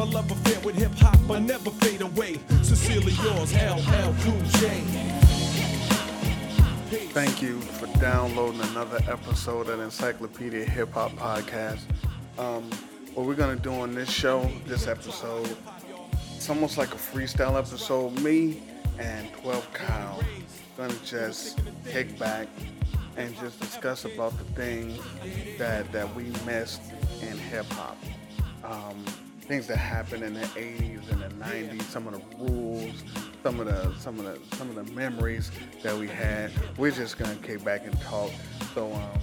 My 0.00 0.06
love 0.06 0.30
affair 0.30 0.58
with 0.60 0.76
hip 0.76 0.92
hop, 0.96 1.18
but 1.28 1.40
never 1.40 1.68
fade 1.72 2.00
away. 2.00 2.38
Sincerely 2.62 3.12
yours, 3.22 3.52
LL 3.52 4.14
Cool 4.22 4.40
J. 4.58 4.80
Thank 7.12 7.42
you 7.42 7.60
for 7.60 7.86
downloading 7.98 8.62
another 8.62 9.00
episode 9.06 9.68
of 9.68 9.78
Encyclopedia 9.78 10.64
Hip 10.64 10.94
Hop 10.94 11.12
Podcast. 11.12 11.82
Um, 12.38 12.62
what 13.12 13.26
we're 13.26 13.34
gonna 13.34 13.56
do 13.56 13.74
on 13.74 13.94
this 13.94 14.10
show, 14.10 14.50
this 14.64 14.86
episode, 14.86 15.54
it's 16.34 16.48
almost 16.48 16.78
like 16.78 16.94
a 16.94 16.96
freestyle 16.96 17.58
episode. 17.58 18.18
Me 18.22 18.62
and 18.98 19.30
12 19.34 19.70
Kyle 19.74 20.22
gonna 20.78 20.94
just 21.04 21.60
kick 21.84 22.18
back 22.18 22.48
and 23.18 23.36
just 23.36 23.60
discuss 23.60 24.06
about 24.06 24.32
the 24.38 24.44
things 24.54 24.98
that 25.58 25.92
that 25.92 26.14
we 26.14 26.24
missed 26.46 26.80
in 27.20 27.36
hip 27.36 27.66
hop. 27.72 27.98
Um, 28.64 29.04
things 29.50 29.66
that 29.66 29.78
happened 29.78 30.22
in 30.22 30.32
the 30.32 30.46
80s 30.46 31.10
and 31.10 31.22
the 31.22 31.44
90s, 31.44 31.82
some 31.82 32.06
of 32.06 32.12
the 32.12 32.36
rules, 32.36 33.02
some 33.42 33.58
of 33.58 33.66
the 33.66 33.92
some 33.98 34.16
of 34.20 34.24
the 34.24 34.56
some 34.56 34.68
of 34.68 34.76
the 34.76 34.92
memories 34.92 35.50
that 35.82 35.92
we 35.92 36.06
had. 36.06 36.52
We're 36.78 36.92
just 36.92 37.18
gonna 37.18 37.34
kick 37.34 37.64
back 37.64 37.84
and 37.84 38.00
talk. 38.00 38.30
So 38.74 38.92
um, 38.92 39.20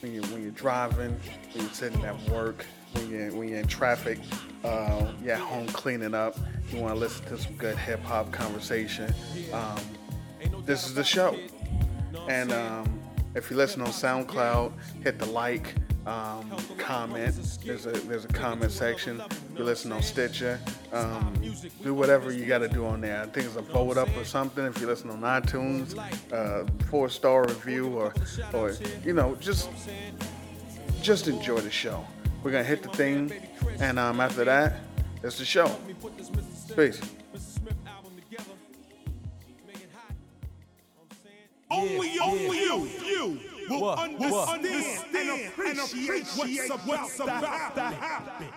when 0.00 0.14
you 0.14 0.22
when 0.22 0.40
you're 0.40 0.52
driving, 0.52 1.20
when 1.52 1.64
you're 1.64 1.74
sitting 1.74 2.02
at 2.06 2.18
work, 2.30 2.64
when 2.92 3.10
you're 3.10 3.30
when 3.32 3.48
you're 3.48 3.58
in 3.58 3.66
traffic, 3.66 4.18
uh, 4.64 5.12
you're 5.22 5.34
at 5.34 5.40
home 5.40 5.66
cleaning 5.66 6.14
up, 6.14 6.38
you 6.72 6.80
want 6.80 6.94
to 6.94 6.98
listen 6.98 7.26
to 7.26 7.36
some 7.36 7.52
good 7.56 7.76
hip 7.76 8.02
hop 8.02 8.32
conversation. 8.32 9.14
Um, 9.52 9.78
this 10.64 10.86
is 10.86 10.94
the 10.94 11.04
show. 11.04 11.36
And 12.28 12.50
um, 12.50 12.98
if 13.34 13.50
you 13.50 13.58
listen 13.58 13.82
on 13.82 13.88
SoundCloud, 13.88 14.72
hit 15.02 15.18
the 15.18 15.26
like 15.26 15.74
um, 16.06 16.48
comment. 16.78 17.34
There's 17.64 17.86
a 17.86 17.90
there's 17.90 18.24
a 18.24 18.28
comment 18.28 18.70
section. 18.70 19.20
You 19.56 19.64
listen 19.64 19.92
on 19.92 20.02
Stitcher, 20.02 20.60
um, 20.92 21.34
do 21.82 21.94
whatever 21.94 22.32
you 22.32 22.46
got 22.46 22.58
to 22.58 22.68
do 22.68 22.86
on 22.86 23.00
there. 23.00 23.22
I 23.22 23.26
think 23.26 23.46
it's 23.46 23.56
a 23.56 23.62
vote 23.62 23.98
up 23.98 24.08
or 24.16 24.24
something. 24.24 24.64
If 24.64 24.80
you 24.80 24.86
listen 24.86 25.10
on 25.10 25.20
iTunes, 25.20 25.98
uh, 26.32 26.66
four 26.86 27.08
star 27.08 27.46
review 27.46 27.88
or 27.88 28.14
or 28.52 28.72
you 29.04 29.12
know 29.12 29.34
just 29.36 29.68
just 31.02 31.28
enjoy 31.28 31.60
the 31.60 31.70
show. 31.70 32.06
We're 32.42 32.52
gonna 32.52 32.64
hit 32.64 32.82
the 32.82 32.90
thing, 32.90 33.32
and 33.80 33.98
um, 33.98 34.20
after 34.20 34.44
that, 34.44 34.76
it's 35.22 35.38
the 35.38 35.44
show. 35.44 35.76
Peace. 36.76 37.00
Only, 41.68 42.16
only 42.20 42.60
you, 42.60 42.88
you 43.04 43.55
will 43.68 43.80
What? 43.80 43.98
understand, 43.98 44.28
What? 45.56 45.66
and 45.66 45.78
appreciate 45.78 46.26
what's, 46.36 46.70
up, 46.70 46.86
what's 46.86 47.20
about 47.20 47.74
to 47.74 47.80
happen. 47.82 48.48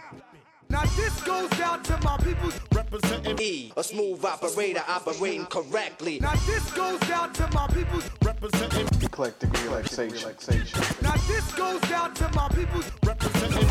Now 0.69 0.83
this 0.95 1.19
goes 1.21 1.51
out 1.59 1.83
to 1.85 1.97
my 2.03 2.17
people. 2.17 2.51
Representing, 2.73 3.39
E, 3.41 3.73
a 3.75 3.83
smooth 3.83 4.23
operator 4.23 4.83
operating 4.87 5.45
correctly. 5.47 6.19
Now 6.19 6.33
this 6.45 6.71
goes 6.71 7.01
out 7.09 7.33
to 7.35 7.47
my 7.53 7.65
people. 7.67 7.99
representing, 8.23 8.87
Eclectic 9.01 9.51
relaxation. 9.63 10.17
relaxation. 10.17 10.79
Now 11.01 11.15
this 11.27 11.51
goes 11.53 11.83
out 11.91 12.15
to 12.17 12.29
my 12.33 12.47
people. 12.49 12.81
representing. 13.03 13.67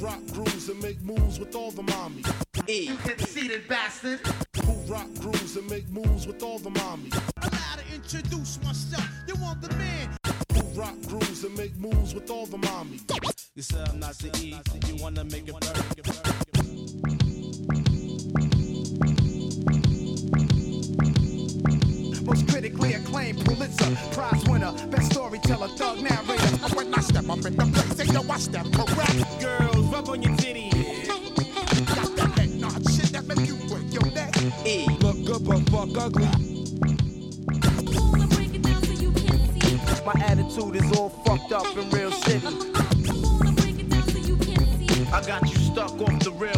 Rock 0.00 0.20
grooves 0.32 0.68
and 0.68 0.80
make 0.80 1.00
moves 1.02 1.40
with 1.40 1.56
all 1.56 1.72
the 1.72 1.82
mommies. 1.82 2.47
E, 2.70 2.90
Conceited 3.02 3.66
bastard. 3.66 4.20
Who 4.66 4.72
rock 4.92 5.06
grooves 5.20 5.56
and 5.56 5.66
make 5.70 5.88
moves 5.88 6.26
with 6.26 6.42
all 6.42 6.58
the 6.58 6.68
mommies. 6.68 7.14
Allow 7.40 7.76
to 7.76 7.94
introduce 7.94 8.62
myself. 8.62 9.08
You 9.26 9.36
want 9.36 9.62
the 9.62 9.74
man. 9.76 10.14
Who 10.52 10.60
rock 10.78 10.94
grooves 11.06 11.44
and 11.44 11.56
make 11.56 11.74
moves 11.76 12.12
with 12.14 12.30
all 12.30 12.44
the 12.44 12.58
mommies. 12.58 13.04
You 13.54 13.62
said 13.62 13.88
I'm 13.88 13.98
not 13.98 14.18
the 14.18 14.28
E, 14.36 14.60
you 14.86 15.02
wanna 15.02 15.24
make 15.24 15.48
it 15.48 15.54
burn. 15.58 15.72
Most 22.26 22.48
critically 22.48 22.92
acclaimed 22.92 23.46
Pulitzer 23.46 23.96
Prize 24.12 24.44
winner, 24.46 24.72
best 24.88 25.12
storyteller, 25.12 25.68
thug 25.68 26.02
narrator. 26.02 26.76
When 26.76 26.92
I 26.92 27.00
step 27.00 27.30
up 27.30 27.46
in 27.46 27.56
the 27.56 27.64
place, 27.64 27.94
they 27.94 28.12
know 28.12 28.24
I 28.30 28.38
step 28.38 28.66
correct. 28.72 29.40
Girls, 29.40 29.86
rub 29.86 30.10
on 30.10 30.20
your 30.20 30.34
titties. 30.36 30.67
E, 34.68 34.86
Look 35.00 35.24
good 35.24 35.44
but 35.46 35.60
fuck 35.70 35.96
ugly. 35.96 36.28
My 40.04 40.12
attitude 40.26 40.76
is 40.76 40.92
all 40.98 41.08
fucked 41.24 41.52
up 41.52 41.74
and 41.74 41.90
real 41.90 42.10
shitty. 42.10 42.52
I 45.10 45.26
got 45.26 45.48
you 45.48 45.56
stuck 45.56 45.98
off 46.02 46.18
the 46.20 46.32
realness. 46.32 46.57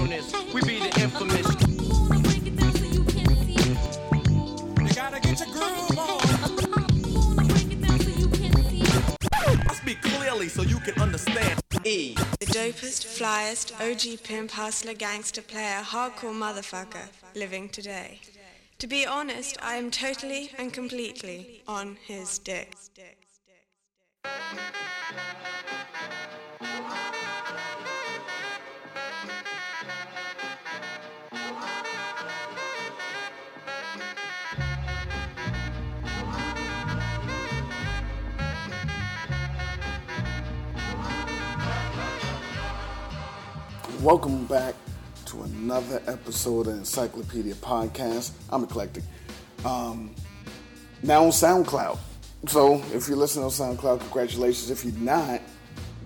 Dopest, 12.81 13.05
flyest, 13.07 13.73
OG 13.81 14.23
pimp, 14.25 14.51
hustler, 14.53 14.95
gangster 14.95 15.43
player, 15.43 15.83
hardcore 15.83 16.35
motherfucker 16.35 17.09
living 17.35 17.69
today. 17.69 18.21
To 18.79 18.87
be 18.87 19.07
honest, 19.07 19.59
I 19.63 19.75
am 19.75 19.91
totally 19.91 20.51
and 20.57 20.73
completely 20.73 21.63
on 21.69 21.99
his 22.07 22.39
dick. 22.39 22.75
Welcome 44.03 44.47
back 44.47 44.75
to 45.27 45.43
another 45.43 46.01
episode 46.07 46.69
of 46.69 46.75
Encyclopedia 46.75 47.53
Podcast. 47.57 48.31
I'm 48.49 48.65
eclectic. 48.65 49.05
Um, 49.63 50.15
now 51.03 51.25
on 51.25 51.33
SoundCloud. 51.33 51.99
So 52.47 52.83
if 52.95 53.09
you're 53.09 53.19
listening 53.19 53.45
on 53.45 53.51
SoundCloud, 53.51 54.01
congratulations. 54.01 54.71
If 54.71 54.87
you're 54.87 54.95
not, 54.95 55.43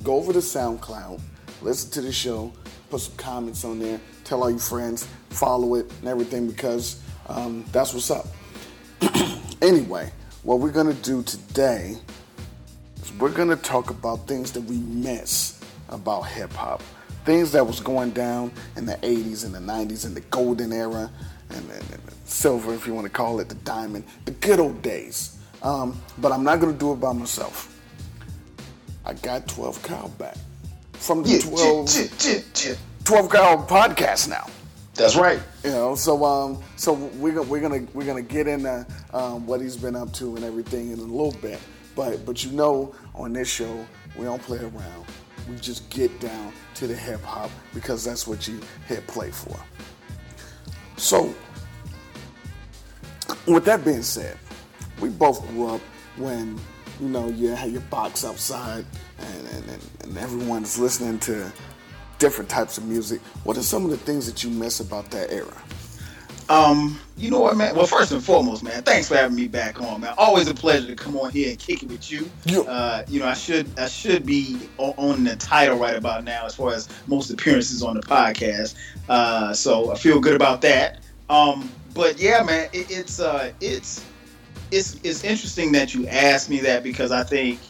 go 0.03 0.17
over 0.17 0.33
to 0.33 0.41
SoundCloud, 0.41 1.21
listen 1.63 1.93
to 1.93 2.01
the 2.01 2.11
show, 2.11 2.53
put 2.91 3.03
some 3.03 3.15
comments 3.15 3.65
on 3.65 3.79
there, 3.79 4.01
tell 4.25 4.43
all 4.43 4.51
your 4.51 4.59
friends, 4.59 5.07
follow 5.31 5.77
it 5.77 5.89
and 6.01 6.09
everything 6.09 6.49
because 6.49 7.01
um, 7.29 7.65
that's 7.71 7.95
what's 7.95 8.11
up. 8.11 8.27
anyway, 9.63 10.11
what 10.43 10.59
we're 10.59 10.73
gonna 10.73 10.95
do 10.95 11.23
today 11.23 11.97
is 13.01 13.13
we're 13.21 13.31
gonna 13.31 13.55
talk 13.55 13.91
about 13.91 14.27
things 14.27 14.51
that 14.51 14.63
we 14.63 14.79
miss 14.79 15.61
about 15.91 16.23
hip 16.23 16.53
hop, 16.55 16.83
things 17.25 17.53
that 17.53 17.67
was 17.67 17.81
going 17.81 18.11
down 18.11 18.53
in 18.77 18.87
the 18.87 18.97
80s 18.97 19.45
and 19.45 19.55
the 19.55 19.59
90s 19.59 20.07
and 20.07 20.15
the 20.15 20.21
golden 20.23 20.73
era 20.73 21.11
and, 21.51 21.71
and, 21.71 21.91
and 21.91 22.03
silver, 22.25 22.75
if 22.75 22.87
you 22.87 22.95
want 22.95 23.07
to 23.07 23.13
call 23.13 23.41
it, 23.41 23.49
the 23.49 23.55
diamond, 23.57 24.05
the 24.25 24.33
good 24.33 24.61
old 24.61 24.83
days. 24.83 25.39
Um, 25.63 26.01
but 26.19 26.33
I'm 26.33 26.45
not 26.45 26.61
gonna 26.61 26.75
do 26.75 26.93
it 26.93 26.97
by 26.97 27.13
myself. 27.13 27.71
I 29.05 29.15
got 29.15 29.49
12 29.49 29.83
Kyle 29.83 30.09
back 30.11 30.37
from 30.93 31.23
the 31.23 31.39
12, 31.39 33.05
12 33.05 33.29
Kyle 33.29 33.67
podcast 33.67 34.29
now. 34.29 34.47
That's 34.95 35.17
right. 35.17 35.41
You 35.65 35.71
know, 35.71 35.95
so 35.95 36.25
um, 36.25 36.63
so 36.77 36.93
we're 36.93 37.33
gonna 37.35 37.49
we're 37.49 37.61
gonna 37.61 37.87
we're 37.95 38.07
gonna 38.07 38.23
get 38.23 38.47
into 38.47 38.87
um, 39.13 39.47
what 39.47 39.61
he's 39.61 39.77
been 39.77 39.97
up 39.97 40.13
to 40.15 40.37
and 40.37 40.45
everything 40.45 40.93
in 40.93 40.99
a 40.99 41.03
little 41.03 41.35
bit. 41.41 41.59
But 41.97 42.25
but 42.25 42.45
you 42.45 42.53
know, 42.53 42.95
on 43.15 43.33
this 43.33 43.49
show, 43.49 43.85
we 44.17 44.25
don't 44.25 44.41
play 44.43 44.59
around. 44.59 45.05
We 45.49 45.57
just 45.57 45.91
get 45.91 46.21
down 46.21 46.53
to 46.75 46.87
the 46.87 46.95
hip 46.95 47.23
hop 47.23 47.51
because 47.73 48.05
that's 48.05 48.27
what 48.27 48.47
you 48.49 48.61
hit 48.87 49.07
play 49.07 49.31
for. 49.31 49.59
So, 50.97 51.35
with 53.47 53.65
that 53.65 53.85
being 53.85 54.03
said, 54.03 54.39
we 55.01 55.09
both 55.09 55.47
grew 55.49 55.69
up 55.69 55.81
when 56.17 56.59
you 57.01 57.09
know 57.09 57.29
you 57.29 57.49
had 57.49 57.73
your 57.73 57.81
box 57.83 58.25
outside 58.25 58.85
and, 59.19 59.47
and, 59.49 59.69
and, 59.71 59.91
and 60.03 60.19
everyone's 60.19 60.79
listening 60.79 61.19
to 61.21 61.53
different 62.19 62.49
types 62.49 62.79
of 62.79 62.85
music. 62.85 63.21
What 63.43 63.57
are 63.57 63.63
some 63.63 63.85
of 63.85 63.91
the 63.91 63.97
things 63.97 64.27
that 64.27 64.45
you 64.45 64.51
miss 64.51 64.81
about 64.81 65.11
that 65.11 65.31
era? 65.31 65.63
Um, 66.49 67.01
you 67.17 67.31
know 67.31 67.41
what, 67.41 67.57
man? 67.57 67.75
Well, 67.75 67.87
first 67.87 68.13
and 68.13 68.23
foremost, 68.23 68.63
man, 68.63 68.83
thanks 68.83 69.09
for 69.09 69.17
having 69.17 69.37
me 69.37 69.49
back 69.49 69.81
on, 69.81 70.01
man. 70.01 70.15
Always 70.19 70.49
a 70.49 70.55
pleasure 70.55 70.87
to 70.89 70.97
come 70.97 71.17
on 71.17 71.31
here 71.31 71.51
and 71.51 71.59
kick 71.59 71.83
it 71.83 71.89
with 71.89 72.11
you. 72.11 72.31
Yeah. 72.45 72.61
Uh, 72.61 73.05
you 73.09 73.21
know, 73.21 73.27
I 73.27 73.35
should 73.35 73.67
I 73.79 73.89
should 73.89 74.27
be 74.27 74.69
on 74.79 75.25
the 75.25 75.37
title 75.37 75.79
right 75.79 75.97
about 75.97 76.25
now 76.25 76.45
as 76.45 76.55
far 76.55 76.73
as 76.73 76.89
most 77.07 77.31
appearances 77.31 77.83
on 77.83 77.95
the 77.95 78.03
podcast. 78.03 78.75
Uh, 79.09 79.53
so 79.53 79.93
I 79.93 79.97
feel 79.97 80.21
good 80.21 80.35
about 80.35 80.61
that. 80.63 81.01
Um, 81.31 81.71
but 81.95 82.21
yeah, 82.21 82.43
man, 82.43 82.69
it, 82.73 82.91
it's 82.91 83.21
uh, 83.21 83.53
it's 83.61 84.05
it's 84.71 84.97
it's 85.03 85.25
interesting 85.25 85.73
that 85.73 85.95
you 85.95 86.07
asked 86.09 86.51
me 86.51 86.61
that 86.61 86.83
because 86.83 87.13
I 87.13 87.23
think 87.23 87.61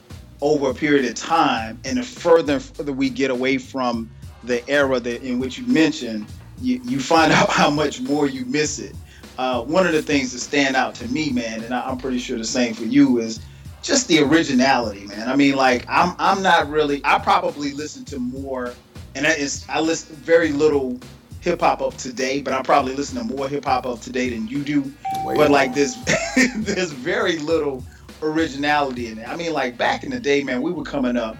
over 0.41 0.71
a 0.71 0.75
period 0.75 1.05
of 1.05 1.15
time, 1.15 1.79
and 1.85 1.99
the 1.99 2.03
further 2.03 2.55
and 2.55 2.63
further 2.63 2.93
we 2.93 3.11
get 3.11 3.31
away 3.31 3.59
from 3.59 4.11
the 4.43 4.69
era 4.69 5.01
that 5.01 5.23
in 5.23 5.39
which 5.39 5.59
you 5.59 5.67
mentioned, 5.67 6.27
you, 6.61 6.81
you 6.85 7.01
find 7.01 7.33
out 7.39 7.51
how 7.51 7.71
much 7.71 8.01
more 8.01 8.27
you 8.27 8.45
miss 8.47 8.79
it. 8.79 8.95
Uh, 9.37 9.63
one 9.63 9.87
of 9.87 9.93
the 9.93 10.03
things 10.03 10.33
that 10.33 10.39
stand 10.39 10.77
out 10.77 10.95
to 10.95 11.09
me, 11.09 11.31
man, 11.31 11.65
and 11.65 11.75
I, 11.75 11.89
I'm 11.89 11.99
pretty 11.99 12.19
sure 12.19 12.39
the 12.39 12.45
same 12.45 12.73
for 12.73 12.85
you, 12.85 13.19
is 13.19 13.41
just 13.83 14.09
the 14.09 14.21
originality, 14.21 15.07
man. 15.07 15.29
I 15.29 15.37
mean, 15.37 15.57
like 15.57 15.85
I'm 15.89 16.15
I'm 16.19 16.43
not 16.43 16.69
really. 16.69 17.01
I 17.05 17.19
probably 17.19 17.73
listen 17.73 18.05
to 18.07 18.19
more, 18.19 18.73
and 19.15 19.27
is 19.27 19.67
I 19.69 19.81
listen 19.81 20.15
very 20.17 20.53
little 20.53 20.99
hip 21.41 21.61
hop 21.61 21.83
of 21.83 21.97
today, 21.99 22.41
but 22.41 22.55
I 22.55 22.63
probably 22.63 22.95
listen 22.95 23.19
to 23.19 23.25
more 23.25 23.49
hip 23.49 23.67
hop 23.67 23.85
of 23.85 24.01
today 24.01 24.31
than 24.31 24.49
you 24.49 24.63
do. 24.63 24.93
But 25.25 25.51
like 25.51 25.75
there's 25.75 25.97
there's 26.57 26.93
very 26.93 27.39
little 27.39 27.85
originality 28.23 29.09
in 29.09 29.19
it. 29.19 29.29
I 29.29 29.37
mean, 29.37 29.53
like 29.53 29.77
back 29.77 30.05
in 30.05 30.11
the 30.11 30.21
day, 30.21 30.43
man, 30.43 30.63
we 30.63 30.73
were 30.73 30.85
coming 30.85 31.17
up. 31.17 31.37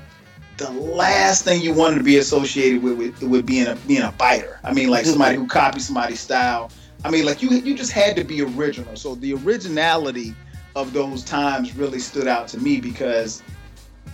The 0.57 0.71
last 0.71 1.45
thing 1.45 1.61
you 1.61 1.75
wanted 1.75 1.99
to 1.99 2.05
be 2.05 2.19
associated 2.19 2.83
with 2.83 2.97
with, 2.97 3.23
with 3.23 3.47
being 3.47 3.67
a 3.67 3.77
being 3.87 4.03
a 4.03 4.13
fighter. 4.13 4.61
I 4.63 4.73
mean, 4.73 4.89
like 4.89 5.03
mm-hmm. 5.03 5.11
somebody 5.11 5.37
who 5.37 5.47
copies 5.47 5.87
somebody's 5.87 6.21
style. 6.21 6.71
I 7.05 7.11
mean, 7.11 7.27
like 7.27 7.43
you 7.43 7.51
you 7.51 7.77
just 7.77 7.93
had 7.93 8.17
to 8.17 8.25
be 8.25 8.43
original. 8.43 8.97
So 8.97 9.15
the 9.17 9.35
originality 9.35 10.35
of 10.77 10.93
those 10.93 11.25
times 11.25 11.77
really 11.77 11.99
stood 11.99 12.27
out 12.27 12.49
to 12.49 12.59
me 12.59 12.81
because 12.81 13.43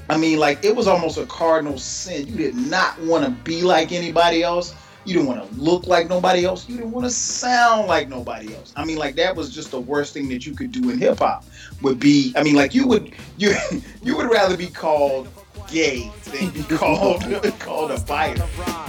I 0.08 0.16
mean, 0.16 0.38
like 0.38 0.64
it 0.64 0.74
was 0.74 0.88
almost 0.88 1.18
a 1.18 1.26
cardinal 1.26 1.78
sin. 1.78 2.26
You 2.26 2.36
did 2.36 2.56
not 2.56 3.00
want 3.02 3.24
to 3.24 3.30
be 3.30 3.62
like 3.62 3.92
anybody 3.92 4.42
else. 4.42 4.74
You 5.04 5.14
didn't 5.14 5.28
want 5.28 5.48
to 5.48 5.60
look 5.60 5.86
like 5.86 6.08
nobody 6.08 6.44
else. 6.44 6.68
You 6.68 6.76
didn't 6.76 6.90
want 6.90 7.06
to 7.06 7.10
sound 7.10 7.86
like 7.86 8.08
nobody 8.08 8.54
else. 8.54 8.72
I 8.76 8.84
mean, 8.84 8.98
like 8.98 9.14
that 9.16 9.34
was 9.34 9.54
just 9.54 9.70
the 9.70 9.80
worst 9.80 10.12
thing 10.12 10.28
that 10.28 10.44
you 10.44 10.54
could 10.54 10.72
do 10.72 10.90
in 10.90 10.98
hip 10.98 11.20
hop. 11.20 11.44
Would 11.82 12.00
be, 12.00 12.32
I 12.36 12.42
mean, 12.42 12.56
like 12.56 12.74
you 12.74 12.86
would 12.88 13.12
you 13.38 13.54
you 14.02 14.16
would 14.16 14.30
rather 14.30 14.56
be 14.56 14.66
called 14.66 15.28
gay 15.68 16.10
than 16.24 16.50
be 16.54 16.62
called 16.62 17.22
called 17.58 17.90
a 17.90 17.98
fighter. 17.98 18.44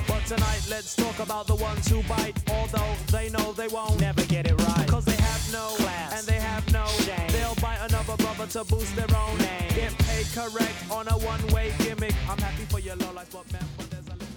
But 0.07 0.25
tonight, 0.25 0.67
let's 0.69 0.95
talk 0.95 1.19
about 1.19 1.47
the 1.47 1.55
ones 1.55 1.87
who 1.87 2.01
bite, 2.03 2.37
although 2.51 2.93
they 3.11 3.29
know 3.29 3.53
they 3.53 3.67
won't 3.67 3.99
never 3.99 4.23
get 4.25 4.47
it 4.47 4.59
right. 4.61 4.87
Cause 4.87 5.05
they 5.05 5.15
have 5.15 5.51
no 5.51 5.75
class 5.77 6.19
and 6.19 6.27
they 6.27 6.41
have 6.41 6.71
no 6.71 6.85
shame. 7.05 7.27
They'll 7.31 7.55
bite 7.55 7.79
another 7.81 8.15
brother 8.17 8.47
to 8.47 8.63
boost 8.63 8.95
their 8.95 9.07
own 9.15 9.37
name. 9.37 9.69
Get 9.75 9.97
paid 9.99 10.27
correct 10.33 10.75
on 10.89 11.07
a 11.07 11.17
one 11.17 11.45
way 11.47 11.73
gimmick. 11.79 12.15
I'm 12.29 12.37
happy 12.37 12.65
for 12.65 12.79
your 12.79 12.95
low 12.95 13.11
life, 13.13 13.31
but 13.31 13.51
man, 13.51 13.63
but 13.77 13.89
there's 13.89 14.07
a 14.07 14.11
limit. 14.11 14.27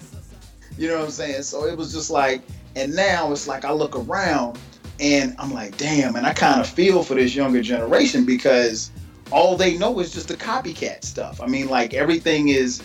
You 0.76 0.88
know 0.88 0.98
what 0.98 1.04
I'm 1.04 1.10
saying? 1.10 1.42
So 1.42 1.66
it 1.66 1.76
was 1.76 1.92
just 1.92 2.10
like, 2.10 2.42
and 2.76 2.94
now 2.94 3.30
it's 3.32 3.46
like 3.46 3.64
I 3.64 3.72
look 3.72 3.96
around 3.96 4.58
and 5.00 5.34
I'm 5.38 5.52
like, 5.52 5.76
damn, 5.76 6.16
and 6.16 6.26
I 6.26 6.32
kind 6.32 6.60
of 6.60 6.68
feel 6.68 7.02
for 7.02 7.14
this 7.14 7.34
younger 7.34 7.62
generation 7.62 8.24
because 8.24 8.90
all 9.34 9.56
they 9.56 9.76
know 9.76 9.98
is 9.98 10.12
just 10.12 10.28
the 10.28 10.36
copycat 10.36 11.04
stuff. 11.04 11.40
I 11.40 11.46
mean, 11.46 11.68
like 11.68 11.92
everything 11.92 12.48
is, 12.48 12.80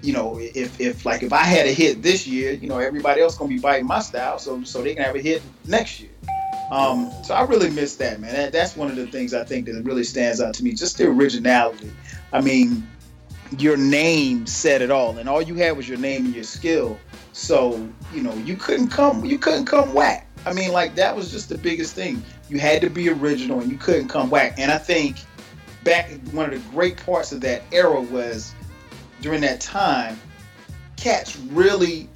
you 0.00 0.14
know, 0.14 0.38
if 0.40 0.80
if 0.80 1.04
like 1.04 1.22
if 1.22 1.30
I 1.30 1.42
had 1.42 1.66
a 1.66 1.72
hit 1.72 2.02
this 2.02 2.26
year, 2.26 2.52
you 2.52 2.68
know, 2.68 2.78
everybody 2.78 3.20
else 3.20 3.36
gonna 3.36 3.50
be 3.50 3.58
biting 3.58 3.86
my 3.86 4.00
style, 4.00 4.38
so 4.38 4.64
so 4.64 4.82
they 4.82 4.94
can 4.94 5.04
have 5.04 5.14
a 5.14 5.20
hit 5.20 5.42
next 5.66 6.00
year. 6.00 6.10
Um, 6.70 7.12
so 7.22 7.34
I 7.34 7.42
really 7.42 7.68
miss 7.68 7.96
that, 7.96 8.18
man. 8.18 8.32
That, 8.32 8.52
that's 8.52 8.76
one 8.76 8.88
of 8.88 8.96
the 8.96 9.08
things 9.08 9.34
I 9.34 9.44
think 9.44 9.66
that 9.66 9.82
really 9.84 10.04
stands 10.04 10.40
out 10.40 10.54
to 10.54 10.64
me, 10.64 10.72
just 10.72 10.96
the 10.96 11.06
originality. 11.06 11.92
I 12.32 12.40
mean, 12.40 12.88
your 13.58 13.76
name 13.76 14.46
said 14.46 14.80
it 14.80 14.90
all, 14.90 15.18
and 15.18 15.28
all 15.28 15.42
you 15.42 15.56
had 15.56 15.76
was 15.76 15.86
your 15.86 15.98
name 15.98 16.24
and 16.24 16.34
your 16.34 16.44
skill. 16.44 16.98
So 17.32 17.86
you 18.14 18.22
know, 18.22 18.34
you 18.36 18.56
couldn't 18.56 18.88
come, 18.88 19.22
you 19.26 19.36
couldn't 19.36 19.66
come 19.66 19.92
whack. 19.92 20.26
I 20.46 20.54
mean, 20.54 20.72
like 20.72 20.94
that 20.94 21.14
was 21.14 21.30
just 21.30 21.50
the 21.50 21.58
biggest 21.58 21.94
thing. 21.94 22.22
You 22.48 22.58
had 22.58 22.80
to 22.80 22.88
be 22.88 23.10
original, 23.10 23.60
and 23.60 23.70
you 23.70 23.76
couldn't 23.76 24.08
come 24.08 24.30
whack. 24.30 24.54
And 24.58 24.72
I 24.72 24.78
think 24.78 25.16
back 25.84 26.10
one 26.32 26.52
of 26.52 26.52
the 26.52 26.70
great 26.70 27.04
parts 27.04 27.32
of 27.32 27.40
that 27.42 27.62
era 27.72 28.00
was 28.00 28.54
during 29.20 29.40
that 29.42 29.60
time, 29.60 30.18
cats 30.96 31.36
really 31.50 32.08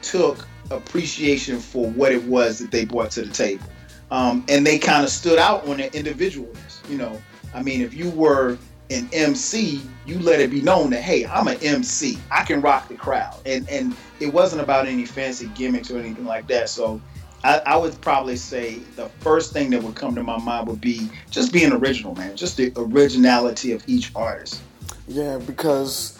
took 0.00 0.46
appreciation 0.70 1.58
for 1.58 1.90
what 1.90 2.12
it 2.12 2.22
was 2.24 2.58
that 2.58 2.70
they 2.70 2.84
brought 2.84 3.10
to 3.12 3.22
the 3.22 3.32
table. 3.32 3.66
Um, 4.10 4.44
and 4.48 4.66
they 4.66 4.78
kind 4.78 5.04
of 5.04 5.10
stood 5.10 5.38
out 5.38 5.66
on 5.66 5.78
their 5.78 5.90
individualness. 5.90 6.88
You 6.90 6.98
know, 6.98 7.22
I 7.54 7.62
mean, 7.62 7.80
if 7.80 7.94
you 7.94 8.10
were 8.10 8.58
an 8.90 9.08
MC, 9.12 9.80
you 10.04 10.18
let 10.18 10.40
it 10.40 10.50
be 10.50 10.60
known 10.60 10.90
that 10.90 11.02
hey, 11.02 11.24
I'm 11.24 11.48
an 11.48 11.56
MC. 11.62 12.18
I 12.30 12.44
can 12.44 12.60
rock 12.60 12.88
the 12.88 12.94
crowd, 12.94 13.36
and 13.46 13.68
and 13.70 13.96
it 14.20 14.32
wasn't 14.32 14.60
about 14.62 14.86
any 14.86 15.06
fancy 15.06 15.46
gimmicks 15.54 15.90
or 15.90 15.98
anything 15.98 16.26
like 16.26 16.46
that. 16.48 16.68
So. 16.68 17.00
I, 17.44 17.58
I 17.66 17.76
would 17.76 18.00
probably 18.00 18.36
say 18.36 18.76
the 18.96 19.08
first 19.20 19.52
thing 19.52 19.70
that 19.70 19.82
would 19.82 19.96
come 19.96 20.14
to 20.14 20.22
my 20.22 20.38
mind 20.38 20.68
would 20.68 20.80
be 20.80 21.10
just 21.30 21.52
being 21.52 21.72
original, 21.72 22.14
man. 22.14 22.36
Just 22.36 22.56
the 22.56 22.72
originality 22.76 23.72
of 23.72 23.82
each 23.88 24.12
artist. 24.14 24.62
Yeah, 25.08 25.38
because 25.38 26.18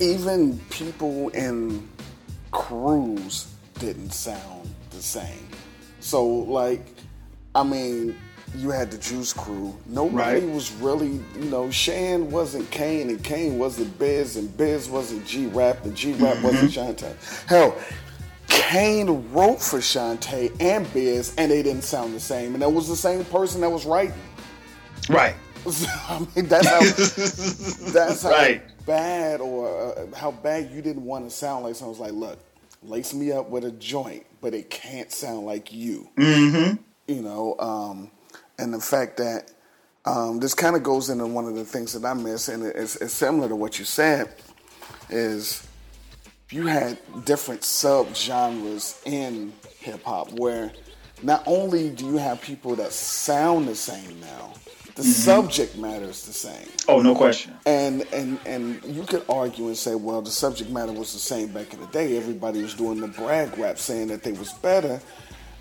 even 0.00 0.58
people 0.70 1.28
in 1.30 1.88
crews 2.50 3.52
didn't 3.78 4.12
sound 4.12 4.68
the 4.90 5.00
same. 5.02 5.48
So, 6.00 6.26
like, 6.26 6.84
I 7.54 7.62
mean, 7.62 8.16
you 8.56 8.70
had 8.70 8.90
the 8.90 8.98
Juice 8.98 9.32
Crew. 9.32 9.76
Nobody 9.86 10.40
Right. 10.40 10.54
was 10.54 10.72
really, 10.72 11.20
you 11.38 11.44
know, 11.50 11.70
Shan 11.70 12.30
wasn't 12.30 12.70
Kane, 12.70 13.10
and 13.10 13.22
Kane 13.22 13.58
wasn't 13.58 13.96
Biz, 13.98 14.36
and 14.36 14.56
Biz 14.56 14.88
wasn't 14.88 15.26
G 15.26 15.46
Rap, 15.46 15.84
and 15.84 15.94
G 15.94 16.12
Rap 16.14 16.36
mm-hmm. 16.36 16.44
wasn't 16.44 16.72
Shanté. 16.72 17.14
Hell, 17.46 17.76
Kane 18.68 19.32
wrote 19.32 19.62
for 19.62 19.78
Shanté 19.78 20.54
and 20.60 20.92
Biz, 20.92 21.34
and 21.38 21.50
they 21.50 21.62
didn't 21.62 21.84
sound 21.84 22.14
the 22.14 22.20
same. 22.20 22.52
And 22.52 22.62
that 22.62 22.68
was 22.68 22.86
the 22.86 22.96
same 22.96 23.24
person 23.24 23.62
that 23.62 23.70
was 23.70 23.86
writing. 23.86 24.12
Right. 25.08 25.34
I 25.66 26.26
mean, 26.36 26.46
that's 26.46 26.66
how 26.68 26.80
that's 27.92 28.22
how 28.22 28.30
Right. 28.30 28.62
bad 28.84 29.40
or 29.40 29.96
uh, 29.98 30.14
how 30.14 30.32
bad 30.32 30.70
you 30.70 30.82
didn't 30.82 31.04
want 31.04 31.24
to 31.24 31.30
sound 31.30 31.64
like 31.64 31.76
someone's 31.76 31.98
like, 31.98 32.12
look, 32.12 32.38
lace 32.82 33.14
me 33.14 33.32
up 33.32 33.48
with 33.48 33.64
a 33.64 33.72
joint, 33.72 34.26
but 34.42 34.52
it 34.52 34.68
can't 34.68 35.10
sound 35.10 35.46
like 35.46 35.72
you. 35.72 36.08
Mm-hmm. 36.18 36.76
You 37.06 37.22
know, 37.22 37.56
um, 37.58 38.10
and 38.58 38.74
the 38.74 38.80
fact 38.80 39.16
that 39.16 39.50
um, 40.04 40.40
this 40.40 40.52
kind 40.52 40.76
of 40.76 40.82
goes 40.82 41.08
into 41.08 41.26
one 41.26 41.46
of 41.46 41.54
the 41.54 41.64
things 41.64 41.94
that 41.94 42.06
I 42.06 42.12
miss, 42.12 42.48
and 42.48 42.62
it's, 42.64 42.96
it's 42.96 43.14
similar 43.14 43.48
to 43.48 43.56
what 43.56 43.78
you 43.78 43.86
said, 43.86 44.34
is 45.08 45.66
you 46.50 46.66
had 46.66 46.98
different 47.24 47.64
sub 47.64 48.14
genres 48.14 49.00
in 49.04 49.52
hip 49.80 50.02
hop 50.04 50.32
where 50.32 50.72
not 51.22 51.42
only 51.46 51.90
do 51.90 52.06
you 52.06 52.16
have 52.16 52.40
people 52.40 52.76
that 52.76 52.92
sound 52.92 53.68
the 53.68 53.74
same 53.74 54.20
now, 54.20 54.52
the 54.94 55.04
mm-hmm. 55.04 55.12
subject 55.12 55.76
matter 55.76 56.06
is 56.06 56.26
the 56.26 56.32
same. 56.32 56.68
Oh, 56.88 57.00
no 57.00 57.14
question. 57.14 57.54
And 57.66 58.04
and 58.12 58.38
and 58.46 58.82
you 58.84 59.04
could 59.04 59.24
argue 59.28 59.68
and 59.68 59.76
say, 59.76 59.94
well, 59.94 60.22
the 60.22 60.30
subject 60.30 60.70
matter 60.70 60.92
was 60.92 61.12
the 61.12 61.20
same 61.20 61.48
back 61.48 61.72
in 61.72 61.80
the 61.80 61.86
day. 61.86 62.16
Everybody 62.16 62.62
was 62.62 62.74
doing 62.74 63.00
the 63.00 63.06
brag 63.06 63.56
rap, 63.58 63.78
saying 63.78 64.08
that 64.08 64.24
they 64.24 64.32
was 64.32 64.52
better, 64.54 65.00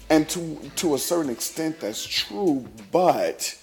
and 0.10 0.28
to 0.30 0.72
to 0.78 0.96
a 0.96 0.98
certain 0.98 1.30
extent, 1.30 1.80
that's 1.80 2.04
true. 2.04 2.66
But 2.92 3.56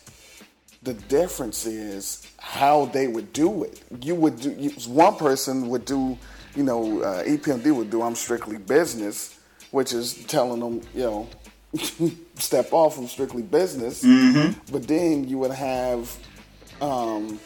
the 0.84 0.94
difference 0.94 1.66
is 1.66 2.24
how 2.38 2.84
they 2.86 3.08
would 3.08 3.32
do 3.32 3.64
it. 3.64 3.82
You 4.00 4.14
would 4.14 4.40
do. 4.40 4.52
You, 4.52 4.70
one 4.86 5.16
person 5.16 5.68
would 5.70 5.84
do, 5.84 6.16
you 6.56 6.62
know, 6.62 7.02
uh, 7.02 7.24
EPMD 7.24 7.74
would 7.74 7.90
do. 7.90 8.02
I'm 8.02 8.14
strictly 8.14 8.58
business, 8.58 9.38
which 9.70 9.92
is 9.92 10.24
telling 10.26 10.60
them, 10.60 10.80
you 10.94 11.02
know, 11.02 11.28
step 12.36 12.72
off 12.72 12.94
from 12.96 13.08
strictly 13.08 13.42
business. 13.42 14.02
But 14.70 14.86
then 14.86 15.28
you 15.28 15.38
would 15.38 15.52
have. 15.52 16.16
Um, 16.80 17.40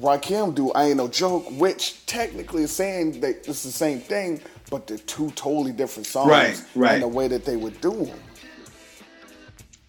Rakim 0.00 0.54
do 0.54 0.70
I 0.72 0.84
Ain't 0.84 0.98
No 0.98 1.08
Joke, 1.08 1.50
which 1.58 2.06
technically 2.06 2.62
is 2.62 2.70
saying 2.70 3.20
that 3.20 3.48
it's 3.48 3.64
the 3.64 3.72
same 3.72 3.98
thing, 3.98 4.40
but 4.70 4.86
they're 4.86 4.98
two 4.98 5.30
totally 5.32 5.72
different 5.72 6.06
songs. 6.06 6.30
Right, 6.30 6.62
right. 6.74 6.92
And 6.94 7.02
the 7.02 7.08
way 7.08 7.26
that 7.26 7.44
they 7.44 7.56
would 7.56 7.80
do 7.80 8.04
them. 8.04 8.18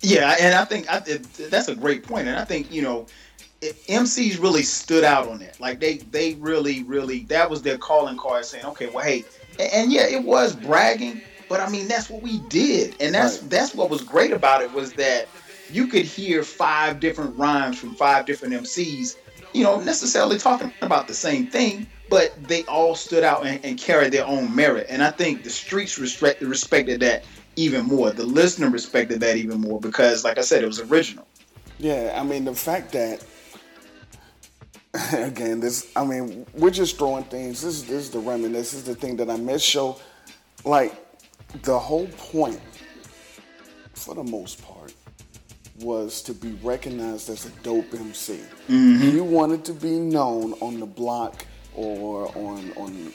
Yeah, 0.02 0.36
and 0.40 0.56
I 0.56 0.66
think 0.66 0.92
I, 0.92 1.04
it, 1.06 1.24
that's 1.52 1.68
a 1.68 1.76
great 1.76 2.04
point, 2.04 2.28
and 2.28 2.38
I 2.38 2.46
think 2.46 2.72
you 2.72 2.82
know, 2.82 3.06
MCs 3.62 4.42
really 4.42 4.64
stood 4.64 5.04
out 5.04 5.28
on 5.28 5.40
that. 5.40 5.60
Like 5.60 5.80
they, 5.80 5.98
they 5.98 6.36
really, 6.36 6.84
really, 6.84 7.24
that 7.26 7.50
was 7.50 7.62
their 7.62 7.78
calling 7.78 8.18
card, 8.18 8.46
saying, 8.46 8.66
okay, 8.66 8.88
well, 8.88 9.04
hey, 9.04 9.26
and, 9.60 9.70
and 9.74 9.92
yeah, 9.92 10.08
it 10.08 10.24
was 10.24 10.56
bragging, 10.56 11.22
but 11.50 11.60
I 11.60 11.70
mean, 11.70 11.88
that's 11.88 12.10
what 12.10 12.22
we 12.22 12.40
did, 12.50 12.96
and 13.00 13.14
that's 13.14 13.42
Right. 13.42 13.50
that's 13.50 13.76
what 13.76 13.90
was 13.90 14.02
great 14.02 14.32
about 14.32 14.62
it 14.62 14.72
was 14.72 14.94
that 14.94 15.28
you 15.72 15.88
could 15.88 16.06
hear 16.06 16.44
five 16.44 17.00
different 17.00 17.38
rhymes 17.38 17.78
from 17.78 17.96
five 17.96 18.26
different 18.26 18.54
MCs, 18.54 19.18
you 19.54 19.64
know, 19.64 19.80
necessarily 19.82 20.38
talking 20.38 20.72
about 20.82 21.08
the 21.08 21.14
same 21.14 21.46
thing, 21.48 21.86
but 22.10 22.34
they 22.48 22.64
all 22.66 22.96
stood 22.96 23.24
out 23.24 23.46
and, 23.46 23.64
and 23.66 23.78
carried 23.78 24.14
their 24.14 24.26
own 24.26 24.56
merit, 24.56 24.88
and 24.90 25.04
I 25.04 25.12
think 25.12 25.44
the 25.44 25.50
streets 25.50 26.00
respect, 26.00 26.42
respected 26.42 27.02
that 27.02 27.26
even 27.58 27.84
more. 27.86 28.12
The 28.12 28.24
listener 28.24 28.70
respected 28.70 29.20
that 29.20 29.36
even 29.36 29.60
more 29.60 29.82
because, 29.82 30.24
like 30.24 30.38
I 30.38 30.42
said, 30.42 30.64
it 30.64 30.68
was 30.68 30.80
original. 30.80 31.28
Yeah, 31.78 32.18
I 32.20 32.24
mean 32.24 32.46
the 32.46 32.56
fact 32.56 32.92
that 32.94 33.24
again, 35.14 35.60
this 35.60 35.92
I 35.96 36.04
mean, 36.04 36.46
we're 36.54 36.72
just 36.72 36.98
throwing 36.98 37.24
things. 37.26 37.62
This 37.62 37.76
is 37.76 37.86
this 37.86 38.04
is 38.06 38.10
the 38.10 38.20
reminisce. 38.20 38.72
This 38.72 38.74
is 38.74 38.84
the 38.84 38.96
thing 38.96 39.18
that 39.18 39.30
I 39.30 39.38
miss. 39.38 39.62
Show 39.62 40.00
like 40.66 40.96
the 41.62 41.78
whole 41.78 42.08
point, 42.08 42.60
for 43.94 44.16
the 44.16 44.24
most 44.24 44.64
part, 44.64 44.94
was 45.80 46.22
to 46.24 46.34
be 46.34 46.54
recognized 46.64 47.30
as 47.30 47.46
a 47.46 47.50
dope 47.62 47.94
MC. 47.94 48.40
Mm-hmm. 48.68 49.16
You 49.16 49.24
wanted 49.24 49.64
to 49.66 49.74
be 49.74 50.00
known 50.00 50.54
on 50.54 50.80
the 50.80 50.88
block 50.88 51.46
or 51.76 52.36
on 52.36 52.74
on 52.76 53.14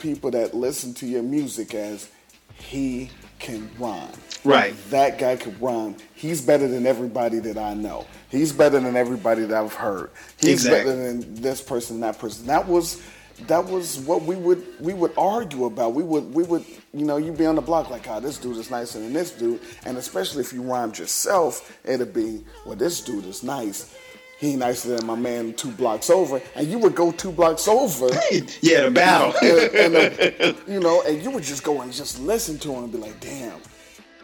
people 0.00 0.30
that 0.32 0.52
listen 0.54 0.92
to 0.94 1.06
your 1.06 1.22
music 1.22 1.74
as 1.74 2.10
he 2.54 3.10
can 3.38 3.70
rhyme. 3.78 4.12
Right. 4.44 4.74
That 4.90 5.18
guy 5.18 5.36
could 5.36 5.60
rhyme. 5.60 5.96
He's 6.14 6.40
better 6.42 6.68
than 6.68 6.86
everybody 6.86 7.38
that 7.40 7.56
I 7.58 7.74
know. 7.74 8.06
He's 8.30 8.52
better 8.52 8.78
than 8.80 8.94
everybody 8.96 9.44
that 9.46 9.62
I've 9.64 9.72
heard. 9.74 10.10
He's 10.38 10.64
Exactly. 10.66 10.92
better 10.92 11.02
than 11.12 11.34
this 11.36 11.60
person, 11.62 12.00
that 12.00 12.18
person. 12.18 12.46
That 12.46 12.66
was 12.68 13.00
that 13.48 13.64
was 13.64 13.98
what 14.00 14.22
we 14.22 14.36
would 14.36 14.62
we 14.80 14.92
would 14.94 15.12
argue 15.16 15.64
about. 15.64 15.94
We 15.94 16.02
would 16.04 16.32
we 16.34 16.42
would 16.44 16.64
you 16.92 17.04
know 17.04 17.16
you'd 17.16 17.36
be 17.38 17.46
on 17.46 17.54
the 17.56 17.62
block 17.62 17.90
like, 17.90 18.06
ah, 18.08 18.20
this 18.20 18.38
dude 18.38 18.56
is 18.58 18.70
nicer 18.70 18.98
than 19.00 19.12
this 19.12 19.30
dude, 19.32 19.60
and 19.86 19.96
especially 19.98 20.40
if 20.42 20.52
you 20.52 20.62
rhymed 20.62 20.98
yourself, 20.98 21.76
it'd 21.84 22.12
be, 22.14 22.44
well, 22.64 22.76
this 22.76 23.00
dude 23.00 23.24
is 23.24 23.42
nice. 23.42 23.92
He 24.38 24.56
nicer 24.56 24.96
than 24.96 25.06
my 25.06 25.14
man 25.14 25.54
two 25.54 25.70
blocks 25.70 26.10
over, 26.10 26.40
and 26.54 26.66
you 26.68 26.78
would 26.80 26.94
go 26.94 27.12
two 27.12 27.32
blocks 27.32 27.66
over. 27.66 28.08
Yeah, 28.60 28.82
the 28.82 28.90
battle. 28.90 29.32
and, 29.42 29.94
and, 29.96 30.56
you 30.68 30.80
know, 30.80 31.02
and 31.02 31.22
you 31.22 31.30
would 31.30 31.44
just 31.44 31.62
go 31.64 31.80
and 31.80 31.92
just 31.92 32.20
listen 32.20 32.58
to 32.58 32.72
him 32.72 32.84
and 32.84 32.92
be 32.92 32.98
like, 32.98 33.18
damn, 33.20 33.58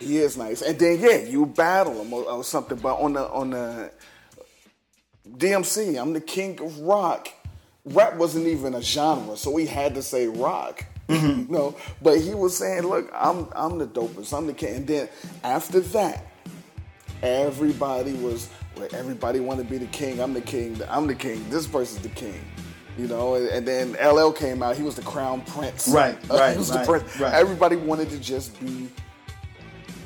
he 0.01 0.19
is 0.19 0.37
nice. 0.37 0.63
And 0.63 0.79
then 0.79 0.99
yeah, 1.01 1.17
you 1.19 1.47
battle 1.47 2.01
him 2.03 2.13
or, 2.13 2.25
or 2.25 2.43
something. 2.45 2.79
But 2.79 2.97
on 2.97 3.13
the 3.13 3.29
on 3.29 3.51
the 3.51 3.93
DMC, 5.29 6.01
I'm 6.01 6.13
the 6.13 6.21
king 6.21 6.61
of 6.61 6.79
rock. 6.81 7.29
Rap 7.85 8.17
wasn't 8.17 8.47
even 8.47 8.75
a 8.75 8.83
genre, 8.83 9.37
so 9.37 9.51
we 9.51 9.67
had 9.67 9.95
to 9.95 10.03
say 10.03 10.27
rock. 10.27 10.85
you 11.09 11.47
know, 11.49 11.75
but 12.03 12.19
he 12.21 12.35
was 12.35 12.57
saying, 12.57 12.83
"Look, 12.83 13.11
I'm 13.15 13.49
I'm 13.55 13.79
the 13.79 13.87
dopest. 13.87 14.37
I'm 14.37 14.47
the 14.47 14.53
king." 14.53 14.77
And 14.77 14.87
then 14.87 15.09
after 15.43 15.81
that, 15.81 16.25
everybody 17.23 18.13
was 18.15 18.49
well, 18.77 18.89
everybody 18.93 19.41
wanted 19.41 19.65
to 19.65 19.71
be 19.71 19.79
the 19.79 19.87
king. 19.87 20.21
I'm 20.21 20.33
the 20.35 20.41
king. 20.41 20.81
I'm 20.89 21.07
the 21.07 21.15
king. 21.15 21.45
This 21.51 21.67
person's 21.67 22.03
the 22.03 22.09
king. 22.11 22.41
You 22.99 23.07
know, 23.07 23.35
and, 23.35 23.49
and 23.49 23.67
then 23.67 23.93
LL 24.15 24.31
came 24.31 24.63
out. 24.63 24.77
He 24.77 24.83
was 24.83 24.95
the 24.95 25.03
crown 25.03 25.41
prince. 25.43 25.89
Right, 25.89 26.17
Uh, 26.31 26.35
right, 26.35 26.53
he 26.53 26.59
was 26.59 26.71
right, 26.71 26.81
the 26.81 26.93
prince. 26.93 27.21
right. 27.21 27.33
Everybody 27.33 27.77
wanted 27.77 28.11
to 28.11 28.19
just 28.19 28.59
be 28.61 28.89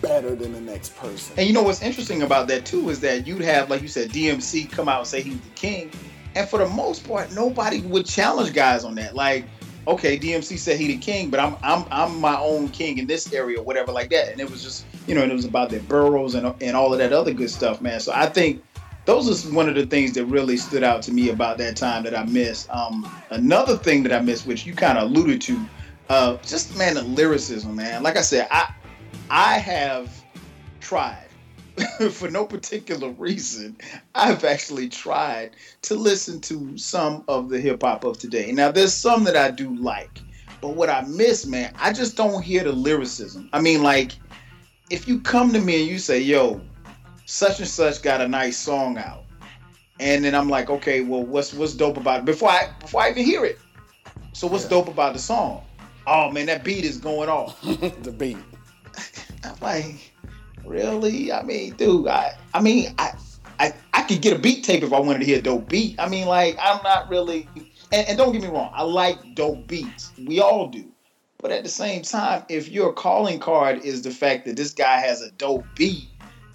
better 0.04 0.34
than 0.34 0.52
the 0.52 0.61
next 0.61 0.96
person. 0.96 1.34
And 1.38 1.46
you 1.46 1.52
know 1.52 1.62
what's 1.62 1.82
interesting 1.82 2.23
about 2.23 2.49
that 2.49 2.66
too 2.66 2.90
is 2.90 3.00
that 3.00 3.26
you'd 3.26 3.42
have, 3.42 3.70
like 3.70 3.82
you 3.82 3.88
said, 3.88 4.11
DMC 4.11 4.70
come 4.70 4.88
out 4.88 5.00
and 5.00 5.08
say 5.08 5.23
he's 5.23 5.40
the 5.40 5.50
king, 5.50 5.90
and 6.34 6.49
for 6.49 6.58
the 6.58 6.68
most 6.68 7.06
part, 7.06 7.32
nobody 7.32 7.80
would 7.80 8.06
challenge 8.06 8.52
guys 8.52 8.84
on 8.84 8.94
that. 8.96 9.14
Like, 9.14 9.46
okay, 9.87 10.18
DMC 10.18 10.58
said 10.58 10.78
he 10.78 10.88
the 10.88 10.99
king, 10.99 11.30
but 11.30 11.40
I'm 11.40 11.56
I'm 11.62 11.84
I'm 11.90 12.20
my 12.20 12.38
own 12.38 12.68
king 12.68 12.99
in 12.99 13.06
this 13.06 13.32
area, 13.32 13.58
or 13.58 13.64
whatever 13.64 13.92
like 13.92 14.11
that. 14.11 14.30
And 14.30 14.40
it 14.40 14.50
was 14.50 14.62
just, 14.62 14.84
you 15.06 15.14
know, 15.14 15.23
and 15.23 15.30
it 15.30 15.34
was 15.34 15.44
about 15.44 15.70
their 15.70 15.80
boroughs 15.80 16.34
and 16.34 16.54
and 16.62 16.76
all 16.76 16.92
of 16.92 16.99
that 16.99 17.12
other 17.12 17.32
good 17.32 17.50
stuff, 17.50 17.80
man. 17.80 18.00
So 18.00 18.12
I 18.14 18.26
think 18.26 18.62
those 19.04 19.46
are 19.46 19.54
one 19.54 19.68
of 19.68 19.75
the 19.75 19.87
things 19.87 20.12
that 20.12 20.25
really 20.26 20.56
stood 20.56 20.82
out 20.82 21.02
to 21.02 21.12
me 21.12 21.28
about 21.28 21.58
that 21.58 21.76
time 21.76 22.04
that 22.04 22.16
I 22.16 22.25
missed. 22.25 22.70
Um, 22.70 23.11
another 23.30 23.76
thing 23.76 24.02
that 24.04 24.12
I 24.12 24.20
missed, 24.20 24.46
which 24.46 24.64
you 24.64 24.75
kind 24.75 24.96
of 24.96 25.11
alluded 25.11 25.42
to, 25.42 25.66
uh, 26.08 26.37
just 26.38 26.76
man, 26.78 26.94
the 26.94 27.02
lyricism, 27.02 27.76
man. 27.76 28.02
Like 28.02 28.16
I 28.16 28.23
said, 28.23 28.49
I 28.50 28.73
I 29.36 29.58
have 29.58 30.16
tried 30.80 31.26
for 32.12 32.30
no 32.30 32.46
particular 32.46 33.08
reason. 33.08 33.76
I've 34.14 34.44
actually 34.44 34.88
tried 34.88 35.56
to 35.82 35.96
listen 35.96 36.40
to 36.42 36.78
some 36.78 37.24
of 37.26 37.48
the 37.48 37.60
hip 37.60 37.82
hop 37.82 38.04
of 38.04 38.16
today. 38.16 38.52
Now, 38.52 38.70
there's 38.70 38.94
some 38.94 39.24
that 39.24 39.36
I 39.36 39.50
do 39.50 39.74
like, 39.74 40.20
but 40.60 40.76
what 40.76 40.88
I 40.88 41.00
miss, 41.00 41.46
man, 41.46 41.74
I 41.80 41.92
just 41.92 42.16
don't 42.16 42.44
hear 42.44 42.62
the 42.62 42.70
lyricism. 42.70 43.48
I 43.52 43.60
mean, 43.60 43.82
like, 43.82 44.12
if 44.88 45.08
you 45.08 45.18
come 45.18 45.52
to 45.52 45.60
me 45.60 45.80
and 45.80 45.90
you 45.90 45.98
say, 45.98 46.20
"Yo, 46.20 46.60
such 47.26 47.58
and 47.58 47.66
such 47.66 48.02
got 48.02 48.20
a 48.20 48.28
nice 48.28 48.56
song 48.56 48.98
out," 48.98 49.24
and 49.98 50.24
then 50.24 50.36
I'm 50.36 50.48
like, 50.48 50.70
"Okay, 50.70 51.00
well, 51.00 51.24
what's 51.24 51.52
what's 51.52 51.74
dope 51.74 51.96
about 51.96 52.20
it?" 52.20 52.24
Before 52.24 52.50
I 52.50 52.70
before 52.78 53.02
I 53.02 53.10
even 53.10 53.24
hear 53.24 53.44
it, 53.44 53.58
so 54.32 54.46
what's 54.46 54.68
dope 54.68 54.86
about 54.86 55.12
the 55.12 55.18
song? 55.18 55.64
Oh 56.06 56.30
man, 56.30 56.46
that 56.46 56.62
beat 56.62 56.84
is 56.84 56.98
going 56.98 57.28
off. 57.28 57.60
the 58.02 58.14
beat. 58.16 58.38
I'm 59.44 59.56
like, 59.60 60.12
really? 60.64 61.32
I 61.32 61.42
mean, 61.42 61.74
dude, 61.74 62.08
I, 62.08 62.36
I 62.52 62.60
mean, 62.60 62.94
I, 62.98 63.12
I, 63.58 63.74
I 63.92 64.02
could 64.02 64.20
get 64.20 64.36
a 64.36 64.38
beat 64.38 64.64
tape 64.64 64.82
if 64.82 64.92
I 64.92 65.00
wanted 65.00 65.20
to 65.20 65.24
hear 65.24 65.40
dope 65.40 65.68
beat. 65.68 65.98
I 65.98 66.08
mean, 66.08 66.26
like, 66.26 66.56
I'm 66.60 66.82
not 66.82 67.08
really, 67.08 67.48
and, 67.92 68.08
and 68.08 68.18
don't 68.18 68.32
get 68.32 68.42
me 68.42 68.48
wrong, 68.48 68.70
I 68.74 68.82
like 68.82 69.34
dope 69.34 69.66
beats. 69.66 70.12
We 70.26 70.40
all 70.40 70.68
do. 70.68 70.90
But 71.38 71.52
at 71.52 71.62
the 71.62 71.68
same 71.68 72.02
time, 72.02 72.44
if 72.48 72.68
your 72.68 72.92
calling 72.92 73.38
card 73.38 73.84
is 73.84 74.02
the 74.02 74.10
fact 74.10 74.46
that 74.46 74.56
this 74.56 74.72
guy 74.72 74.98
has 74.98 75.20
a 75.20 75.30
dope 75.32 75.66
beat, 75.76 76.08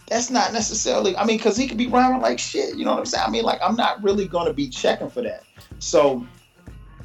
that's 0.08 0.32
not 0.32 0.52
necessarily, 0.52 1.16
I 1.16 1.26
mean, 1.26 1.38
because 1.38 1.56
he 1.56 1.68
could 1.68 1.78
be 1.78 1.86
rhyming 1.86 2.22
like 2.22 2.40
shit. 2.40 2.76
You 2.76 2.84
know 2.84 2.92
what 2.92 3.00
I'm 3.00 3.06
saying? 3.06 3.24
I 3.28 3.30
mean, 3.30 3.44
like, 3.44 3.60
I'm 3.62 3.76
not 3.76 4.04
really 4.04 4.28
to 4.28 4.54
be 4.54 4.68
checking 4.68 5.10
for 5.12 5.22
that. 5.22 5.44
So 5.78 6.26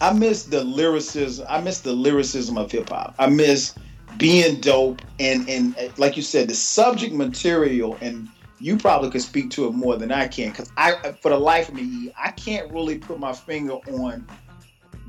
I 0.01 0.13
miss 0.13 0.45
the 0.45 0.65
lyricism. 0.65 1.47
I 1.49 1.61
miss 1.61 1.81
the 1.81 1.93
lyricism 1.93 2.57
of 2.57 2.73
hip 2.73 2.89
hop. 2.89 3.15
I 3.19 3.27
miss 3.27 3.75
being 4.17 4.61
dope 4.61 5.03
and 5.19 5.49
and 5.49 5.77
uh, 5.79 5.89
like 5.97 6.17
you 6.17 6.23
said, 6.23 6.49
the 6.49 6.55
subject 6.55 7.15
material. 7.15 7.97
And 8.01 8.29
you 8.61 8.77
probably 8.77 9.11
could 9.11 9.23
speak 9.23 9.51
to 9.51 9.67
it 9.67 9.73
more 9.73 9.97
than 9.97 10.13
I 10.13 10.29
can 10.29 10.51
because 10.51 10.71
I, 10.77 11.13
for 11.21 11.31
the 11.31 11.39
life 11.39 11.69
of 11.69 11.75
me, 11.75 12.13
I 12.19 12.31
can't 12.31 12.73
really 12.73 12.99
put 12.99 13.19
my 13.19 13.33
finger 13.33 13.75
on 13.75 14.27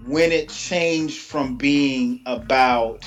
when 0.06 0.32
it 0.32 0.50
changed 0.50 1.20
from 1.20 1.56
being 1.56 2.22
about 2.26 3.04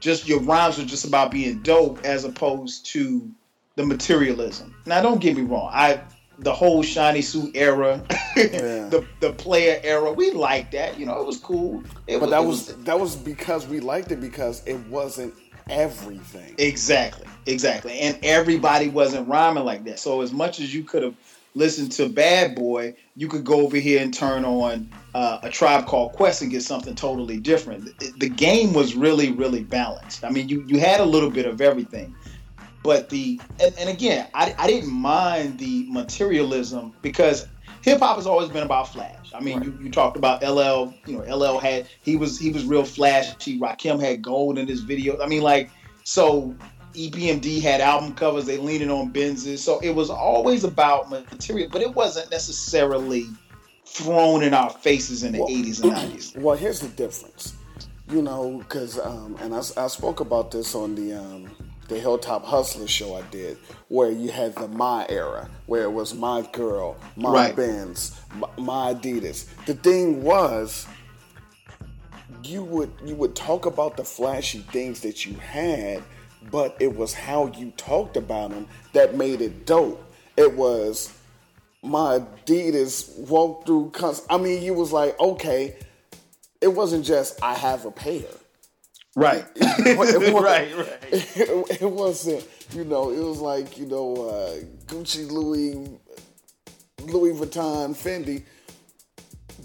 just 0.00 0.26
your 0.26 0.40
rhymes 0.40 0.78
were 0.78 0.84
just 0.84 1.04
about 1.04 1.30
being 1.30 1.60
dope 1.60 2.04
as 2.04 2.24
opposed 2.24 2.86
to 2.86 3.30
the 3.76 3.84
materialism. 3.84 4.74
Now, 4.86 5.00
don't 5.00 5.20
get 5.20 5.36
me 5.36 5.42
wrong. 5.42 5.70
I 5.72 6.00
the 6.38 6.52
whole 6.52 6.82
shiny 6.82 7.22
suit 7.22 7.52
era, 7.54 8.02
the 8.36 9.06
the 9.20 9.32
player 9.32 9.80
era, 9.82 10.12
we 10.12 10.30
liked 10.30 10.72
that. 10.72 10.98
You 10.98 11.06
know, 11.06 11.20
it 11.20 11.26
was 11.26 11.38
cool. 11.38 11.82
It 12.06 12.20
But 12.20 12.30
that 12.30 12.42
it 12.42 12.46
was 12.46 12.74
that 12.84 12.98
was 12.98 13.16
because 13.16 13.66
we 13.66 13.80
liked 13.80 14.12
it 14.12 14.20
because 14.20 14.66
it 14.66 14.78
wasn't 14.88 15.34
everything. 15.68 16.54
Exactly, 16.58 17.26
exactly. 17.46 17.98
And 18.00 18.18
everybody 18.22 18.88
wasn't 18.88 19.28
rhyming 19.28 19.64
like 19.64 19.84
that. 19.84 19.98
So 19.98 20.20
as 20.22 20.32
much 20.32 20.60
as 20.60 20.74
you 20.74 20.84
could 20.84 21.02
have 21.02 21.14
listened 21.54 21.92
to 21.92 22.08
Bad 22.08 22.54
Boy, 22.54 22.94
you 23.14 23.28
could 23.28 23.44
go 23.44 23.60
over 23.60 23.76
here 23.76 24.02
and 24.02 24.12
turn 24.12 24.44
on 24.44 24.90
uh, 25.14 25.38
a 25.42 25.50
Tribe 25.50 25.86
Called 25.86 26.12
Quest 26.12 26.42
and 26.42 26.50
get 26.50 26.62
something 26.62 26.94
totally 26.94 27.38
different. 27.38 27.98
The, 27.98 28.12
the 28.18 28.28
game 28.28 28.72
was 28.72 28.94
really, 28.94 29.32
really 29.32 29.62
balanced. 29.62 30.24
I 30.24 30.30
mean, 30.30 30.48
you 30.48 30.64
you 30.66 30.80
had 30.80 31.00
a 31.00 31.04
little 31.04 31.30
bit 31.30 31.46
of 31.46 31.60
everything. 31.60 32.14
But 32.82 33.08
the 33.08 33.40
and, 33.60 33.74
and 33.78 33.88
again, 33.88 34.26
I, 34.34 34.54
I 34.58 34.66
didn't 34.66 34.90
mind 34.90 35.58
the 35.58 35.86
materialism 35.88 36.92
because 37.00 37.46
hip 37.82 38.00
hop 38.00 38.16
has 38.16 38.26
always 38.26 38.48
been 38.48 38.64
about 38.64 38.92
flash. 38.92 39.30
I 39.34 39.40
mean, 39.40 39.62
you, 39.62 39.78
you 39.80 39.90
talked 39.90 40.16
about 40.16 40.42
LL. 40.42 40.92
You 41.06 41.18
know, 41.18 41.36
LL 41.36 41.58
had 41.58 41.86
he 42.02 42.16
was 42.16 42.38
he 42.38 42.50
was 42.50 42.64
real 42.64 42.84
flashy. 42.84 43.58
Rakim 43.60 44.00
had 44.00 44.22
gold 44.22 44.58
in 44.58 44.66
his 44.66 44.80
video. 44.80 45.20
I 45.20 45.26
mean, 45.26 45.42
like 45.42 45.70
so. 46.04 46.54
EPMD 46.94 47.62
had 47.62 47.80
album 47.80 48.14
covers. 48.14 48.44
They 48.44 48.58
leaning 48.58 48.90
on 48.90 49.14
Benzes, 49.14 49.60
so 49.60 49.80
it 49.80 49.94
was 49.94 50.10
always 50.10 50.62
about 50.62 51.08
material, 51.08 51.70
but 51.72 51.80
it 51.80 51.94
wasn't 51.94 52.30
necessarily 52.30 53.26
thrown 53.86 54.42
in 54.42 54.52
our 54.52 54.68
faces 54.68 55.22
in 55.22 55.32
the 55.32 55.38
80s 55.38 55.82
and 55.82 55.92
90s. 55.92 56.36
Well, 56.42 56.54
here's 56.54 56.80
the 56.80 56.88
difference, 56.88 57.54
you 58.10 58.20
know, 58.20 58.58
because 58.58 58.98
um, 58.98 59.36
and 59.40 59.54
I, 59.54 59.62
I 59.76 59.86
spoke 59.86 60.20
about 60.20 60.50
this 60.50 60.74
on 60.74 60.94
the 60.94 61.14
um, 61.14 61.50
the 61.92 62.00
Hilltop 62.00 62.44
Hustler 62.44 62.86
show 62.88 63.14
I 63.14 63.22
did, 63.30 63.58
where 63.88 64.10
you 64.10 64.30
had 64.30 64.54
the 64.54 64.68
my 64.68 65.06
era, 65.08 65.48
where 65.66 65.82
it 65.82 65.92
was 65.92 66.14
my 66.14 66.42
girl, 66.52 66.96
my 67.16 67.30
Right. 67.30 67.56
Benz, 67.56 68.18
my, 68.34 68.48
my 68.58 68.94
Adidas. 68.94 69.46
The 69.66 69.74
thing 69.74 70.22
was, 70.22 70.86
you 72.42 72.64
would 72.64 72.90
you 73.04 73.14
would 73.14 73.36
talk 73.36 73.66
about 73.66 73.96
the 73.96 74.04
flashy 74.04 74.60
things 74.72 75.00
that 75.00 75.26
you 75.26 75.34
had, 75.34 76.02
but 76.50 76.76
it 76.80 76.96
was 76.96 77.14
how 77.14 77.48
you 77.48 77.70
talked 77.76 78.16
about 78.16 78.50
them 78.50 78.66
that 78.92 79.14
made 79.14 79.40
it 79.40 79.66
dope. 79.66 80.02
It 80.36 80.54
was 80.54 81.12
my 81.82 82.20
Adidas 82.20 83.16
walk 83.28 83.66
through. 83.66 83.92
I 84.30 84.38
mean, 84.38 84.62
you 84.62 84.74
was 84.74 84.92
like, 84.92 85.18
okay, 85.20 85.76
it 86.60 86.68
wasn't 86.68 87.04
just 87.04 87.42
I 87.42 87.54
have 87.54 87.84
a 87.84 87.90
pair. 87.90 88.24
Right. 89.14 89.44
It 89.56 89.98
it 89.98 90.34
Right, 90.34 90.76
right. 90.76 90.98
It, 91.12 91.82
it 91.82 91.90
wasn't, 91.90 92.46
you 92.72 92.84
know, 92.84 93.10
it 93.10 93.18
was 93.22 93.40
like, 93.40 93.76
you 93.78 93.86
know, 93.86 94.28
uh, 94.28 94.60
Gucci, 94.86 95.30
Louis, 95.30 95.98
Louis 97.04 97.32
Vuitton, 97.32 97.90
Fendi. 97.94 98.44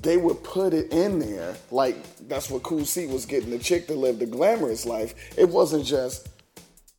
They 0.02 0.18
would 0.18 0.44
put 0.44 0.74
it 0.74 0.92
in 0.92 1.20
there 1.20 1.56
like 1.72 1.96
that's 2.28 2.50
what 2.50 2.64
Cool 2.64 2.86
C 2.86 3.08
was 3.08 3.26
getting 3.26 3.50
the 3.50 3.58
chick 3.60 3.88
to 3.88 3.94
live 3.94 4.20
the 4.20 4.26
glamorous 4.26 4.86
life. 4.86 5.14
It 5.38 5.50
wasn't 5.50 5.86
just 5.86 6.30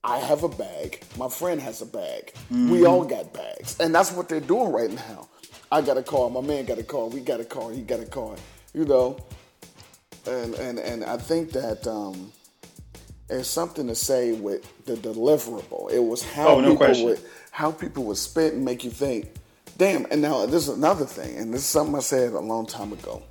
I 0.03 0.19
have 0.19 0.43
a 0.43 0.49
bag, 0.49 1.03
my 1.17 1.29
friend 1.29 1.61
has 1.61 1.81
a 1.83 1.87
bag. 1.87 2.33
We 2.51 2.87
all 2.87 3.05
got 3.05 3.33
bags, 3.33 3.79
and 3.79 3.95
that's 3.95 4.13
what 4.13 4.29
they're 4.29 4.41
doing 4.41 4.73
right 4.73 4.91
now. 4.91 5.29
I 5.71 5.81
got 5.83 5.97
a 5.97 6.03
car, 6.03 6.31
my 6.31 6.41
man 6.41 6.65
got 6.65 6.79
a 6.79 6.83
car, 6.83 7.07
we 7.07 7.21
got 7.21 7.41
a 7.41 7.45
car, 7.45 7.71
he 7.73 7.83
got 7.83 8.01
a 8.01 8.07
car. 8.07 8.37
You 8.75 8.85
know, 8.85 9.19
and 10.27 10.55
and 10.55 10.79
and 10.79 11.05
I 11.05 11.19
think 11.19 11.53
that 11.53 11.87
um, 11.87 12.33
there's 13.29 13.49
something 13.49 13.87
to 13.89 13.95
say 13.95 14.33
with 14.33 14.85
the 14.87 14.95
deliverable. 14.95 15.91
It 15.93 15.99
was 16.01 16.23
how 16.23 16.49
Oh, 16.49 16.61
no 16.61 16.71
people 16.71 16.77
question. 16.87 17.07
would 17.07 17.21
how 17.51 17.73
people 17.73 18.05
would 18.05 18.17
spit 18.17 18.55
and 18.55 18.65
make 18.65 18.85
you 18.85 18.91
think, 18.91 19.33
damn. 19.77 20.07
And 20.11 20.23
now 20.23 20.47
this 20.47 20.69
is 20.69 20.77
another 20.77 21.05
thing, 21.07 21.37
and 21.37 21.53
this 21.53 21.63
is 21.63 21.67
something 21.67 21.95
I 21.97 22.01
said 22.01 22.33
a 22.33 22.41
long 22.41 22.67
time 22.67 22.93
ago. 22.93 23.23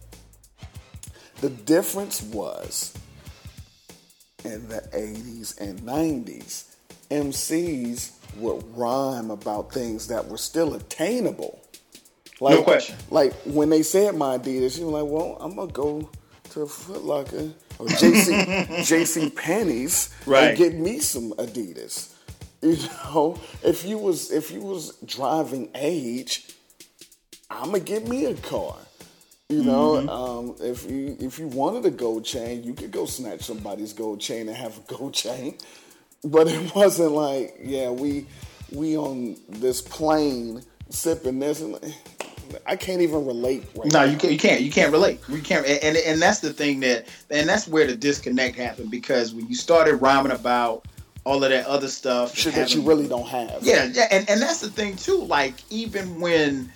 The 1.42 1.50
difference 1.50 2.22
was 2.22 2.94
in 4.44 4.68
the 4.70 4.82
80s 4.94 5.60
and 5.62 5.80
90s, 5.82 6.66
MCs 7.10 8.12
would 8.38 8.64
rhyme 8.78 9.32
about 9.32 9.72
things 9.72 10.08
that 10.08 10.28
were 10.28 10.38
still 10.38 10.74
attainable. 10.74 11.60
Like, 12.40 12.56
No 12.56 12.64
question. 12.64 12.96
Like 13.10 13.34
when 13.46 13.70
they 13.70 13.82
said 13.84 14.16
my 14.16 14.38
Adidas, 14.38 14.78
you 14.78 14.88
were 14.88 15.02
like, 15.02 15.12
well, 15.12 15.38
I'm 15.40 15.56
gonna 15.56 15.72
go 15.72 16.10
to 16.52 16.68
Foot 16.68 17.04
Locker 17.04 17.52
or 17.80 17.86
JC 17.88 18.68
JC 18.86 19.36
Penney's 19.36 20.10
Right. 20.26 20.50
and 20.50 20.58
get 20.58 20.74
me 20.76 21.00
some 21.00 21.32
Adidas. 21.34 22.14
You 22.62 22.76
know, 23.14 23.40
if 23.64 23.86
you 23.86 23.98
was 23.98 24.32
if 24.32 24.52
you 24.52 24.62
was 24.62 24.96
driving 25.06 25.70
age, 25.76 26.48
I'm 27.50 27.66
gonna 27.68 27.80
get 27.80 28.08
me 28.08 28.26
a 28.26 28.34
car. 28.34 28.76
You 29.50 29.64
know, 29.64 29.92
Mm-hmm. 29.94 30.10
um, 30.10 30.56
if 30.60 30.90
you 30.90 31.16
if 31.20 31.40
you 31.40 31.48
wanted 31.48 31.86
a 31.86 31.92
gold 31.92 32.26
chain, 32.26 32.64
you 32.64 32.74
could 32.74 32.92
go 32.92 33.06
snatch 33.06 33.42
somebody's 33.44 33.94
gold 33.94 34.20
chain 34.20 34.48
and 34.50 34.58
have 34.58 34.78
a 34.78 34.82
gold 34.98 35.14
chain. 35.14 35.58
But 36.24 36.48
it 36.48 36.74
wasn't 36.76 37.12
like, 37.12 37.58
yeah, 37.64 37.92
we 37.92 38.26
we 38.72 38.98
on 38.98 39.38
this 39.48 39.82
plane 39.82 40.64
sipping 40.90 41.40
this, 41.40 41.62
and 41.62 41.78
I 42.66 42.76
can't 42.76 43.02
even 43.02 43.26
relate. 43.26 43.64
Right 43.76 43.92
No, 43.92 44.00
now. 44.00 44.12
you 44.12 44.18
can't. 44.18 44.34
You 44.34 44.40
can't. 44.40 44.62
You 44.62 44.72
can't 44.72 44.92
relate. 44.92 45.20
You 45.30 45.42
can't. 45.42 45.66
And, 45.66 45.98
and 45.98 46.22
that's 46.22 46.40
the 46.40 46.54
thing 46.54 46.80
that, 46.82 47.08
and 47.30 47.48
that's 47.48 47.68
where 47.68 47.88
the 47.88 47.96
disconnect 47.96 48.56
happened 48.56 48.92
because 48.92 49.34
when 49.34 49.48
you 49.48 49.56
started 49.56 49.96
rhyming 49.96 50.32
about 50.32 50.86
all 51.26 51.44
of 51.44 51.50
that 51.50 51.66
other 51.66 51.90
stuff, 51.90 52.36
shit 52.36 52.56
that 52.56 52.74
you 52.74 52.82
really 52.82 53.08
don't 53.08 53.28
have. 53.28 53.60
Yeah, 53.62 53.90
yeah, 53.92 54.08
and, 54.12 54.30
and 54.30 54.42
that's 54.42 54.62
the 54.62 54.70
thing 54.70 54.96
too. 54.96 55.22
Like 55.24 55.56
even 55.70 56.22
when 56.22 56.72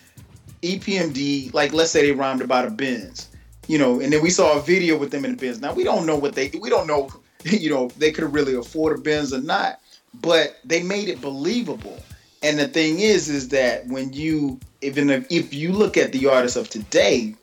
EPMD, 0.62 1.54
like 1.54 1.74
let's 1.74 1.92
say 1.92 2.06
they 2.06 2.12
rhymed 2.12 2.42
about 2.42 2.66
a 2.66 2.70
Benz, 2.70 3.30
you 3.68 3.78
know, 3.78 4.00
and 4.00 4.12
then 4.12 4.22
we 4.22 4.30
saw 4.30 4.58
a 4.58 4.62
video 4.62 4.98
with 4.98 5.12
them 5.12 5.26
in 5.26 5.32
the 5.32 5.38
Benz. 5.38 5.62
Now 5.62 5.74
we 5.74 5.84
don't 5.84 6.06
know 6.06 6.18
what 6.18 6.36
they, 6.36 6.52
we 6.62 6.70
don't 6.70 6.88
know, 6.88 7.10
you 7.44 7.70
know, 7.70 7.88
they 7.98 8.12
could 8.12 8.32
really 8.34 8.56
afford 8.56 8.98
a 8.98 9.02
Benz 9.02 9.34
or 9.34 9.42
not, 9.42 9.80
but 10.16 10.58
they 10.66 10.84
made 10.84 11.08
it 11.10 11.22
believable. 11.22 11.98
And 12.44 12.60
the 12.60 12.68
thing 12.68 13.00
is, 13.00 13.30
is 13.30 13.50
that 13.50 13.88
when 13.88 14.14
you 14.14 14.60
even 14.82 15.10
if, 15.10 15.32
if 15.32 15.54
you 15.54 15.72
look 15.72 15.98
at 15.98 16.12
the 16.12 16.28
artists 16.28 16.58
of 16.58 16.70
today, 16.70 17.36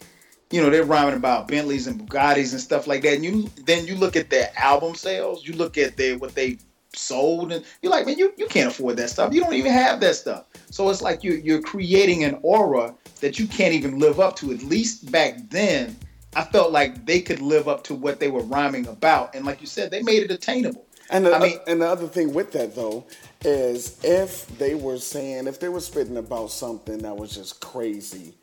you 0.51 0.63
know, 0.63 0.71
they're 0.71 0.85
rhyming 0.85 1.15
about 1.15 1.49
Bentleys 1.49 1.87
and 1.87 2.01
Bugattis 2.01 2.53
and 2.53 2.61
stuff 2.61 2.87
like 2.87 3.03
that. 3.03 3.15
And 3.15 3.25
you 3.25 3.51
then 3.65 3.87
you 3.87 3.97
look 3.97 4.17
at 4.17 4.31
their 4.31 4.51
album 4.57 4.95
sales, 4.95 5.47
you 5.47 5.55
look 5.55 5.77
at 5.77 5.97
their 5.97 6.19
what 6.19 6.35
they 6.35 6.59
sold, 6.95 7.53
and 7.53 7.65
you're 7.83 7.93
like, 7.93 8.07
man, 8.07 8.19
you, 8.19 8.33
you 8.37 8.47
can't 8.47 8.71
afford 8.71 8.97
that 8.97 9.11
stuff. 9.11 9.33
You 9.33 9.43
don't 9.43 9.55
even 9.55 9.73
have 9.73 10.01
that 10.01 10.17
stuff. 10.17 10.47
So 10.71 10.89
it's 10.91 11.03
like 11.03 11.23
you 11.23 11.35
you're 11.35 11.63
creating 11.63 12.25
an 12.25 12.39
aura 12.43 12.95
that 13.21 13.39
you 13.39 13.47
can't 13.47 13.75
even 13.75 13.99
live 13.99 14.21
up 14.21 14.37
to. 14.37 14.53
At 14.53 14.63
least 14.63 15.11
back 15.13 15.37
then, 15.51 15.97
I 16.35 16.45
felt 16.45 16.73
like 16.73 17.05
they 17.05 17.21
could 17.21 17.41
live 17.41 17.69
up 17.69 17.85
to 17.85 17.95
what 17.95 18.21
they 18.21 18.29
were 18.29 18.43
rhyming 18.43 18.87
about. 18.87 19.35
And 19.35 19.45
like 19.45 19.61
you 19.61 19.67
said, 19.67 19.91
they 19.91 20.03
made 20.03 20.23
it 20.23 20.31
attainable. 20.31 20.87
And 21.11 21.27
the, 21.27 21.35
I 21.35 21.39
mean- 21.39 21.59
and 21.67 21.83
the 21.83 21.89
other 21.89 22.07
thing 22.07 22.33
with 22.33 22.53
that 22.53 22.75
though 22.75 23.07
is 23.45 23.99
if 24.03 24.47
they 24.59 24.75
were 24.75 24.99
saying 24.99 25.47
if 25.47 25.61
they 25.61 25.69
were 25.69 25.81
spitting 25.81 26.17
about 26.17 26.51
something 26.51 26.99
that 26.99 27.17
was 27.17 27.35
just 27.35 27.61
crazy, 27.61 28.35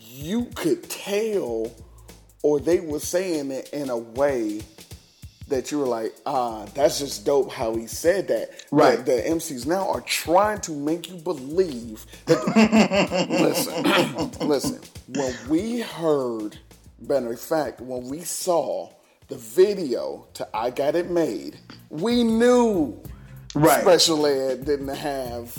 you 0.00 0.46
could 0.54 0.88
tell, 0.88 1.72
or 2.42 2.58
they 2.60 2.80
were 2.80 3.00
saying 3.00 3.50
it 3.50 3.70
in 3.72 3.90
a 3.90 3.98
way 3.98 4.60
that 5.48 5.70
you 5.70 5.78
were 5.78 5.86
like, 5.86 6.14
ah, 6.26 6.64
that's 6.74 6.98
just 6.98 7.24
dope 7.24 7.50
how 7.50 7.74
he 7.74 7.86
said 7.86 8.28
that. 8.28 8.64
Right. 8.70 8.98
The, 8.98 9.04
the 9.04 9.22
MCs 9.22 9.66
now 9.66 9.88
are 9.88 10.00
trying 10.02 10.60
to 10.62 10.72
make 10.72 11.10
you 11.10 11.16
believe 11.16 12.04
that. 12.26 13.26
listen, 13.30 14.30
listen. 14.48 14.80
When 15.08 15.34
we 15.48 15.80
heard, 15.80 16.58
matter 17.00 17.32
of 17.32 17.40
fact, 17.40 17.80
when 17.80 18.08
we 18.08 18.20
saw 18.20 18.90
the 19.28 19.36
video 19.36 20.26
to 20.34 20.48
"I 20.54 20.70
Got 20.70 20.96
It 20.96 21.10
Made," 21.10 21.58
we 21.90 22.24
knew 22.24 23.00
Right. 23.54 23.80
Special 23.82 24.26
Ed 24.26 24.64
didn't 24.64 24.88
have 24.88 25.56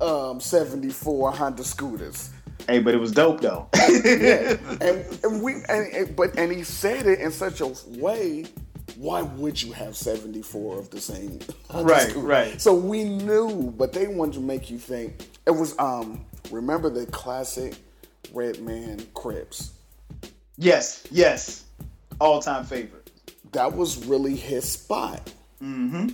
um, 0.00 0.40
'74 0.40 1.32
Honda 1.32 1.64
scooters. 1.64 2.30
Hey, 2.66 2.80
but 2.80 2.94
it 2.94 2.98
was 2.98 3.12
dope 3.12 3.40
though. 3.40 3.68
Yeah, 4.04 4.56
and, 4.80 5.18
and 5.24 5.42
we 5.42 5.54
and, 5.68 5.92
and- 5.94 6.16
but 6.16 6.36
and 6.38 6.50
he 6.52 6.62
said 6.64 7.06
it 7.06 7.20
in 7.20 7.30
such 7.30 7.60
a 7.60 7.72
way. 7.98 8.46
Why 8.96 9.20
would 9.22 9.62
you 9.62 9.72
have 9.72 9.94
seventy 9.96 10.40
four 10.42 10.78
of 10.78 10.90
the 10.90 11.00
same? 11.00 11.38
Right, 11.74 12.10
scooter? 12.10 12.26
right. 12.26 12.60
So 12.60 12.74
we 12.74 13.04
knew, 13.04 13.72
but 13.76 13.92
they 13.92 14.06
wanted 14.06 14.34
to 14.34 14.40
make 14.40 14.70
you 14.70 14.78
think 14.78 15.28
it 15.46 15.50
was. 15.50 15.78
Um, 15.78 16.24
remember 16.50 16.88
the 16.88 17.04
classic 17.06 17.74
Redman 18.32 19.06
Cribs? 19.14 19.72
yes, 20.56 21.06
yes, 21.10 21.64
all 22.20 22.40
time 22.40 22.64
favorite. 22.64 23.10
That 23.52 23.76
was 23.76 24.06
really 24.06 24.34
his 24.36 24.66
spot. 24.68 25.30
Mm-hmm. 25.62 26.08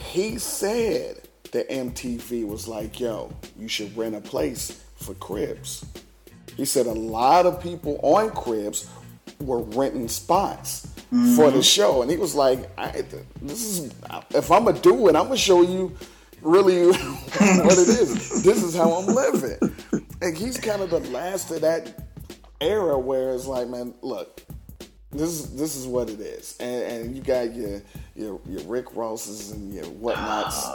He 0.00 0.38
said 0.38 1.28
that 1.52 1.68
MTV 1.68 2.46
was 2.46 2.66
like, 2.66 2.98
"Yo, 2.98 3.32
you 3.58 3.68
should 3.68 3.96
rent 3.96 4.14
a 4.14 4.20
place 4.20 4.82
for 4.96 5.14
Cribs." 5.14 5.84
He 6.56 6.64
said 6.64 6.86
a 6.86 6.92
lot 6.92 7.46
of 7.46 7.62
people 7.62 7.98
on 8.02 8.30
Cribs 8.30 8.88
were 9.40 9.60
renting 9.60 10.08
spots 10.08 10.86
for 11.10 11.50
the 11.50 11.58
mm-hmm. 11.58 11.60
show, 11.60 12.02
and 12.02 12.10
he 12.10 12.16
was 12.16 12.34
like, 12.34 12.70
I, 12.78 13.04
"This 13.42 13.62
is 13.64 13.92
if 14.34 14.50
I'm 14.50 14.64
gonna 14.64 14.80
do 14.80 15.08
it, 15.08 15.16
I'm 15.16 15.24
gonna 15.24 15.36
show 15.36 15.62
you 15.62 15.96
really 16.42 16.86
what 16.92 17.78
it 17.78 17.88
is. 17.88 18.42
This 18.42 18.62
is 18.62 18.74
how 18.74 18.92
I'm 18.92 19.14
living." 19.14 19.74
And 20.22 20.36
he's 20.36 20.58
kind 20.58 20.82
of 20.82 20.90
the 20.90 21.00
last 21.10 21.50
of 21.50 21.62
that 21.62 22.08
era 22.60 22.98
where 22.98 23.34
it's 23.34 23.46
like, 23.46 23.68
man, 23.68 23.94
look, 24.02 24.42
this 25.10 25.30
is 25.30 25.56
this 25.56 25.76
is 25.76 25.86
what 25.86 26.08
it 26.08 26.20
is, 26.20 26.56
and, 26.60 26.82
and 26.82 27.16
you 27.16 27.22
got 27.22 27.54
your 27.54 27.82
your 28.20 28.40
your 28.46 28.62
Rick 28.62 28.94
Rosses 28.94 29.50
and 29.50 29.72
your 29.72 29.84
whatnots. 29.86 30.66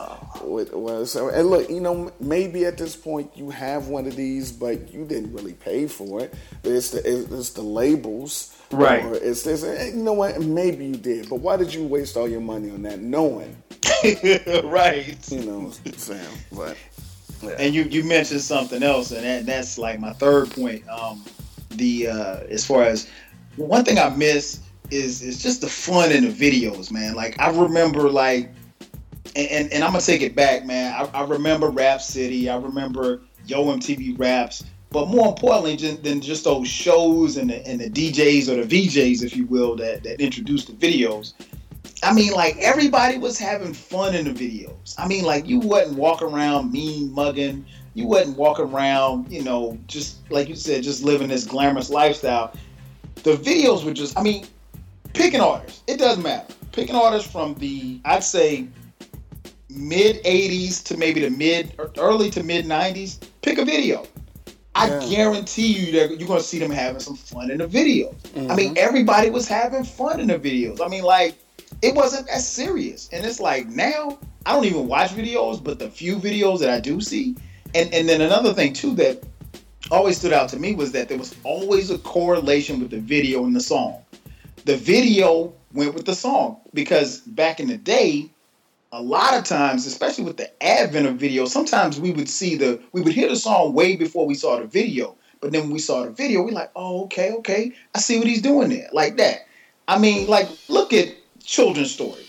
with, 0.43 0.73
well, 0.73 1.01
and 1.29 1.47
look, 1.49 1.69
you 1.69 1.79
know, 1.79 2.11
maybe 2.19 2.65
at 2.65 2.77
this 2.77 2.95
point 2.95 3.31
you 3.35 3.49
have 3.49 3.87
one 3.87 4.07
of 4.07 4.15
these, 4.15 4.51
but 4.51 4.91
you 4.93 5.05
didn't 5.05 5.33
really 5.33 5.53
pay 5.53 5.87
for 5.87 6.21
it. 6.21 6.33
It's 6.63 6.91
the 6.91 6.99
it's, 7.05 7.51
the 7.51 7.61
labels, 7.61 8.55
Right. 8.71 9.05
Or 9.05 9.15
it's 9.15 9.43
this. 9.43 9.63
You 9.93 10.01
know 10.01 10.13
what? 10.13 10.41
Maybe 10.41 10.85
you 10.85 10.95
did, 10.95 11.29
but 11.29 11.37
why 11.37 11.57
did 11.57 11.73
you 11.73 11.83
waste 11.85 12.17
all 12.17 12.27
your 12.27 12.41
money 12.41 12.69
on 12.71 12.81
that, 12.83 12.99
knowing? 12.99 13.55
right. 14.63 15.31
You 15.31 15.45
know, 15.45 15.71
Sam. 15.95 16.25
But 16.51 16.77
And 17.59 17.73
you 17.73 17.83
you 17.83 18.03
mentioned 18.03 18.41
something 18.41 18.81
else, 18.81 19.11
and 19.11 19.23
that, 19.23 19.45
that's 19.45 19.77
like 19.77 19.99
my 19.99 20.13
third 20.13 20.51
point. 20.51 20.87
Um, 20.89 21.23
the 21.69 22.07
uh, 22.07 22.37
as 22.49 22.65
far 22.65 22.83
as 22.83 23.09
one 23.55 23.85
thing 23.85 23.99
I 23.99 24.09
miss 24.09 24.61
is 24.91 25.21
is 25.21 25.41
just 25.41 25.61
the 25.61 25.67
fun 25.67 26.11
in 26.11 26.25
the 26.25 26.31
videos, 26.31 26.91
man. 26.91 27.15
Like 27.15 27.39
I 27.39 27.49
remember 27.49 28.09
like, 28.09 28.51
and 29.35 29.47
and, 29.49 29.73
and 29.73 29.83
I'm 29.83 29.91
gonna 29.91 30.01
take 30.01 30.21
it 30.21 30.35
back, 30.35 30.65
man. 30.65 30.93
I, 30.93 31.19
I 31.19 31.23
remember 31.25 31.69
Rap 31.69 32.01
City. 32.01 32.49
I 32.49 32.57
remember 32.57 33.21
Yo 33.45 33.65
MTV 33.65 34.19
Raps. 34.19 34.63
But 34.91 35.09
more 35.09 35.27
importantly 35.27 35.75
ju- 35.75 35.97
than 35.97 36.21
just 36.21 36.45
those 36.45 36.69
shows 36.69 37.35
and 37.35 37.49
the, 37.49 37.67
and 37.67 37.81
the 37.81 37.89
DJs 37.89 38.47
or 38.47 38.63
the 38.63 38.87
VJs, 38.87 39.23
if 39.23 39.35
you 39.35 39.45
will, 39.45 39.75
that, 39.75 40.03
that 40.03 40.21
introduced 40.21 40.67
the 40.67 40.73
videos, 40.73 41.33
I 42.01 42.13
mean, 42.13 42.31
like 42.31 42.55
everybody 42.57 43.17
was 43.17 43.37
having 43.37 43.73
fun 43.73 44.15
in 44.15 44.25
the 44.25 44.31
videos. 44.31 44.95
I 44.97 45.07
mean, 45.07 45.25
like 45.25 45.47
you 45.47 45.59
wasn't 45.59 45.97
walking 45.97 46.29
around 46.29 46.71
mean 46.71 47.11
mugging. 47.11 47.65
You 47.93 48.07
wasn't 48.07 48.37
walking 48.37 48.65
around, 48.65 49.31
you 49.31 49.43
know, 49.43 49.77
just 49.87 50.29
like 50.29 50.49
you 50.49 50.55
said, 50.55 50.83
just 50.83 51.03
living 51.03 51.29
this 51.29 51.45
glamorous 51.45 51.89
lifestyle. 51.89 52.53
The 53.23 53.37
videos 53.37 53.83
were 53.83 53.93
just, 53.93 54.17
I 54.17 54.21
mean, 54.21 54.45
picking 55.15 55.41
artists. 55.41 55.83
It 55.87 55.97
doesn't 55.97 56.23
matter. 56.23 56.53
Picking 56.71 56.95
artists 56.95 57.31
from 57.31 57.55
the, 57.55 57.99
I'd 58.05 58.23
say, 58.23 58.67
mid 59.69 60.23
'80s 60.23 60.83
to 60.85 60.97
maybe 60.97 61.21
the 61.21 61.29
mid, 61.29 61.73
er, 61.79 61.91
early 61.97 62.29
to 62.31 62.43
mid 62.43 62.65
'90s. 62.65 63.19
Pick 63.41 63.57
a 63.57 63.65
video. 63.65 64.05
I 64.75 64.89
Yeah. 64.89 65.09
guarantee 65.09 65.67
you 65.67 65.91
that 65.93 66.19
you're 66.19 66.27
gonna 66.27 66.41
see 66.41 66.59
them 66.59 66.71
having 66.71 66.99
some 66.99 67.15
fun 67.15 67.49
in 67.49 67.59
the 67.59 67.67
videos. 67.67 68.15
I 68.35 68.55
mean, 68.55 68.69
mm-hmm. 68.69 68.77
everybody 68.77 69.29
was 69.29 69.47
having 69.47 69.85
fun 69.85 70.19
in 70.19 70.27
the 70.27 70.37
videos. 70.37 70.81
I 70.83 70.89
mean, 70.89 71.03
like, 71.03 71.35
it 71.81 71.95
wasn't 71.95 72.27
as 72.29 72.45
serious. 72.45 73.09
And 73.13 73.25
it's 73.25 73.39
like 73.39 73.67
now 73.67 74.17
I 74.45 74.53
don't 74.53 74.65
even 74.65 74.87
watch 74.87 75.11
videos, 75.11 75.63
but 75.63 75.79
the 75.79 75.89
few 75.89 76.17
videos 76.17 76.59
that 76.59 76.69
I 76.69 76.79
do 76.79 76.99
see, 77.01 77.35
and 77.73 77.93
and 77.93 78.07
then 78.07 78.21
another 78.21 78.53
thing 78.53 78.73
too 78.73 78.93
that 78.95 79.23
always 79.91 80.17
stood 80.17 80.33
out 80.33 80.49
to 80.49 80.59
me 80.59 80.73
was 80.75 80.91
that 80.91 81.09
there 81.09 81.17
was 81.17 81.35
always 81.43 81.89
a 81.89 81.97
correlation 81.99 82.79
with 82.79 82.91
the 82.91 82.99
video 82.99 83.45
and 83.45 83.55
the 83.55 83.61
song. 83.61 84.03
The 84.65 84.75
video 84.75 85.53
went 85.73 85.93
with 85.93 86.05
the 86.05 86.15
song 86.15 86.57
because 86.73 87.19
back 87.19 87.59
in 87.59 87.67
the 87.67 87.77
day, 87.77 88.31
a 88.91 88.99
lot 88.99 89.35
of 89.37 89.43
times, 89.43 89.85
especially 89.85 90.23
with 90.23 90.37
the 90.37 90.63
advent 90.63 91.05
of 91.05 91.17
video, 91.17 91.45
sometimes 91.45 91.99
we 91.99 92.11
would 92.11 92.27
see 92.27 92.55
the 92.55 92.81
we 92.91 93.01
would 93.01 93.13
hear 93.13 93.29
the 93.29 93.35
song 93.35 93.73
way 93.73 93.95
before 93.95 94.25
we 94.25 94.33
saw 94.33 94.59
the 94.59 94.65
video. 94.65 95.15
But 95.39 95.51
then 95.51 95.63
when 95.63 95.71
we 95.71 95.79
saw 95.79 96.03
the 96.03 96.09
video, 96.09 96.41
we're 96.41 96.51
like, 96.51 96.71
oh, 96.75 97.03
okay, 97.03 97.31
okay, 97.33 97.73
I 97.93 97.99
see 97.99 98.17
what 98.17 98.25
he's 98.25 98.41
doing 98.41 98.69
there, 98.69 98.89
like 98.91 99.17
that. 99.17 99.41
I 99.87 99.99
mean, 99.99 100.25
like, 100.25 100.49
look 100.67 100.93
at 100.93 101.13
children's 101.43 101.91
story. 101.91 102.25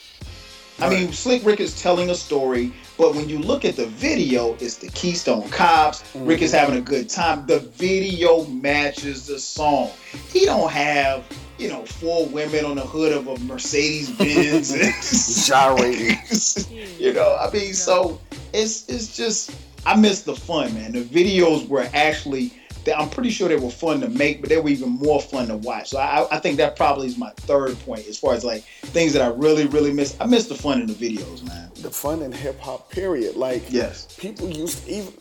I 0.78 0.90
mean, 0.90 1.12
Slick 1.14 1.42
Rick 1.42 1.60
is 1.60 1.80
telling 1.80 2.10
a 2.10 2.14
story, 2.14 2.70
but 2.98 3.14
when 3.14 3.28
you 3.28 3.38
look 3.38 3.64
at 3.64 3.76
the 3.76 3.86
video, 3.86 4.54
it's 4.54 4.76
the 4.76 4.88
Keystone 4.88 5.48
Cops. 5.50 6.02
Rick 6.14 6.42
is 6.42 6.52
mm-hmm. 6.52 6.60
having 6.60 6.78
a 6.78 6.80
good 6.80 7.08
time. 7.08 7.46
The 7.46 7.60
video 7.60 8.44
matches 8.46 9.26
the 9.26 9.38
song. 9.38 9.90
He 10.32 10.46
don't 10.46 10.70
have, 10.70 11.24
you 11.58 11.68
know, 11.68 11.84
four 11.84 12.26
women 12.26 12.64
on 12.64 12.76
the 12.76 12.86
hood 12.86 13.12
of 13.12 13.26
a 13.28 13.38
Mercedes 13.40 14.10
Benz. 14.10 14.72
And 14.72 14.94
gyrating. 15.46 16.18
you 16.98 17.12
know, 17.12 17.36
I 17.38 17.50
mean, 17.52 17.74
so 17.74 18.20
it's 18.52 18.88
it's 18.88 19.14
just 19.14 19.50
I 19.84 19.94
miss 19.96 20.22
the 20.22 20.34
fun, 20.34 20.74
man. 20.74 20.92
The 20.92 21.04
videos 21.04 21.68
were 21.68 21.88
actually 21.92 22.52
they- 22.86 22.94
I'm 22.94 23.10
pretty 23.10 23.30
sure 23.30 23.48
they 23.48 23.56
were 23.56 23.70
fun 23.70 24.00
to 24.00 24.08
make, 24.08 24.40
but 24.40 24.48
they 24.48 24.56
were 24.58 24.68
even 24.70 24.90
more 24.90 25.20
fun 25.20 25.48
to 25.48 25.56
watch. 25.56 25.90
So 25.90 25.98
I, 25.98 26.26
I 26.34 26.38
think 26.38 26.56
that 26.58 26.76
probably 26.76 27.08
is 27.08 27.18
my 27.18 27.30
third 27.36 27.78
point 27.80 28.06
as 28.06 28.16
far 28.16 28.32
as 28.32 28.44
like 28.44 28.62
things 28.80 29.12
that 29.12 29.22
I 29.22 29.28
really, 29.28 29.66
really 29.66 29.92
miss. 29.92 30.16
I 30.20 30.26
miss 30.26 30.46
the 30.46 30.54
fun 30.54 30.80
in 30.80 30.86
the 30.86 30.94
videos, 30.94 31.46
man. 31.46 31.70
the 31.82 31.90
fun 31.90 32.22
in 32.22 32.32
hip 32.32 32.58
hop, 32.60 32.90
period. 32.90 33.36
Like, 33.36 33.64
Yes. 33.68 34.06
people 34.18 34.48
used 34.48 34.84
to 34.86 34.90
even. 34.92 35.12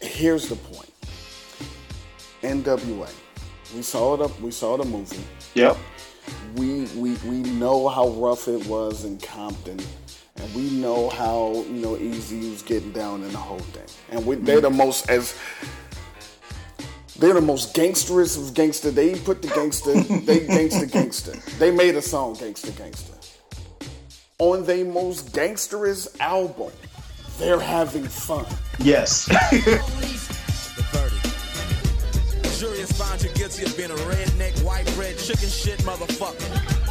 Here's 0.00 0.48
the 0.48 0.54
point. 0.56 0.92
NWA. 2.42 3.08
We 3.74 3.82
saw 3.82 4.14
it 4.14 4.20
up. 4.20 4.38
We 4.40 4.50
saw 4.50 4.76
the 4.76 4.84
movie. 4.84 5.24
Yep. 5.54 5.76
We 6.56 6.84
we 6.94 7.14
we 7.24 7.38
know 7.42 7.88
how 7.88 8.10
rough 8.10 8.48
it 8.48 8.64
was 8.66 9.04
in 9.04 9.18
Compton, 9.18 9.80
and 10.36 10.54
we 10.54 10.70
know 10.70 11.08
how 11.08 11.64
you 11.68 11.80
know 11.80 11.96
Eazy 11.96 12.50
was 12.50 12.62
getting 12.62 12.92
down 12.92 13.22
in 13.22 13.32
the 13.32 13.38
whole 13.38 13.58
thing. 13.58 13.86
And 14.10 14.24
we, 14.24 14.36
they're 14.36 14.56
mm-hmm. 14.56 14.62
the 14.64 14.70
most 14.70 15.10
as. 15.10 15.34
They're 17.18 17.34
the 17.34 17.40
most 17.40 17.74
gangsterous 17.74 18.38
of 18.38 18.54
gangster. 18.54 18.92
They 18.92 19.18
put 19.18 19.42
the 19.42 19.48
gangster, 19.48 19.94
they 20.00 20.46
gangster 20.46 20.86
gangster. 20.86 21.32
They 21.58 21.72
made 21.72 21.96
a 21.96 22.02
song 22.02 22.34
gangster 22.34 22.70
gangster. 22.72 23.14
On 24.38 24.64
their 24.64 24.84
most 24.84 25.32
gangsterous 25.32 26.16
album, 26.20 26.70
they're 27.38 27.58
having 27.58 28.04
fun. 28.04 28.46
Yes. 28.78 29.26
Jury 32.58 32.78
has 32.80 32.92
found 32.92 33.22
you 33.22 33.30
guilty 33.30 33.64
of 33.64 33.76
being 33.76 33.90
a 33.90 33.94
redneck, 33.94 34.62
white 34.62 34.86
bread, 34.94 35.18
chicken 35.18 35.48
shit 35.48 35.78
motherfucker. 35.80 36.87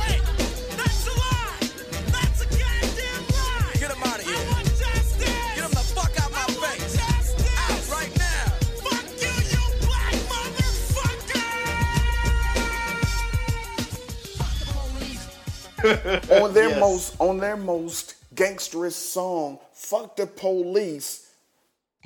on 16.42 16.54
their 16.54 16.70
Yes. 16.70 16.80
most 16.80 17.16
on 17.20 17.38
their 17.40 17.58
most 17.58 18.16
gangsterous 18.36 18.94
song, 18.94 19.60
"Fuck 19.74 20.16
the 20.16 20.28
Police," 20.28 21.28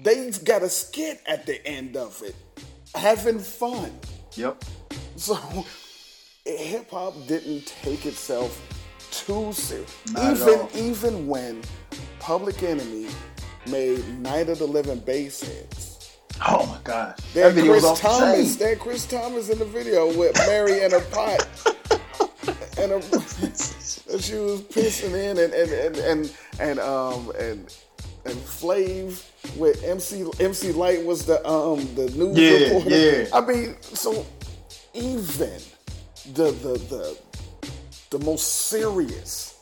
they 0.01 0.29
got 0.43 0.61
a 0.63 0.69
skit 0.69 1.21
at 1.27 1.45
the 1.45 1.65
end 1.65 1.95
of 1.97 2.21
it, 2.23 2.35
having 2.95 3.39
fun. 3.39 3.91
yep. 4.35 4.63
So 5.15 5.35
hip 6.45 6.89
hop 6.91 7.13
didn't 7.27 7.67
take 7.67 8.05
itself 8.05 8.59
too 9.11 9.53
serious. 9.53 9.91
Not 10.11 10.33
Even 10.37 10.67
even 10.75 11.27
when 11.27 11.61
Public 12.19 12.63
Enemy 12.63 13.07
made 13.67 14.07
Night 14.19 14.49
of 14.49 14.57
the 14.59 14.65
Living 14.67 15.01
Bassheads. 15.01 16.09
Oh 16.47 16.65
my 16.65 16.77
gosh. 16.83 17.17
That 17.35 17.43
had 17.43 17.53
video 17.53 17.73
was 17.73 17.83
Chris 17.83 17.99
Thomas. 17.99 18.57
chain. 18.57 18.77
Chris 18.79 19.05
Thomas 19.05 19.49
in 19.49 19.59
the 19.59 19.65
video 19.65 20.07
with 20.17 20.35
Mary 20.47 20.83
and 20.83 20.91
her 20.93 21.01
pot. 21.11 21.47
And, 22.77 22.91
her, 22.91 22.97
and 24.13 24.21
she 24.23 24.35
was 24.35 24.61
pissing 24.63 25.13
in 25.13 25.37
and 25.37 25.53
and 25.53 25.71
and 25.71 25.97
and, 25.97 26.35
and 26.59 26.79
um 26.79 27.31
and 27.39 27.73
and 28.25 28.35
Flav 28.37 29.23
with 29.57 29.83
MC 29.83 30.25
MC 30.39 30.71
Lyte 30.73 31.05
was 31.05 31.25
the 31.25 31.45
um 31.47 31.79
the 31.95 32.09
news 32.11 32.37
Yeah, 32.37 32.49
reporter. 32.65 32.89
yeah. 32.89 33.27
I 33.33 33.41
mean, 33.41 33.75
so 33.81 34.25
even 34.93 35.59
the 36.33 36.51
the 36.51 36.77
the 36.89 37.17
the 38.11 38.19
most 38.25 38.67
serious 38.69 39.55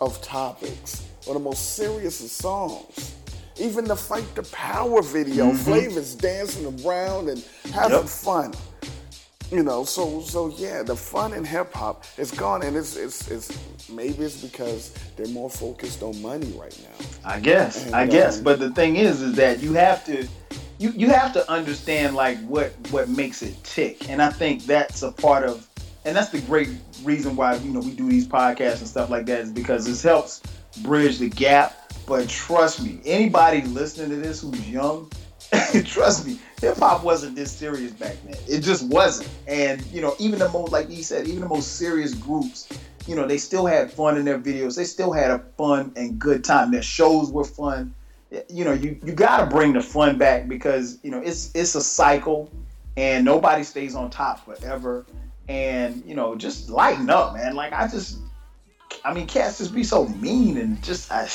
of 0.00 0.20
topics 0.22 1.02
or 1.26 1.34
the 1.34 1.40
most 1.40 1.76
serious 1.76 2.22
of 2.22 2.30
songs. 2.30 3.14
Even 3.58 3.84
the 3.84 3.96
Fight 3.96 4.34
the 4.34 4.42
Power 4.44 5.02
video, 5.02 5.52
Flav 5.52 5.96
is 5.96 6.14
dancing 6.14 6.66
around 6.84 7.28
and 7.28 7.44
having 7.72 7.98
Yep. 7.98 8.06
fun. 8.08 8.54
You 9.52 9.62
know, 9.62 9.84
so 9.84 10.22
so 10.22 10.48
yeah, 10.56 10.82
the 10.82 10.96
fun 10.96 11.34
in 11.34 11.44
hip 11.44 11.74
hop 11.74 12.04
is 12.16 12.30
gone, 12.30 12.62
and 12.62 12.74
it's 12.74 12.96
it's 12.96 13.30
it's 13.30 13.88
maybe 13.90 14.24
it's 14.24 14.40
because 14.42 14.94
they're 15.14 15.28
more 15.28 15.50
focused 15.50 16.02
on 16.02 16.22
money 16.22 16.50
right 16.58 16.74
now. 16.82 17.06
I 17.22 17.38
guess. 17.38 17.84
And, 17.84 17.94
I 17.94 18.06
guess. 18.06 18.38
um, 18.38 18.44
But 18.44 18.60
the 18.60 18.70
thing 18.70 18.96
is, 18.96 19.20
is 19.20 19.34
that 19.34 19.60
you 19.60 19.74
have 19.74 20.06
to, 20.06 20.26
you 20.78 20.92
you 20.96 21.10
have 21.10 21.34
to 21.34 21.50
understand 21.50 22.16
like 22.16 22.38
what 22.46 22.72
what 22.90 23.10
makes 23.10 23.42
it 23.42 23.62
tick, 23.62 24.08
and 24.08 24.22
I 24.22 24.30
think 24.30 24.64
that's 24.64 25.02
a 25.02 25.12
part 25.12 25.44
of, 25.44 25.68
and 26.06 26.16
that's 26.16 26.30
the 26.30 26.40
great 26.40 26.70
reason 27.04 27.36
why 27.36 27.56
you 27.56 27.72
know 27.74 27.80
we 27.80 27.90
do 27.90 28.08
these 28.08 28.26
podcasts 28.26 28.78
and 28.78 28.88
stuff 28.88 29.10
like 29.10 29.26
that 29.26 29.40
is 29.40 29.50
because 29.52 29.84
this 29.84 30.02
helps 30.02 30.40
bridge 30.82 31.18
the 31.18 31.28
gap. 31.28 31.92
But 32.06 32.26
trust 32.26 32.82
me, 32.82 33.00
anybody 33.04 33.60
listening 33.62 34.08
to 34.10 34.16
this 34.16 34.40
who's 34.40 34.66
young, 34.68 35.10
trust 35.84 36.26
me, 36.26 36.38
hip 36.60 36.78
hop 36.78 37.04
wasn't 37.04 37.36
this 37.36 37.52
serious 37.52 37.92
back 37.92 38.16
then. 38.24 38.36
It 38.48 38.60
just 38.60 38.86
wasn't. 38.86 39.30
And 39.46 39.84
you 39.86 40.00
know, 40.00 40.14
even 40.18 40.38
the 40.38 40.48
most, 40.48 40.72
like 40.72 40.88
he 40.88 41.02
said, 41.02 41.26
even 41.26 41.40
the 41.40 41.48
most 41.48 41.76
serious 41.76 42.14
groups, 42.14 42.68
you 43.06 43.14
know, 43.14 43.26
they 43.26 43.38
still 43.38 43.66
had 43.66 43.92
fun 43.92 44.16
in 44.16 44.24
their 44.24 44.38
videos. 44.38 44.76
They 44.76 44.84
still 44.84 45.12
had 45.12 45.30
a 45.30 45.40
fun 45.58 45.92
and 45.96 46.18
good 46.18 46.44
time. 46.44 46.70
Their 46.70 46.82
shows 46.82 47.30
were 47.30 47.44
fun. 47.44 47.94
You 48.48 48.64
know, 48.64 48.72
you 48.72 48.98
you 49.04 49.12
got 49.12 49.38
to 49.38 49.46
bring 49.46 49.74
the 49.74 49.82
fun 49.82 50.16
back 50.16 50.48
because 50.48 50.98
you 51.02 51.10
know 51.10 51.20
it's 51.20 51.50
it's 51.54 51.74
a 51.74 51.82
cycle, 51.82 52.50
and 52.96 53.24
nobody 53.24 53.62
stays 53.62 53.94
on 53.94 54.08
top 54.08 54.44
forever. 54.44 55.04
And 55.48 56.02
you 56.06 56.14
know, 56.14 56.34
just 56.34 56.70
lighten 56.70 57.10
up, 57.10 57.34
man. 57.34 57.54
Like 57.54 57.74
I 57.74 57.88
just, 57.88 58.20
I 59.04 59.12
mean, 59.12 59.26
cats 59.26 59.58
just 59.58 59.74
be 59.74 59.84
so 59.84 60.08
mean 60.08 60.56
and 60.56 60.82
just 60.82 61.12
I, 61.12 61.28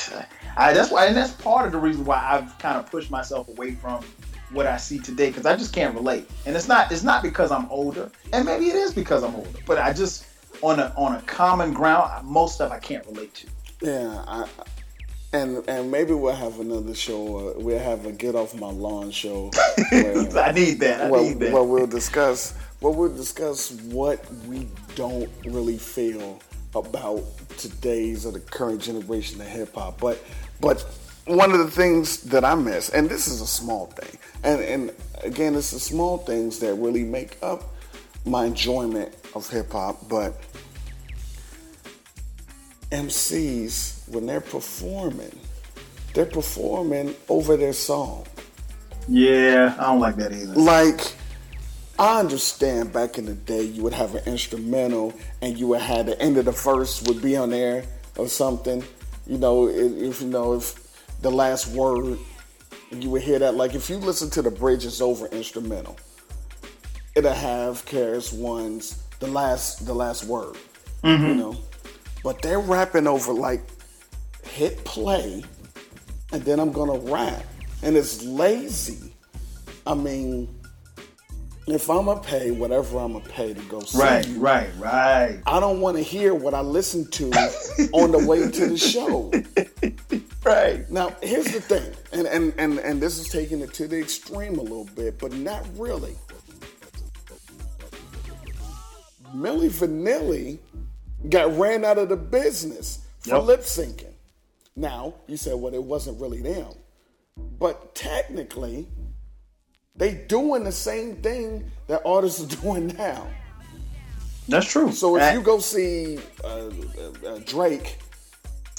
I 0.58 0.72
that's 0.72 0.90
why 0.90 1.06
and 1.06 1.16
that's 1.16 1.32
part 1.32 1.66
of 1.66 1.72
the 1.72 1.78
reason 1.78 2.04
why 2.04 2.18
I've 2.22 2.58
kind 2.58 2.76
of 2.76 2.90
pushed 2.90 3.10
myself 3.10 3.48
away 3.48 3.72
from 3.72 4.04
what 4.50 4.66
I 4.66 4.76
see 4.76 4.98
today 4.98 5.28
because 5.28 5.46
I 5.46 5.56
just 5.56 5.72
can't 5.72 5.94
relate. 5.94 6.28
And 6.46 6.56
it's 6.56 6.68
not 6.68 6.90
it's 6.90 7.04
not 7.04 7.22
because 7.22 7.50
I'm 7.50 7.68
older, 7.70 8.10
and 8.32 8.44
maybe 8.44 8.68
it 8.68 8.74
is 8.74 8.92
because 8.92 9.22
I'm 9.22 9.34
older, 9.34 9.58
but 9.66 9.78
I 9.78 9.92
just 9.92 10.26
on 10.62 10.80
a 10.80 10.92
on 10.96 11.14
a 11.14 11.22
common 11.22 11.72
ground, 11.72 12.26
most 12.26 12.56
stuff 12.56 12.72
I 12.72 12.78
can't 12.78 13.06
relate 13.06 13.34
to. 13.34 13.46
Yeah, 13.80 14.24
I, 14.26 14.48
and 15.32 15.68
and 15.68 15.90
maybe 15.90 16.12
we'll 16.12 16.34
have 16.34 16.58
another 16.58 16.94
show. 16.94 17.50
Uh, 17.50 17.60
we'll 17.60 17.78
have 17.78 18.06
a 18.06 18.12
get 18.12 18.34
off 18.34 18.54
my 18.54 18.70
lawn 18.70 19.10
show. 19.10 19.50
where- 19.90 20.38
I 20.38 20.52
need 20.52 20.80
that. 20.80 21.02
I 21.02 21.10
well, 21.10 21.22
need 21.22 21.38
that. 21.40 21.52
well, 21.52 21.66
we'll 21.66 21.86
discuss. 21.86 22.54
Well, 22.80 22.94
we'll 22.94 23.14
discuss 23.14 23.72
what 23.72 24.24
we 24.46 24.68
don't 24.94 25.30
really 25.44 25.78
feel 25.78 26.40
about 26.74 27.24
today's 27.56 28.24
or 28.24 28.32
the 28.32 28.40
current 28.40 28.80
generation 28.80 29.40
of 29.40 29.46
hip 29.46 29.74
hop. 29.74 30.00
But, 30.00 30.22
but 30.60 30.80
one 31.26 31.52
of 31.52 31.58
the 31.58 31.70
things 31.70 32.22
that 32.22 32.44
I 32.44 32.54
miss, 32.54 32.88
and 32.90 33.08
this 33.08 33.28
is 33.28 33.40
a 33.40 33.46
small 33.46 33.86
thing, 33.86 34.18
and 34.42 34.60
and 34.62 34.92
again, 35.22 35.54
it's 35.54 35.70
the 35.72 35.80
small 35.80 36.18
things 36.18 36.58
that 36.60 36.74
really 36.74 37.04
make 37.04 37.36
up 37.42 37.64
my 38.24 38.44
enjoyment 38.46 39.14
of 39.34 39.48
hip 39.48 39.72
hop. 39.72 40.08
But 40.08 40.34
MCs, 42.90 44.08
when 44.08 44.26
they're 44.26 44.40
performing, 44.40 45.38
they're 46.14 46.26
performing 46.26 47.14
over 47.28 47.56
their 47.56 47.72
song. 47.72 48.26
yeah, 49.08 49.74
I 49.78 49.84
don't 49.84 50.00
like 50.00 50.16
that 50.16 50.32
either. 50.32 50.54
Like, 50.54 51.14
I 51.98 52.20
understand 52.20 52.92
back 52.92 53.18
in 53.18 53.26
the 53.26 53.34
day 53.34 53.62
you 53.62 53.82
would 53.82 53.92
have 53.92 54.14
an 54.14 54.24
instrumental 54.26 55.12
and 55.42 55.58
you 55.58 55.66
would 55.68 55.80
have 55.80 56.06
the 56.06 56.20
end 56.20 56.36
of 56.38 56.44
the 56.46 56.52
verse 56.52 57.02
would 57.02 57.20
be 57.20 57.36
on 57.36 57.50
there 57.50 57.84
or 58.16 58.28
something. 58.28 58.84
You 59.28 59.38
know, 59.38 59.68
if, 59.68 59.92
if 59.92 60.22
you 60.22 60.28
know 60.28 60.54
if 60.54 60.74
the 61.20 61.30
last 61.30 61.68
word 61.68 62.18
you 62.90 63.10
would 63.10 63.22
hear 63.22 63.38
that. 63.38 63.54
Like 63.54 63.74
if 63.74 63.90
you 63.90 63.96
listen 63.96 64.30
to 64.30 64.42
the 64.42 64.50
Bridge 64.50 64.84
is 64.84 65.00
Over 65.00 65.26
instrumental, 65.26 65.96
it'll 67.14 67.32
have 67.32 67.84
KRS-One's 67.86 69.02
the 69.20 69.26
last 69.26 69.86
the 69.86 69.94
last 69.94 70.24
word. 70.24 70.56
You 71.02 71.10
mm-hmm. 71.10 71.38
know, 71.38 71.56
but 72.24 72.42
they're 72.42 72.60
rapping 72.60 73.06
over 73.06 73.32
like 73.32 73.62
hit 74.42 74.84
play, 74.84 75.44
and 76.32 76.42
then 76.42 76.58
I'm 76.58 76.72
gonna 76.72 76.98
rap, 76.98 77.44
and 77.82 77.96
it's 77.96 78.22
lazy. 78.24 79.14
I 79.86 79.94
mean, 79.94 80.48
if 81.72 81.90
I'm 81.90 82.06
gonna 82.06 82.20
pay 82.20 82.50
whatever 82.50 82.98
I'm 82.98 83.12
gonna 83.14 83.24
pay 83.24 83.54
to 83.54 83.60
go 83.62 83.80
see 83.80 83.98
Right, 83.98 84.26
you, 84.28 84.38
right, 84.40 84.70
right, 84.78 85.40
I 85.46 85.60
don't 85.60 85.80
want 85.80 85.96
to 85.96 86.02
hear 86.02 86.34
what 86.34 86.54
I 86.54 86.60
listened 86.60 87.12
to 87.14 87.30
on 87.92 88.12
the 88.12 88.24
way 88.26 88.50
to 88.50 88.66
the 88.68 88.78
show. 88.78 89.32
right. 90.44 90.90
Now, 90.90 91.14
here's 91.22 91.46
the 91.52 91.60
thing, 91.60 91.92
and, 92.12 92.26
and, 92.26 92.54
and, 92.58 92.78
and 92.78 93.00
this 93.00 93.18
is 93.18 93.28
taking 93.28 93.60
it 93.60 93.74
to 93.74 93.88
the 93.88 93.98
extreme 93.98 94.58
a 94.58 94.62
little 94.62 94.88
bit, 94.96 95.18
but 95.18 95.32
not 95.32 95.66
really. 95.76 96.16
Milli 99.34 99.70
Vanilli 99.70 100.58
got 101.28 101.56
ran 101.58 101.84
out 101.84 101.98
of 101.98 102.08
the 102.08 102.16
business 102.16 103.00
for 103.20 103.36
Yep. 103.36 103.44
lip 103.44 103.60
syncing. 103.62 104.14
Now, 104.76 105.14
you 105.26 105.36
said, 105.36 105.56
well, 105.56 105.74
it 105.74 105.82
wasn't 105.82 106.20
really 106.20 106.40
them. 106.40 106.72
But 107.58 107.94
technically, 107.94 108.88
they 109.98 110.14
doing 110.28 110.64
the 110.64 110.72
same 110.72 111.16
thing 111.16 111.70
that 111.88 112.00
artists 112.06 112.40
are 112.42 112.56
doing 112.62 112.88
now. 112.96 113.26
That's 114.48 114.70
true. 114.70 114.92
So 114.92 115.16
if 115.16 115.22
And- 115.22 115.36
you 115.38 115.42
go 115.44 115.58
see 115.58 116.18
uh, 116.42 116.48
uh, 116.48 116.70
uh, 117.28 117.38
Drake 117.44 117.98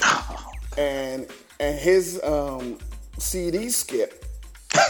and 0.77 1.27
and 1.60 1.77
his 1.77 2.19
um, 2.23 2.77
CD 3.19 3.69
skip, 3.69 4.25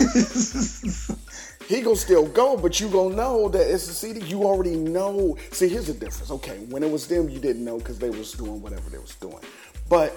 he 1.68 1.82
gonna 1.82 1.96
still 1.96 2.28
go, 2.28 2.56
but 2.58 2.80
you 2.80 2.88
gonna 2.90 3.16
know 3.16 3.50
that 3.50 3.70
it's 3.74 3.88
a 3.90 3.94
CD. 3.94 4.22
You 4.22 4.44
already 4.44 4.76
know. 4.76 5.38
See, 5.52 5.68
here's 5.68 5.88
the 5.88 5.94
difference. 5.94 6.32
Okay, 6.32 6.58
when 6.70 6.84
it 6.84 6.92
was 6.92 7.08
them, 7.08 7.28
you 7.30 7.40
didn't 7.40 7.66
know 7.66 7.78
because 7.80 8.00
they 8.00 8.10
was 8.10 8.32
doing 8.34 8.62
whatever 8.62 8.90
they 8.90 8.98
was 9.00 9.16
doing, 9.16 9.40
but 9.90 10.16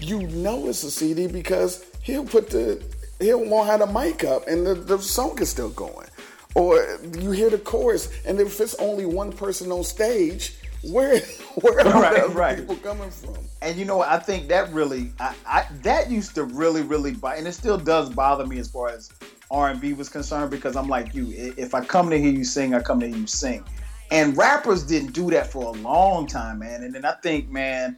you 0.00 0.26
know 0.28 0.66
it's 0.68 0.82
a 0.84 0.90
CD 0.90 1.28
because 1.28 1.84
he'll 2.02 2.24
put 2.24 2.50
the 2.50 2.82
he'll 3.22 3.44
won't 3.44 3.68
have 3.68 3.80
the 3.80 3.86
mic 3.86 4.24
up 4.24 4.46
and 4.46 4.66
the, 4.66 4.74
the 4.74 4.98
song 4.98 5.40
is 5.40 5.48
still 5.50 5.70
going. 5.70 6.08
Or 6.54 6.98
you 7.18 7.30
hear 7.30 7.48
the 7.48 7.58
chorus, 7.58 8.10
and 8.26 8.38
if 8.38 8.60
it's 8.60 8.74
only 8.74 9.06
one 9.06 9.32
person 9.32 9.72
on 9.72 9.84
stage, 9.84 10.56
where 10.82 11.18
where 11.62 11.80
are 11.80 12.02
Right, 12.02 12.28
right. 12.34 12.58
people 12.58 12.76
coming 12.76 13.10
from? 13.10 13.36
And 13.62 13.78
you 13.78 13.84
know 13.86 13.96
what? 13.98 14.08
I 14.08 14.18
think 14.18 14.48
that 14.48 14.70
really, 14.72 15.12
I, 15.18 15.34
I 15.46 15.66
that 15.82 16.10
used 16.10 16.34
to 16.34 16.44
really, 16.44 16.82
really 16.82 17.12
bother, 17.12 17.36
and 17.36 17.46
it 17.46 17.52
still 17.52 17.78
does 17.78 18.10
bother 18.10 18.46
me 18.46 18.58
as 18.58 18.68
far 18.68 18.90
as 18.90 19.10
R 19.50 19.70
and 19.70 19.80
B 19.80 19.94
was 19.94 20.08
concerned 20.10 20.50
because 20.50 20.76
I'm 20.76 20.88
like 20.88 21.14
you. 21.14 21.28
If 21.56 21.74
I 21.74 21.84
come 21.84 22.10
to 22.10 22.18
hear 22.18 22.32
you 22.32 22.44
sing, 22.44 22.74
I 22.74 22.80
come 22.80 23.00
to 23.00 23.08
hear 23.08 23.16
you 23.16 23.26
sing. 23.26 23.64
And 24.10 24.36
rappers 24.36 24.82
didn't 24.82 25.12
do 25.12 25.30
that 25.30 25.50
for 25.50 25.64
a 25.64 25.70
long 25.70 26.26
time, 26.26 26.58
man. 26.58 26.82
And 26.82 26.94
then 26.94 27.06
I 27.06 27.12
think, 27.22 27.48
man, 27.48 27.96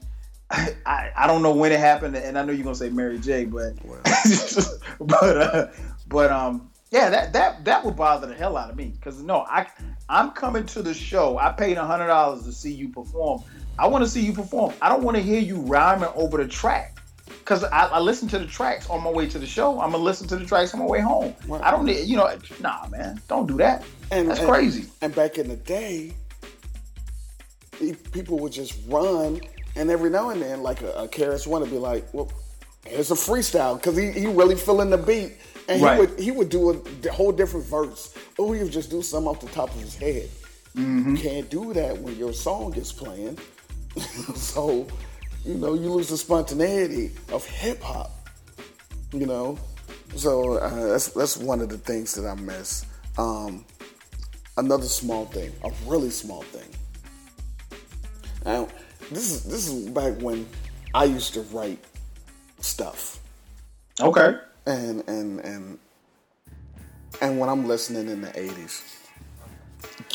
I, 0.86 1.10
I, 1.16 1.26
don't 1.26 1.42
know 1.42 1.54
when 1.54 1.72
it 1.72 1.80
happened, 1.80 2.16
and 2.16 2.38
I 2.38 2.44
know 2.44 2.52
you're 2.52 2.64
gonna 2.64 2.74
say 2.74 2.90
Mary 2.90 3.18
J, 3.18 3.46
but 3.46 3.74
but 5.00 5.36
uh, 5.36 5.66
but 6.06 6.30
um 6.30 6.70
yeah 6.90 7.08
that 7.08 7.32
that 7.32 7.64
that 7.64 7.84
would 7.84 7.96
bother 7.96 8.26
the 8.26 8.34
hell 8.34 8.56
out 8.56 8.70
of 8.70 8.76
me 8.76 8.92
because 8.96 9.22
no 9.22 9.40
I 9.40 9.66
I'm 10.08 10.32
coming 10.32 10.66
to 10.66 10.82
the 10.82 10.92
show. 10.92 11.38
I 11.38 11.50
paid 11.50 11.78
a 11.78 11.84
hundred 11.84 12.08
dollars 12.08 12.44
to 12.44 12.52
see 12.52 12.72
you 12.72 12.88
perform. 12.90 13.42
I 13.78 13.88
want 13.88 14.04
to 14.04 14.10
see 14.10 14.20
you 14.20 14.32
perform. 14.32 14.74
I 14.82 14.88
don't 14.88 15.02
want 15.02 15.16
to 15.16 15.22
hear 15.22 15.40
you 15.40 15.60
rhyming 15.62 16.10
over 16.14 16.36
the 16.36 16.48
track 16.48 17.00
because 17.26 17.64
I, 17.64 17.86
I 17.86 17.98
listen 17.98 18.28
to 18.28 18.38
the 18.38 18.46
tracks 18.46 18.88
on 18.90 19.02
my 19.02 19.10
way 19.10 19.26
to 19.28 19.38
the 19.38 19.46
show. 19.46 19.80
I'm 19.80 19.92
gonna 19.92 20.04
listen 20.04 20.28
to 20.28 20.36
the 20.36 20.44
tracks 20.44 20.74
on 20.74 20.80
my 20.80 20.86
way 20.86 21.00
home. 21.00 21.34
I 21.62 21.70
don't 21.70 21.86
need 21.86 22.06
you 22.06 22.16
know 22.16 22.30
nah 22.60 22.86
man 22.88 23.20
don't 23.28 23.46
do 23.46 23.56
that. 23.56 23.84
And, 24.10 24.28
that's 24.28 24.40
and- 24.40 24.48
crazy. 24.48 24.86
And 25.00 25.14
back 25.14 25.38
in 25.38 25.48
the 25.48 25.56
day, 25.56 26.12
people 28.12 28.38
would 28.38 28.52
just 28.52 28.78
run, 28.86 29.40
and 29.76 29.90
every 29.90 30.10
now 30.10 30.30
and 30.30 30.40
then, 30.42 30.62
like 30.62 30.82
a, 30.82 30.90
a 30.92 31.08
KRS-One 31.08 31.60
would 31.62 31.70
be 31.70 31.78
like, 31.78 32.06
"Well, 32.12 32.30
here's 32.86 33.10
a 33.10 33.14
freestyle," 33.14 33.76
because 33.76 33.96
he, 33.96 34.10
he 34.10 34.26
really 34.26 34.56
feeling 34.56 34.90
the 34.90 34.98
beat, 34.98 35.32
and 35.68 35.82
Right. 35.82 35.94
he 35.94 36.00
would 36.00 36.20
he 36.20 36.30
would 36.30 36.48
do 36.48 36.70
a 36.70 37.12
whole 37.12 37.32
different 37.32 37.66
verse, 37.66 38.14
or 38.38 38.54
he 38.54 38.62
would 38.62 38.72
just 38.72 38.90
do 38.90 39.02
something 39.02 39.28
off 39.28 39.40
the 39.40 39.48
top 39.48 39.70
of 39.74 39.80
his 39.80 39.96
head. 39.96 40.28
Mm-hmm. 40.76 41.16
You 41.16 41.22
can't 41.22 41.50
do 41.50 41.72
that 41.74 41.98
when 41.98 42.16
your 42.16 42.32
song 42.32 42.74
is 42.74 42.92
playing, 42.92 43.38
so 44.34 44.86
you 45.44 45.54
know 45.54 45.74
you 45.74 45.92
lose 45.92 46.08
the 46.08 46.16
spontaneity 46.16 47.12
of 47.32 47.44
hip 47.44 47.80
hop. 47.82 48.10
You 49.12 49.26
know, 49.26 49.58
so 50.16 50.54
uh, 50.58 50.88
that's 50.88 51.08
that's 51.08 51.36
one 51.36 51.60
of 51.60 51.68
the 51.68 51.78
things 51.78 52.14
that 52.14 52.28
I 52.28 52.34
miss. 52.34 52.84
Um, 53.16 53.64
another 54.56 54.86
small 54.86 55.26
thing, 55.26 55.52
a 55.62 55.70
really 55.86 56.10
small 56.10 56.42
thing. 56.42 56.68
Now, 58.44 58.68
this 59.10 59.30
is 59.30 59.44
this 59.44 59.68
is 59.68 59.88
back 59.90 60.20
when 60.20 60.46
I 60.94 61.04
used 61.04 61.34
to 61.34 61.42
write 61.42 61.82
stuff, 62.60 63.20
okay. 64.00 64.36
And 64.66 65.06
and 65.08 65.40
and 65.40 65.78
and 67.20 67.38
when 67.38 67.48
I'm 67.48 67.66
listening 67.66 68.08
in 68.08 68.22
the 68.22 68.28
'80s, 68.28 68.82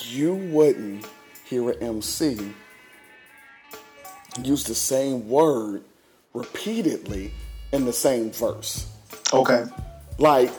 you 0.05 0.33
wouldn't 0.33 1.05
hear 1.45 1.69
an 1.71 1.81
MC 1.81 2.53
use 4.43 4.63
the 4.63 4.75
same 4.75 5.27
word 5.27 5.83
repeatedly 6.33 7.31
in 7.71 7.85
the 7.85 7.93
same 7.93 8.31
verse. 8.31 8.87
Okay. 9.33 9.65
Like 10.17 10.51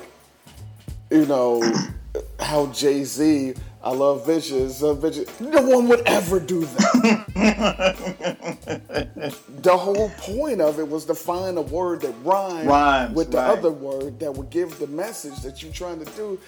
you 1.11 1.27
know 1.27 1.63
how 2.41 2.67
Jay 2.67 3.05
Z, 3.05 3.55
I 3.83 3.93
love 3.93 4.27
bitches, 4.27 4.83
love 4.83 4.99
bitches. 4.99 5.41
No 5.41 5.63
one 5.63 5.89
would 5.89 6.03
ever 6.07 6.39
do 6.39 6.67
that. 6.67 7.25
the 9.63 9.77
whole 9.77 10.11
point 10.19 10.61
of 10.61 10.79
it 10.79 10.87
was 10.87 11.07
to 11.07 11.15
find 11.15 11.57
a 11.57 11.63
word 11.63 12.03
that 12.03 12.13
rhymed 12.23 12.69
Rhymes, 12.69 13.15
with 13.15 13.31
the 13.31 13.39
right. 13.39 13.59
other 13.59 13.71
word 13.71 14.21
that 14.21 14.33
would 14.33 14.51
give 14.51 14.79
the 14.79 14.87
message 14.89 15.41
that 15.41 15.63
you're 15.63 15.73
trying 15.73 16.05
to 16.05 16.13
do. 16.13 16.39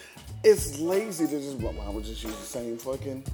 It's 0.44 0.78
lazy 0.78 1.26
to 1.26 1.40
just 1.40 1.56
well, 1.56 1.74
I 1.86 1.88
would 1.88 2.04
just 2.04 2.22
use 2.22 2.36
the 2.36 2.44
same 2.44 2.76
fucking 2.76 3.24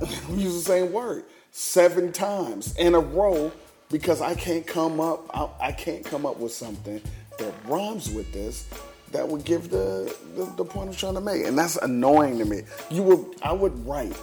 use 0.32 0.64
the 0.64 0.72
same 0.72 0.92
word 0.92 1.24
seven 1.52 2.12
times 2.12 2.76
in 2.76 2.94
a 2.94 3.00
row 3.00 3.50
because 3.90 4.20
I 4.20 4.34
can't 4.34 4.66
come 4.66 5.00
up 5.00 5.24
I, 5.34 5.68
I 5.68 5.72
can't 5.72 6.04
come 6.04 6.26
up 6.26 6.38
with 6.38 6.52
something 6.52 7.00
that 7.38 7.54
rhymes 7.66 8.10
with 8.10 8.32
this 8.32 8.68
that 9.12 9.26
would 9.26 9.44
give 9.44 9.70
the, 9.70 10.14
the 10.36 10.44
the 10.56 10.64
point 10.64 10.88
I'm 10.90 10.94
trying 10.94 11.14
to 11.14 11.20
make 11.20 11.44
and 11.44 11.58
that's 11.58 11.76
annoying 11.76 12.38
to 12.38 12.44
me. 12.44 12.62
You 12.90 13.02
would 13.04 13.36
I 13.42 13.52
would 13.52 13.86
write 13.86 14.16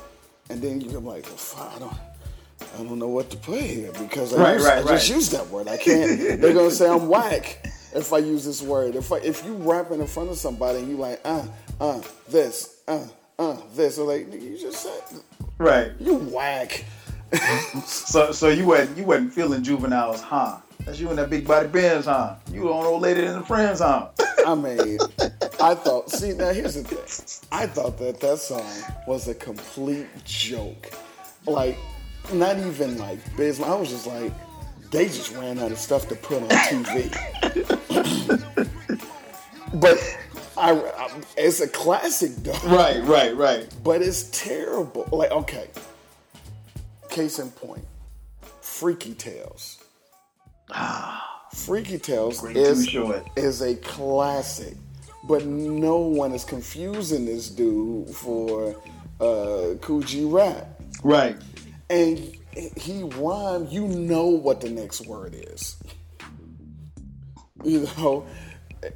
and 0.49 0.61
then 0.61 0.81
you're 0.81 1.01
like, 1.01 1.25
I 1.57 1.79
don't 1.79 1.93
I 2.73 2.83
don't 2.83 2.99
know 2.99 3.07
what 3.07 3.29
to 3.31 3.37
put 3.37 3.61
here 3.61 3.91
because 3.93 4.33
I, 4.33 4.41
Right, 4.41 4.53
used, 4.53 4.65
right, 4.67 4.85
I 4.85 4.91
just 4.91 5.09
use 5.09 5.29
that 5.31 5.47
word. 5.49 5.67
I 5.67 5.77
can't. 5.77 6.41
They're 6.41 6.53
gonna 6.53 6.71
say 6.71 6.89
I'm 6.89 7.07
whack 7.07 7.65
if 7.93 8.13
I 8.13 8.19
use 8.19 8.45
this 8.45 8.61
word. 8.61 8.95
If 8.95 9.11
I, 9.11 9.17
if 9.17 9.43
you 9.45 9.53
rapping 9.53 9.99
in 9.99 10.07
front 10.07 10.29
of 10.29 10.37
somebody 10.37 10.79
and 10.79 10.89
you 10.89 10.97
like 10.97 11.19
uh 11.25 11.45
uh 11.79 12.01
this 12.29 12.81
uh 12.87 13.05
uh 13.39 13.57
this, 13.75 13.97
or 13.97 14.07
like 14.07 14.29
nigga, 14.29 14.41
you 14.43 14.57
just 14.57 14.81
said 14.83 15.21
right 15.57 15.91
you 15.99 16.15
whack. 16.15 16.85
so 17.85 18.31
so 18.31 18.47
you 18.49 18.65
wasn't 18.65 18.97
you 18.97 19.03
wasn't 19.03 19.33
feeling 19.33 19.61
Juvenile's 19.61 20.21
huh 20.21 20.57
that's 20.85 20.99
you 20.99 21.09
and 21.09 21.17
that 21.17 21.29
big 21.29 21.47
body 21.47 21.67
Benz 21.67 22.05
huh 22.05 22.35
you 22.51 22.61
the 22.61 22.69
old 22.69 23.01
lady 23.01 23.25
and 23.25 23.41
the 23.41 23.45
friends 23.45 23.79
huh 23.79 24.09
I 24.47 24.55
mean, 24.55 24.97
I 25.61 25.75
thought. 25.75 26.09
See, 26.09 26.31
now 26.31 26.53
here's 26.53 26.75
the 26.75 26.83
thing. 26.83 27.47
I 27.51 27.67
thought 27.67 27.97
that 27.97 28.21
that 28.21 28.39
song 28.39 28.65
was 29.05 29.27
a 29.27 29.35
complete 29.35 30.07
joke. 30.23 30.93
Like, 31.45 31.77
not 32.31 32.57
even 32.57 32.97
like 32.97 33.19
business. 33.35 33.67
I 33.67 33.75
was 33.75 33.89
just 33.89 34.07
like, 34.07 34.31
they 34.89 35.07
just 35.07 35.35
ran 35.35 35.59
out 35.59 35.73
of 35.73 35.77
stuff 35.77 36.07
to 36.07 36.15
put 36.15 36.43
on 36.43 36.49
TV. 36.49 37.11
but 39.81 40.17
I, 40.55 40.71
I, 40.71 41.21
it's 41.35 41.59
a 41.59 41.67
classic 41.67 42.31
though. 42.37 42.53
right 42.69 43.03
right 43.03 43.35
right 43.35 43.67
But 43.83 44.01
it's 44.01 44.29
terrible. 44.31 45.09
Like, 45.11 45.31
okay. 45.31 45.69
Case 47.09 47.39
in 47.39 47.51
point, 47.51 47.85
Freaky 48.61 49.13
Tales. 49.13 49.83
Freaky 51.53 51.97
Tales 51.97 52.43
is, 52.43 52.93
is 53.35 53.61
a 53.61 53.75
classic, 53.75 54.75
but 55.23 55.45
no 55.45 55.97
one 55.97 56.33
is 56.33 56.43
confusing 56.43 57.25
this 57.25 57.49
dude 57.49 58.09
for 58.09 58.75
uh, 59.19 59.75
Kool 59.81 60.01
G 60.01 60.25
Rap. 60.25 60.67
right 61.03 61.37
And 61.89 62.35
he 62.75 63.03
rhymed, 63.03 63.69
you 63.69 63.87
know 63.87 64.27
what 64.27 64.61
the 64.61 64.69
next 64.69 65.05
word 65.07 65.35
is. 65.35 65.77
You 67.63 67.87
know, 67.97 68.25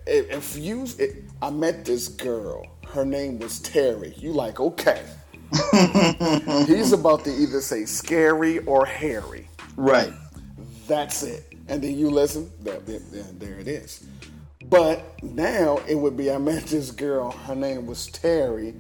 if 0.06 0.56
you, 0.58 0.84
if, 1.00 1.16
I 1.42 1.50
met 1.50 1.86
this 1.86 2.08
girl, 2.08 2.66
her 2.88 3.06
name 3.06 3.40
was 3.40 3.60
Terry. 3.60 4.14
You 4.18 4.34
like, 4.34 4.60
okay. 4.60 5.04
He's 6.68 6.94
about 6.94 7.24
to 7.26 7.32
either 7.32 7.62
say 7.62 7.86
scary 7.86 8.60
or 8.60 8.86
hairy. 8.86 9.48
right 9.76 10.14
That's 10.88 11.24
it. 11.24 11.51
And 11.68 11.82
then 11.82 11.98
you 11.98 12.10
listen, 12.10 12.52
there, 12.62 12.80
there- 12.80 13.00
there 13.40 13.60
it 13.60 13.68
is. 13.68 14.04
But 14.70 15.22
now 15.24 15.80
it 15.88 15.96
would 15.96 16.16
be 16.16 16.32
I 16.32 16.38
met 16.38 16.66
this 16.66 16.92
girl, 16.92 17.32
her 17.32 17.56
name 17.56 17.88
was 17.88 18.08
Terry. 18.08 18.76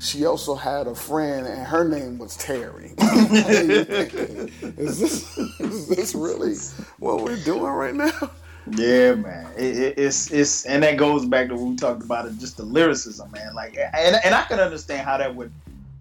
She 0.00 0.26
also 0.26 0.56
had 0.56 0.88
a 0.88 0.94
friend, 0.96 1.46
and 1.46 1.64
her 1.64 1.86
name 1.86 2.18
was 2.18 2.36
Terry. 2.36 2.92
is, 2.98 3.86
this, 4.98 5.38
is 5.60 5.88
this 5.88 6.14
really 6.14 6.54
what 6.98 7.22
we're 7.22 7.36
doing 7.44 7.62
right 7.62 7.94
now? 7.94 8.10
Yeah, 8.70 9.14
man. 9.14 9.46
It, 9.56 9.76
it, 9.78 9.98
it's 9.98 10.30
it's 10.32 10.66
and 10.66 10.82
that 10.82 10.96
goes 10.96 11.24
back 11.26 11.48
to 11.48 11.54
what 11.54 11.70
we 11.70 11.76
talked 11.76 12.02
about 12.02 12.26
it, 12.26 12.38
just 12.38 12.56
the 12.56 12.64
lyricism, 12.64 13.30
man. 13.32 13.54
Like, 13.54 13.76
and 13.76 14.16
and 14.24 14.34
I 14.34 14.42
can 14.44 14.60
understand 14.60 15.06
how 15.06 15.16
that 15.18 15.34
would 15.34 15.52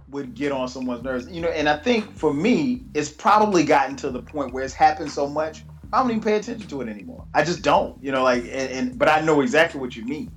would 0.10 0.36
get 0.36 0.52
on 0.52 0.68
someone's 0.68 1.04
nerves, 1.04 1.28
you 1.30 1.42
know. 1.42 1.50
And 1.50 1.68
I 1.70 1.78
think 1.78 2.16
for 2.16 2.34
me, 2.34 2.84
it's 2.94 3.10
probably 3.10 3.64
gotten 3.64 3.96
to 3.98 4.12
the 4.12 4.22
point 4.22 4.54
where 4.54 4.64
it's 4.64 4.74
happened 4.74 5.12
so 5.12 5.28
much, 5.28 5.64
I 5.94 6.02
don't 6.02 6.12
even 6.12 6.24
pay 6.24 6.36
attention 6.36 6.70
to 6.70 6.82
it 6.82 6.88
anymore. 6.88 7.26
I 7.34 7.44
just 7.44 7.64
don't, 7.64 8.02
you 8.04 8.12
know. 8.12 8.24
Like, 8.24 8.44
and, 8.44 8.52
and 8.52 9.00
but 9.00 9.10
I 9.10 9.22
know 9.22 9.42
exactly 9.42 9.80
what 9.80 9.96
you 9.96 10.06
mean. 10.06 10.32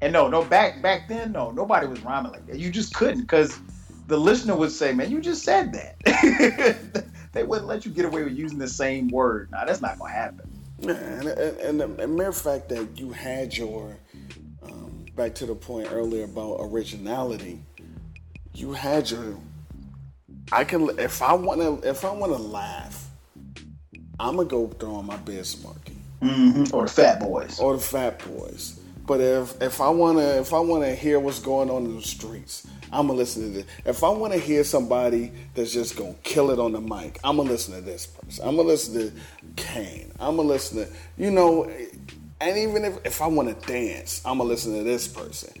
And 0.00 0.12
no, 0.12 0.28
no, 0.28 0.44
back 0.44 0.82
back 0.82 1.08
then, 1.08 1.32
no, 1.32 1.50
nobody 1.50 1.86
was 1.86 2.00
rhyming 2.02 2.32
like 2.32 2.46
that. 2.46 2.58
You 2.58 2.70
just 2.70 2.94
couldn't 2.94 3.22
because 3.22 3.58
the 4.06 4.16
listener 4.16 4.54
would 4.54 4.70
say, 4.70 4.92
"Man, 4.92 5.10
you 5.10 5.20
just 5.20 5.42
said 5.42 5.72
that." 5.72 7.04
they 7.32 7.42
wouldn't 7.42 7.66
let 7.66 7.84
you 7.84 7.90
get 7.90 8.04
away 8.04 8.22
with 8.22 8.34
using 8.34 8.58
the 8.58 8.68
same 8.68 9.08
word. 9.08 9.50
Now 9.50 9.64
that's 9.64 9.80
not 9.80 9.98
gonna 9.98 10.12
happen. 10.12 10.48
Yeah, 10.80 10.92
and, 10.92 11.26
and, 11.26 11.80
and 11.80 11.98
the, 11.98 12.06
mere 12.06 12.32
fact 12.32 12.68
that 12.68 12.98
you 12.98 13.10
had 13.10 13.56
your 13.56 13.96
um, 14.62 15.06
back 15.16 15.34
to 15.36 15.46
the 15.46 15.54
point 15.54 15.88
earlier 15.90 16.24
about 16.24 16.58
originality, 16.60 17.60
you 18.54 18.72
had 18.72 19.10
your. 19.10 19.36
I 20.52 20.64
can 20.64 20.96
if 20.98 21.20
I 21.22 21.32
wanna 21.32 21.80
if 21.80 22.04
I 22.04 22.12
wanna 22.12 22.38
laugh, 22.38 23.07
I'm 24.20 24.36
gonna 24.36 24.48
go 24.48 24.66
throw 24.68 24.96
on 24.96 25.06
my 25.06 25.16
Biz 25.16 25.62
Markie 25.64 25.96
Mm-hmm. 26.22 26.74
Or 26.74 26.86
the 26.86 26.90
Fat 26.90 27.20
Boys. 27.20 27.60
or 27.60 27.74
the 27.76 27.82
Fat 27.82 28.18
Boys. 28.26 28.80
But 29.06 29.20
if 29.20 29.62
if 29.62 29.80
I 29.80 29.88
wanna 29.88 30.40
if 30.40 30.52
I 30.52 30.58
wanna 30.58 30.94
hear 30.94 31.20
what's 31.20 31.38
going 31.38 31.70
on 31.70 31.84
in 31.86 31.96
the 31.96 32.02
streets, 32.02 32.66
I'm 32.92 33.06
gonna 33.06 33.18
listen 33.18 33.42
to 33.44 33.48
this. 33.50 33.66
If 33.86 34.02
I 34.04 34.08
wanna 34.10 34.36
hear 34.38 34.64
somebody 34.64 35.30
that's 35.54 35.72
just 35.72 35.96
gonna 35.96 36.14
kill 36.24 36.50
it 36.50 36.58
on 36.58 36.72
the 36.72 36.80
mic, 36.80 37.18
I'm 37.24 37.36
gonna 37.36 37.48
listen 37.50 37.74
to 37.74 37.80
this 37.80 38.06
person. 38.06 38.46
I'm 38.46 38.56
gonna 38.56 38.68
listen 38.68 38.94
to 38.94 39.12
Kane. 39.56 40.12
I'm 40.18 40.36
gonna 40.36 40.48
listen 40.48 40.78
to 40.84 40.92
you 41.16 41.30
know, 41.30 41.70
and 42.40 42.58
even 42.58 42.84
if 42.84 42.98
if 43.06 43.22
I 43.22 43.28
wanna 43.28 43.54
dance, 43.54 44.20
I'm 44.24 44.38
gonna 44.38 44.50
listen 44.50 44.76
to 44.76 44.82
this 44.82 45.06
person. 45.08 45.52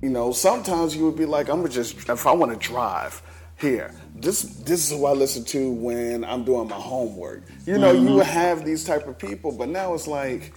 You 0.00 0.10
know, 0.10 0.30
sometimes 0.32 0.94
you 0.96 1.04
would 1.06 1.16
be 1.16 1.26
like, 1.26 1.48
I'm 1.50 1.56
gonna 1.56 1.68
just 1.70 2.08
if 2.08 2.26
I 2.26 2.32
wanna 2.32 2.56
drive. 2.56 3.20
Here, 3.58 3.92
this 4.14 4.42
this 4.42 4.84
is 4.84 4.96
who 4.96 5.04
I 5.06 5.12
listen 5.12 5.44
to 5.46 5.72
when 5.72 6.24
I'm 6.24 6.44
doing 6.44 6.68
my 6.68 6.76
homework. 6.76 7.42
You 7.66 7.76
know, 7.78 7.90
you 7.90 8.08
mm-hmm. 8.08 8.20
have 8.20 8.64
these 8.64 8.84
type 8.84 9.08
of 9.08 9.18
people, 9.18 9.50
but 9.50 9.68
now 9.68 9.94
it's 9.94 10.06
like, 10.06 10.52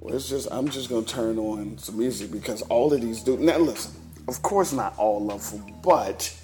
well, 0.00 0.16
it's 0.16 0.28
just 0.28 0.48
I'm 0.50 0.68
just 0.68 0.88
gonna 0.88 1.06
turn 1.06 1.38
on 1.38 1.78
some 1.78 1.96
music 1.96 2.32
because 2.32 2.62
all 2.62 2.92
of 2.92 3.00
these 3.00 3.22
dudes. 3.22 3.40
Now 3.40 3.58
listen, 3.58 3.92
of 4.26 4.42
course 4.42 4.72
not 4.72 4.98
all 4.98 5.30
of 5.30 5.48
them, 5.52 5.74
but 5.80 6.36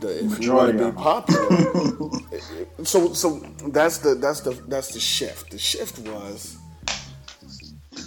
the, 0.00 0.24
if 0.24 0.42
you 0.42 0.54
want 0.54 0.76
to 0.76 0.86
be 0.86 0.92
popular, 0.92 2.84
so 2.84 3.12
so 3.12 3.38
that's 3.68 3.98
the 3.98 4.16
that's 4.16 4.40
the 4.40 4.50
that's 4.66 4.92
the 4.92 5.00
shift. 5.00 5.52
The 5.52 5.58
shift 5.58 6.00
was 6.00 6.56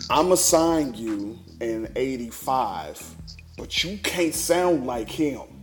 I'm 0.09 0.35
gonna 0.35 0.91
you 0.97 1.39
in 1.61 1.89
'85, 1.95 3.15
but 3.57 3.85
you 3.85 3.97
can't 3.99 4.35
sound 4.35 4.85
like 4.85 5.09
him. 5.09 5.54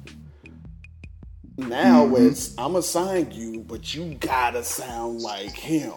Now 1.58 2.06
Mm-hmm. 2.06 2.26
it's 2.28 2.50
I'm 2.58 2.72
gonna 2.72 2.82
sign 2.82 3.30
you, 3.32 3.60
but 3.60 3.94
you 3.94 4.14
gotta 4.14 4.64
sound 4.64 5.20
like 5.20 5.50
him. 5.56 5.92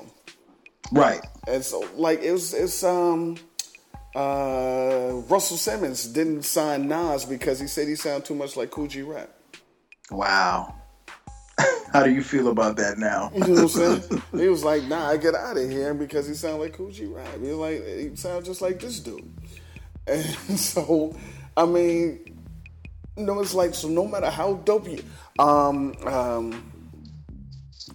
Right. 0.92 1.26
And 1.48 1.64
so, 1.64 1.88
like, 1.96 2.20
it's 2.22 2.54
it's 2.54 2.84
um, 2.84 3.38
uh, 4.16 5.22
Russell 5.30 5.58
Simmons 5.58 6.06
didn't 6.08 6.44
sign 6.44 6.88
Nas 6.88 7.26
because 7.26 7.60
he 7.60 7.68
said 7.68 7.88
he 7.88 7.96
sounded 7.96 8.26
too 8.26 8.36
much 8.36 8.56
like 8.56 8.70
Kool 8.72 8.88
G 8.88 9.02
Rap. 9.02 9.30
Wow. 10.12 10.76
How 11.94 12.04
do 12.04 12.12
you 12.12 12.22
feel 12.22 12.50
about 12.50 12.76
that 12.78 12.98
now? 12.98 13.32
You 13.34 13.40
know 13.40 13.48
what 13.50 13.60
I'm 13.62 13.68
saying? 14.02 14.22
he 14.34 14.48
was 14.50 14.64
like, 14.64 14.84
"Nah, 14.84 15.10
I 15.10 15.18
get 15.18 15.34
out 15.36 15.58
of 15.58 15.70
here," 15.70 15.94
because 15.94 16.28
he 16.28 16.34
sounded 16.34 16.60
like 16.62 16.74
Kool 16.74 16.92
G 16.92 17.06
Rap. 17.06 17.28
He 17.42 17.48
was 17.48 17.58
like, 17.58 17.84
he 17.86 18.16
sounds 18.16 18.46
just 18.46 18.62
like 18.62 18.80
this 18.80 19.00
dude. 19.00 19.24
And 20.08 20.60
so, 20.60 21.16
I 21.58 21.66
mean, 21.66 22.38
you 23.18 23.24
know, 23.26 23.40
it's 23.40 23.56
like 23.56 23.74
so. 23.74 23.88
No 23.88 24.08
matter 24.08 24.30
how 24.30 24.54
dope 24.66 24.88
you, 24.88 25.00
um, 25.40 25.96
um, 26.06 26.72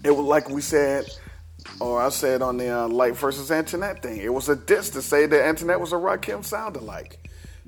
it 0.05 0.11
was 0.11 0.27
like 0.27 0.49
we 0.51 0.61
said, 0.61 1.07
or 1.81 2.01
I 2.01 2.09
said 2.11 2.43
on 2.43 2.57
the 2.57 2.69
uh, 2.69 2.89
Lyte 2.89 3.17
versus 3.17 3.51
Antoinette 3.51 4.03
thing. 4.03 4.19
It 4.19 4.33
was 4.33 4.49
a 4.49 4.57
diss 4.57 4.91
to 4.91 5.03
say 5.03 5.27
that 5.27 5.45
Antoinette 5.45 5.81
was 5.81 5.93
a 5.93 5.97
Rakim 5.97 6.45
sound 6.45 6.77
alike. 6.77 7.19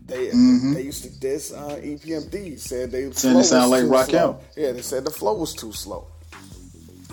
They 0.05 0.31
they 0.75 0.83
used 0.83 1.05
to 1.05 1.21
diss 1.21 1.53
uh, 1.53 1.81
EPMD. 1.83 2.59
Said 2.59 2.91
they 2.91 3.11
said 3.13 3.37
it 3.37 3.45
sound 3.45 3.71
like 3.71 3.85
Rakim. 3.85 4.41
Yeah, 4.57 4.73
they 4.73 4.83
said 4.83 5.05
the 5.05 5.11
flow 5.11 5.35
was 5.35 5.55
too 5.55 5.73
slow. 5.73 6.09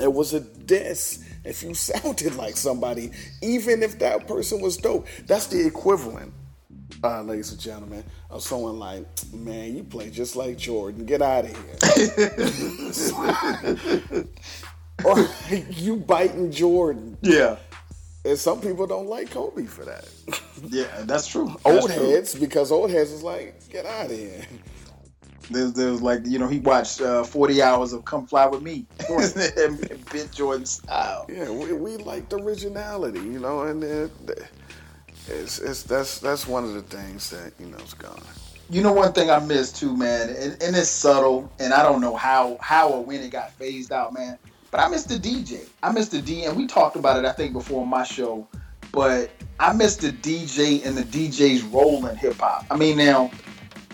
It 0.01 0.11
was 0.11 0.33
a 0.33 0.39
diss 0.39 1.23
if 1.45 1.63
you 1.63 1.73
sounded 1.75 2.35
like 2.35 2.57
somebody, 2.57 3.11
even 3.41 3.83
if 3.83 3.99
that 3.99 4.27
person 4.27 4.61
was 4.61 4.77
dope. 4.77 5.07
That's 5.27 5.47
the 5.47 5.65
equivalent, 5.65 6.33
uh, 7.03 7.21
ladies 7.21 7.51
and 7.51 7.59
gentlemen, 7.59 8.03
of 8.29 8.41
someone 8.41 8.79
like, 8.79 9.05
man, 9.33 9.75
you 9.75 9.83
play 9.83 10.09
just 10.09 10.35
like 10.35 10.57
Jordan. 10.57 11.05
Get 11.05 11.21
out 11.21 11.45
of 11.45 11.51
here. 11.51 11.69
or 15.05 15.27
you 15.69 15.95
biting 15.95 16.51
Jordan. 16.51 17.17
Yeah. 17.21 17.57
And 18.25 18.37
some 18.37 18.59
people 18.59 18.85
don't 18.85 19.07
like 19.07 19.31
Kobe 19.31 19.65
for 19.65 19.85
that. 19.85 20.07
Yeah, 20.67 20.87
that's 21.03 21.27
true. 21.27 21.47
That's 21.47 21.65
old 21.65 21.91
true. 21.91 22.09
heads, 22.09 22.35
because 22.35 22.71
old 22.71 22.91
heads 22.91 23.11
is 23.11 23.23
like, 23.23 23.67
get 23.69 23.85
out 23.85 24.07
of 24.07 24.11
here. 24.11 24.45
There's, 25.49 25.73
there's 25.73 26.01
like, 26.01 26.21
you 26.25 26.37
know, 26.37 26.47
he 26.47 26.59
watched 26.59 27.01
uh, 27.01 27.23
40 27.23 27.61
hours 27.61 27.93
of 27.93 28.05
Come 28.05 28.27
Fly 28.27 28.45
With 28.45 28.61
Me 28.61 28.85
and 29.09 29.79
bit 30.11 30.31
Jordan 30.31 30.65
style. 30.65 31.25
Yeah, 31.29 31.49
we, 31.49 31.73
we 31.73 31.97
like 31.97 32.29
the 32.29 32.37
originality, 32.37 33.19
you 33.19 33.39
know, 33.39 33.61
and 33.61 33.83
it, 33.83 34.11
it's, 35.27 35.59
it's 35.59 35.83
that's 35.83 36.19
that's 36.19 36.47
one 36.47 36.63
of 36.63 36.73
the 36.73 36.81
things 36.81 37.29
that 37.29 37.53
you 37.59 37.67
know 37.67 37.77
is 37.77 37.93
gone. 37.93 38.21
You 38.69 38.83
know 38.83 38.93
one 38.93 39.13
thing 39.13 39.31
I 39.31 39.39
miss 39.39 39.71
too, 39.71 39.95
man, 39.97 40.29
and, 40.29 40.61
and 40.61 40.75
it's 40.75 40.89
subtle, 40.89 41.51
and 41.59 41.73
I 41.73 41.83
don't 41.83 42.01
know 42.01 42.15
how 42.15 42.57
how 42.61 42.89
or 42.89 43.03
when 43.03 43.21
it 43.21 43.31
got 43.31 43.51
phased 43.51 43.91
out, 43.91 44.13
man. 44.13 44.37
But 44.71 44.81
I 44.81 44.87
miss 44.89 45.03
the 45.03 45.15
DJ. 45.15 45.67
I 45.81 45.91
miss 45.91 46.09
the 46.09 46.21
D, 46.21 46.45
and 46.45 46.55
we 46.55 46.67
talked 46.67 46.95
about 46.95 47.17
it, 47.17 47.25
I 47.25 47.31
think, 47.31 47.53
before 47.53 47.85
my 47.85 48.03
show. 48.03 48.47
But 48.91 49.31
I 49.59 49.73
miss 49.73 49.97
the 49.97 50.11
DJ 50.11 50.85
and 50.85 50.95
the 50.95 51.03
DJ's 51.03 51.63
role 51.63 52.05
in 52.05 52.15
hip 52.15 52.37
hop. 52.37 52.65
I 52.69 52.77
mean, 52.77 52.97
now, 52.97 53.31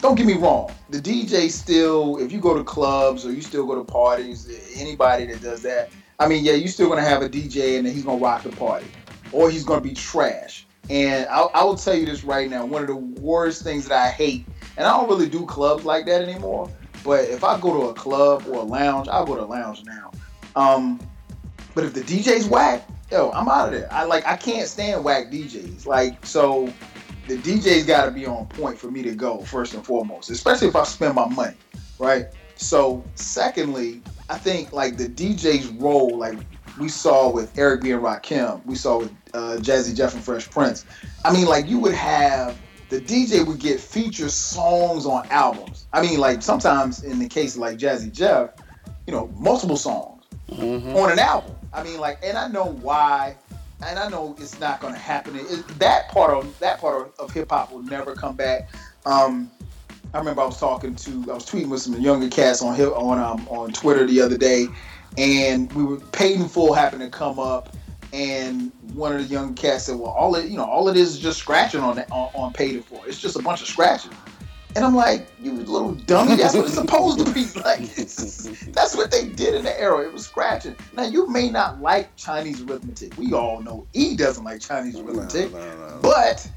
don't 0.02 0.16
get 0.16 0.26
me 0.26 0.34
wrong. 0.34 0.72
The 0.90 1.00
DJ 1.00 1.50
still, 1.50 2.18
if 2.18 2.32
you 2.32 2.40
go 2.40 2.56
to 2.56 2.64
clubs 2.64 3.26
or 3.26 3.32
you 3.32 3.42
still 3.42 3.66
go 3.66 3.76
to 3.76 3.84
parties, 3.84 4.50
anybody 4.76 5.26
that 5.28 5.42
does 5.42 5.62
that, 5.64 5.90
I 6.20 6.28
mean, 6.28 6.44
yeah, 6.46 6.54
you're 6.54 6.70
still 6.70 6.90
gonna 6.90 7.02
have 7.02 7.22
a 7.22 7.30
DJ 7.30 7.78
and 7.78 7.88
he's 7.88 8.04
gonna 8.04 8.22
rock 8.22 8.44
the 8.44 8.50
party, 8.50 8.88
or 9.32 9.50
he's 9.50 9.64
gonna 9.64 9.82
be 9.82 9.94
trash. 9.94 10.66
And 10.90 11.28
I, 11.28 11.42
I 11.42 11.64
will 11.64 11.76
tell 11.76 11.96
you 11.96 12.06
this 12.06 12.24
right 12.24 12.50
now: 12.50 12.66
one 12.66 12.82
of 12.82 12.88
the 12.88 12.96
worst 12.96 13.64
things 13.64 13.88
that 13.88 13.98
I 13.98 14.10
hate, 14.10 14.48
and 14.78 14.86
I 14.86 14.96
don't 14.96 15.10
really 15.10 15.30
do 15.30 15.46
clubs 15.46 15.86
like 15.86 16.06
that 16.06 16.22
anymore. 16.22 16.72
But 17.04 17.26
if 17.26 17.44
I 17.44 17.60
go 17.60 17.74
to 17.80 17.88
a 17.90 17.94
club 17.94 18.46
or 18.48 18.56
a 18.56 18.64
lounge, 18.64 19.08
I'll 19.08 19.26
go 19.26 19.36
to 19.36 19.44
a 19.44 19.46
lounge 19.46 19.84
now. 19.86 20.12
Um, 20.56 21.00
but 21.74 21.84
if 21.84 21.94
the 21.94 22.02
DJ's 22.02 22.48
whack, 22.48 22.88
yo, 23.12 23.32
I'm 23.32 23.48
out 23.48 23.68
of 23.68 23.80
there. 23.80 23.92
I 23.92 24.06
like 24.06 24.26
I 24.26 24.38
can't 24.38 24.68
stand 24.68 25.04
whack 25.04 25.32
DJs. 25.32 25.86
Like 25.86 26.26
so, 26.26 26.72
the 27.28 27.38
DJ's 27.38 27.86
got 27.86 28.06
to 28.06 28.12
be 28.12 28.26
on 28.26 28.46
point 28.48 28.78
for 28.78 28.90
me 28.92 29.04
to 29.04 29.14
go 29.14 29.40
first 29.40 29.74
and 29.74 29.86
foremost, 29.86 30.30
especially 30.30 30.68
if 30.68 30.76
I 30.76 30.84
spend 30.84 31.16
my 31.16 31.28
money, 31.28 31.58
right? 32.00 32.28
So, 32.56 33.04
secondly, 33.16 34.02
I 34.30 34.38
think 34.38 34.72
like 34.72 34.98
the 34.98 35.10
DJ's 35.10 35.68
role, 35.68 36.18
like 36.18 36.38
we 36.78 36.90
saw 36.90 37.32
with 37.32 37.58
Eric 37.58 37.82
B 37.82 37.92
and 37.92 38.02
Rakim, 38.02 38.66
we 38.66 38.76
saw 38.76 39.00
with 39.00 39.12
uh, 39.34 39.58
Jazzy 39.60 39.96
Jeff 39.96 40.14
and 40.14 40.24
Fresh 40.24 40.50
Prince. 40.50 40.86
I 41.24 41.32
mean, 41.32 41.46
like 41.46 41.68
you 41.68 41.80
would 41.80 41.94
have 41.94 42.58
the 42.90 43.02
DJ 43.02 43.46
would 43.46 43.60
get 43.60 43.80
feature 43.80 44.30
songs 44.30 45.06
on 45.06 45.26
albums. 45.30 45.88
I 45.94 46.02
mean, 46.02 46.20
like 46.20 46.42
sometimes 46.42 47.04
in 47.04 47.20
the 47.20 47.28
case 47.28 47.56
of 47.56 47.62
like 47.62 47.78
Jazzy 47.78 48.12
Jeff, 48.12 48.52
you 49.08 49.14
know, 49.14 49.28
multiple 49.38 49.78
songs 49.78 50.24
on 50.50 51.12
an 51.12 51.20
album. 51.20 51.56
I 51.74 51.84
mean, 51.84 52.00
like, 52.00 52.20
and 52.24 52.38
I 52.38 52.48
know 52.48 52.66
why, 52.66 53.36
and 53.86 54.00
I 54.00 54.10
know 54.10 54.36
it's 54.40 54.60
not 54.60 54.80
going 54.80 54.94
to 54.94 55.00
happen. 55.00 55.36
It, 55.36 55.68
that 55.80 56.10
part 56.10 56.32
of 56.32 56.58
that 56.60 56.80
part 56.80 57.02
of, 57.02 57.20
of 57.20 57.34
hip 57.34 57.50
hop 57.50 57.72
will 57.72 57.84
never 57.84 58.16
come 58.16 58.36
back. 58.36 58.70
Um, 59.06 59.52
I 60.14 60.20
remember 60.20 60.42
I 60.42 60.46
was 60.46 60.60
talking 60.60 60.96
to, 60.96 61.12
I 61.30 61.34
was 61.34 61.46
tweeting 61.46 61.68
with 61.68 61.82
some 61.82 62.00
younger 62.00 62.30
cats 62.30 62.62
on 62.62 62.80
on 62.80 63.20
um, 63.20 63.48
on 63.50 63.74
Twitter 63.74 64.08
the 64.08 64.22
other 64.22 64.38
day, 64.38 64.68
and 65.18 65.72
we 65.74 65.84
were 65.84 65.98
paid 65.98 66.40
in 66.40 66.48
full 66.48 66.74
happened 66.74 67.02
to 67.02 67.10
come 67.10 67.40
up, 67.40 67.76
and 68.14 68.72
one 68.94 69.14
of 69.14 69.28
the 69.28 69.34
young 69.34 69.54
cats 69.54 69.86
said, 69.86 69.98
"Well, 69.98 70.12
all 70.12 70.36
it, 70.36 70.50
you 70.50 70.58
know, 70.58 70.66
all 70.66 70.88
it 70.90 70.98
is 70.98 71.16
is 71.16 71.20
just 71.20 71.40
scratching 71.40 71.82
on 71.82 71.96
that, 71.98 72.12
on, 72.12 72.30
on 72.34 72.54
paid 72.54 72.76
in 72.76 72.84
full. 72.84 73.04
It's 73.06 73.20
just 73.20 73.36
a 73.36 73.42
bunch 73.42 73.62
of 73.62 73.68
scratching." 73.68 74.12
And 74.76 74.84
I'm 74.84 74.94
like, 74.94 75.28
you 75.42 75.54
little 75.54 75.94
dummy, 75.94 76.36
that's 76.36 76.54
what 76.54 76.66
it's 76.66 76.74
supposed 76.74 77.26
to 77.26 77.32
be. 77.34 77.46
Like, 77.56 77.96
that's 77.96 78.96
what 78.96 79.10
they 79.10 79.30
did 79.30 79.56
in 79.56 79.64
the 79.64 79.80
era. 79.80 80.06
It 80.06 80.12
was 80.12 80.26
scratching. 80.26 80.76
Now, 80.94 81.04
you 81.04 81.28
may 81.28 81.50
not 81.50 81.82
like 81.82 82.14
Chinese 82.18 82.62
arithmetic. 82.62 83.18
We 83.18 83.34
all 83.34 83.62
know 83.62 83.88
E 83.94 84.16
doesn't 84.16 84.44
like 84.44 84.60
Chinese 84.60 85.00
arithmetic. 85.00 85.52
But, 86.02 86.48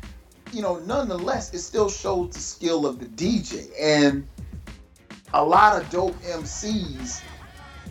you 0.52 0.60
know, 0.60 0.80
nonetheless, 0.80 1.54
it 1.54 1.60
still 1.60 1.88
shows 1.88 2.34
the 2.34 2.40
skill 2.40 2.84
of 2.84 2.98
the 2.98 3.06
DJ. 3.06 3.70
And 3.80 4.26
a 5.32 5.44
lot 5.44 5.80
of 5.80 5.88
dope 5.88 6.20
MCs, 6.22 7.22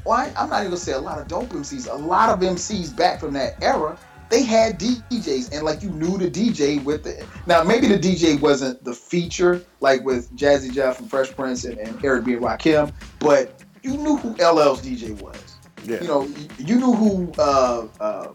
well, 0.08 0.18
I, 0.18 0.32
I'm 0.41 0.49
not 0.49 0.60
even 0.60 0.72
gonna 0.72 0.78
say 0.78 0.93
a 0.93 0.99
lot 0.99 1.20
of 1.20 1.28
dope 1.28 1.49
MCs, 1.49 1.91
a 1.91 1.95
lot 1.95 2.30
of 2.30 2.39
MCs 2.39 2.95
back 2.95 3.20
from 3.20 3.34
that 3.34 3.62
era, 3.62 3.97
they 4.30 4.43
had 4.43 4.80
DJs 4.80 5.53
and 5.53 5.64
like 5.64 5.84
you 5.84 5.89
knew 5.89 6.18
the 6.18 6.30
DJ 6.30 6.84
with 6.84 7.05
it. 7.05 7.26
Now 7.45 7.64
maybe 7.64 7.88
the 7.88 7.99
DJ 7.99 8.39
wasn't 8.39 8.84
the 8.84 8.93
feature 8.93 9.62
like 9.80 10.03
with 10.03 10.34
Jazzy 10.36 10.74
Jeff 10.74 10.99
and 10.99 11.10
Fresh 11.10 11.36
Prince 11.36 11.66
and, 11.66 11.78
and 11.78 12.03
Eric 12.03 12.26
B 12.26 12.34
and 12.34 12.41
Rakim, 12.41 12.91
but 13.20 13.64
you 13.84 13.97
knew 13.97 14.18
who 14.18 14.36
LL's 14.38 14.82
DJ 14.82 15.20
was. 15.22 15.55
Yeah. 15.84 16.01
You 16.01 16.08
know, 16.08 16.24
you, 16.24 16.47
you 16.58 16.76
knew 16.76 16.93
who 16.93 17.32
uh, 17.38 17.88
uh, 17.99 18.28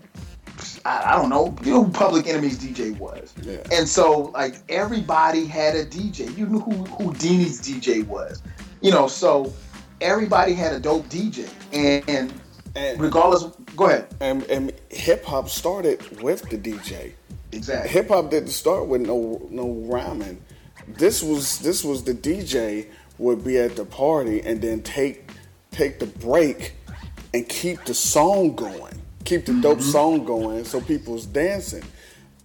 I, 0.85 1.13
I 1.13 1.17
don't 1.17 1.29
know, 1.29 1.57
you 1.63 1.73
know 1.73 1.85
who 1.85 1.91
Public 1.91 2.27
Enemy's 2.27 2.59
DJ 2.59 2.97
was. 2.99 3.35
Yeah. 3.43 3.59
And 3.73 3.89
so 3.89 4.31
like 4.35 4.57
everybody 4.69 5.47
had 5.47 5.75
a 5.75 5.85
DJ. 5.85 6.37
You 6.37 6.47
knew 6.47 6.61
who 6.61 6.85
Whodini's 6.85 7.61
DJ 7.61 8.07
was. 8.07 8.43
You 8.81 8.91
know, 8.91 9.07
so 9.07 9.53
everybody 10.03 10.55
had 10.55 10.73
a 10.73 10.81
dope 10.81 11.09
DJ. 11.09 11.49
And, 11.73 12.09
and 12.09 12.41
And 12.75 13.01
regardless. 13.01 13.45
Go 13.77 13.87
ahead. 13.87 14.07
and, 14.21 14.43
and 14.45 14.73
hip 14.91 15.25
hop 15.25 15.49
started 15.49 16.21
with 16.21 16.49
the 16.51 16.59
DJ. 16.59 17.13
Exactly. 17.53 17.91
Hip 17.91 18.09
hop 18.09 18.31
didn't 18.31 18.51
start 18.51 18.87
with 18.87 19.03
no 19.03 19.47
no 19.51 19.73
rhyming. 19.87 20.43
This 20.89 21.23
was 21.23 21.59
this 21.61 21.85
was 21.85 22.05
the 22.05 22.15
DJ 22.15 22.87
would 23.19 23.45
be 23.45 23.59
at 23.59 23.77
the 23.77 23.85
party 23.85 24.41
and 24.41 24.61
then 24.61 24.83
take 24.83 25.31
take 25.71 25.99
the 25.99 26.07
break 26.07 26.75
and 27.35 27.49
keep 27.49 27.85
the 27.85 27.95
song 27.95 28.55
going, 28.55 29.01
keep 29.25 29.47
the 29.47 29.55
dope 29.61 29.79
mm-hmm. 29.79 29.91
song 29.91 30.25
going, 30.25 30.65
so 30.65 30.81
people's 30.81 31.27
dancing, 31.27 31.85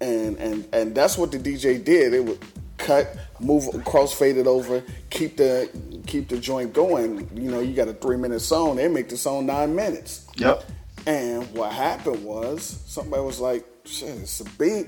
and 0.01 0.37
and 0.37 0.67
and 0.73 0.95
that's 0.95 1.17
what 1.17 1.31
the 1.31 1.39
DJ 1.39 1.83
did. 1.83 2.13
It 2.13 2.23
would 2.23 2.39
cut, 2.87 3.17
move, 3.41 3.83
cross 3.83 4.13
fade 4.13 4.37
it 4.37 4.47
over, 4.47 4.81
keep 5.09 5.35
the 5.37 5.69
keep 6.07 6.29
the 6.29 6.37
joint 6.37 6.73
going. 6.73 7.29
You 7.35 7.51
know, 7.51 7.59
you 7.59 7.75
got 7.75 7.89
a 7.89 7.93
three 7.93 8.17
minute 8.17 8.39
song, 8.39 8.77
they 8.77 8.87
make 8.87 9.09
the 9.09 9.17
song 9.17 9.45
nine 9.45 9.75
minutes. 9.75 10.25
Yep. 10.37 10.63
And 11.05 11.51
what 11.53 11.73
happened 11.73 12.23
was 12.23 12.81
somebody 12.85 13.21
was 13.21 13.39
like, 13.39 13.65
"Shit, 13.85 14.09
it's 14.09 14.39
a 14.39 14.45
beat. 14.57 14.87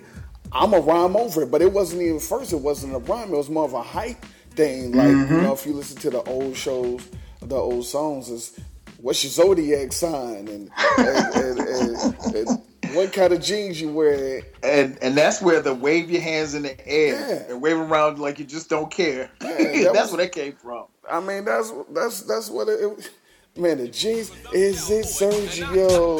I'm 0.51 0.73
a 0.73 0.79
rhyme 0.79 1.15
over 1.15 1.43
it." 1.43 1.51
But 1.51 1.61
it 1.61 1.71
wasn't 1.71 2.01
even 2.01 2.19
first. 2.19 2.53
It 2.53 2.61
wasn't 2.61 2.95
a 2.95 2.99
rhyme. 2.99 3.33
It 3.33 3.37
was 3.37 3.49
more 3.49 3.65
of 3.65 3.73
a 3.73 3.83
hype 3.83 4.25
thing. 4.51 4.93
Like 4.93 5.09
you 5.09 5.15
mm-hmm. 5.15 5.43
know, 5.43 5.53
if 5.53 5.65
you 5.65 5.73
listen 5.73 5.97
to 5.99 6.09
the 6.09 6.23
old 6.23 6.55
shows, 6.55 7.07
the 7.41 7.55
old 7.55 7.85
songs, 7.85 8.29
is 8.29 8.59
what's 9.01 9.23
your 9.23 9.31
zodiac 9.31 9.91
sign 9.93 10.47
and 10.47 10.69
and, 10.97 11.35
and, 11.35 11.59
and, 11.59 12.35
and 12.35 12.95
what 12.95 13.13
kind 13.13 13.31
of 13.33 13.41
jeans 13.41 13.79
you 13.79 13.91
wear. 13.93 14.41
And 14.63 14.97
and 15.01 15.15
that's 15.15 15.41
where 15.41 15.61
the 15.61 15.73
wave 15.75 16.09
your 16.09 16.21
hands 16.21 16.55
in 16.55 16.63
the 16.63 16.87
air 16.87 17.13
Yeah. 17.47 17.51
and 17.53 17.61
wave 17.61 17.77
around 17.77 18.19
like 18.19 18.39
you 18.39 18.45
just 18.45 18.69
don't 18.69 18.89
care. 18.91 19.29
Yeah, 19.41 19.47
that 19.57 19.91
that's 19.93 20.11
was- 20.11 20.17
where 20.17 20.25
that 20.25 20.31
came 20.33 20.53
from. 20.53 20.85
I 21.09 21.19
mean, 21.19 21.45
that's 21.45 21.71
that's 21.91 22.21
that's 22.21 22.49
what 22.49 22.67
it. 22.67 22.79
it 22.81 23.09
man, 23.57 23.77
the 23.79 23.87
jeans 23.87 24.31
is 24.53 24.89
it 24.91 25.05
Sergio? 25.05 26.19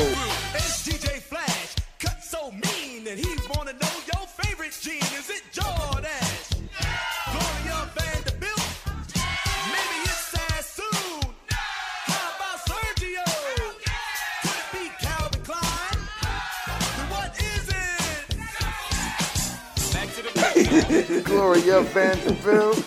Gloria 21.24 21.82
Vanderbilt. 21.82 22.86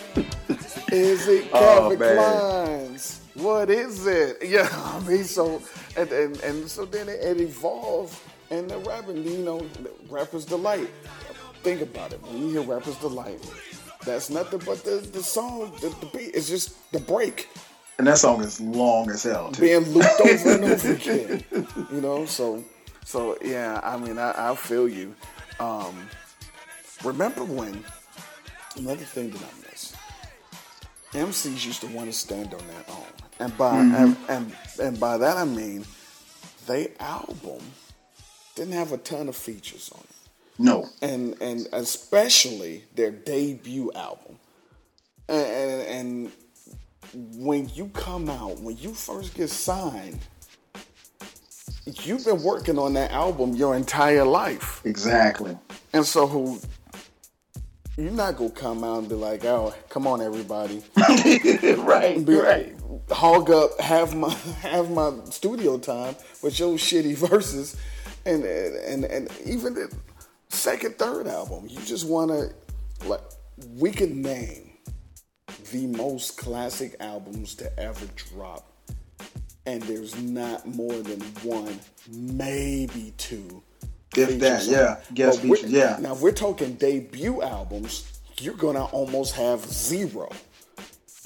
Is 0.93 1.27
it 1.29 1.49
Oh, 1.53 1.59
Calvin 1.91 1.99
man. 1.99 2.17
Klein's? 2.17 3.21
What 3.35 3.71
is 3.71 4.07
it? 4.07 4.39
Yeah, 4.45 4.69
I 4.73 5.01
mean, 5.01 5.25
so 5.25 5.63
and 5.97 6.11
and, 6.13 6.37
and 6.41 6.69
so 6.71 6.85
then 6.85 7.09
it, 7.09 7.21
it 7.21 7.41
evolved, 7.41 8.19
and 8.51 8.71
the 8.71 8.79
rapping, 8.79 9.25
you 9.25 9.39
know, 9.39 9.67
rappers 10.11 10.45
delight. 10.45 10.91
Think 11.63 11.81
about 11.81 12.13
it. 12.13 12.21
When 12.23 12.39
you 12.43 12.51
hear 12.51 12.63
rappers 12.63 12.97
delight, 12.97 13.41
that's 14.05 14.29
nothing 14.31 14.61
but 14.67 14.85
the 14.85 14.97
the 15.13 15.23
song, 15.23 15.73
the, 15.81 15.89
the 16.01 16.07
beat. 16.07 16.35
It's 16.35 16.49
just 16.49 16.77
the 16.93 17.01
break 17.01 17.49
And 17.99 18.07
that 18.07 18.19
song 18.19 18.43
is 18.43 18.61
long 18.61 19.11
as 19.11 19.23
hell 19.23 19.51
too. 19.53 19.63
being 19.63 19.85
looped 19.93 20.21
over 20.21 20.51
and 20.55 20.65
over 20.65 20.93
again. 21.01 21.45
You 21.93 22.01
know, 22.01 22.27
so 22.27 22.63
so 23.05 23.39
yeah. 23.43 23.81
I 23.83 23.97
mean, 23.97 24.19
I, 24.19 24.51
I 24.53 24.55
feel 24.57 24.89
you. 24.89 25.15
Um, 25.61 25.95
remember 27.05 27.45
when 27.45 27.85
another 28.77 29.05
thing 29.05 29.31
that 29.31 29.41
I 29.43 29.71
miss? 29.71 29.95
MCs 31.13 31.67
used 31.67 31.81
to 31.83 31.87
want 31.89 32.11
to 32.11 32.17
stand 32.17 32.55
on 32.55 32.67
their 32.67 32.85
own, 32.89 33.07
and 33.39 33.57
by 33.59 33.77
mm-hmm. 33.77 33.95
and, 33.95 34.17
and 34.29 34.57
and 34.81 35.01
by 35.01 35.19
that 35.19 35.37
I 35.37 35.45
mean 35.45 35.85
they 36.67 36.93
album 37.01 37.61
didn't 38.55 38.73
have 38.75 38.93
a 38.93 38.99
ton 38.99 39.29
of 39.29 39.37
features 39.37 39.91
on 39.95 40.01
it 40.01 40.17
No. 40.59 40.87
and 41.03 41.35
and 41.43 41.67
especially 41.73 42.85
their 42.95 43.11
debut 43.11 43.91
album. 43.95 44.39
And, 45.29 45.47
and, 45.47 45.83
and 45.89 46.33
when 47.37 47.69
you 47.75 47.89
come 47.89 48.29
out, 48.29 48.59
when 48.61 48.77
you 48.77 48.93
first 48.93 49.35
get 49.35 49.49
signed, 49.51 50.19
you've 52.05 52.25
been 52.25 52.43
working 52.43 52.79
on 52.79 52.95
that 52.95 53.11
album 53.13 53.55
your 53.55 53.75
entire 53.77 54.25
life, 54.25 54.81
Exactly. 54.85 55.57
and 55.93 56.05
so 56.07 56.27
who. 56.27 56.61
You're 57.99 58.11
not 58.11 58.37
gonna 58.39 58.51
come 58.51 58.85
out 58.85 59.01
and 59.01 59.09
be 59.09 59.15
like, 59.15 59.45
"Oh, 59.45 59.75
come 59.91 60.07
on, 60.07 60.23
everybody!" 60.23 60.83
right. 60.97 62.25
Be, 62.25 62.35
Right. 62.35 62.75
Hog 63.11 63.51
up, 63.51 63.79
have 63.81 64.15
my 64.15 64.31
have 64.63 64.91
my 64.91 65.13
studio 65.27 65.77
time 65.77 66.17
with 66.43 66.59
your 66.59 66.77
shitty 66.77 67.15
verses, 67.29 67.77
and 68.25 68.45
and 68.45 69.05
and 69.05 69.29
even 69.45 69.75
the 69.75 69.95
second, 70.49 70.97
third 70.97 71.27
album, 71.27 71.67
you 71.69 71.81
just 71.83 72.07
want 72.07 72.31
to 72.31 73.07
like 73.07 73.21
we 73.77 73.91
could 73.91 74.15
name 74.15 74.71
the 75.71 75.87
most 75.87 76.39
classic 76.39 76.97
albums 76.99 77.55
to 77.57 77.79
ever 77.79 78.07
drop, 78.17 78.73
and 79.67 79.83
there's 79.83 80.19
not 80.23 80.67
more 80.67 80.97
than 80.97 81.21
one, 81.43 81.79
maybe 82.11 83.13
two. 83.19 83.63
If 84.17 84.39
that, 84.41 84.65
yeah. 84.67 85.01
Guest 85.15 85.41
features, 85.41 85.71
yeah. 85.71 85.97
Now, 86.01 86.13
if 86.15 86.21
we're 86.21 86.33
talking 86.33 86.75
debut 86.75 87.43
albums, 87.43 88.21
you're 88.41 88.55
gonna 88.55 88.85
almost 88.87 89.35
have 89.37 89.61
zero. 89.65 90.31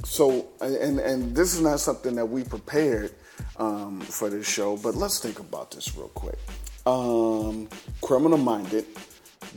So, 0.04 0.48
and 0.60 1.00
and 1.00 1.34
this 1.34 1.54
is 1.54 1.60
not 1.60 1.80
something 1.80 2.14
that 2.16 2.26
we 2.26 2.44
prepared 2.44 3.14
um, 3.58 4.00
for 4.00 4.30
this 4.30 4.48
show, 4.48 4.76
but 4.76 4.94
let's 4.94 5.18
think 5.18 5.40
about 5.40 5.70
this 5.70 5.96
real 5.96 6.08
quick. 6.08 6.38
Um, 6.84 7.68
Criminal 8.00 8.38
Minded, 8.38 8.86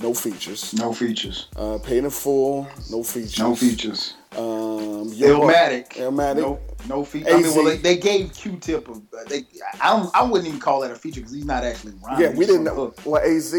no 0.02 0.14
features. 0.14 0.74
No 0.74 0.94
features. 0.94 1.48
Uh, 1.56 1.78
Paid 1.78 2.06
in 2.06 2.10
Full, 2.10 2.68
no 2.90 3.04
features. 3.04 3.40
No 3.40 3.56
features. 3.56 4.16
Um, 4.36 5.12
Illmatic. 5.12 5.90
Illmatic. 5.94 6.38
No, 6.38 6.60
no 6.88 7.04
feature. 7.04 7.30
I 7.30 7.42
mean, 7.42 7.56
well, 7.56 7.66
they, 7.66 7.78
they 7.78 7.98
gave 7.98 8.34
Q-Tip. 8.34 8.88
A, 8.90 8.94
they, 9.30 9.46
I. 9.82 10.10
I 10.14 10.24
wouldn't 10.24 10.48
even 10.48 10.60
call 10.60 10.82
that 10.82 10.92
a 10.92 10.96
feature 10.96 11.20
because 11.22 11.34
he's 11.34 11.46
not 11.46 11.64
actually 11.64 11.94
rhyming. 12.04 12.22
Yeah, 12.22 12.32
we 12.38 12.46
didn't 12.46 12.64
know. 12.64 12.94
Well, 13.06 13.22
AZ, 13.24 13.54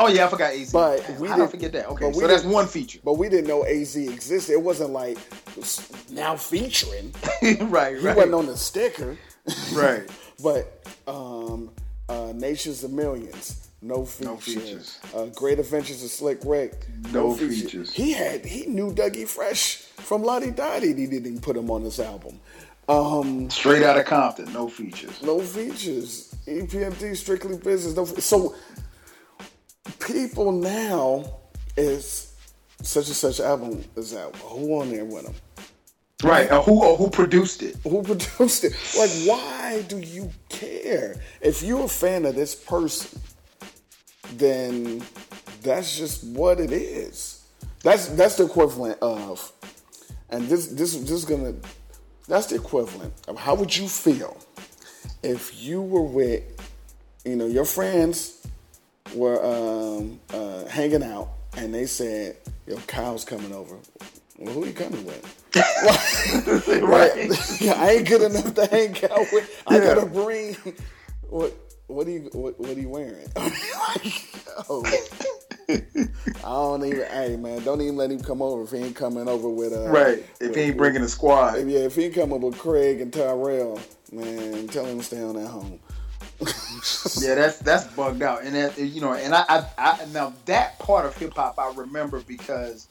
Oh 0.00 0.08
yeah, 0.08 0.26
I 0.26 0.28
forgot 0.28 0.52
AZ. 0.52 0.72
But 0.72 1.06
Damn, 1.06 1.20
we 1.20 1.28
didn't- 1.28 1.48
forget 1.48 1.72
that? 1.72 1.86
Okay, 1.90 2.12
so 2.12 2.26
that's 2.26 2.44
one 2.44 2.66
feature. 2.66 2.98
but 3.04 3.14
we 3.14 3.28
didn't 3.28 3.46
know 3.46 3.64
AZ 3.64 3.96
existed. 3.96 4.52
It 4.52 4.62
wasn't 4.62 4.90
like 4.90 5.18
now 6.10 6.36
featuring. 6.36 7.12
right, 7.70 7.96
He 7.98 8.06
wasn't 8.06 8.34
on 8.34 8.46
the 8.46 8.56
sticker. 8.56 9.16
right. 9.74 10.02
But 10.42 10.84
um, 11.06 11.70
uh, 12.08 12.32
Nations 12.34 12.82
of 12.82 12.90
Millions, 12.92 13.61
no 13.82 14.04
features. 14.04 14.24
No 14.24 14.36
features. 14.36 14.98
Uh, 15.14 15.26
Great 15.26 15.58
Adventures 15.58 16.02
of 16.04 16.10
Slick 16.10 16.38
Rick, 16.44 16.86
No 17.12 17.34
features. 17.34 17.92
He 17.92 18.12
had 18.12 18.44
he 18.44 18.66
knew 18.66 18.92
Dougie 18.94 19.26
Fresh 19.26 19.76
from 19.96 20.22
La 20.22 20.38
Di 20.40 20.50
Da 20.50 20.78
Di. 20.80 20.86
He 20.88 20.92
didn't 20.94 21.14
even 21.14 21.40
put 21.40 21.56
him 21.56 21.70
on 21.70 21.82
this 21.84 21.98
album. 21.98 22.40
Um, 22.88 23.48
Straight 23.50 23.82
out 23.82 23.98
of 23.98 24.06
Compton, 24.06 24.52
no 24.52 24.68
features. 24.68 25.22
no 25.22 25.40
features. 25.40 26.34
EPMD 26.46 27.16
strictly 27.16 27.56
business. 27.56 27.94
No, 27.96 28.04
so 28.04 28.54
people 30.00 30.52
now 30.52 31.24
is 31.76 32.34
such 32.82 33.06
and 33.06 33.16
such 33.16 33.40
album 33.40 33.84
is 33.96 34.14
out. 34.14 34.34
Who 34.36 34.80
on 34.80 34.90
there 34.90 35.04
with 35.04 35.26
him? 35.26 35.34
Right. 36.24 36.50
Uh, 36.50 36.62
who 36.62 36.82
uh, 36.82 36.96
who 36.96 37.10
produced 37.10 37.62
it? 37.62 37.76
who 37.82 38.02
produced 38.02 38.64
it. 38.64 38.72
Like, 38.96 39.10
why 39.26 39.82
do 39.88 39.98
you 39.98 40.30
care? 40.48 41.20
If 41.40 41.62
you're 41.62 41.84
a 41.84 41.88
fan 41.88 42.24
of 42.26 42.34
this 42.34 42.54
person, 42.54 43.20
then 44.38 45.02
that's 45.62 45.96
just 45.96 46.24
what 46.24 46.60
it 46.60 46.72
is. 46.72 47.44
That's 47.82 48.08
that's 48.08 48.36
the 48.36 48.44
equivalent 48.44 48.98
of, 49.00 49.52
and 50.30 50.46
this 50.48 50.68
this 50.68 50.94
this 50.96 51.10
is 51.10 51.24
gonna, 51.24 51.54
that's 52.28 52.46
the 52.46 52.56
equivalent 52.56 53.12
of 53.28 53.36
how 53.36 53.54
would 53.54 53.76
you 53.76 53.88
feel 53.88 54.36
if 55.22 55.62
you 55.62 55.82
were 55.82 56.02
with, 56.02 56.42
you 57.24 57.36
know, 57.36 57.46
your 57.46 57.64
friends 57.64 58.46
were 59.14 59.44
um, 59.44 60.20
uh, 60.32 60.64
hanging 60.66 61.02
out 61.02 61.30
and 61.56 61.74
they 61.74 61.86
said, 61.86 62.36
"Yo, 62.66 62.76
Kyle's 62.86 63.24
coming 63.24 63.52
over." 63.52 63.76
Well, 64.38 64.54
who 64.54 64.66
you 64.66 64.72
coming 64.72 65.04
with? 65.04 65.22
right. 66.82 67.60
Yeah, 67.60 67.74
I 67.74 67.90
ain't 67.90 68.08
good 68.08 68.22
enough 68.22 68.54
to 68.54 68.66
hang 68.66 68.96
out 69.04 69.26
with. 69.32 69.62
I 69.66 69.78
gotta 69.78 70.06
bring. 70.06 70.56
What? 71.28 71.54
What 71.86 72.06
are 72.06 72.10
you? 72.10 72.30
What, 72.32 72.58
what 72.58 72.70
are 72.70 72.80
you 72.80 72.88
wearing? 72.88 73.28
like, 73.36 74.12
I 75.68 76.40
don't 76.42 76.84
even. 76.84 77.06
Hey, 77.06 77.36
man, 77.36 77.62
don't 77.64 77.80
even 77.80 77.96
let 77.96 78.10
him 78.10 78.20
come 78.20 78.40
over 78.42 78.62
if 78.62 78.70
he 78.70 78.78
ain't 78.78 78.96
coming 78.96 79.28
over 79.28 79.48
with. 79.48 79.72
Uh, 79.72 79.90
Right. 79.90 80.24
If 80.40 80.48
with- 80.48 80.56
he 80.56 80.62
ain't 80.62 80.76
bringing 80.76 81.02
a 81.02 81.08
squad. 81.08 81.58
if, 81.58 81.68
yeah, 81.68 81.80
if 81.80 81.96
he 81.96 82.04
ain't 82.04 82.14
coming 82.14 82.40
with 82.40 82.58
Craig 82.58 83.00
and 83.00 83.12
Tyrell, 83.12 83.80
man, 84.10 84.68
tell 84.68 84.86
him 84.86 84.98
to 84.98 85.04
stay 85.04 85.22
on 85.22 85.36
at 85.36 85.48
home. 85.48 85.78
Yeah, 87.20 87.34
that's 87.36 87.58
that's 87.58 87.84
bugged 87.88 88.22
out, 88.22 88.42
and 88.42 88.54
that 88.56 88.76
you 88.78 89.00
know, 89.00 89.12
and 89.12 89.34
I, 89.34 89.44
I, 89.48 89.66
I 89.78 90.04
now 90.12 90.32
that 90.46 90.78
part 90.80 91.06
of 91.06 91.16
hip 91.16 91.34
hop 91.34 91.58
I 91.58 91.72
remember 91.72 92.20
because 92.20 92.88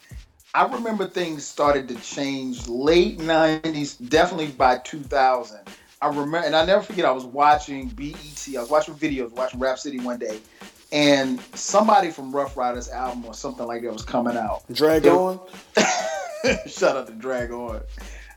I 0.54 0.66
remember 0.68 1.08
things 1.08 1.46
started 1.46 1.88
to 1.90 1.96
change 1.96 2.68
late 2.70 3.20
'90s, 3.20 3.98
definitely 4.10 4.48
by 4.48 4.78
2000. 4.78 5.60
I 6.02 6.08
remember, 6.08 6.38
and 6.38 6.56
I 6.56 6.66
never 6.66 6.82
forget. 6.82 7.06
I 7.06 7.12
was 7.12 7.26
watching 7.26 7.88
BET. 7.90 8.48
I 8.56 8.60
was 8.60 8.70
watching 8.70 8.96
videos, 8.96 9.32
watching 9.32 9.60
Rap 9.60 9.78
City 9.78 10.00
one 10.00 10.18
day, 10.18 10.40
and 10.92 11.40
somebody 11.54 12.10
from 12.10 12.36
Ruff 12.36 12.58
Ryders 12.58 12.90
album 12.90 13.26
or 13.26 13.34
something 13.34 13.68
like 13.68 13.84
that 13.84 13.94
was 13.94 14.04
coming 14.04 14.36
out. 14.36 14.64
Drag 14.72 15.06
It- 15.06 15.12
on. 15.12 15.40
Shout 16.68 16.98
out 16.98 17.08
to 17.08 17.14
Drag 17.14 17.52
On. 17.52 17.82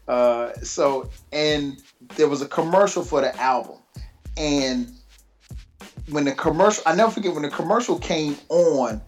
Uh, 0.06 0.52
so, 0.62 1.08
and 1.32 1.82
there 2.16 2.28
was 2.28 2.42
a 2.42 2.46
commercial 2.48 3.02
for 3.02 3.22
the 3.22 3.34
album, 3.40 3.78
and 4.36 4.92
when 6.10 6.24
the 6.24 6.32
commercial, 6.32 6.82
I 6.84 6.94
never 6.94 7.10
forget 7.10 7.32
when 7.32 7.42
the 7.44 7.48
commercial 7.48 7.98
came 7.98 8.36
on, 8.50 9.00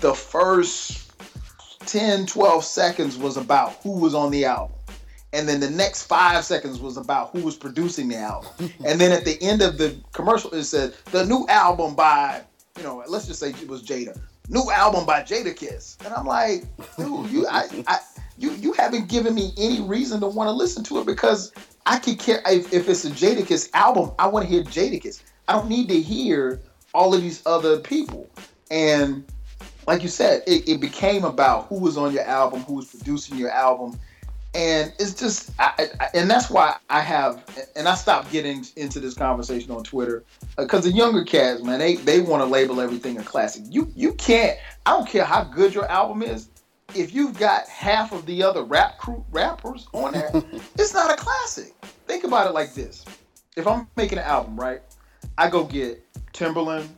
the 0.00 0.14
first 0.14 1.12
10, 1.86 2.24
12 2.24 2.64
seconds 2.64 3.18
was 3.18 3.36
about 3.36 3.72
who 3.82 3.98
was 3.98 4.14
on 4.14 4.30
the 4.30 4.46
album. 4.46 4.77
And 5.32 5.48
then 5.48 5.60
the 5.60 5.70
next 5.70 6.04
five 6.04 6.44
seconds 6.44 6.80
was 6.80 6.96
about 6.96 7.30
who 7.30 7.42
was 7.42 7.56
producing 7.56 8.08
the 8.08 8.16
album. 8.16 8.50
and 8.84 9.00
then 9.00 9.12
at 9.12 9.24
the 9.24 9.40
end 9.42 9.62
of 9.62 9.78
the 9.78 9.96
commercial, 10.12 10.50
it 10.52 10.64
said 10.64 10.94
the 11.12 11.24
new 11.26 11.46
album 11.48 11.94
by, 11.94 12.42
you 12.76 12.82
know, 12.82 13.02
let's 13.08 13.26
just 13.26 13.40
say 13.40 13.50
it 13.50 13.68
was 13.68 13.82
Jada. 13.82 14.18
New 14.48 14.70
album 14.70 15.04
by 15.04 15.20
Jadakiss. 15.22 16.02
And 16.04 16.14
I'm 16.14 16.24
like, 16.24 16.64
dude, 16.96 17.30
you 17.30 17.46
I, 17.46 17.84
I 17.86 17.98
you 18.38 18.52
you 18.52 18.72
haven't 18.72 19.08
given 19.08 19.34
me 19.34 19.52
any 19.58 19.82
reason 19.82 20.20
to 20.20 20.26
want 20.26 20.48
to 20.48 20.52
listen 20.52 20.82
to 20.84 21.00
it 21.00 21.06
because 21.06 21.52
I 21.84 21.98
could 21.98 22.18
care 22.18 22.40
if, 22.46 22.72
if 22.72 22.88
it's 22.88 23.04
a 23.04 23.10
Jadakiss 23.10 23.68
album, 23.74 24.12
I 24.18 24.26
want 24.26 24.46
to 24.46 24.50
hear 24.50 24.62
Jadakiss. 24.62 25.22
I 25.48 25.54
don't 25.54 25.68
need 25.68 25.88
to 25.88 26.00
hear 26.00 26.60
all 26.94 27.14
of 27.14 27.20
these 27.20 27.42
other 27.44 27.78
people. 27.78 28.28
And 28.70 29.24
like 29.86 30.02
you 30.02 30.08
said, 30.08 30.42
it, 30.46 30.68
it 30.68 30.80
became 30.80 31.24
about 31.24 31.66
who 31.66 31.80
was 31.80 31.96
on 31.96 32.12
your 32.12 32.24
album, 32.24 32.60
who 32.62 32.74
was 32.74 32.86
producing 32.86 33.38
your 33.38 33.50
album, 33.50 33.98
and 34.54 34.92
it's 34.98 35.14
just, 35.14 35.50
I, 35.58 35.88
I, 36.00 36.08
and 36.14 36.30
that's 36.30 36.48
why 36.48 36.76
I 36.88 37.00
have, 37.00 37.44
and 37.76 37.86
I 37.86 37.94
stopped 37.94 38.32
getting 38.32 38.64
into 38.76 38.98
this 38.98 39.14
conversation 39.14 39.70
on 39.72 39.84
Twitter 39.84 40.24
uh, 40.56 40.62
because 40.62 40.84
the 40.84 40.90
younger 40.90 41.22
cats, 41.22 41.62
man, 41.62 41.78
they 41.78 41.96
they 41.96 42.20
want 42.20 42.42
to 42.42 42.46
label 42.46 42.80
everything 42.80 43.18
a 43.18 43.22
classic. 43.22 43.64
You 43.68 43.92
you 43.94 44.14
can't. 44.14 44.58
I 44.86 44.92
don't 44.92 45.08
care 45.08 45.24
how 45.24 45.44
good 45.44 45.74
your 45.74 45.88
album 45.90 46.22
is. 46.22 46.48
If 46.94 47.14
you've 47.14 47.38
got 47.38 47.68
half 47.68 48.12
of 48.12 48.24
the 48.24 48.42
other 48.42 48.62
rap 48.62 48.96
crew 48.96 49.22
rappers 49.30 49.86
on 49.92 50.12
there, 50.12 50.30
it's 50.78 50.94
not 50.94 51.12
a 51.12 51.16
classic. 51.16 51.74
Think 52.06 52.24
about 52.24 52.46
it 52.46 52.54
like 52.54 52.72
this: 52.72 53.04
if 53.56 53.66
I'm 53.66 53.86
making 53.96 54.16
an 54.16 54.24
album, 54.24 54.58
right, 54.58 54.80
I 55.36 55.50
go 55.50 55.64
get 55.64 56.02
Timbaland, 56.32 56.88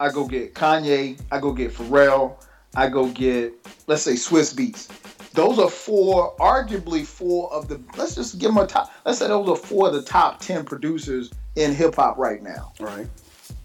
I 0.00 0.10
go 0.10 0.26
get 0.26 0.54
Kanye, 0.54 1.20
I 1.30 1.38
go 1.38 1.52
get 1.52 1.70
Pharrell, 1.70 2.42
I 2.74 2.88
go 2.88 3.08
get 3.08 3.52
let's 3.86 4.02
say 4.02 4.12
Swizz 4.12 4.54
Beatz. 4.54 4.88
Those 5.34 5.58
are 5.58 5.68
four, 5.68 6.36
arguably 6.36 7.04
four 7.04 7.52
of 7.52 7.66
the. 7.66 7.80
Let's 7.96 8.14
just 8.14 8.38
give 8.38 8.54
them 8.54 8.62
a 8.62 8.68
top. 8.68 8.92
Let's 9.04 9.18
say 9.18 9.26
those 9.26 9.48
are 9.48 9.56
four 9.56 9.88
of 9.88 9.94
the 9.94 10.02
top 10.02 10.38
ten 10.38 10.64
producers 10.64 11.32
in 11.56 11.74
hip 11.74 11.96
hop 11.96 12.16
right 12.18 12.40
now. 12.40 12.72
Right. 12.78 13.08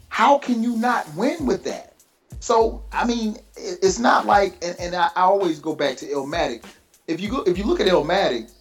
How 0.09 0.39
can 0.39 0.63
you 0.63 0.75
not 0.77 1.07
win 1.15 1.45
with 1.45 1.63
that? 1.65 1.93
So 2.39 2.83
I 2.91 3.05
mean, 3.05 3.37
it's 3.55 3.99
not 3.99 4.25
like, 4.25 4.53
and, 4.63 4.75
and 4.79 4.95
I, 4.95 5.09
I 5.15 5.21
always 5.21 5.59
go 5.59 5.75
back 5.75 5.97
to 5.97 6.07
Illmatic. 6.07 6.63
If 7.07 7.21
you 7.21 7.29
go, 7.29 7.43
if 7.43 7.55
you 7.55 7.65
look 7.65 7.79
at 7.79 7.87
Illmatic, 7.87 8.51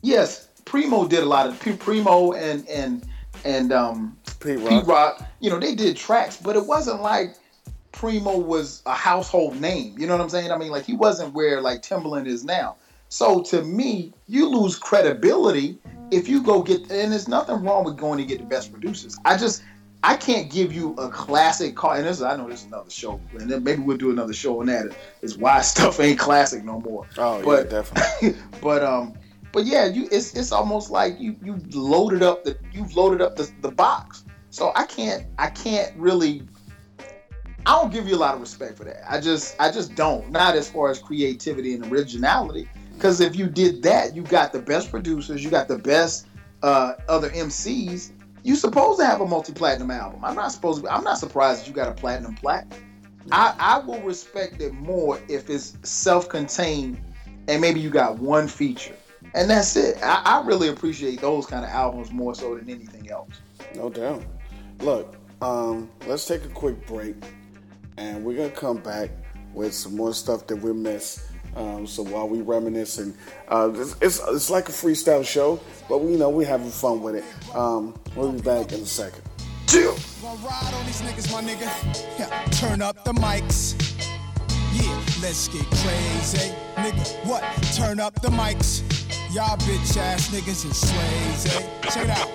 yes, 0.00 0.48
Primo 0.64 1.06
did 1.06 1.22
a 1.22 1.26
lot 1.26 1.46
of 1.46 1.60
Primo 1.78 2.32
and 2.32 2.66
and 2.70 3.06
and 3.44 3.70
um, 3.70 4.16
Pete 4.40 4.60
Rock. 4.60 4.68
Pete 4.70 4.86
Rock. 4.86 5.22
You 5.40 5.50
know, 5.50 5.58
they 5.58 5.74
did 5.74 5.94
tracks, 5.94 6.38
but 6.38 6.56
it 6.56 6.64
wasn't 6.64 7.02
like 7.02 7.36
Primo 7.94 8.36
was 8.36 8.82
a 8.86 8.92
household 8.92 9.60
name. 9.60 9.96
You 9.96 10.06
know 10.06 10.16
what 10.16 10.22
I'm 10.22 10.28
saying? 10.28 10.50
I 10.50 10.58
mean, 10.58 10.70
like 10.70 10.84
he 10.84 10.94
wasn't 10.94 11.32
where 11.32 11.60
like 11.60 11.80
Timbaland 11.80 12.26
is 12.26 12.44
now. 12.44 12.76
So 13.08 13.40
to 13.44 13.62
me, 13.62 14.12
you 14.26 14.48
lose 14.48 14.76
credibility 14.76 15.78
if 16.10 16.28
you 16.28 16.42
go 16.42 16.62
get. 16.62 16.80
And 16.90 17.12
there's 17.12 17.28
nothing 17.28 17.62
wrong 17.62 17.84
with 17.84 17.96
going 17.96 18.18
to 18.18 18.24
get 18.24 18.38
the 18.40 18.46
best 18.46 18.72
producers. 18.72 19.16
I 19.24 19.36
just 19.36 19.62
I 20.02 20.16
can't 20.16 20.50
give 20.50 20.72
you 20.72 20.94
a 20.94 21.08
classic 21.08 21.76
car. 21.76 21.96
And 21.96 22.04
this 22.04 22.20
I 22.20 22.36
know 22.36 22.48
this 22.48 22.62
is 22.62 22.66
another 22.66 22.90
show, 22.90 23.20
and 23.38 23.48
then 23.48 23.62
maybe 23.62 23.80
we'll 23.82 23.96
do 23.96 24.10
another 24.10 24.34
show 24.34 24.60
on 24.60 24.66
that. 24.66 24.94
Is 25.22 25.38
why 25.38 25.60
stuff 25.62 26.00
ain't 26.00 26.18
classic 26.18 26.64
no 26.64 26.80
more. 26.80 27.06
Oh 27.16 27.38
yeah, 27.38 27.44
But- 27.44 27.70
definitely. 27.70 28.36
but 28.60 28.82
um, 28.82 29.14
but 29.52 29.66
yeah, 29.66 29.86
you 29.86 30.08
it's 30.10 30.34
it's 30.34 30.50
almost 30.50 30.90
like 30.90 31.20
you 31.20 31.36
you 31.44 31.60
loaded 31.70 32.22
up 32.24 32.42
the 32.42 32.58
you've 32.72 32.96
loaded 32.96 33.20
up 33.20 33.36
the, 33.36 33.48
the 33.60 33.70
box. 33.70 34.24
So 34.50 34.72
I 34.74 34.84
can't 34.84 35.26
I 35.38 35.48
can't 35.50 35.96
really 35.96 36.42
I 37.66 37.80
don't 37.80 37.92
give 37.92 38.08
you 38.08 38.14
a 38.14 38.18
lot 38.18 38.34
of 38.34 38.40
respect 38.40 38.76
for 38.76 38.84
that. 38.84 39.02
I 39.08 39.20
just 39.20 39.56
I 39.58 39.70
just 39.70 39.94
don't. 39.94 40.30
Not 40.30 40.54
as 40.54 40.70
far 40.70 40.90
as 40.90 40.98
creativity 40.98 41.74
and 41.74 41.90
originality. 41.90 42.68
Because 42.94 43.20
if 43.20 43.34
you 43.36 43.46
did 43.46 43.82
that, 43.82 44.14
you 44.14 44.22
got 44.22 44.52
the 44.52 44.60
best 44.60 44.90
producers, 44.90 45.42
you 45.42 45.50
got 45.50 45.66
the 45.68 45.78
best 45.78 46.26
uh, 46.62 46.94
other 47.08 47.30
MCs. 47.30 48.12
You 48.42 48.56
supposed 48.56 49.00
to 49.00 49.06
have 49.06 49.20
a 49.20 49.26
multi-platinum 49.26 49.90
album. 49.90 50.24
I'm 50.24 50.36
not 50.36 50.52
supposed 50.52 50.84
to. 50.84 50.92
I'm 50.92 51.02
not 51.02 51.18
surprised 51.18 51.62
that 51.62 51.68
you 51.68 51.74
got 51.74 51.88
a 51.88 51.94
platinum 51.94 52.34
plaque. 52.34 52.72
I, 53.32 53.54
I 53.58 53.78
will 53.78 54.00
respect 54.02 54.60
it 54.60 54.74
more 54.74 55.18
if 55.28 55.48
it's 55.48 55.78
self-contained 55.82 57.00
and 57.48 57.60
maybe 57.60 57.80
you 57.80 57.88
got 57.88 58.18
one 58.18 58.48
feature 58.48 58.94
and 59.34 59.48
that's 59.48 59.76
it. 59.76 59.98
I, 60.02 60.22
I 60.24 60.46
really 60.46 60.68
appreciate 60.68 61.20
those 61.20 61.46
kind 61.46 61.64
of 61.64 61.70
albums 61.70 62.10
more 62.12 62.34
so 62.34 62.54
than 62.54 62.68
anything 62.68 63.10
else. 63.10 63.40
No 63.74 63.88
doubt. 63.88 64.22
Look, 64.80 65.16
um, 65.40 65.90
let's 66.06 66.26
take 66.26 66.44
a 66.44 66.48
quick 66.48 66.86
break, 66.86 67.16
and 67.96 68.24
we're 68.24 68.36
gonna 68.36 68.50
come 68.50 68.78
back 68.78 69.10
with 69.52 69.74
some 69.74 69.96
more 69.96 70.12
stuff 70.12 70.46
that 70.46 70.56
we 70.56 70.72
missed. 70.72 71.20
Um, 71.56 71.86
so 71.86 72.02
while 72.02 72.28
we 72.28 72.40
reminiscing, 72.40 73.14
uh, 73.48 73.70
it's, 73.74 73.96
it's 74.00 74.20
it's 74.28 74.50
like 74.50 74.68
a 74.68 74.72
freestyle 74.72 75.24
show, 75.24 75.60
but 75.88 75.98
we 75.98 76.12
you 76.12 76.18
know 76.18 76.28
we're 76.28 76.46
having 76.46 76.70
fun 76.70 77.00
with 77.00 77.14
it. 77.16 77.24
Um, 77.54 77.94
we'll 78.16 78.32
be 78.32 78.40
back 78.40 78.72
in 78.72 78.80
a 78.80 78.86
second. 78.86 79.22
Chill. 79.68 79.96
Yeah, 82.18 82.44
turn 82.46 82.82
up 82.82 83.04
the 83.04 83.12
mics. 83.12 83.74
Yeah, 84.72 84.92
let's 85.22 85.46
get 85.48 85.64
crazy. 85.66 86.52
Nigga, 86.74 87.26
what? 87.26 87.42
Turn 87.74 88.00
up 88.00 88.20
the 88.20 88.28
mics. 88.28 89.03
Y'all 89.34 89.56
bitch 89.66 89.96
ass 89.96 90.28
niggas 90.28 90.64
is 90.64 90.76
slaves, 90.76 91.46
eh? 91.46 91.90
Check 91.90 92.04
it 92.04 92.10
out. 92.10 92.30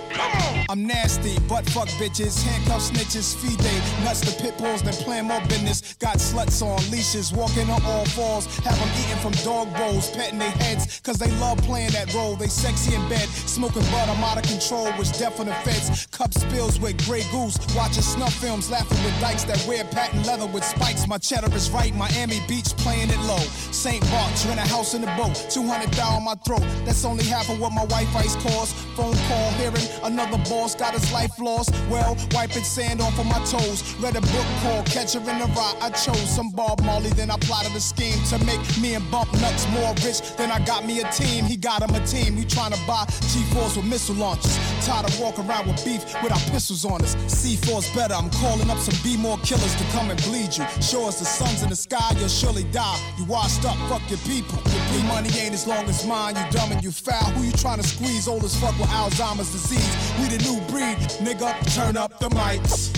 I'm 0.68 0.86
nasty, 0.86 1.38
butt 1.48 1.68
fuck 1.70 1.88
bitches, 1.98 2.40
handcuff 2.44 2.82
snitches, 2.82 3.34
feed 3.34 3.58
they 3.58 4.04
nuts 4.04 4.20
to 4.20 4.42
pit 4.42 4.56
bulls, 4.58 4.82
then 4.82 4.92
plan 4.92 5.24
more 5.24 5.40
business. 5.48 5.94
Got 5.94 6.18
sluts 6.18 6.62
on 6.62 6.78
leashes, 6.90 7.32
walking 7.32 7.70
on 7.70 7.82
all 7.84 8.04
fours, 8.04 8.44
have 8.58 8.78
them 8.78 8.88
eating 9.00 9.16
from 9.18 9.32
dog 9.42 9.74
bowls, 9.76 10.10
petting 10.10 10.38
their 10.38 10.50
heads, 10.50 11.00
cause 11.00 11.18
they 11.18 11.30
love 11.40 11.58
playing 11.62 11.90
that 11.92 12.12
role. 12.14 12.36
They 12.36 12.46
sexy 12.46 12.94
in 12.94 13.08
bed, 13.08 13.26
smoking 13.28 13.82
bud, 13.90 14.08
I'm 14.08 14.22
out 14.22 14.36
of 14.36 14.44
control, 14.44 14.92
which 14.92 15.16
deaf 15.18 15.40
on 15.40 15.46
the 15.46 15.54
feds. 15.66 16.06
Cup 16.08 16.34
spills 16.34 16.78
with 16.78 17.02
Grey 17.06 17.24
Goose, 17.32 17.58
watching 17.74 18.02
snuff 18.02 18.34
films, 18.34 18.70
laughing 18.70 19.02
with 19.02 19.18
dykes 19.20 19.44
that 19.44 19.64
wear 19.66 19.84
patent 19.84 20.26
leather 20.26 20.46
with 20.46 20.64
spikes. 20.64 21.08
My 21.08 21.18
cheddar 21.18 21.52
is 21.56 21.70
right, 21.70 21.94
Miami 21.96 22.40
Beach 22.46 22.76
playing 22.76 23.08
it 23.08 23.20
low. 23.20 23.42
St. 23.72 24.02
Bart's, 24.10 24.44
rent 24.46 24.60
a 24.60 24.68
house 24.68 24.94
in 24.94 25.00
the 25.00 25.12
boat, 25.16 25.34
200 25.50 25.90
down 25.92 26.14
on 26.14 26.24
my 26.24 26.34
throat. 26.46 26.62
That's 26.90 27.04
only 27.04 27.22
half 27.24 27.48
of 27.48 27.60
what 27.60 27.72
my 27.72 27.84
wife 27.84 28.16
ice 28.16 28.34
costs. 28.42 28.74
Phone 28.96 29.14
call, 29.28 29.50
hearing 29.52 29.86
another 30.02 30.38
boss 30.50 30.74
got 30.74 30.92
his 30.92 31.12
life 31.12 31.38
lost. 31.38 31.70
Well, 31.88 32.16
wiping 32.32 32.64
sand 32.64 33.00
off 33.00 33.16
of 33.16 33.26
my 33.26 33.38
toes. 33.44 33.94
Read 34.00 34.16
a 34.16 34.20
book 34.20 34.46
called 34.60 34.86
Catcher 34.86 35.20
in 35.20 35.38
the 35.38 35.46
Rye. 35.54 35.76
I 35.80 35.90
chose 35.90 36.28
some 36.28 36.50
Bob 36.50 36.82
Marley, 36.82 37.10
then 37.10 37.30
I 37.30 37.36
plotted 37.36 37.76
a 37.76 37.80
scheme 37.80 38.18
to 38.30 38.44
make 38.44 38.58
me 38.82 38.94
and 38.94 39.08
Bump 39.08 39.32
Nuts 39.34 39.68
more 39.70 39.94
rich. 40.02 40.34
Then 40.36 40.50
I 40.50 40.58
got 40.66 40.84
me 40.84 41.00
a 41.00 41.08
team, 41.12 41.44
he 41.44 41.56
got 41.56 41.80
him 41.80 41.94
a 41.94 42.04
team. 42.04 42.34
He 42.34 42.44
trying 42.44 42.72
to 42.72 42.80
buy 42.88 43.04
G4s 43.30 43.76
with 43.76 43.86
missile 43.86 44.16
launchers. 44.16 44.58
Tired 44.84 45.06
of 45.08 45.20
walking 45.20 45.48
around 45.48 45.68
with 45.68 45.84
beef 45.84 46.02
with 46.24 46.32
our 46.32 46.50
pistols 46.50 46.84
on 46.84 47.02
us. 47.02 47.14
C4's 47.30 47.88
better, 47.94 48.14
I'm 48.14 48.30
calling 48.42 48.68
up 48.68 48.78
some 48.78 48.98
B 49.04 49.16
more 49.16 49.38
killers 49.44 49.76
to 49.76 49.84
come 49.92 50.10
and 50.10 50.20
bleed 50.24 50.56
you. 50.56 50.66
Show 50.82 51.06
us 51.06 51.20
the 51.20 51.24
sun's 51.24 51.62
in 51.62 51.68
the 51.70 51.76
sky, 51.76 52.10
you'll 52.18 52.28
surely 52.28 52.64
die. 52.72 52.98
You 53.16 53.26
washed 53.26 53.64
up, 53.64 53.76
fuck 53.88 54.02
your 54.10 54.18
people. 54.26 54.58
Your 54.74 54.84
blue 54.90 55.04
money 55.04 55.30
ain't 55.38 55.54
as 55.54 55.68
long 55.68 55.84
as 55.84 56.04
mine, 56.04 56.34
you 56.34 56.42
dumb 56.50 56.72
and 56.72 56.79
you 56.82 56.90
foul. 56.90 57.30
Who 57.32 57.44
you 57.44 57.52
trying 57.52 57.80
to 57.80 57.86
squeeze? 57.86 58.26
Old 58.28 58.44
as 58.44 58.56
fuck 58.56 58.78
with 58.78 58.88
Alzheimer's 58.88 59.52
disease. 59.52 60.12
We 60.18 60.28
the 60.28 60.42
new 60.42 60.60
breed, 60.68 60.96
nigga. 61.20 61.52
Turn 61.74 61.96
up 61.96 62.18
the 62.18 62.28
mics. 62.30 62.92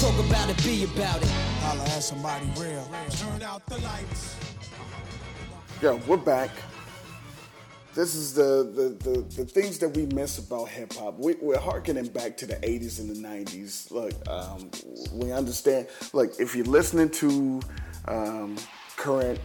Talk 0.00 0.26
about 0.26 0.50
it, 0.50 0.62
be 0.64 0.84
about 0.84 1.22
it. 1.22 1.28
Holla 1.60 1.82
at 1.82 2.02
somebody 2.02 2.46
real. 2.58 2.88
Turn 3.10 3.42
out 3.42 3.64
the 3.66 3.78
lights. 3.78 4.36
Yo, 5.80 5.96
we're 6.06 6.16
back. 6.16 6.50
This 7.94 8.14
is 8.14 8.34
the 8.34 8.70
the, 8.74 9.10
the, 9.10 9.20
the 9.42 9.44
things 9.46 9.78
that 9.78 9.96
we 9.96 10.06
miss 10.06 10.38
about 10.38 10.68
hip 10.68 10.92
hop. 10.92 11.18
We, 11.18 11.34
we're 11.40 11.58
harkening 11.58 12.08
back 12.08 12.36
to 12.38 12.46
the 12.46 12.56
80s 12.56 13.00
and 13.00 13.08
the 13.08 13.26
90s. 13.26 13.90
Look, 13.90 14.12
um, 14.28 14.70
we 15.12 15.32
understand. 15.32 15.88
Look, 16.12 16.38
if 16.38 16.54
you're 16.54 16.66
listening 16.66 17.08
to 17.10 17.60
um, 18.06 18.56
current 18.96 19.40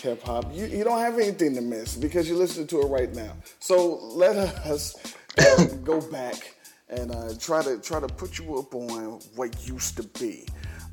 hip 0.00 0.22
hop, 0.22 0.46
you, 0.52 0.66
you 0.66 0.84
don't 0.84 1.00
have 1.00 1.18
anything 1.18 1.54
to 1.54 1.60
miss 1.60 1.96
because 1.96 2.28
you're 2.28 2.38
listening 2.38 2.66
to 2.68 2.80
it 2.80 2.86
right 2.86 3.14
now. 3.14 3.32
So 3.60 3.96
let 4.12 4.36
us 4.36 5.14
uh, 5.38 5.64
go 5.84 6.00
back 6.00 6.54
and 6.88 7.10
uh, 7.10 7.32
try 7.38 7.62
to 7.62 7.78
try 7.80 8.00
to 8.00 8.06
put 8.06 8.38
you 8.38 8.58
up 8.58 8.74
on 8.74 9.20
what 9.34 9.66
used 9.66 9.96
to 9.96 10.02
be. 10.18 10.46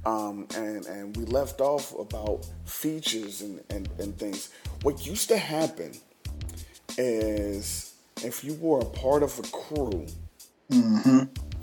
Um, 0.06 0.48
and, 0.56 0.86
and 0.88 1.16
we 1.16 1.26
left 1.26 1.62
off 1.62 1.98
about 1.98 2.46
features 2.66 3.42
and, 3.42 3.62
and, 3.70 3.88
and 4.00 4.18
things. 4.18 4.50
What 4.82 5.06
used 5.06 5.30
to 5.30 5.38
happen 5.38 5.94
is 6.98 7.94
if 8.22 8.44
you 8.44 8.56
were 8.56 8.80
a 8.80 8.86
part 8.86 9.24
of 9.24 9.38
a 9.40 9.44
crew 9.44 10.06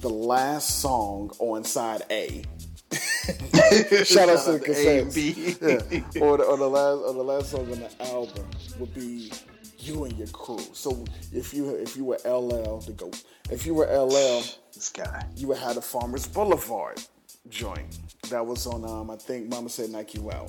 the 0.00 0.08
last 0.08 0.80
song 0.80 1.30
on 1.38 1.64
side 1.64 2.02
A. 2.10 2.42
Shout 4.04 4.28
out 4.28 4.44
to 4.44 4.58
the. 4.58 5.10
B. 5.14 5.56
Yeah. 5.60 6.22
Or 6.22 6.36
the, 6.38 6.44
or 6.44 6.56
the 6.56 6.66
last 6.68 6.98
or 7.06 7.14
the 7.14 7.22
last 7.22 7.50
song 7.50 7.70
on 7.72 7.78
the 7.80 7.90
album 8.06 8.44
would 8.78 8.92
be 8.94 9.30
you 9.78 10.04
and 10.04 10.16
your 10.18 10.26
crew. 10.28 10.58
So 10.72 11.04
if 11.32 11.54
you 11.54 11.70
if 11.76 11.96
you 11.96 12.04
were 12.04 12.18
LL 12.24 12.80
to 12.80 12.92
go, 12.92 13.10
if 13.50 13.64
you 13.66 13.74
were 13.74 13.86
LL, 13.86 14.42
This 14.74 14.90
guy. 14.90 15.24
you 15.36 15.48
would 15.48 15.58
have 15.58 15.76
the 15.76 15.82
Farmers 15.82 16.26
Boulevard 16.26 17.00
joint. 17.48 17.98
That 18.30 18.44
was 18.44 18.66
on 18.66 18.84
um 18.84 19.10
I 19.10 19.16
think 19.16 19.48
Mama 19.48 19.68
said 19.68 19.90
Nike 19.90 20.18
Wow. 20.18 20.46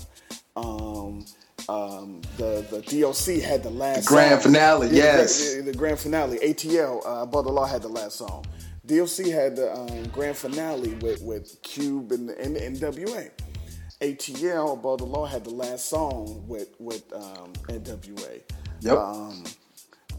Um 0.55 1.25
um 1.69 2.21
the 2.37 2.65
the 2.71 2.81
DOC 2.81 3.41
had 3.43 3.61
the 3.63 3.69
last 3.69 4.07
grand 4.07 4.41
song. 4.41 4.51
finale, 4.53 4.87
Yeah, 4.87 5.03
yes. 5.17 5.55
The, 5.55 5.61
the 5.61 5.73
grand 5.73 5.99
finale. 5.99 6.39
ATL, 6.39 7.01
uh 7.05 7.25
the 7.25 7.37
Law 7.51 7.65
had 7.65 7.83
the 7.83 7.87
last 7.89 8.17
song. 8.17 8.45
DOC 8.85 9.27
had 9.27 9.55
the 9.55 9.71
um, 9.73 10.03
grand 10.07 10.35
finale 10.35 10.95
with, 10.95 11.21
with 11.21 11.61
Cube 11.61 12.11
and, 12.11 12.31
and 12.31 12.55
NWA. 12.55 13.29
ATL, 14.01 14.73
Above 14.73 14.97
the 14.97 15.05
Law 15.05 15.25
had 15.25 15.43
the 15.43 15.51
last 15.51 15.87
song 15.87 16.43
with 16.47 16.69
with 16.79 17.03
um, 17.13 17.53
NWA. 17.67 18.41
Yep. 18.81 18.97
Um, 18.97 19.43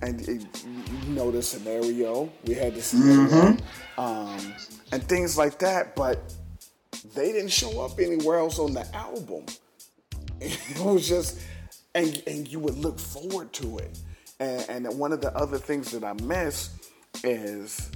and 0.02 0.20
it, 0.28 0.64
you 1.06 1.14
know 1.14 1.32
the 1.32 1.42
scenario. 1.42 2.30
We 2.44 2.54
had 2.54 2.74
the 2.74 2.82
scenario, 2.82 3.56
um, 3.98 4.54
and 4.92 5.02
things 5.08 5.36
like 5.36 5.58
that. 5.58 5.96
But 5.96 6.32
they 7.14 7.32
didn't 7.32 7.50
show 7.50 7.84
up 7.84 7.98
anywhere 7.98 8.38
else 8.38 8.58
on 8.58 8.72
the 8.72 8.86
album. 8.94 9.46
It 10.44 10.80
was 10.80 11.08
just, 11.08 11.40
and 11.94 12.20
and 12.26 12.48
you 12.48 12.58
would 12.58 12.76
look 12.76 12.98
forward 12.98 13.52
to 13.54 13.78
it. 13.78 13.96
And, 14.40 14.86
and 14.86 14.98
one 14.98 15.12
of 15.12 15.20
the 15.20 15.32
other 15.36 15.56
things 15.56 15.92
that 15.92 16.02
I 16.02 16.14
miss 16.14 16.70
is 17.22 17.92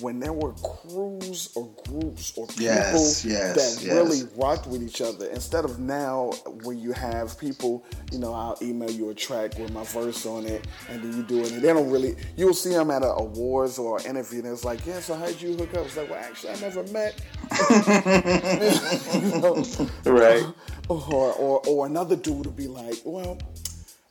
when 0.00 0.18
there 0.20 0.32
were 0.32 0.52
crews 0.54 1.50
or 1.54 1.68
groups 1.86 2.32
or 2.36 2.46
people 2.48 2.64
Yes, 2.64 3.24
yes, 3.24 3.54
that 3.76 3.84
yes. 3.84 3.94
really 3.94 4.22
rocked 4.36 4.66
with 4.66 4.82
each 4.82 5.00
other 5.00 5.26
instead 5.30 5.64
of 5.64 5.78
now 5.78 6.30
where 6.62 6.74
you 6.76 6.92
have 6.92 7.38
people 7.38 7.84
you 8.12 8.18
know 8.18 8.32
i'll 8.32 8.56
email 8.62 8.90
you 8.90 9.10
a 9.10 9.14
track 9.14 9.56
with 9.58 9.72
my 9.72 9.84
verse 9.84 10.26
on 10.26 10.44
it 10.46 10.66
and 10.90 11.02
then 11.02 11.16
you 11.16 11.22
do 11.22 11.40
it 11.40 11.52
and 11.52 11.62
they 11.62 11.68
don't 11.72 11.90
really 11.90 12.16
you'll 12.36 12.54
see 12.54 12.70
them 12.70 12.90
at 12.90 13.02
a 13.02 13.06
awards 13.14 13.78
or 13.78 13.98
an 13.98 14.06
interview 14.06 14.40
and 14.40 14.48
it's 14.48 14.64
like 14.64 14.84
yeah 14.86 15.00
so 15.00 15.14
how'd 15.14 15.40
you 15.40 15.54
hook 15.56 15.72
up 15.74 15.84
it's 15.86 15.96
like 15.96 16.10
well 16.10 16.20
actually 16.22 16.50
i 16.52 16.60
never 16.60 16.82
met 16.92 17.20
You 19.14 19.40
know? 19.40 19.64
Right. 20.04 20.42
or, 20.88 21.32
or 21.32 21.62
or 21.66 21.86
another 21.86 22.16
dude 22.16 22.46
would 22.46 22.56
be 22.56 22.66
like 22.68 22.96
well 23.04 23.38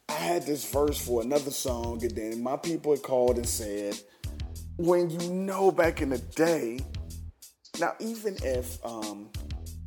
i 0.09 0.13
had 0.13 0.43
this 0.45 0.69
verse 0.71 0.97
for 1.03 1.21
another 1.21 1.51
song 1.51 2.01
and 2.03 2.11
then 2.15 2.41
my 2.41 2.57
people 2.57 2.91
had 2.93 3.01
called 3.03 3.38
and 3.38 3.47
said 3.47 3.97
when 4.78 5.09
you 5.09 5.30
know 5.30 5.71
back 5.71 6.01
in 6.01 6.09
the 6.09 6.17
day 6.17 6.80
now 7.80 7.93
even 7.99 8.36
if 8.43 8.84
um 8.86 9.30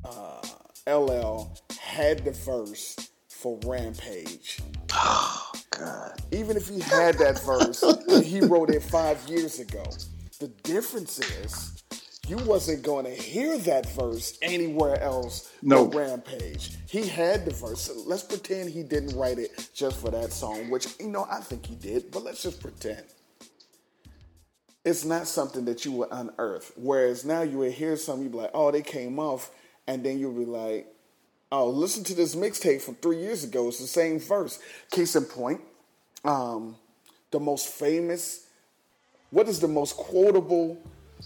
uh 0.05 0.41
ll 0.87 1.53
had 1.81 2.25
the 2.25 2.31
verse 2.33 2.97
for 3.29 3.59
rampage 3.65 4.61
God. 5.71 6.23
even 6.33 6.57
if 6.57 6.69
he 6.69 6.81
had 6.81 7.19
that 7.19 7.41
verse 7.45 7.83
and 7.83 8.25
he 8.25 8.41
wrote 8.41 8.71
it 8.71 8.83
five 8.83 9.19
years 9.29 9.59
ago 9.59 9.85
the 10.41 10.49
difference 10.63 11.19
is 11.19 11.83
you 12.29 12.37
wasn't 12.39 12.83
going 12.83 13.05
to 13.05 13.15
hear 13.15 13.57
that 13.59 13.89
verse 13.91 14.37
anywhere 14.43 15.01
else 15.03 15.53
No. 15.63 15.87
rampage 15.87 16.77
he 16.89 17.07
had 17.07 17.45
the 17.45 17.53
verse 17.53 17.81
So 17.83 17.95
let's 18.07 18.23
pretend 18.23 18.71
he 18.71 18.83
didn't 18.83 19.17
write 19.17 19.39
it 19.39 19.69
just 19.75 20.01
for 20.01 20.11
that 20.13 20.33
song 20.33 20.71
which 20.71 20.87
you 21.01 21.09
know 21.09 21.27
i 21.31 21.41
think 21.41 21.67
he 21.67 21.75
did 21.75 22.11
but 22.13 22.23
let's 22.25 22.43
just 22.43 22.61
pretend 22.61 23.05
it's 24.87 25.05
not 25.05 25.27
something 25.27 25.65
that 25.65 25.85
you 25.85 25.91
would 25.91 26.09
unearth. 26.13 26.73
Whereas 26.77 27.25
now 27.25 27.43
you 27.43 27.59
would 27.59 27.73
hear 27.73 27.97
something, 27.97 28.23
you'd 28.23 28.33
be 28.33 28.39
like, 28.39 28.53
oh, 28.55 28.71
they 28.71 28.83
came 28.83 29.19
off, 29.19 29.51
and 29.89 30.05
then 30.05 30.21
you'll 30.21 30.33
be 30.33 30.45
like, 30.45 30.87
oh, 31.51 31.69
listen 31.69 32.05
to 32.05 32.15
this 32.15 32.37
mixtape 32.37 32.81
from 32.81 32.95
three 32.95 33.19
years 33.19 33.43
ago. 33.43 33.67
It's 33.67 33.81
the 33.81 33.89
same 33.89 34.21
verse. 34.21 34.61
Case 34.93 35.17
in 35.17 35.25
point, 35.25 35.61
um, 36.25 36.77
the 37.33 37.41
most 37.41 37.67
famous, 37.67 38.47
what 39.31 39.49
is 39.49 39.59
the 39.59 39.67
most 39.67 39.97
quotable, 39.97 40.79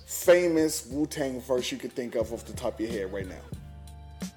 famous 0.07 0.87
Wu 0.87 1.07
Tang 1.07 1.43
verse 1.43 1.71
you 1.71 1.77
could 1.77 1.93
think 1.93 2.15
of 2.15 2.33
off 2.33 2.47
the 2.47 2.55
top 2.55 2.75
of 2.75 2.81
your 2.81 2.91
head 2.91 3.13
right 3.13 3.29
now? 3.29 4.31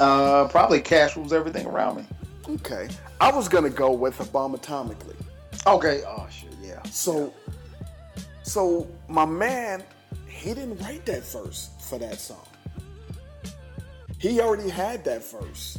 Uh, 0.00 0.48
probably 0.48 0.80
cash 0.80 1.18
rules 1.18 1.34
everything 1.34 1.66
around 1.66 1.98
me. 1.98 2.06
Okay. 2.48 2.88
I 3.20 3.30
was 3.30 3.46
going 3.46 3.64
to 3.64 3.70
go 3.70 3.92
with 3.92 4.18
A 4.20 4.24
Bomb 4.24 4.56
Atomically. 4.56 5.16
Okay. 5.66 6.02
Oh 6.06 6.26
shit. 6.30 6.50
Yeah. 6.62 6.82
So, 6.84 7.32
so 8.42 8.88
my 9.08 9.24
man, 9.24 9.82
he 10.26 10.54
didn't 10.54 10.78
write 10.80 11.04
that 11.06 11.24
verse 11.24 11.70
for 11.88 11.98
that 11.98 12.20
song. 12.20 12.46
He 14.18 14.40
already 14.40 14.68
had 14.70 15.04
that 15.04 15.28
verse, 15.28 15.78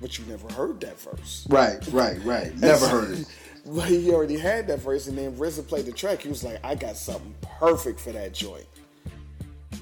but 0.00 0.18
you 0.18 0.24
never 0.26 0.52
heard 0.52 0.80
that 0.80 1.00
verse. 1.00 1.46
Right. 1.48 1.78
Right. 1.90 2.22
Right. 2.24 2.54
Never 2.58 2.86
heard 2.86 3.18
it. 3.20 3.26
But 3.64 3.88
he 3.88 4.10
already 4.10 4.36
had 4.36 4.66
that 4.66 4.80
verse, 4.80 5.06
and 5.06 5.16
then 5.16 5.36
RZA 5.36 5.66
played 5.68 5.86
the 5.86 5.92
track. 5.92 6.20
He 6.22 6.28
was 6.28 6.42
like, 6.44 6.58
"I 6.64 6.74
got 6.74 6.96
something 6.96 7.34
perfect 7.60 8.00
for 8.00 8.10
that 8.12 8.34
joint," 8.34 8.66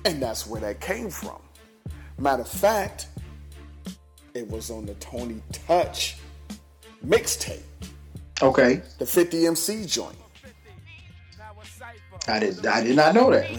and 0.04 0.22
that's 0.22 0.46
where 0.46 0.60
that 0.60 0.80
came 0.80 1.08
from. 1.10 1.40
Matter 2.18 2.42
of 2.42 2.48
fact, 2.48 3.08
it 4.34 4.46
was 4.48 4.70
on 4.70 4.84
the 4.84 4.94
Tony 4.94 5.42
Touch 5.66 6.18
mixtape, 7.04 7.62
Okay. 8.42 8.82
the 8.98 9.06
50 9.06 9.46
MC 9.46 9.86
joint. 9.86 10.16
I 12.28 12.38
did. 12.38 12.66
I 12.66 12.82
did 12.84 12.96
not 12.96 13.14
know 13.14 13.30
that. 13.30 13.50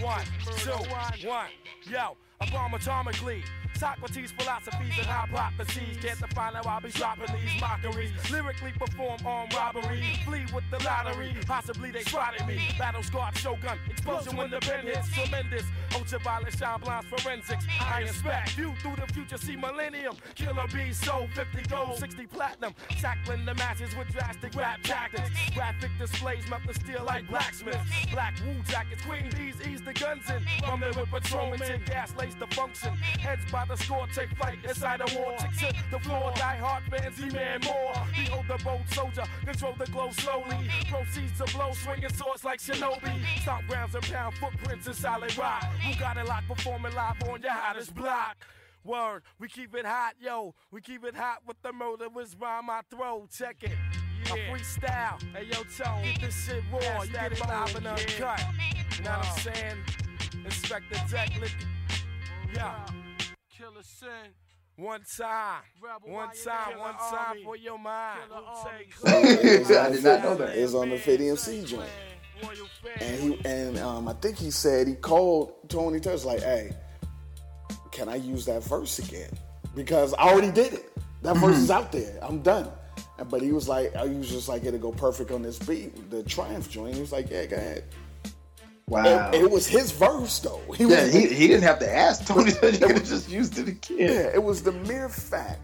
One, 0.00 0.24
two, 0.56 0.70
one. 0.70 1.48
Yo, 1.88 2.16
I 2.40 2.50
bomb 2.50 2.72
atomically. 2.72 3.42
Socrates' 3.82 4.30
philosophies 4.30 4.96
and 4.96 5.08
hypotheses. 5.08 5.98
Can't 6.00 6.20
define 6.20 6.54
how 6.54 6.62
I'll 6.70 6.80
be 6.80 6.90
dropping 6.90 7.34
these 7.34 7.60
mockeries. 7.60 8.12
Lyrically 8.30 8.70
perform 8.78 9.18
armed 9.26 9.52
robbery. 9.54 10.04
Flee 10.24 10.46
with 10.54 10.62
the 10.70 10.78
lottery. 10.84 11.34
Possibly 11.48 11.90
they 11.90 12.04
spotted 12.04 12.46
me. 12.46 12.60
Battle 12.78 13.02
scarred 13.02 13.36
shogun. 13.36 13.76
Explosion 13.90 14.36
when 14.36 14.50
the 14.50 14.60
pen 14.60 14.86
hits. 14.86 15.12
Tremendous. 15.12 15.64
Ultraviolet 15.96 16.56
shine 16.56 16.78
blinds 16.78 17.08
forensics. 17.08 17.66
I 17.80 18.02
inspect. 18.02 18.50
View 18.50 18.72
through 18.82 18.94
the 19.04 19.12
future. 19.12 19.36
See 19.36 19.56
millennium. 19.56 20.14
Killer 20.36 20.68
bees 20.72 20.98
sold 20.98 21.30
50 21.30 21.68
gold, 21.68 21.98
60 21.98 22.26
platinum. 22.28 22.74
Tackling 23.00 23.44
the 23.44 23.54
masses 23.54 23.96
with 23.96 24.06
drastic 24.12 24.54
rap 24.54 24.80
tactics. 24.84 25.28
Graphic 25.54 25.90
displays 25.98 26.48
melt 26.48 26.62
the 26.68 26.74
steel 26.74 27.02
like 27.04 27.28
blacksmiths. 27.28 27.78
Black 28.12 28.34
wool 28.46 28.62
jackets. 28.68 29.02
Queen 29.04 29.28
bees 29.36 29.56
ease 29.66 29.82
the 29.82 29.92
guns 29.92 30.30
in. 30.30 30.40
Bumming 30.60 30.96
with 30.96 31.10
patrolmen. 31.10 31.82
Gas 31.86 32.14
lays 32.16 32.36
the 32.36 32.46
function. 32.54 32.94
Heads 33.18 33.42
by 33.50 33.64
the 33.64 33.71
score. 33.76 34.06
Take 34.14 34.30
flight 34.36 34.58
inside 34.64 35.00
a 35.00 35.18
war. 35.18 35.36
Tick 35.58 35.76
the 35.90 35.98
floor. 36.00 36.32
Die 36.36 36.56
hard 36.56 36.82
fans. 36.90 37.16
Demand 37.16 37.64
more. 37.64 37.94
Behold 38.16 38.44
the 38.48 38.64
bold 38.64 38.88
soldier. 38.88 39.24
Control 39.44 39.74
the 39.78 39.86
glow 39.86 40.10
slowly. 40.10 40.68
Proceeds 40.88 41.38
to 41.38 41.56
blow. 41.56 41.72
Swinging 41.72 42.12
swords 42.12 42.44
like 42.44 42.60
shinobi. 42.60 43.12
Stomp 43.42 43.66
grounds 43.68 43.94
and 43.94 44.04
pound 44.04 44.34
footprints 44.36 44.86
in 44.86 44.94
solid 44.94 45.36
rock. 45.36 45.64
Who 45.84 45.98
got 45.98 46.16
it 46.16 46.26
locked? 46.26 46.48
Performing 46.48 46.94
live 46.94 47.22
on 47.28 47.42
your 47.42 47.52
hottest 47.52 47.94
block. 47.94 48.36
Word, 48.84 49.22
we 49.38 49.46
keep 49.46 49.76
it 49.76 49.86
hot, 49.86 50.14
yo. 50.20 50.54
We 50.72 50.80
keep 50.80 51.04
it 51.04 51.14
hot 51.14 51.38
with 51.46 51.56
the 51.62 51.72
murderers 51.72 52.34
rhyme 52.40 52.68
I 52.68 52.80
throw. 52.90 53.28
Check 53.32 53.62
it. 53.62 53.76
A 54.26 54.34
freestyle. 54.50 55.22
Hey, 55.34 55.44
yo, 55.44 55.62
Tone. 55.76 56.04
This 56.20 56.46
shit 56.46 56.62
raw. 56.72 57.02
You 57.02 57.12
get 57.12 57.32
it 57.32 57.40
live 57.40 57.76
and 57.76 57.86
uncut. 57.86 58.40
You 58.96 59.04
know 59.04 59.10
what 59.10 59.26
I'm 59.26 59.38
saying? 59.38 59.78
Inspect 60.44 60.84
the 60.90 61.00
deck, 61.10 61.30
lick 61.40 61.54
Yeah. 62.54 63.01
Killer. 64.00 64.12
One 64.76 65.02
time. 65.16 65.62
One 66.04 66.30
time. 66.44 66.78
One 66.78 66.94
time 66.94 67.36
for 67.44 67.56
your 67.56 67.78
mind. 67.78 68.20
I 69.06 69.90
did 69.90 70.02
not 70.02 70.22
know 70.22 70.34
that. 70.36 70.56
It's 70.56 70.74
on 70.74 70.88
the 70.88 70.98
50 70.98 71.28
MC 71.28 71.64
joint. 71.64 71.90
And 73.00 73.20
he 73.20 73.38
and 73.44 73.78
um, 73.78 74.08
I 74.08 74.14
think 74.14 74.36
he 74.36 74.50
said 74.50 74.88
he 74.88 74.94
called 74.94 75.68
Tony 75.68 76.00
Touch 76.00 76.24
like, 76.24 76.40
"Hey, 76.40 76.72
can 77.92 78.08
I 78.08 78.16
use 78.16 78.44
that 78.46 78.64
verse 78.64 78.98
again? 78.98 79.30
Because 79.76 80.14
I 80.14 80.30
already 80.30 80.50
did 80.50 80.72
it. 80.72 80.92
That 81.22 81.36
verse 81.36 81.58
is 81.58 81.70
out 81.70 81.92
there. 81.92 82.18
I'm 82.22 82.42
done." 82.42 82.68
But 83.30 83.42
he 83.42 83.52
was 83.52 83.68
like, 83.68 83.94
"I 83.94 84.06
was 84.06 84.28
just 84.28 84.48
like 84.48 84.64
it'll 84.64 84.80
go 84.80 84.90
perfect 84.90 85.30
on 85.30 85.42
this 85.42 85.58
beat, 85.58 86.10
the 86.10 86.24
Triumph 86.24 86.68
joint." 86.68 86.94
He 86.94 87.00
was 87.00 87.12
like, 87.12 87.30
"Yeah, 87.30 87.46
go 87.46 87.56
ahead." 87.56 87.84
Wow. 88.88 89.30
It, 89.30 89.42
it 89.42 89.50
was 89.50 89.66
his 89.66 89.92
verse 89.92 90.38
though. 90.40 90.60
He 90.76 90.84
yeah, 90.84 91.04
was, 91.04 91.12
he, 91.12 91.26
he 91.28 91.48
didn't 91.48 91.62
have 91.62 91.78
to 91.80 91.94
ask 91.94 92.26
Tony. 92.26 92.50
he 92.50 92.78
could 92.78 92.80
have 92.80 93.04
just 93.04 93.30
used 93.30 93.58
it 93.58 93.68
again. 93.68 93.98
Yeah, 93.98 94.30
it 94.34 94.42
was 94.42 94.62
the 94.62 94.72
mere 94.72 95.08
fact 95.08 95.60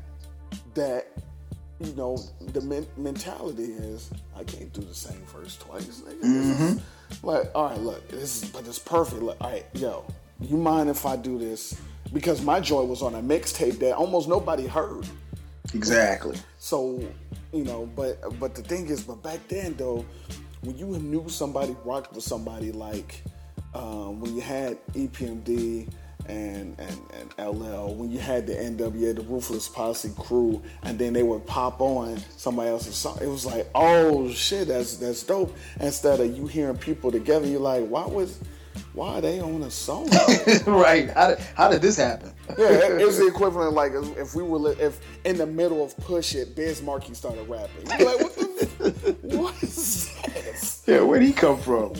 that 0.74 1.08
you 1.80 1.92
know 1.94 2.18
the 2.52 2.60
men- 2.62 2.86
mentality 2.96 3.72
is 3.72 4.10
I 4.36 4.44
can't 4.44 4.72
do 4.72 4.80
the 4.80 4.94
same 4.94 5.20
verse 5.26 5.56
twice. 5.56 5.86
This 5.86 5.98
is- 6.00 6.24
mm-hmm. 6.24 6.78
Like, 7.26 7.50
all 7.54 7.70
right, 7.70 7.80
look, 7.80 8.06
this 8.08 8.42
is 8.42 8.50
but 8.50 8.66
it's 8.66 8.78
perfect. 8.78 9.22
Look, 9.22 9.36
all 9.40 9.50
right, 9.50 9.66
yo, 9.74 10.04
you 10.40 10.56
mind 10.56 10.90
if 10.90 11.06
I 11.06 11.16
do 11.16 11.38
this? 11.38 11.78
Because 12.12 12.42
my 12.42 12.60
joy 12.60 12.84
was 12.84 13.02
on 13.02 13.14
a 13.14 13.22
mixtape 13.22 13.78
that 13.80 13.94
almost 13.94 14.28
nobody 14.28 14.66
heard. 14.66 15.06
Exactly. 15.74 16.38
So, 16.58 17.02
you 17.52 17.64
know, 17.64 17.90
but 17.94 18.38
but 18.38 18.54
the 18.54 18.62
thing 18.62 18.86
is, 18.88 19.02
but 19.02 19.22
back 19.22 19.46
then 19.48 19.74
though, 19.76 20.04
when 20.62 20.76
you 20.76 20.86
knew 20.86 21.28
somebody 21.28 21.76
rocked 21.84 22.14
with 22.14 22.24
somebody 22.24 22.72
like 22.72 23.22
um, 23.74 24.20
when 24.20 24.34
you 24.34 24.40
had 24.40 24.78
EPMD 24.92 25.88
and, 26.26 26.76
and 26.78 27.00
and 27.14 27.34
LL, 27.38 27.94
when 27.94 28.10
you 28.10 28.18
had 28.18 28.46
the 28.46 28.54
NWA, 28.54 29.14
the 29.14 29.22
Ruthless 29.22 29.68
Posse 29.68 30.10
crew, 30.18 30.62
and 30.82 30.98
then 30.98 31.12
they 31.12 31.22
would 31.22 31.46
pop 31.46 31.80
on 31.80 32.18
somebody 32.36 32.70
else's 32.70 32.96
song. 32.96 33.18
It 33.22 33.28
was 33.28 33.46
like, 33.46 33.68
oh 33.74 34.30
shit, 34.30 34.68
that's 34.68 34.96
that's 34.96 35.22
dope. 35.22 35.56
Instead 35.80 36.20
of 36.20 36.36
you 36.36 36.46
hearing 36.46 36.76
people 36.76 37.10
together, 37.10 37.46
you're 37.46 37.60
like, 37.60 37.86
why 37.86 38.06
was 38.06 38.38
why 38.94 39.18
are 39.18 39.20
they 39.20 39.40
on 39.40 39.62
a 39.62 39.70
song? 39.70 40.08
right. 40.66 41.10
How 41.10 41.28
did, 41.28 41.38
how 41.54 41.68
did 41.68 41.82
this 41.82 41.96
happen? 41.96 42.32
yeah, 42.58 42.70
it, 42.70 43.02
it 43.02 43.06
was 43.06 43.18
the 43.18 43.26
equivalent 43.34 43.68
of 43.68 43.74
like 43.74 43.92
if 44.16 44.34
we 44.34 44.42
were 44.42 44.72
if 44.80 45.00
in 45.24 45.36
the 45.36 45.46
middle 45.46 45.84
of 45.84 45.96
Push 45.98 46.34
It, 46.34 46.56
Biz 46.56 46.82
Markie 46.82 47.14
started 47.14 47.48
rapping. 47.48 47.84
Like, 47.84 48.00
what, 48.00 48.34
the, 48.36 49.16
what 49.22 49.62
is 49.62 50.14
this? 50.24 50.82
Yeah, 50.86 51.02
where'd 51.02 51.22
he 51.22 51.32
come 51.32 51.60
from? 51.60 51.92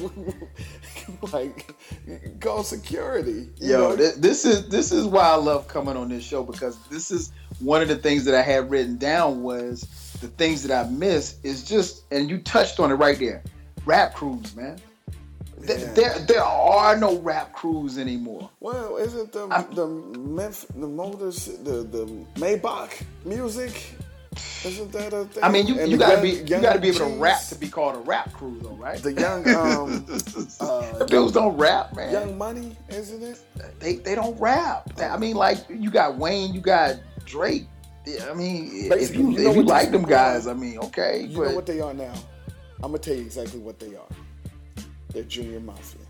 like, 1.33 1.75
call 2.41 2.63
security. 2.63 3.49
Yo, 3.57 3.95
this 3.97 4.45
is 4.45 4.69
this 4.69 4.93
is 4.93 5.07
why 5.07 5.25
I 5.25 5.37
love 5.37 5.69
coming 5.69 5.97
on 5.97 6.09
this 6.09 6.25
show 6.25 6.43
because 6.43 6.79
this 6.89 7.11
is 7.11 7.33
one 7.61 7.83
of 7.83 7.89
the 7.89 7.97
things 7.97 8.25
that 8.25 8.35
I 8.35 8.43
had 8.43 8.71
written 8.71 8.97
down 8.97 9.43
was 9.43 9.83
the 10.21 10.29
things 10.29 10.63
that 10.65 10.87
I 10.87 10.89
miss 10.91 11.37
is 11.43 11.65
just 11.65 12.05
and 12.11 12.31
you 12.31 12.39
touched 12.39 12.81
on 12.81 12.91
it 12.91 12.95
right 12.95 13.19
there, 13.19 13.43
rap 13.85 14.15
crews, 14.15 14.57
man. 14.57 14.81
Th- 15.67 15.79
Yeah. 15.81 15.93
There 15.95 16.19
there 16.27 16.45
are 16.45 16.97
no 16.97 17.19
rap 17.19 17.53
crews 17.53 17.99
anymore. 17.99 18.51
Well, 18.61 18.97
isn't 18.97 19.33
the 19.33 19.47
I'm- 19.49 19.75
the 19.75 19.87
Memphis, 19.87 20.67
the 20.75 20.87
Motors, 20.87 21.47
the 21.65 21.83
the 21.83 22.07
Maybach 22.37 22.91
music? 23.25 23.95
Isn't 24.65 24.93
that 24.93 25.13
a 25.13 25.25
thing? 25.25 25.43
I 25.43 25.49
mean, 25.51 25.67
you, 25.67 25.79
And 25.81 25.91
you 25.91 25.97
gotta 25.97 26.13
young- 26.15 26.23
be 26.23 26.31
you 26.31 26.45
young 26.45 26.63
gotta 26.63 26.79
be 26.79 26.89
able 26.89 26.99
to 27.01 27.19
rap 27.19 27.41
to 27.49 27.55
be 27.57 27.69
called 27.69 27.97
a 27.97 27.99
rap 28.01 28.33
crew, 28.33 28.59
though, 28.63 28.77
right? 28.77 29.03
the 29.03 29.13
young 29.13 29.49
um 29.49 30.05
uh, 30.61 31.05
Dudes 31.07 31.33
don't 31.33 31.57
rap, 31.57 31.95
man. 31.97 32.13
Young 32.13 32.39
Money, 32.39 32.77
isn't 32.89 33.23
it? 33.23 33.39
they 33.81 33.97
they 33.97 34.15
don't 34.15 34.39
rap. 34.41 34.89
I 35.01 35.17
mean, 35.17 35.35
like 35.37 35.59
you 35.69 35.91
got 35.91 36.17
Wayne, 36.17 36.55
you 36.55 36.61
got 36.61 36.97
Drake. 37.25 37.67
Yeah, 38.07 38.31
I 38.31 38.35
mean, 38.35 38.71
if 38.93 39.15
you, 39.15 39.31
you 39.33 39.39
know 39.45 39.51
if 39.51 39.57
you 39.57 39.63
like 39.65 39.91
them 39.91 40.03
guys. 40.03 40.47
I 40.47 40.55
mean, 40.55 40.79
okay, 40.79 41.27
You 41.29 41.37
but 41.39 41.49
know 41.51 41.55
what 41.57 41.67
they 41.67 41.81
are 41.81 41.93
now? 41.93 42.15
I'm 42.83 42.93
gonna 42.93 42.99
tell 42.99 43.15
you 43.15 43.23
exactly 43.23 43.59
what 43.61 43.79
they 43.79 43.97
are. 43.97 44.07
They're 45.13 45.23
Junior 45.25 45.61
Mafia. 45.61 46.01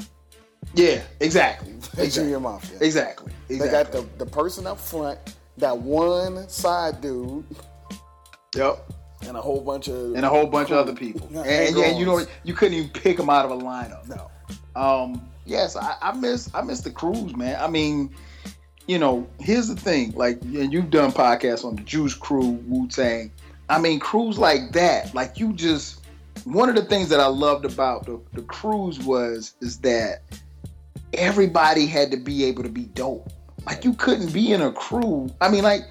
yeah, 0.75 1.01
exactly, 1.21 1.73
They're 1.95 2.05
exactly, 2.05 2.09
Junior 2.11 2.41
Mafia. 2.41 2.79
exactly, 2.81 3.33
exactly. 3.49 3.59
They 3.59 3.69
got 3.71 3.93
the, 3.93 4.25
the 4.25 4.27
person 4.31 4.67
up 4.67 4.79
front, 4.79 5.19
that 5.57 5.77
one 5.77 6.49
side 6.49 7.01
dude, 7.01 7.45
yep, 8.55 8.91
and 9.27 9.37
a 9.37 9.41
whole 9.41 9.61
bunch 9.61 9.89
of 9.89 10.15
and 10.15 10.25
a 10.25 10.29
whole 10.29 10.47
bunch 10.47 10.71
of 10.71 10.77
other 10.79 10.95
people, 10.95 11.27
and, 11.35 11.77
yeah, 11.77 11.97
you 11.97 12.07
know 12.07 12.25
you 12.45 12.55
couldn't 12.55 12.75
even 12.75 12.91
pick 12.91 13.17
them 13.17 13.31
out 13.31 13.45
of 13.45 13.51
a 13.51 13.57
lineup. 13.57 14.09
No. 14.09 14.31
Um, 14.81 15.29
yes, 15.45 15.77
I, 15.77 15.97
I 16.01 16.13
miss 16.13 16.53
I 16.55 16.63
miss 16.63 16.81
the 16.81 16.91
crews, 16.91 17.35
man. 17.37 17.61
I 17.61 17.67
mean, 17.69 18.15
you 18.87 18.99
know, 18.99 19.29
here's 19.41 19.69
the 19.69 19.77
thing, 19.77 20.13
like, 20.13 20.41
and 20.43 20.73
you've 20.73 20.91
done 20.91 21.13
podcasts 21.13 21.65
on 21.65 21.77
the 21.77 21.83
Juice 21.83 22.15
Crew, 22.15 22.61
Wu 22.67 22.89
Tang. 22.89 23.31
I 23.69 23.79
mean, 23.79 24.01
crews 24.01 24.39
like 24.39 24.73
that, 24.73 25.15
like 25.15 25.39
you 25.39 25.53
just 25.53 26.01
one 26.45 26.69
of 26.69 26.75
the 26.75 26.85
things 26.85 27.09
that 27.09 27.21
I 27.21 27.27
loved 27.27 27.65
about 27.65 28.07
the, 28.07 28.21
the 28.33 28.43
crews 28.43 28.99
was 29.01 29.55
is 29.61 29.79
that 29.81 30.23
everybody 31.15 31.87
had 31.87 32.11
to 32.11 32.17
be 32.17 32.45
able 32.45 32.63
to 32.63 32.69
be 32.69 32.85
dope. 32.85 33.31
Like 33.67 33.85
you 33.85 33.95
couldn't 33.95 34.33
be 34.33 34.53
in 34.53 34.63
a 34.63 34.73
crew. 34.73 35.31
I 35.41 35.49
mean, 35.51 35.63
like, 35.65 35.83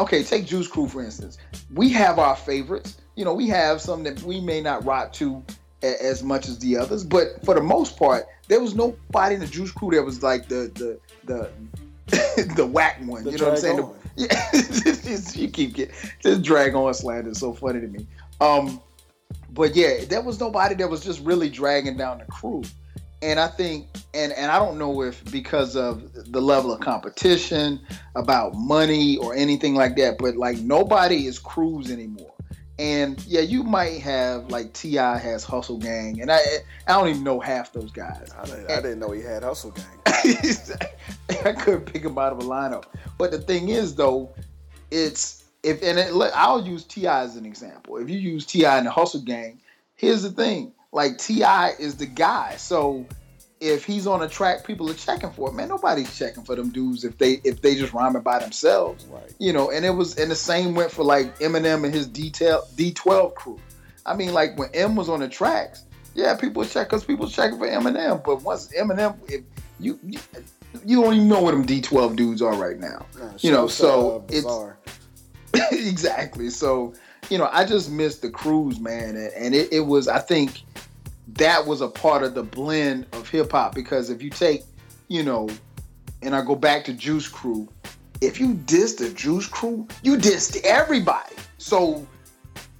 okay, 0.00 0.22
take 0.22 0.46
Juice 0.46 0.68
Crew 0.68 0.88
for 0.88 1.02
instance. 1.02 1.38
We 1.74 1.90
have 1.90 2.18
our 2.18 2.36
favorites. 2.36 2.98
You 3.14 3.24
know, 3.24 3.34
we 3.34 3.48
have 3.48 3.80
some 3.80 4.02
that 4.04 4.22
we 4.22 4.40
may 4.40 4.60
not 4.60 4.84
rock 4.84 5.12
to 5.14 5.42
a- 5.82 6.02
as 6.02 6.22
much 6.22 6.48
as 6.48 6.58
the 6.58 6.76
others, 6.76 7.04
but 7.04 7.44
for 7.44 7.54
the 7.54 7.60
most 7.62 7.96
part, 7.96 8.26
there 8.48 8.60
was 8.60 8.74
nobody 8.74 9.34
in 9.34 9.40
the 9.40 9.46
Juice 9.46 9.70
Crew 9.70 9.90
that 9.90 10.02
was 10.02 10.22
like 10.22 10.48
the 10.48 10.70
the 10.74 10.98
the 11.24 11.50
the 12.56 12.66
whack 12.66 13.00
one. 13.04 13.24
The 13.24 13.32
you 13.32 13.38
know 13.38 13.44
what 13.44 13.54
I'm 13.54 13.60
saying? 13.60 13.76
The- 13.76 13.98
yeah, 14.16 15.18
you 15.40 15.48
keep 15.48 15.74
getting 15.74 15.94
this 16.22 16.38
drag 16.38 16.74
on 16.74 16.92
slander 16.94 17.30
is 17.30 17.38
so 17.38 17.52
funny 17.52 17.80
to 17.80 17.86
me. 17.86 18.06
Um, 18.40 18.80
but 19.50 19.74
yeah, 19.74 20.04
there 20.04 20.22
was 20.22 20.38
nobody 20.40 20.74
that 20.76 20.88
was 20.88 21.02
just 21.02 21.20
really 21.24 21.48
dragging 21.48 21.96
down 21.96 22.18
the 22.18 22.24
crew. 22.26 22.62
And 23.20 23.40
I 23.40 23.48
think, 23.48 23.88
and 24.14 24.32
and 24.32 24.50
I 24.50 24.58
don't 24.60 24.78
know 24.78 25.02
if 25.02 25.30
because 25.32 25.74
of 25.74 26.12
the 26.30 26.40
level 26.40 26.72
of 26.72 26.80
competition, 26.80 27.80
about 28.14 28.54
money 28.54 29.16
or 29.18 29.34
anything 29.34 29.74
like 29.74 29.96
that, 29.96 30.18
but 30.18 30.36
like 30.36 30.58
nobody 30.58 31.26
is 31.26 31.38
crews 31.38 31.90
anymore. 31.90 32.32
And 32.78 33.20
yeah, 33.26 33.40
you 33.40 33.64
might 33.64 34.00
have 34.02 34.52
like 34.52 34.72
T.I. 34.72 35.18
has 35.18 35.42
Hustle 35.42 35.78
Gang, 35.78 36.20
and 36.20 36.30
I 36.30 36.38
I 36.86 36.92
don't 36.92 37.08
even 37.08 37.24
know 37.24 37.40
half 37.40 37.72
those 37.72 37.90
guys. 37.90 38.30
I 38.38 38.44
didn't, 38.44 38.70
I 38.70 38.76
didn't 38.76 39.00
know 39.00 39.10
he 39.10 39.22
had 39.22 39.42
Hustle 39.42 39.72
Gang. 39.72 39.84
I 40.06 41.52
couldn't 41.52 41.86
pick 41.86 42.04
him 42.04 42.16
out 42.18 42.32
of 42.32 42.38
a 42.38 42.42
lineup. 42.42 42.84
But 43.18 43.32
the 43.32 43.40
thing 43.40 43.70
is, 43.70 43.96
though, 43.96 44.32
it's 44.92 45.37
if 45.62 45.82
and 45.82 45.98
it, 45.98 46.12
I'll 46.34 46.64
use 46.64 46.84
T.I. 46.84 47.22
as 47.22 47.36
an 47.36 47.46
example. 47.46 47.96
If 47.96 48.08
you 48.08 48.18
use 48.18 48.46
T.I. 48.46 48.78
in 48.78 48.84
the 48.84 48.90
Hustle 48.90 49.20
Gang, 49.20 49.60
here's 49.94 50.22
the 50.22 50.30
thing: 50.30 50.72
like 50.92 51.18
T.I. 51.18 51.72
is 51.78 51.96
the 51.96 52.06
guy. 52.06 52.56
So 52.56 53.06
if 53.60 53.84
he's 53.84 54.06
on 54.06 54.22
a 54.22 54.28
track, 54.28 54.64
people 54.64 54.90
are 54.90 54.94
checking 54.94 55.30
for 55.30 55.48
it. 55.48 55.54
Man, 55.54 55.68
nobody's 55.68 56.16
checking 56.16 56.44
for 56.44 56.54
them 56.54 56.70
dudes 56.70 57.04
if 57.04 57.18
they 57.18 57.40
if 57.44 57.60
they 57.60 57.74
just 57.74 57.92
rhyming 57.92 58.22
by 58.22 58.38
themselves. 58.38 59.04
Right. 59.06 59.32
You 59.38 59.52
know, 59.52 59.70
and 59.70 59.84
it 59.84 59.90
was 59.90 60.16
and 60.18 60.30
the 60.30 60.36
same 60.36 60.74
went 60.74 60.90
for 60.90 61.04
like 61.04 61.38
Eminem 61.38 61.84
and 61.84 61.94
his 61.94 62.06
detail 62.06 62.62
D12 62.76 63.34
crew. 63.34 63.60
I 64.06 64.14
mean, 64.14 64.32
like 64.32 64.56
when 64.58 64.70
Em 64.74 64.96
was 64.96 65.08
on 65.08 65.20
the 65.20 65.28
tracks, 65.28 65.84
yeah, 66.14 66.36
people 66.36 66.64
check 66.64 66.88
because 66.88 67.04
people 67.04 67.28
checking 67.28 67.58
for 67.58 67.68
Eminem. 67.68 68.24
But 68.24 68.42
once 68.42 68.68
Eminem, 68.68 69.16
if 69.28 69.42
you, 69.80 69.98
you 70.04 70.18
you 70.84 71.02
don't 71.02 71.14
even 71.14 71.28
know 71.28 71.40
what 71.40 71.52
them 71.52 71.66
D12 71.66 72.16
dudes 72.16 72.42
are 72.42 72.54
right 72.54 72.78
now. 72.78 73.06
Nah, 73.18 73.30
you 73.38 73.50
know, 73.50 73.66
shout 73.66 73.70
so 73.70 74.16
uh, 74.18 74.22
it's. 74.28 74.46
exactly. 75.72 76.50
So, 76.50 76.94
you 77.30 77.38
know, 77.38 77.48
I 77.52 77.64
just 77.64 77.90
missed 77.90 78.22
the 78.22 78.30
crews, 78.30 78.80
man. 78.80 79.16
And, 79.36 79.54
it, 79.54 79.72
it 79.72 79.80
was, 79.80 80.08
I 80.08 80.18
think 80.18 80.62
that 81.34 81.66
was 81.66 81.80
a 81.80 81.88
part 81.88 82.22
of 82.22 82.34
the 82.34 82.42
blend 82.42 83.06
of 83.12 83.28
hip 83.28 83.52
hop 83.52 83.74
because 83.74 84.10
if 84.10 84.22
you 84.22 84.30
take, 84.30 84.62
you 85.08 85.22
know, 85.22 85.48
and 86.22 86.34
I 86.34 86.42
go 86.44 86.54
back 86.54 86.84
to 86.86 86.92
Juice 86.92 87.28
Crew, 87.28 87.68
if 88.20 88.40
you 88.40 88.54
dissed 88.54 88.98
the 88.98 89.10
Juice 89.10 89.46
Crew, 89.46 89.86
you 90.02 90.16
dissed 90.16 90.60
everybody. 90.64 91.36
So 91.58 92.06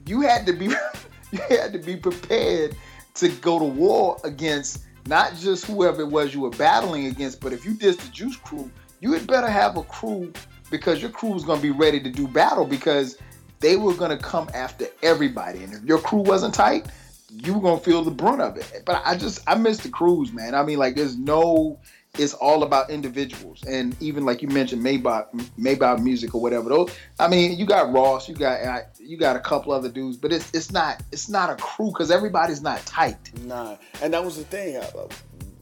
you 0.06 0.22
had 0.22 0.46
to 0.46 0.52
be 0.52 0.66
you 1.30 1.38
had 1.48 1.72
to 1.72 1.78
be 1.78 1.96
prepared 1.96 2.76
to 3.14 3.28
go 3.28 3.58
to 3.58 3.64
war 3.64 4.18
against 4.24 4.84
not 5.06 5.34
just 5.36 5.64
whoever 5.66 6.02
it 6.02 6.08
was 6.08 6.34
you 6.34 6.40
were 6.40 6.50
battling 6.50 7.06
against, 7.06 7.40
but 7.40 7.52
if 7.52 7.64
you 7.64 7.72
dissed 7.72 8.00
the 8.00 8.10
Juice 8.10 8.36
Crew, 8.36 8.70
you 9.00 9.12
had 9.12 9.26
better 9.26 9.48
have 9.48 9.76
a 9.76 9.82
crew 9.84 10.32
because 10.70 11.00
your 11.00 11.10
crew 11.10 11.30
was 11.30 11.44
going 11.44 11.58
to 11.58 11.62
be 11.62 11.70
ready 11.70 12.00
to 12.00 12.10
do 12.10 12.28
battle 12.28 12.64
because 12.64 13.18
they 13.60 13.76
were 13.76 13.94
going 13.94 14.16
to 14.16 14.22
come 14.22 14.48
after 14.54 14.86
everybody. 15.02 15.64
And 15.64 15.72
if 15.72 15.84
your 15.84 15.98
crew 15.98 16.20
wasn't 16.20 16.54
tight, 16.54 16.86
you 17.30 17.54
were 17.54 17.60
going 17.60 17.78
to 17.78 17.84
feel 17.84 18.02
the 18.02 18.10
brunt 18.10 18.40
of 18.40 18.56
it. 18.56 18.82
But 18.86 19.02
I 19.04 19.16
just, 19.16 19.40
I 19.48 19.54
miss 19.54 19.78
the 19.78 19.88
crews, 19.88 20.32
man. 20.32 20.54
I 20.54 20.62
mean, 20.62 20.78
like, 20.78 20.94
there's 20.94 21.16
no, 21.16 21.78
it's 22.16 22.34
all 22.34 22.62
about 22.62 22.90
individuals. 22.90 23.62
And 23.66 23.96
even 24.00 24.24
like 24.24 24.42
you 24.42 24.48
mentioned, 24.48 24.82
Maybach, 24.82 25.30
Maybach 25.58 26.02
music 26.02 26.34
or 26.34 26.40
whatever. 26.40 26.68
Those, 26.68 26.90
I 27.18 27.28
mean, 27.28 27.58
you 27.58 27.66
got 27.66 27.92
Ross, 27.92 28.28
you 28.28 28.34
got, 28.34 28.86
you 28.98 29.16
got 29.16 29.36
a 29.36 29.40
couple 29.40 29.72
other 29.72 29.88
dudes, 29.88 30.16
but 30.16 30.32
it's, 30.32 30.50
it's 30.54 30.72
not, 30.72 31.02
it's 31.12 31.28
not 31.28 31.50
a 31.50 31.56
crew 31.56 31.88
because 31.88 32.10
everybody's 32.10 32.62
not 32.62 32.84
tight. 32.86 33.30
Nah, 33.44 33.76
and 34.02 34.12
that 34.14 34.24
was 34.24 34.36
the 34.36 34.44
thing. 34.44 34.80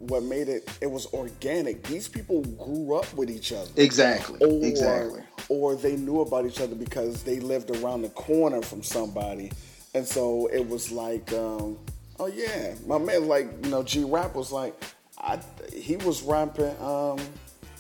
What 0.09 0.23
made 0.23 0.49
it? 0.49 0.69
It 0.81 0.91
was 0.91 1.07
organic. 1.13 1.83
These 1.85 2.09
people 2.09 2.43
grew 2.43 2.97
up 2.97 3.13
with 3.15 3.31
each 3.31 3.53
other. 3.53 3.71
Exactly. 3.77 4.39
Or, 4.41 4.65
exactly. 4.65 5.23
Or 5.49 5.75
they 5.75 5.97
knew 5.97 6.21
about 6.21 6.47
each 6.47 6.61
other 6.61 6.75
because 6.75 7.23
they 7.23 7.41
lived 7.41 7.71
around 7.71 8.03
the 8.03 8.11
corner 8.11 8.63
from 8.63 8.83
somebody, 8.83 9.53
and 9.95 10.07
so 10.07 10.49
it 10.53 10.69
was 10.69 10.91
like, 10.91 11.33
um, 11.33 11.79
oh 12.19 12.27
yeah, 12.27 12.75
my 12.87 12.99
man, 12.99 13.29
like 13.29 13.49
you 13.65 13.71
know, 13.71 13.83
G 13.83 14.05
Rap 14.05 14.35
was 14.35 14.53
like, 14.53 14.75
I, 15.19 15.39
he 15.73 15.97
was 15.97 16.23
rapping 16.23 16.77
um, 16.81 17.19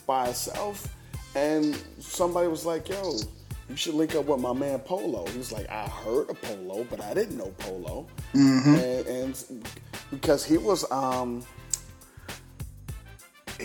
by 0.06 0.26
himself, 0.26 0.88
and 1.34 1.76
somebody 1.98 2.48
was 2.48 2.64
like, 2.64 2.88
yo. 2.88 3.18
You 3.68 3.74
should 3.74 3.94
link 3.94 4.14
up 4.14 4.26
with 4.26 4.38
my 4.38 4.52
man 4.52 4.78
Polo. 4.78 5.26
He 5.26 5.38
was 5.38 5.50
like, 5.50 5.68
I 5.68 5.88
heard 5.88 6.30
of 6.30 6.40
Polo, 6.40 6.86
but 6.88 7.00
I 7.00 7.14
didn't 7.14 7.36
know 7.36 7.52
Polo. 7.58 8.06
And, 8.32 9.06
and 9.08 9.68
because 10.12 10.44
he 10.44 10.56
was 10.56 10.88
um, 10.92 11.44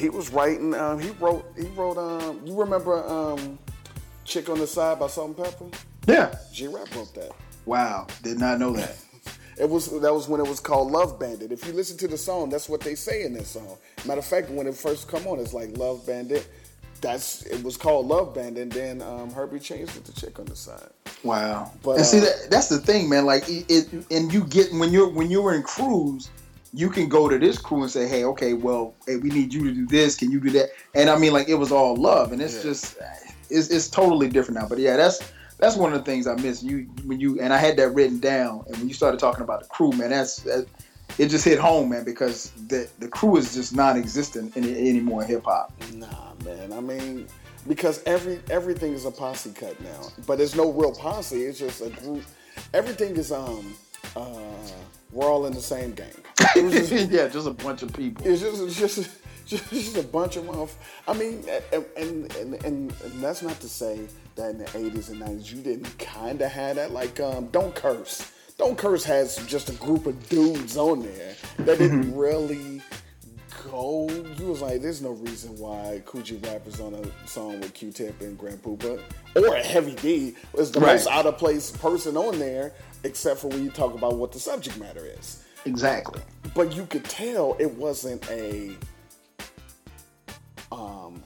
he 0.01 0.09
was 0.09 0.31
writing. 0.31 0.73
Um, 0.73 0.99
he 0.99 1.11
wrote. 1.11 1.45
He 1.55 1.67
wrote. 1.67 1.97
Um, 1.97 2.41
you 2.45 2.59
remember 2.59 3.07
um, 3.07 3.59
"Chick 4.25 4.49
on 4.49 4.59
the 4.59 4.67
Side" 4.67 4.99
by 4.99 5.07
Salt 5.07 5.37
and 5.37 5.37
Pepper? 5.37 5.65
Yeah. 6.07 6.35
G 6.51 6.67
Rap 6.67 6.93
wrote 6.95 7.13
that. 7.13 7.31
Wow. 7.65 8.07
Did 8.23 8.39
not 8.39 8.59
know 8.59 8.73
that. 8.73 8.97
It 9.59 9.69
was 9.69 9.91
that 10.01 10.11
was 10.11 10.27
when 10.27 10.39
it 10.39 10.47
was 10.47 10.59
called 10.59 10.91
Love 10.91 11.19
Bandit. 11.19 11.51
If 11.51 11.67
you 11.67 11.73
listen 11.73 11.95
to 11.97 12.07
the 12.07 12.17
song, 12.17 12.49
that's 12.49 12.67
what 12.67 12.81
they 12.81 12.95
say 12.95 13.23
in 13.23 13.33
this 13.33 13.49
song. 13.49 13.77
Matter 14.05 14.19
of 14.19 14.25
fact, 14.25 14.49
when 14.49 14.65
it 14.65 14.73
first 14.73 15.07
come 15.07 15.27
on, 15.27 15.39
it's 15.39 15.53
like 15.53 15.77
Love 15.77 16.03
Bandit, 16.07 16.47
that's 16.99 17.45
it 17.45 17.61
was 17.61 17.77
called 17.77 18.07
Love 18.07 18.33
Bandit. 18.33 18.63
and 18.63 18.71
then 18.71 19.01
um, 19.03 19.29
Hurby 19.29 19.59
changed 19.59 19.97
it 19.97 20.05
to 20.05 20.15
Chick 20.15 20.39
on 20.39 20.45
the 20.45 20.55
side. 20.55 20.89
Wow. 21.23 21.71
But, 21.83 21.97
and 21.97 22.05
see 22.05 22.19
uh, 22.19 22.21
that 22.21 22.47
that's 22.49 22.69
the 22.69 22.79
thing, 22.79 23.07
man. 23.09 23.25
Like 23.25 23.47
it, 23.47 23.65
it 23.69 24.05
and 24.09 24.33
you 24.33 24.45
get 24.45 24.71
when 24.71 24.91
you're 24.91 25.09
when 25.09 25.29
you're 25.29 25.53
in 25.53 25.61
crews, 25.61 26.31
you 26.73 26.89
can 26.89 27.09
go 27.09 27.27
to 27.27 27.37
this 27.37 27.57
crew 27.57 27.81
and 27.81 27.91
say, 27.91 28.07
Hey, 28.07 28.23
okay, 28.25 28.53
well, 28.53 28.93
hey, 29.05 29.17
we 29.17 29.29
need 29.29 29.53
you 29.53 29.63
to 29.65 29.71
do 29.73 29.85
this, 29.87 30.15
can 30.15 30.31
you 30.31 30.39
do 30.39 30.49
that? 30.51 30.69
And 30.95 31.09
I 31.09 31.17
mean 31.17 31.33
like 31.33 31.49
it 31.49 31.55
was 31.55 31.71
all 31.71 31.95
love 31.95 32.31
and 32.31 32.41
it's 32.41 32.55
Yeah. 32.55 32.61
just 32.63 32.97
it's, 33.49 33.69
it's 33.69 33.89
totally 33.89 34.29
different 34.29 34.59
now. 34.61 34.67
But 34.67 34.79
yeah, 34.79 34.95
that's 34.97 35.31
that's 35.57 35.75
one 35.75 35.93
of 35.93 35.99
the 35.99 36.05
things 36.05 36.25
I 36.27 36.35
miss. 36.35 36.63
You 36.63 36.87
when 37.05 37.19
you 37.19 37.39
and 37.39 37.53
I 37.53 37.57
had 37.57 37.77
that 37.77 37.89
written 37.89 38.19
down 38.19 38.63
and 38.67 38.77
when 38.77 38.87
you 38.87 38.93
started 38.93 39.19
talking 39.19 39.43
about 39.43 39.61
the 39.61 39.67
crew, 39.67 39.91
man, 39.91 40.09
that's 40.09 40.37
that, 40.43 40.67
it 41.17 41.27
just 41.27 41.43
hit 41.43 41.59
home, 41.59 41.89
man, 41.89 42.03
because 42.05 42.51
the 42.67 42.89
the 42.99 43.07
crew 43.07 43.35
is 43.37 43.53
just 43.53 43.75
non 43.75 43.97
existent 43.97 44.55
any, 44.55 44.89
anymore 44.89 45.23
in 45.23 45.27
hip 45.27 45.43
hop. 45.45 45.73
Nah, 45.93 46.07
man. 46.45 46.71
I 46.71 46.79
mean, 46.79 47.27
because 47.67 48.01
every 48.05 48.39
everything 48.49 48.93
is 48.93 49.05
a 49.05 49.11
posse 49.11 49.51
cut 49.51 49.79
now, 49.81 50.01
but 50.25 50.37
there's 50.37 50.55
no 50.55 50.71
real 50.71 50.93
posse. 50.93 51.43
It's 51.43 51.59
just 51.59 51.81
a 51.81 51.89
group. 51.89 52.23
Everything 52.73 53.17
is 53.17 53.31
um 53.31 53.75
uh 54.15 54.21
we're 55.11 55.29
all 55.29 55.45
in 55.45 55.53
the 55.53 55.61
same 55.61 55.91
gang. 55.93 56.11
Just- 56.55 56.91
yeah, 57.11 57.27
just 57.27 57.47
a 57.47 57.51
bunch 57.51 57.83
of 57.83 57.93
people. 57.93 58.25
It's 58.25 58.41
just, 58.41 58.61
it's 58.61 58.77
just, 58.77 59.09
just, 59.45 59.69
just 59.69 59.97
a 59.97 60.03
bunch 60.03 60.37
of 60.37 60.45
motherf- 60.45 60.75
I 61.07 61.13
mean, 61.13 61.43
and, 61.73 61.85
and, 61.97 62.35
and, 62.35 62.65
and, 62.65 62.91
that's 63.21 63.41
not 63.41 63.59
to 63.59 63.69
say 63.69 64.07
that 64.35 64.51
in 64.51 64.57
the 64.59 64.65
80s 64.65 65.09
and 65.09 65.21
90s 65.21 65.51
you 65.51 65.61
didn't 65.61 65.97
kind 65.99 66.41
of 66.41 66.51
have 66.51 66.77
that. 66.77 66.91
Like, 66.91 67.19
um, 67.19 67.47
Don't 67.47 67.75
Curse. 67.75 68.31
Don't 68.57 68.77
Curse 68.77 69.03
has 69.05 69.37
just 69.47 69.69
a 69.69 69.73
group 69.73 70.05
of 70.05 70.29
dudes 70.29 70.77
on 70.77 71.01
there 71.03 71.35
that 71.57 71.79
didn't 71.79 72.15
really 72.15 72.81
go. 73.71 74.09
You 74.37 74.47
was 74.47 74.61
like, 74.61 74.81
there's 74.81 75.01
no 75.01 75.11
reason 75.11 75.57
why 75.57 76.01
Kool 76.05 76.21
G 76.21 76.37
Rap 76.43 76.67
is 76.67 76.79
on 76.79 76.93
a 76.93 77.27
song 77.27 77.59
with 77.61 77.73
Q-Tip 77.73 78.21
and 78.21 78.37
Grand 78.37 78.61
Puba 78.61 78.99
or 79.35 79.55
a 79.55 79.63
Heavy 79.63 79.95
D 79.95 80.35
is 80.57 80.71
the 80.71 80.79
Right. 80.79 80.93
most 80.93 81.07
out 81.07 81.25
of 81.25 81.37
place 81.37 81.71
person 81.71 82.17
on 82.17 82.37
there, 82.37 82.73
except 83.03 83.39
for 83.39 83.47
when 83.47 83.63
you 83.63 83.71
talk 83.71 83.93
about 83.95 84.15
what 84.17 84.31
the 84.31 84.39
subject 84.39 84.77
matter 84.77 85.05
is 85.05 85.43
Exactly. 85.65 86.21
but 86.53 86.75
you 86.75 86.85
could 86.85 87.05
tell 87.05 87.55
it 87.59 87.71
wasn't 87.75 88.29
a 88.29 88.75
um 90.71 91.23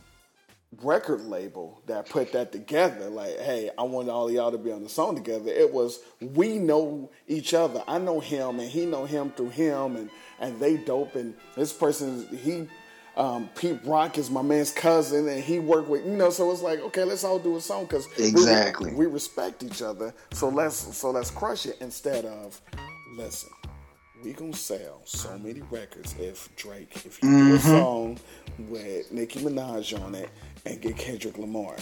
record 0.81 1.21
label 1.21 1.81
that 1.85 2.09
put 2.09 2.31
that 2.33 2.51
together 2.51 3.09
like 3.09 3.37
hey 3.39 3.69
i 3.77 3.83
want 3.83 4.09
all 4.09 4.31
y'all 4.31 4.51
to 4.51 4.57
be 4.57 4.71
on 4.71 4.83
the 4.83 4.89
song 4.89 5.15
together 5.15 5.49
it 5.49 5.71
was 5.71 5.99
we 6.19 6.57
know 6.57 7.09
each 7.27 7.53
other 7.53 7.83
i 7.87 7.97
know 7.97 8.19
him 8.19 8.59
and 8.59 8.69
he 8.69 8.85
know 8.85 9.05
him 9.05 9.31
through 9.31 9.49
him 9.49 9.95
and 9.95 10.09
and 10.39 10.59
they 10.59 10.77
dope 10.77 11.15
and 11.15 11.33
this 11.55 11.71
person 11.73 12.27
he 12.37 12.67
um, 13.17 13.49
Pete 13.55 13.79
Rock 13.85 14.17
is 14.17 14.29
my 14.29 14.41
man's 14.41 14.71
cousin, 14.71 15.29
and 15.29 15.41
he 15.41 15.59
worked 15.59 15.87
with 15.87 16.05
you 16.05 16.17
know. 16.17 16.29
So 16.31 16.51
it's 16.51 16.61
like, 16.61 16.81
okay, 16.81 17.05
let's 17.05 17.23
all 17.23 17.39
do 17.39 17.55
a 17.55 17.61
song 17.61 17.85
because 17.85 18.07
Exactly. 18.19 18.93
we, 18.93 19.05
respect 19.05 19.63
each 19.63 19.81
other. 19.81 20.13
So 20.33 20.49
let's 20.49 20.75
so 20.97 21.11
let's 21.11 21.31
crush 21.31 21.65
it 21.65 21.77
instead 21.79 22.25
of 22.25 22.61
listen 23.15 23.49
we 24.25 24.33
gonna 24.33 24.53
sell 24.53 25.01
so 25.05 25.37
many 25.37 25.61
records 25.69 26.15
if 26.19 26.53
Drake, 26.55 27.05
if 27.05 27.21
you 27.21 27.29
do 27.29 27.55
a 27.55 27.59
song 27.59 28.17
with 28.57 29.11
Nicki 29.11 29.39
Minaj 29.41 30.01
on 30.01 30.15
it 30.15 30.29
and 30.65 30.81
get 30.81 30.97
Kendrick 30.97 31.37
Lamar. 31.37 31.75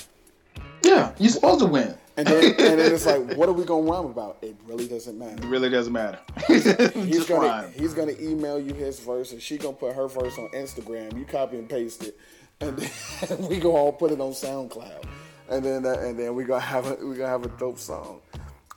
Yeah, 0.83 1.13
you're 1.17 1.31
supposed 1.31 1.59
to 1.61 1.65
win. 1.65 1.95
And 2.15 2.27
then, 2.27 2.43
and 2.43 2.79
then 2.79 2.93
it's 2.93 3.05
like, 3.05 3.33
what 3.37 3.49
are 3.49 3.53
we 3.53 3.63
gonna 3.63 3.89
rhyme 3.89 4.05
about? 4.05 4.37
It 4.41 4.55
really 4.65 4.87
doesn't 4.87 5.17
matter. 5.17 5.43
It 5.43 5.47
really 5.47 5.69
doesn't 5.69 5.93
matter. 5.93 6.19
He's 6.47 7.25
gonna 7.25 7.47
rhyme. 7.47 7.71
he's 7.73 7.93
gonna 7.93 8.13
email 8.19 8.59
you 8.59 8.73
his 8.73 8.99
verse 8.99 9.31
and 9.31 9.41
she 9.41 9.57
gonna 9.57 9.73
put 9.73 9.95
her 9.95 10.07
verse 10.07 10.37
on 10.37 10.49
Instagram. 10.49 11.17
You 11.17 11.25
copy 11.25 11.57
and 11.57 11.67
paste 11.67 12.03
it, 12.03 12.17
and 12.59 12.77
then 12.77 13.47
we 13.49 13.59
go 13.59 13.75
all 13.75 13.91
put 13.91 14.11
it 14.11 14.19
on 14.19 14.31
SoundCloud, 14.31 15.05
and 15.49 15.65
then 15.65 15.85
uh, 15.85 15.93
and 15.93 16.19
then 16.19 16.35
we 16.35 16.43
gonna 16.43 16.59
have 16.59 16.85
a 16.85 16.95
we 17.05 17.15
gonna 17.15 17.29
have 17.29 17.45
a 17.45 17.49
dope 17.57 17.79
song. 17.79 18.21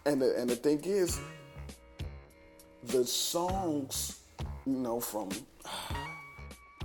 And 0.06 0.22
the, 0.22 0.38
and 0.40 0.48
the 0.48 0.54
thing 0.54 0.80
is, 0.84 1.18
the 2.84 3.04
songs, 3.04 4.20
you 4.64 4.74
know, 4.74 5.00
from 5.00 5.30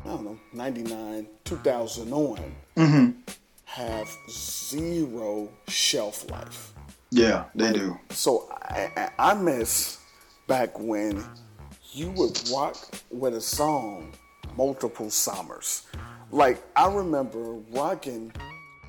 I 0.06 0.10
don't 0.10 0.24
know, 0.26 0.40
99, 0.54 1.28
2000 1.46 2.14
on, 2.14 3.24
have 3.66 4.10
zero 4.30 5.50
shelf 5.68 6.30
life. 6.30 6.74
Yeah, 7.12 7.46
they 7.56 7.74
do. 7.74 8.00
So 8.10 8.48
I, 8.52 8.92
I 8.96 9.32
I 9.32 9.34
miss 9.34 10.00
back 10.48 10.80
when 10.80 11.24
you 11.92 12.12
would 12.12 12.42
rock 12.52 12.78
with 13.10 13.36
a 13.36 13.42
song 13.42 14.14
multiple 14.56 15.10
summers. 15.10 15.88
Like 16.32 16.62
I 16.76 16.88
remember 16.88 17.56
rocking 17.72 18.32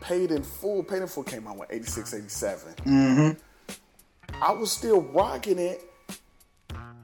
Paid 0.00 0.32
in 0.32 0.42
Full. 0.42 0.82
Paid 0.82 1.02
in 1.02 1.08
Full 1.08 1.22
came 1.22 1.46
out 1.46 1.56
when 1.56 1.68
86, 1.70 2.14
87. 2.14 2.74
Mm-hmm. 2.84 4.34
I 4.42 4.52
was 4.52 4.72
still 4.72 5.00
rocking 5.00 5.58
it 5.58 5.82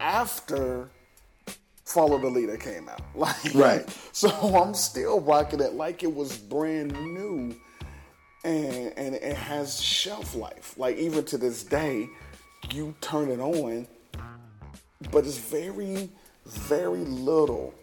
after 0.00 0.90
Follow 1.89 2.18
the 2.18 2.28
Leader 2.28 2.57
came 2.57 2.89
out. 2.89 3.01
Like 3.14 3.55
Right. 3.55 3.99
So 4.12 4.28
I'm 4.30 4.74
still 4.74 5.20
rocking 5.20 5.61
it 5.61 5.74
like 5.74 6.03
it 6.03 6.14
was 6.14 6.36
brand 6.36 6.93
new 6.93 7.57
and 8.45 8.93
and 8.97 9.14
it 9.14 9.36
has 9.36 9.80
shelf 9.80 10.34
life. 10.34 10.74
Like 10.76 10.97
even 10.99 11.24
to 11.26 11.39
this 11.39 11.64
day, 11.64 12.09
you 12.70 12.95
turn 13.01 13.30
it 13.30 13.41
on, 13.41 13.86
but 15.11 15.24
it's 15.26 15.39
very, 15.39 16.11
very 16.47 17.01
little 17.01 17.74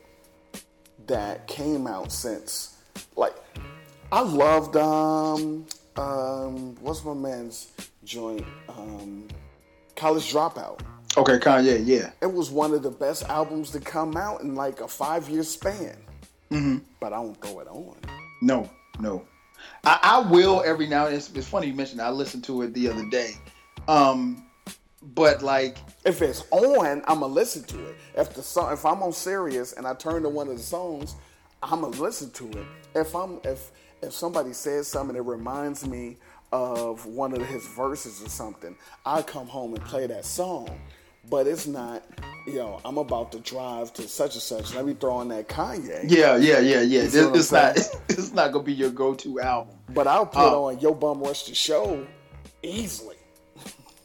that 1.08 1.48
came 1.48 1.88
out 1.88 2.12
since. 2.12 2.78
Like 3.16 3.36
I 4.12 4.22
loved 4.22 4.78
um 4.78 5.66
um 5.98 6.76
what's 6.82 7.04
my 7.04 7.14
man's 7.14 7.72
joint 8.04 8.46
um 8.70 9.28
College 9.96 10.32
Dropout. 10.32 10.80
Okay, 11.18 11.38
Kanye, 11.40 11.82
yeah. 11.86 12.12
It 12.22 12.32
was 12.32 12.52
one 12.52 12.74
of 12.74 12.84
the 12.84 12.92
best 12.92 13.24
albums 13.30 13.72
to 13.72 13.80
come 13.80 14.18
out 14.18 14.42
in 14.42 14.56
like 14.56 14.82
a 14.82 14.88
five 14.88 15.30
year 15.30 15.44
span. 15.44 15.98
Mm-hmm. 16.52 16.78
But 17.00 17.14
I 17.14 17.18
don't 17.18 17.40
throw 17.42 17.60
it 17.60 17.68
on. 17.68 17.96
No, 18.42 18.70
no. 19.00 19.26
I, 19.84 20.00
I 20.04 20.30
will 20.30 20.62
every 20.66 20.88
now 20.88 21.06
and 21.06 21.14
then. 21.14 21.18
It's, 21.18 21.32
it's 21.34 21.48
funny 21.48 21.68
you 21.68 21.74
mentioned. 21.74 22.02
I 22.02 22.10
listened 22.10 22.44
to 22.46 22.62
it 22.64 22.74
the 22.74 22.90
other 22.90 23.06
day. 23.10 23.32
Um, 23.88 24.46
but 25.02 25.42
like, 25.42 25.78
If 26.06 26.22
it's 26.22 26.44
on, 26.52 27.02
I'ma 27.08 27.26
listen 27.26 27.64
to 27.64 27.88
it. 27.90 27.96
If 28.16 28.34
the 28.36 28.44
song, 28.44 28.74
if 28.74 28.86
I'm 28.86 29.02
on 29.02 29.12
Sirius 29.12 29.74
and 29.74 29.88
I 29.88 29.94
turn 29.96 30.24
to 30.24 30.30
one 30.30 30.48
of 30.50 30.58
the 30.58 30.64
songs, 30.64 31.16
I'ma 31.64 31.88
listen 31.88 32.30
to 32.32 32.50
it. 32.60 32.68
If 32.94 33.16
I'm 33.16 33.40
if 33.44 33.72
if 34.04 34.14
somebody 34.14 34.54
says 34.54 34.88
something 34.88 35.16
that 35.16 35.24
reminds 35.24 35.88
me 35.88 36.18
of 36.52 37.06
one 37.08 37.34
of 37.34 37.46
his 37.48 37.66
verses 37.68 38.22
or 38.24 38.30
something, 38.30 38.76
I 39.06 39.24
come 39.24 39.48
home 39.48 39.74
and 39.74 39.84
play 39.84 40.06
that 40.08 40.26
song. 40.26 40.70
But 41.30 41.48
it's 41.48 41.66
not, 41.68 42.04
you 42.46 42.56
know, 42.56 42.80
I'm 42.86 42.98
about 42.98 43.32
to 43.32 43.40
drive 43.40 43.94
to 43.94 44.08
such 44.08 44.34
and 44.36 44.42
such. 44.44 44.76
Let 44.76 44.86
me 44.86 44.94
throw 44.94 45.16
on 45.16 45.30
that 45.30 45.48
Kanye. 45.50 46.04
yeah, 46.08 46.36
yeah, 46.36 46.60
yeah, 46.60 46.82
yeah. 46.82 47.08
See 47.08 47.20
It's 47.20 47.52
not. 47.52 47.78
It's 48.10 48.32
not 48.34 48.52
gonna 48.52 48.64
be 48.64 48.74
your 48.74 48.92
go-to 48.92 49.40
album. 49.40 49.76
But 49.90 50.08
I'll 50.08 50.26
put 50.26 50.42
Oh. 50.42 50.66
on 50.66 50.80
Yo 50.80 50.94
Bum 50.94 51.22
Rush 51.22 51.44
the 51.48 51.56
Show 51.56 52.06
easily. 52.64 53.16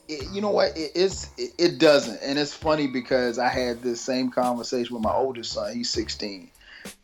It- 0.08 0.26
you 0.32 0.40
know 0.40 0.50
what? 0.50 0.76
It, 0.76 0.92
it's 0.94 1.28
it, 1.36 1.50
it 1.58 1.78
doesn't, 1.78 2.20
and 2.22 2.38
it's 2.38 2.52
funny 2.54 2.86
because 2.86 3.38
I 3.38 3.48
had 3.48 3.82
this 3.82 4.00
same 4.00 4.30
conversation 4.30 4.94
with 4.94 5.02
my 5.04 5.12
oldest 5.12 5.52
son. 5.52 5.74
He's 5.74 5.90
16, 5.90 6.50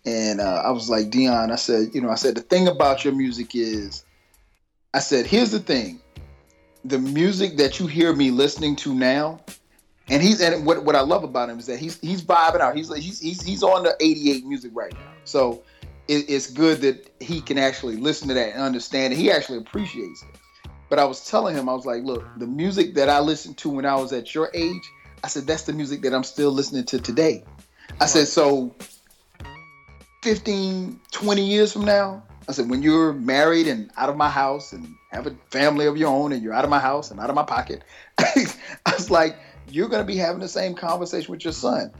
and 0.06 0.40
uh, 0.40 0.62
I 0.64 0.70
was 0.70 0.88
like, 0.90 1.10
Dion, 1.10 1.52
I 1.52 1.56
said, 1.56 1.90
you 1.94 2.00
know, 2.00 2.10
I 2.10 2.14
said 2.16 2.34
the 2.34 2.40
thing 2.40 2.66
about 2.68 3.04
your 3.04 3.14
music 3.14 3.54
is, 3.54 4.04
I 4.94 4.98
said, 5.00 5.26
here's 5.26 5.50
the 5.52 5.60
thing, 5.60 6.00
the 6.84 6.98
music 6.98 7.58
that 7.58 7.78
you 7.78 7.86
hear 7.86 8.12
me 8.14 8.30
listening 8.32 8.74
to 8.76 8.92
now, 8.94 9.40
and 10.08 10.22
he's 10.22 10.40
and 10.40 10.64
what 10.64 10.84
what 10.84 10.94
I 10.94 11.00
love 11.00 11.24
about 11.24 11.50
him 11.50 11.58
is 11.58 11.66
that 11.66 11.78
he's 11.78 11.98
he's 12.00 12.22
vibing 12.22 12.60
out. 12.60 12.76
He's 12.76 12.94
he's 12.94 13.20
he's, 13.20 13.42
he's 13.42 13.62
on 13.62 13.82
the 13.82 13.96
88 14.00 14.46
music 14.46 14.72
right 14.74 14.92
now, 14.92 15.12
so 15.24 15.62
it, 16.08 16.28
it's 16.28 16.50
good 16.50 16.80
that 16.82 17.10
he 17.20 17.40
can 17.40 17.58
actually 17.58 17.96
listen 17.96 18.28
to 18.28 18.34
that 18.34 18.52
and 18.52 18.62
understand 18.62 19.12
it. 19.12 19.16
He 19.16 19.30
actually 19.30 19.58
appreciates 19.58 20.22
it. 20.22 20.38
But 20.88 20.98
I 20.98 21.04
was 21.04 21.28
telling 21.28 21.56
him, 21.56 21.68
I 21.68 21.74
was 21.74 21.84
like, 21.84 22.04
look, 22.04 22.24
the 22.38 22.46
music 22.46 22.94
that 22.94 23.08
I 23.08 23.18
listened 23.18 23.56
to 23.58 23.68
when 23.68 23.84
I 23.84 23.96
was 23.96 24.12
at 24.12 24.34
your 24.34 24.50
age, 24.54 24.82
I 25.24 25.28
said, 25.28 25.46
that's 25.46 25.62
the 25.62 25.72
music 25.72 26.02
that 26.02 26.14
I'm 26.14 26.22
still 26.22 26.52
listening 26.52 26.84
to 26.84 27.00
today. 27.00 27.42
I 28.00 28.06
said, 28.06 28.28
so 28.28 28.72
15, 30.22 31.00
20 31.10 31.44
years 31.44 31.72
from 31.72 31.84
now, 31.84 32.22
I 32.48 32.52
said, 32.52 32.70
when 32.70 32.82
you're 32.82 33.12
married 33.12 33.66
and 33.66 33.90
out 33.96 34.08
of 34.08 34.16
my 34.16 34.30
house 34.30 34.72
and 34.72 34.94
have 35.10 35.26
a 35.26 35.34
family 35.50 35.86
of 35.86 35.96
your 35.96 36.08
own 36.08 36.30
and 36.30 36.42
you're 36.42 36.52
out 36.52 36.62
of 36.62 36.70
my 36.70 36.78
house 36.78 37.10
and 37.10 37.18
out 37.18 37.30
of 37.30 37.34
my 37.34 37.42
pocket, 37.42 37.82
I 38.18 38.92
was 38.92 39.10
like, 39.10 39.36
you're 39.68 39.88
going 39.88 40.02
to 40.02 40.06
be 40.06 40.16
having 40.16 40.40
the 40.40 40.48
same 40.48 40.74
conversation 40.74 41.30
with 41.30 41.44
your 41.44 41.52
mm-hmm. 41.52 41.90
son. 41.90 41.92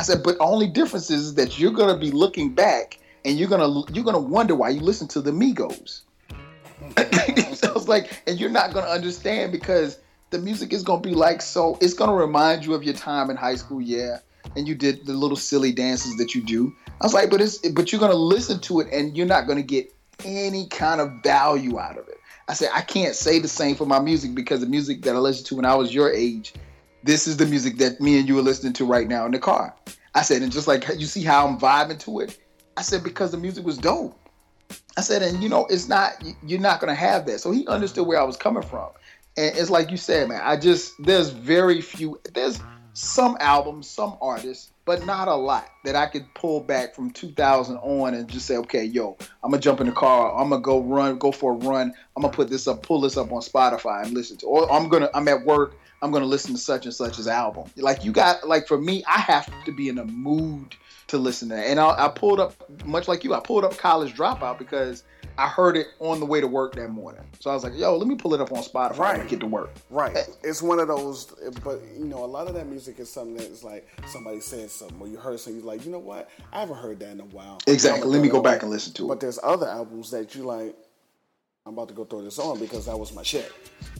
I 0.00 0.04
said, 0.04 0.22
but 0.22 0.36
only 0.40 0.68
difference 0.68 1.10
is 1.10 1.34
that 1.34 1.58
you're 1.58 1.72
going 1.72 1.94
to 1.94 2.00
be 2.00 2.10
looking 2.10 2.54
back 2.54 2.98
and 3.24 3.38
you're 3.38 3.48
going 3.48 3.60
to 3.60 3.92
you're 3.92 4.04
going 4.04 4.16
to 4.16 4.20
wonder 4.20 4.54
why 4.54 4.70
you 4.70 4.80
listen 4.80 5.06
to 5.08 5.20
the 5.20 5.30
Migos. 5.30 6.02
Mm-hmm. 6.90 7.54
so 7.54 7.70
I 7.70 7.72
was 7.72 7.88
like, 7.88 8.22
and 8.26 8.38
you're 8.38 8.50
not 8.50 8.72
gonna 8.72 8.88
understand 8.88 9.52
because 9.52 9.98
the 10.30 10.38
music 10.38 10.72
is 10.72 10.82
gonna 10.82 11.00
be 11.00 11.14
like 11.14 11.42
so. 11.42 11.78
It's 11.80 11.94
gonna 11.94 12.14
remind 12.14 12.64
you 12.64 12.74
of 12.74 12.82
your 12.82 12.94
time 12.94 13.30
in 13.30 13.36
high 13.36 13.56
school, 13.56 13.80
yeah. 13.80 14.18
And 14.56 14.66
you 14.66 14.74
did 14.74 15.06
the 15.06 15.12
little 15.12 15.36
silly 15.36 15.72
dances 15.72 16.16
that 16.16 16.34
you 16.34 16.42
do. 16.42 16.74
I 17.00 17.04
was 17.04 17.14
like, 17.14 17.30
but 17.30 17.40
it's 17.40 17.58
but 17.70 17.92
you're 17.92 18.00
gonna 18.00 18.14
listen 18.14 18.60
to 18.60 18.80
it 18.80 18.88
and 18.92 19.16
you're 19.16 19.26
not 19.26 19.46
gonna 19.46 19.62
get 19.62 19.92
any 20.24 20.66
kind 20.68 21.00
of 21.00 21.22
value 21.22 21.78
out 21.78 21.98
of 21.98 22.08
it. 22.08 22.18
I 22.48 22.54
said, 22.54 22.70
I 22.74 22.82
can't 22.82 23.14
say 23.14 23.38
the 23.38 23.48
same 23.48 23.76
for 23.76 23.86
my 23.86 24.00
music 24.00 24.34
because 24.34 24.60
the 24.60 24.66
music 24.66 25.02
that 25.02 25.14
I 25.14 25.18
listened 25.18 25.46
to 25.46 25.56
when 25.56 25.64
I 25.64 25.74
was 25.74 25.94
your 25.94 26.12
age, 26.12 26.52
this 27.02 27.26
is 27.26 27.36
the 27.36 27.46
music 27.46 27.78
that 27.78 28.00
me 28.00 28.18
and 28.18 28.28
you 28.28 28.38
are 28.38 28.42
listening 28.42 28.72
to 28.74 28.84
right 28.84 29.08
now 29.08 29.26
in 29.26 29.32
the 29.32 29.38
car. 29.38 29.74
I 30.14 30.22
said, 30.22 30.42
and 30.42 30.52
just 30.52 30.68
like 30.68 30.86
you 30.96 31.06
see 31.06 31.22
how 31.22 31.46
I'm 31.46 31.58
vibing 31.58 31.98
to 32.00 32.20
it, 32.20 32.38
I 32.76 32.82
said, 32.82 33.02
because 33.02 33.30
the 33.30 33.38
music 33.38 33.64
was 33.64 33.78
dope. 33.78 34.18
I 34.96 35.00
said, 35.00 35.22
and 35.22 35.42
you 35.42 35.48
know, 35.48 35.66
it's 35.66 35.88
not, 35.88 36.22
you're 36.44 36.60
not 36.60 36.80
to 36.80 36.94
have 36.94 37.26
that. 37.26 37.40
So 37.40 37.50
he 37.50 37.66
understood 37.66 38.06
where 38.06 38.20
I 38.20 38.24
was 38.24 38.36
coming 38.36 38.62
from. 38.62 38.90
And 39.36 39.56
it's 39.56 39.70
like 39.70 39.90
you 39.90 39.96
said, 39.96 40.28
man, 40.28 40.40
I 40.42 40.56
just, 40.56 40.94
there's 40.98 41.30
very 41.30 41.80
few, 41.80 42.20
there's 42.34 42.60
some 42.94 43.36
albums, 43.40 43.88
some 43.88 44.16
artists, 44.20 44.70
but 44.84 45.06
not 45.06 45.28
a 45.28 45.34
lot 45.34 45.66
that 45.84 45.96
I 45.96 46.06
could 46.06 46.26
pull 46.34 46.60
back 46.60 46.94
from 46.94 47.10
2000 47.10 47.76
on 47.78 48.14
and 48.14 48.28
just 48.28 48.46
say, 48.46 48.56
okay, 48.58 48.84
yo, 48.84 49.16
I'm 49.42 49.50
gonna 49.50 49.62
jump 49.62 49.80
in 49.80 49.86
the 49.86 49.92
car, 49.92 50.34
I'm 50.38 50.50
gonna 50.50 50.60
go 50.60 50.82
run, 50.82 51.16
go 51.18 51.32
for 51.32 51.52
a 51.52 51.56
run, 51.56 51.94
I'm 52.16 52.22
gonna 52.22 52.34
put 52.34 52.50
this 52.50 52.66
up, 52.66 52.82
pull 52.82 53.00
this 53.00 53.16
up 53.16 53.32
on 53.32 53.40
Spotify 53.40 54.04
and 54.04 54.12
listen 54.12 54.36
to, 54.38 54.46
or 54.46 54.70
I'm 54.70 54.88
gonna, 54.88 55.08
I'm 55.14 55.28
at 55.28 55.46
work, 55.46 55.76
I'm 56.02 56.10
gonna 56.10 56.26
listen 56.26 56.52
to 56.52 56.60
such 56.60 56.84
and 56.84 56.94
such's 56.94 57.28
album. 57.28 57.70
Like 57.76 58.04
you 58.04 58.12
got, 58.12 58.46
like 58.46 58.66
for 58.66 58.78
me, 58.78 59.04
I 59.06 59.20
have 59.20 59.48
to 59.64 59.72
be 59.72 59.88
in 59.88 59.98
a 59.98 60.04
mood 60.04 60.74
to 61.08 61.16
listen 61.18 61.48
to 61.50 61.54
that. 61.54 61.66
And 61.66 61.78
I, 61.78 62.06
I 62.06 62.08
pulled 62.08 62.40
up, 62.40 62.54
much 62.84 63.06
like 63.06 63.22
you, 63.22 63.34
I 63.34 63.40
pulled 63.40 63.64
up 63.64 63.76
College 63.78 64.14
Dropout 64.14 64.58
because 64.58 65.04
I 65.38 65.46
heard 65.48 65.76
it 65.76 65.88
on 66.00 66.20
the 66.20 66.26
way 66.26 66.40
to 66.40 66.46
work 66.46 66.74
that 66.74 66.88
morning. 66.88 67.22
So 67.38 67.50
I 67.50 67.54
was 67.54 67.64
like, 67.64 67.76
yo, 67.76 67.96
let 67.96 68.08
me 68.08 68.16
pull 68.16 68.34
it 68.34 68.40
up 68.40 68.50
on 68.52 68.62
Spotify 68.62 68.98
Right. 68.98 69.20
and 69.20 69.28
get 69.28 69.40
to 69.40 69.46
work. 69.46 69.70
Right. 69.90 70.16
It's 70.42 70.60
one 70.60 70.78
of 70.80 70.88
those, 70.88 71.26
but 71.64 71.80
you 71.96 72.04
know, 72.04 72.24
a 72.24 72.26
lot 72.26 72.48
of 72.48 72.54
that 72.54 72.66
music 72.66 72.98
is 72.98 73.10
something 73.10 73.36
that's 73.36 73.62
like 73.62 73.88
somebody 74.06 74.40
said 74.40 74.70
something 74.70 75.00
or 75.00 75.06
you 75.08 75.16
heard 75.18 75.38
something, 75.38 75.62
you're 75.62 75.72
like, 75.72 75.84
you 75.84 75.92
know 75.92 75.98
what? 75.98 76.28
I 76.52 76.60
haven't 76.60 76.76
heard 76.78 76.98
that 77.00 77.10
in 77.12 77.20
a 77.20 77.24
while. 77.26 77.60
Exactly. 77.66 78.10
Let 78.10 78.22
me 78.22 78.28
go 78.28 78.42
back 78.42 78.62
and 78.62 78.70
listen 78.70 78.92
to 78.94 79.04
it. 79.04 79.08
But 79.08 79.20
there's 79.20 79.38
other 79.42 79.68
albums 79.68 80.10
that 80.10 80.34
you 80.34 80.42
like, 80.42 80.76
I'm 81.64 81.74
about 81.74 81.88
to 81.88 81.94
go 81.94 82.04
throw 82.04 82.22
this 82.22 82.38
on 82.40 82.58
because 82.58 82.86
that 82.86 82.98
was 82.98 83.14
my 83.14 83.22
shit. 83.22 83.52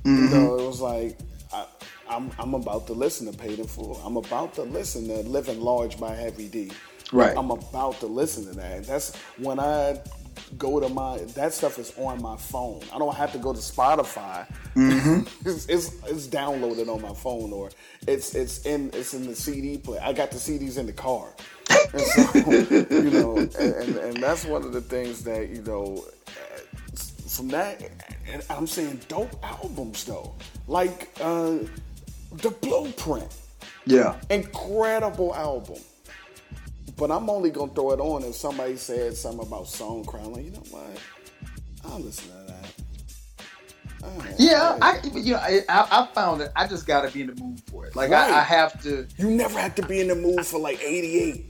Mm-hmm. 0.03 0.25
You 0.25 0.31
know, 0.31 0.59
it 0.59 0.67
was 0.67 0.81
like, 0.81 1.17
I, 1.53 1.67
I'm, 2.09 2.31
I'm 2.39 2.55
about 2.55 2.87
to 2.89 2.93
listen 2.95 3.31
to 3.31 3.37
Paid 3.37 3.59
in 3.59 3.67
Full. 3.67 3.97
I'm 4.05 4.17
about 4.17 4.55
to 4.55 4.63
listen 4.63 5.09
to 5.09 5.17
Living 5.29 5.61
Large 5.61 5.99
by 6.01 6.15
Heavy 6.15 6.49
D. 6.49 6.73
Right. 7.13 7.37
I'm 7.37 7.51
about 7.51 8.01
to 8.01 8.07
listen 8.07 8.47
to 8.47 8.53
that. 8.57 8.85
That's 8.87 9.17
when 9.39 9.61
I 9.61 9.99
go 10.59 10.81
to 10.81 10.89
my 10.89 11.19
that 11.37 11.53
stuff 11.55 11.79
is 11.79 11.93
on 11.99 12.23
my 12.23 12.37
phone. 12.37 12.81
I 12.95 12.99
don't 12.99 13.15
have 13.15 13.33
to 13.33 13.39
go 13.39 13.53
to 13.53 13.59
Spotify. 13.59 14.47
it's, 15.45 15.67
it's 15.69 15.93
it's 16.07 16.27
downloaded 16.29 16.89
on 16.89 17.03
my 17.03 17.15
phone 17.15 17.53
or 17.53 17.71
it's 18.07 18.35
it's 18.35 18.65
in 18.67 18.91
it's 18.95 19.15
in 19.15 19.27
the 19.27 19.35
CD 19.37 19.79
player. 19.79 20.01
I 20.03 20.13
got 20.13 20.31
the 20.31 20.39
CDs 20.39 20.79
in 20.79 20.87
the 20.87 20.93
car. 20.93 21.29
And 21.93 22.03
so, 22.03 22.31
you 22.91 23.11
know, 23.11 23.39
and, 23.39 23.55
and, 23.57 23.97
and 23.97 24.17
that's 24.23 24.45
one 24.47 24.63
of 24.65 24.73
the 24.73 24.81
things 24.83 25.25
that 25.25 25.51
you 25.51 25.63
know. 25.63 26.05
uh, 26.29 26.61
From 27.29 27.49
that, 27.49 27.83
and 28.31 28.45
I'm 28.51 28.67
saying 28.67 29.01
dope 29.09 29.35
albums 29.43 30.05
though, 30.05 30.35
like 30.67 31.11
uh, 31.21 31.59
the 32.33 32.51
Blueprint 32.61 33.29
Yeah. 33.87 34.17
incredible 34.31 35.35
album. 35.35 35.79
But 36.97 37.11
I'm 37.11 37.29
only 37.31 37.51
gonna 37.51 37.73
throw 37.73 37.93
it 37.93 38.01
on 38.01 38.23
if 38.23 38.35
somebody 38.35 38.77
said 38.77 39.17
something 39.17 39.47
about 39.47 39.67
Song 39.67 40.05
Cry. 40.05 40.23
Like, 40.23 40.45
you 40.45 40.51
know 40.53 40.63
what? 40.71 40.99
I'll 41.85 41.99
listen 42.01 42.29
to 42.31 42.53
that. 42.53 42.73
Yeah, 44.39 44.79
I 44.83 45.01
you 45.15 45.33
know 45.35 45.39
I, 45.39 45.63
I 45.69 46.09
found 46.13 46.41
that 46.41 46.53
I 46.57 46.67
just 46.67 46.87
got 46.87 47.07
to 47.07 47.13
be 47.13 47.21
in 47.23 47.29
the 47.29 47.35
mood 47.43 47.61
for 47.71 47.87
it. 47.87 47.95
Like 47.95 48.11
Right. 48.11 48.31
I, 48.33 48.39
I 48.39 48.43
have 48.43 48.83
to. 48.83 49.07
You 49.17 49.31
never 49.31 49.59
have 49.61 49.75
to 49.77 49.87
be 49.87 50.01
in 50.01 50.09
the 50.09 50.15
mood 50.17 50.45
for 50.45 50.59
like 50.59 50.83
88. 50.83 51.45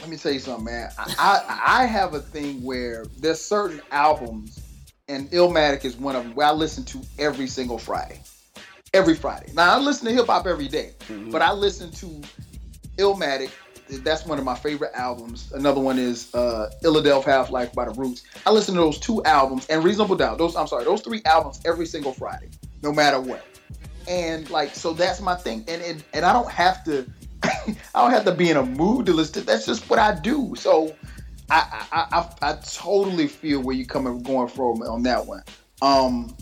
Let 0.00 0.08
me 0.10 0.16
tell 0.16 0.32
you 0.32 0.38
something, 0.38 0.66
man. 0.66 0.90
I 0.98 1.14
I, 1.18 1.82
I 1.82 1.86
have 1.86 2.12
a 2.14 2.20
thing 2.20 2.62
where 2.62 3.06
there's 3.18 3.40
certain 3.40 3.80
albums, 3.90 4.60
and 5.08 5.30
Illmatic 5.30 5.84
is 5.86 5.96
one 5.96 6.14
of 6.14 6.24
them 6.24 6.34
where 6.34 6.46
I 6.46 6.52
listen 6.52 6.84
to 6.86 7.00
every 7.18 7.46
single 7.46 7.78
Friday. 7.78 8.20
Every 8.94 9.16
Friday. 9.16 9.50
Now 9.54 9.74
I 9.74 9.80
listen 9.80 10.06
to 10.06 10.14
hip 10.14 10.26
hop 10.26 10.46
every 10.46 10.68
day, 10.68 10.92
but 11.32 11.42
I 11.42 11.52
listen 11.52 11.90
to 11.90 12.22
Illmatic. 12.96 13.50
That's 13.88 14.24
one 14.24 14.38
of 14.38 14.44
my 14.44 14.54
favorite 14.54 14.92
albums. 14.94 15.50
Another 15.52 15.80
one 15.80 15.98
is 15.98 16.32
uh, 16.32 16.70
Illadelph 16.84 17.24
Half 17.24 17.50
Life 17.50 17.72
by 17.72 17.86
the 17.86 17.90
Roots. 17.90 18.22
I 18.46 18.52
listen 18.52 18.76
to 18.76 18.80
those 18.80 19.00
two 19.00 19.20
albums 19.24 19.66
and 19.66 19.82
Reasonable 19.82 20.14
Doubt. 20.14 20.38
Those 20.38 20.54
I'm 20.54 20.68
sorry, 20.68 20.84
those 20.84 21.02
three 21.02 21.22
albums 21.24 21.60
every 21.64 21.86
single 21.86 22.12
Friday, 22.12 22.48
no 22.84 22.92
matter 22.92 23.20
what. 23.20 23.44
And 24.06 24.48
like, 24.50 24.76
so 24.76 24.92
that's 24.92 25.20
my 25.20 25.34
thing. 25.34 25.64
And 25.66 25.82
and, 25.82 26.04
and 26.12 26.24
I 26.24 26.32
don't 26.32 26.50
have 26.50 26.84
to, 26.84 27.04
I 27.42 27.76
don't 27.94 28.12
have 28.12 28.24
to 28.26 28.32
be 28.32 28.48
in 28.48 28.56
a 28.56 28.64
mood 28.64 29.06
to 29.06 29.12
listen. 29.12 29.34
to 29.34 29.40
That's 29.40 29.66
just 29.66 29.90
what 29.90 29.98
I 29.98 30.14
do. 30.14 30.54
So 30.56 30.94
I 31.50 31.84
I, 31.90 32.06
I, 32.12 32.50
I 32.50 32.52
totally 32.64 33.26
feel 33.26 33.60
where 33.60 33.74
you're 33.74 33.86
coming 33.86 34.22
going 34.22 34.48
from 34.48 34.82
on 34.82 35.02
that 35.02 35.26
one. 35.26 35.42
Um, 35.82 36.36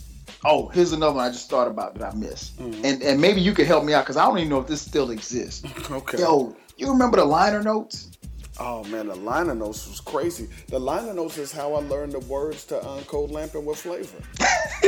oh, 0.45 0.69
here's 0.69 0.93
another 0.93 1.15
one 1.15 1.25
I 1.27 1.31
just 1.31 1.49
thought 1.49 1.69
about 1.69 1.95
that 1.95 2.13
I 2.13 2.17
missed, 2.17 2.59
and 2.59 3.03
and 3.03 3.21
maybe 3.21 3.41
you 3.41 3.53
could 3.53 3.67
help 3.67 3.85
me 3.85 3.95
out 3.95 4.05
because 4.05 4.17
I 4.17 4.25
don't 4.25 4.39
even 4.39 4.51
know 4.51 4.61
if 4.61 4.67
this 4.67 4.83
still 4.83 5.11
exists. 5.11 5.65
Okay. 5.91 6.19
Yo, 6.19 6.57
you 6.77 6.91
remember 6.91 7.19
the 7.19 7.25
liner 7.25 7.63
notes? 7.63 8.13
Oh 8.59 8.85
man, 8.85 9.09
the 9.09 9.15
liner 9.15 9.55
notes 9.55 9.89
was 9.89 10.01
crazy. 10.01 10.49
The 10.69 10.79
liner 10.79 11.13
notes 11.13 11.39
is 11.39 11.53
how 11.53 11.75
I 11.75 11.81
learned 11.81 12.13
the 12.13 12.21
words 12.21 12.65
to 12.67 12.79
uh, 12.83 13.01
Cold 13.03 13.31
Lamping 13.31 13.65
with 13.65 13.79
Flavor. 13.79 14.19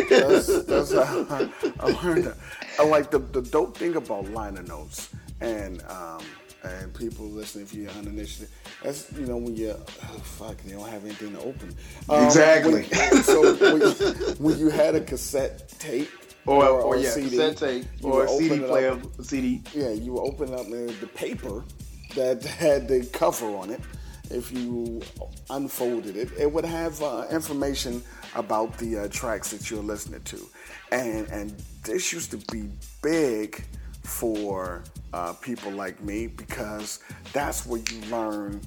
that's, 0.09 0.63
that's 0.67 0.93
how 0.93 1.27
I, 1.31 1.49
I 1.81 1.91
learned 2.03 2.27
it. 2.27 2.35
I 2.79 2.85
like 2.85 3.11
the, 3.11 3.19
the 3.19 3.43
dope 3.43 3.77
thing 3.77 3.97
about 3.97 4.29
liner 4.31 4.63
notes 4.63 5.11
and 5.41 5.83
um, 5.89 6.23
and 6.65 6.95
people 6.95 7.27
listening 7.27 7.65
if 7.65 7.75
you're 7.75 7.91
uninitiated. 7.91 8.49
That's 8.83 9.11
you 9.13 9.27
know 9.27 9.37
when 9.37 9.55
you 9.57 9.75
oh, 9.77 10.19
fuck 10.23 10.57
they 10.63 10.73
don't 10.73 10.89
have 10.89 11.05
anything 11.05 11.33
to 11.35 11.41
open. 11.41 11.75
Um, 12.09 12.25
Exactly. 12.25 12.85
when- 12.85 13.23
so 13.23 13.55
when 13.55 13.81
you, 13.81 14.35
when 14.39 14.59
you 14.59 14.69
had 14.71 14.95
a 14.95 15.01
cassette 15.01 15.69
tape 15.79 16.11
Or, 16.47 16.65
or, 16.67 16.81
or, 16.81 16.95
a 16.97 17.01
yeah, 17.01 17.11
CD, 17.11 17.31
cassette 17.31 17.57
tape 17.57 17.85
or 18.03 18.25
a 18.25 18.29
CD 18.29 18.63
up- 18.63 18.69
player, 18.69 18.99
CD. 19.23 19.63
yeah, 19.75 19.91
you 19.91 20.13
would 20.15 20.23
open 20.23 20.53
up 20.55 20.67
the, 20.67 20.95
the 21.01 21.07
paper 21.09 21.65
that 22.15 22.43
had 22.45 22.89
the 22.89 23.05
cover 23.13 23.47
on 23.57 23.71
it. 23.71 23.81
If 24.31 24.51
you 24.53 25.03
unfolded 25.51 26.17
it, 26.17 26.31
it 26.39 26.51
would 26.51 26.65
have 26.65 27.01
uh, 27.03 27.27
information 27.31 28.03
about 28.35 28.77
the 28.79 28.99
uh, 29.01 29.09
tracks 29.09 29.51
that 29.51 29.71
you're 29.71 29.83
listening 29.83 30.23
to, 30.23 30.39
and 30.93 31.29
and 31.29 31.55
this 31.85 32.11
used 32.11 32.31
to 32.31 32.39
be 32.51 32.71
big 33.03 33.65
for 34.05 34.85
uh, 35.13 35.33
people 35.35 35.73
like 35.73 36.01
me 36.03 36.27
because 36.27 37.01
that's 37.33 37.67
where 37.67 37.81
you 37.91 38.01
learn 38.11 38.61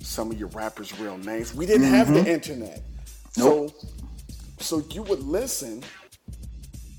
some 0.00 0.30
of 0.30 0.38
your 0.38 0.48
rappers' 0.48 0.98
real 0.98 1.16
names. 1.18 1.54
We 1.54 1.66
didn't 1.66 1.88
have 1.88 2.12
the 2.12 2.26
internet, 2.30 2.82
Nope. 3.36 3.70
so 3.70 3.86
so 4.58 4.84
you 4.92 5.02
would 5.04 5.20
listen 5.22 5.82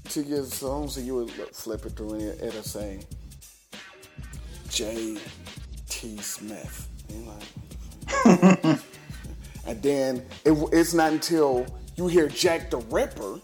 to 0.09 0.21
your 0.23 0.43
songs 0.45 0.97
and 0.97 1.05
you 1.05 1.15
would 1.15 1.29
flip 1.55 1.85
it 1.85 1.91
through 1.91 2.13
and 2.13 2.21
it- 2.23 2.41
it'll 2.41 2.63
say 2.63 2.99
J. 4.69 5.17
T. 5.89 6.17
Smith. 6.17 6.87
And 7.09 7.27
like, 7.27 8.79
and 9.67 9.81
then 9.83 10.25
it, 10.45 10.53
it's 10.71 10.93
not 10.93 11.11
until 11.11 11.65
you 11.97 12.07
hear 12.07 12.27
Jack 12.27 12.69
the 12.71 12.77
Ripper 12.77 13.39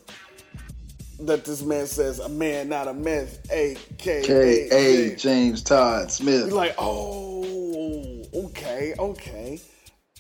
that 1.22 1.46
this 1.46 1.62
man 1.62 1.88
says, 1.88 2.20
"A 2.20 2.30
man, 2.30 2.70
not 2.70 2.88
a 2.88 2.94
myth." 2.94 3.46
A 3.52 3.76
K 3.98 4.22
K 4.24 4.68
A 4.72 5.12
A 5.12 5.16
James 5.16 5.62
Todd 5.64 6.12
Smith. 6.12 6.48
you're 6.48 6.56
like, 6.56 6.76
oh, 6.78 8.24
okay, 8.34 8.94
okay. 9.00 9.60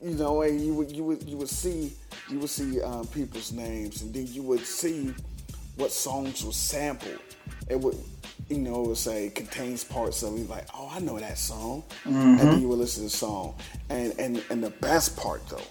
You 0.01 0.11
know, 0.11 0.41
and 0.41 0.61
you 0.61 0.73
would 0.75 0.91
you 0.91 1.03
would 1.03 1.23
you 1.23 1.37
would 1.37 1.49
see 1.49 1.93
you 2.29 2.39
would 2.39 2.49
see 2.49 2.81
um, 2.81 3.07
people's 3.07 3.51
names, 3.51 4.01
and 4.01 4.13
then 4.13 4.27
you 4.27 4.43
would 4.43 4.65
see 4.65 5.13
what 5.75 5.91
songs 5.91 6.43
were 6.45 6.51
sampled. 6.51 7.19
It 7.69 7.79
would, 7.79 7.97
you 8.49 8.59
know, 8.59 8.83
it 8.83 8.87
would 8.89 8.97
say 8.97 9.29
contains 9.29 9.83
parts 9.83 10.23
of. 10.23 10.37
You 10.37 10.45
like, 10.45 10.65
oh, 10.73 10.89
I 10.91 10.99
know 10.99 11.19
that 11.19 11.37
song, 11.37 11.83
and 12.05 12.39
then 12.39 12.61
you 12.61 12.67
would 12.69 12.79
listen 12.79 13.03
to 13.03 13.09
the 13.09 13.15
song. 13.15 13.55
And 13.89 14.13
and 14.19 14.43
and 14.49 14.63
the 14.63 14.69
best 14.69 15.17
part 15.17 15.47
though, 15.49 15.61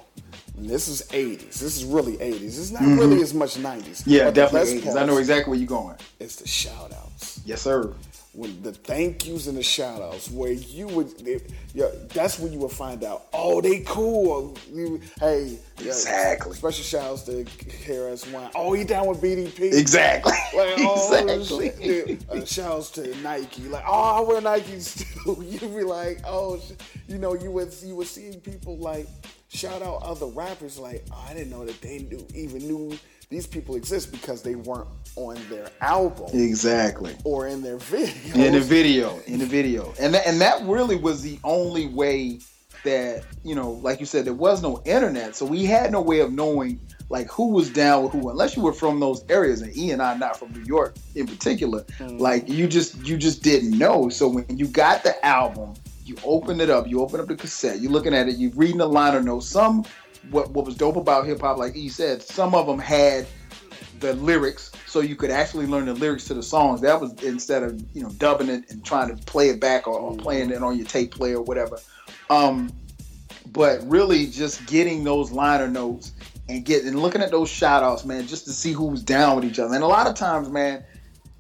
this 0.59 0.89
is 0.89 1.03
'80s. 1.11 1.59
This 1.59 1.77
is 1.77 1.85
really 1.85 2.17
'80s. 2.17 2.43
It's 2.59 2.71
not 2.71 2.83
really 2.83 3.21
as 3.23 3.35
much 3.35 3.55
'90s. 3.57 4.03
yeah, 4.07 4.31
definitely. 4.31 4.81
best 4.81 4.87
80s. 4.95 5.01
I 5.03 5.05
know 5.07 5.19
exactly 5.19 5.51
where 5.51 5.59
you're 5.59 5.69
going. 5.69 5.97
It's 6.21 6.37
the 6.37 6.49
shout 6.49 6.93
outs 6.95 7.41
Yes, 7.45 7.63
sir. 7.63 7.93
when 8.33 8.61
the 8.63 8.73
thank 8.73 9.27
yous 9.27 9.47
and 9.47 9.57
the 9.57 9.63
shout 9.63 10.01
outs 10.03 10.31
where 10.31 10.53
you 10.53 10.87
would 10.89 11.17
they, 11.25 11.41
yeah, 11.75 11.87
that's 12.13 12.39
when 12.39 12.53
you 12.53 12.59
would 12.61 12.73
find 12.73 13.05
out 13.05 13.27
oh 13.33 13.61
they 13.61 13.81
cool 13.81 14.57
you, 14.73 15.01
hey 15.21 15.59
yeah, 15.79 15.87
Exactly. 15.89 16.55
special 16.55 16.83
shout 16.85 17.05
outs 17.05 17.23
to 17.23 17.45
KRS-One 17.45 18.51
oh 18.55 18.73
he 18.73 18.85
down 18.85 19.07
with 19.07 19.21
BDP 19.21 19.73
Exactly. 19.73 20.33
like, 20.55 20.75
oh, 20.79 21.27
exactly. 21.29 22.19
Uh, 22.31 22.45
shout 22.45 22.73
outs 22.73 22.91
to 22.93 23.15
Nike 23.23 23.63
like 23.69 23.85
oh 23.87 24.17
I 24.17 24.21
wear 24.21 24.41
Nikes 24.41 24.97
too 25.25 25.43
you'd 25.47 25.61
be 25.75 25.83
like 25.85 26.21
oh 26.27 26.61
you 27.09 27.19
know 27.19 27.35
you 27.35 27.51
would 27.51 27.73
you 27.83 27.95
would 27.95 28.07
see 28.09 28.37
people 28.43 28.77
like 28.79 29.07
shout 29.49 29.83
out 29.83 30.03
other 30.03 30.27
rappers 30.27 30.79
like 30.79 31.05
oh, 31.13 31.27
I 31.29 31.35
didn't 31.35 31.51
know 31.51 31.65
that 31.65 31.81
they 31.81 31.99
knew 31.99 32.27
even 32.35 32.67
knew 32.67 32.99
these 33.29 33.47
people 33.47 33.75
exist 33.75 34.13
because 34.13 34.43
they 34.43 34.55
weren't 34.55 34.89
on 35.17 35.37
their 35.51 35.69
album 35.81 36.29
Exactly. 36.33 37.17
or 37.25 37.49
in 37.49 37.61
their 37.61 37.79
video. 37.79 38.35
In 38.35 38.53
the 38.53 38.61
video, 38.61 39.19
in 39.27 39.41
the 39.41 39.47
video, 39.47 39.93
and 39.99 40.15
that, 40.15 40.27
and 40.27 40.41
that 40.41 40.63
really 40.63 40.97
was 40.97 41.23
the 41.23 41.39
only 41.43 41.89
way 41.89 42.39
that 42.85 43.25
you 43.43 43.55
know, 43.55 43.73
like 43.73 43.99
you 43.99 44.07
said, 44.07 44.25
there 44.25 44.33
was 44.33 44.63
no 44.63 44.81
internet, 44.85 45.35
so 45.35 45.45
we 45.45 45.65
had 45.65 45.91
no 45.91 46.01
way 46.01 46.21
of 46.21 46.33
knowing 46.33 46.81
like 47.09 47.29
who 47.31 47.49
was 47.49 47.71
down 47.71 48.05
with 48.05 48.13
who, 48.13 48.31
unless 48.31 48.57
you 48.57 48.63
were 48.63 48.73
from 48.73 49.01
those 49.01 49.25
areas. 49.29 49.61
And 49.61 49.77
E 49.77 49.91
and 49.91 50.01
I, 50.03 50.17
not 50.17 50.39
from 50.39 50.53
New 50.53 50.63
York 50.63 50.97
in 51.15 51.27
particular, 51.27 51.83
mm. 51.99 52.21
like 52.21 52.49
you 52.49 52.69
just 52.69 53.05
you 53.05 53.17
just 53.17 53.43
didn't 53.43 53.77
know. 53.77 54.09
So 54.09 54.29
when 54.29 54.45
you 54.57 54.69
got 54.69 55.03
the 55.03 55.25
album, 55.27 55.75
you 56.07 56.17
open 56.25 56.61
it 56.61 56.71
up, 56.71 56.87
you 56.87 57.01
open 57.01 57.21
up 57.21 57.27
the 57.27 57.35
cassette, 57.35 57.81
you're 57.81 57.93
looking 57.93 58.15
at 58.15 58.29
it, 58.29 58.37
you're 58.37 58.53
reading 58.53 58.79
the 58.79 58.89
liner 58.89 59.21
notes. 59.21 59.49
Some 59.49 59.85
what 60.31 60.51
what 60.51 60.65
was 60.65 60.77
dope 60.77 60.97
about 60.97 61.27
hip 61.27 61.41
hop, 61.41 61.59
like 61.59 61.77
E 61.77 61.89
said, 61.89 62.23
some 62.23 62.55
of 62.55 62.67
them 62.67 62.79
had 62.79 63.27
the 64.01 64.15
lyrics 64.15 64.73
so 64.87 65.01
you 65.01 65.17
could 65.17 65.31
actually 65.31 65.67
learn 65.67 65.87
the 65.87 65.95
lyrics 65.95 66.25
to 66.27 66.35
the 66.35 66.43
songs. 66.43 66.81
That 66.81 67.01
was 67.01 67.13
instead 67.23 67.63
of 67.63 67.83
you 67.95 68.03
know 68.03 68.11
dubbing 68.11 68.49
it 68.49 68.71
and 68.71 68.85
trying 68.85 69.15
to 69.15 69.23
play 69.25 69.49
it 69.49 69.61
back 69.61 69.87
or, 69.87 69.99
or 69.99 70.17
playing 70.17 70.51
it 70.51 70.63
on 70.63 70.77
your 70.77 70.87
tape 70.87 71.13
player 71.13 71.37
or 71.37 71.43
whatever. 71.43 71.79
Um 72.31 72.73
but 73.53 73.81
really 73.89 74.27
just 74.27 74.67
getting 74.67 75.05
those 75.05 75.31
liner 75.31 75.69
notes 75.69 76.13
and 76.49 76.65
getting 76.65 76.97
looking 76.97 77.23
at 77.23 77.31
those 77.31 77.49
shout 77.49 77.83
outs 77.83 78.05
man 78.05 78.27
just 78.27 78.45
to 78.45 78.53
see 78.53 78.73
who 78.73 78.87
was 78.87 79.03
down 79.03 79.37
with 79.37 79.45
each 79.45 79.59
other. 79.59 79.75
And 79.75 79.85
a 79.85 79.89
lot 79.89 80.07
of 80.07 80.15
times 80.15 80.49
man 80.49 80.85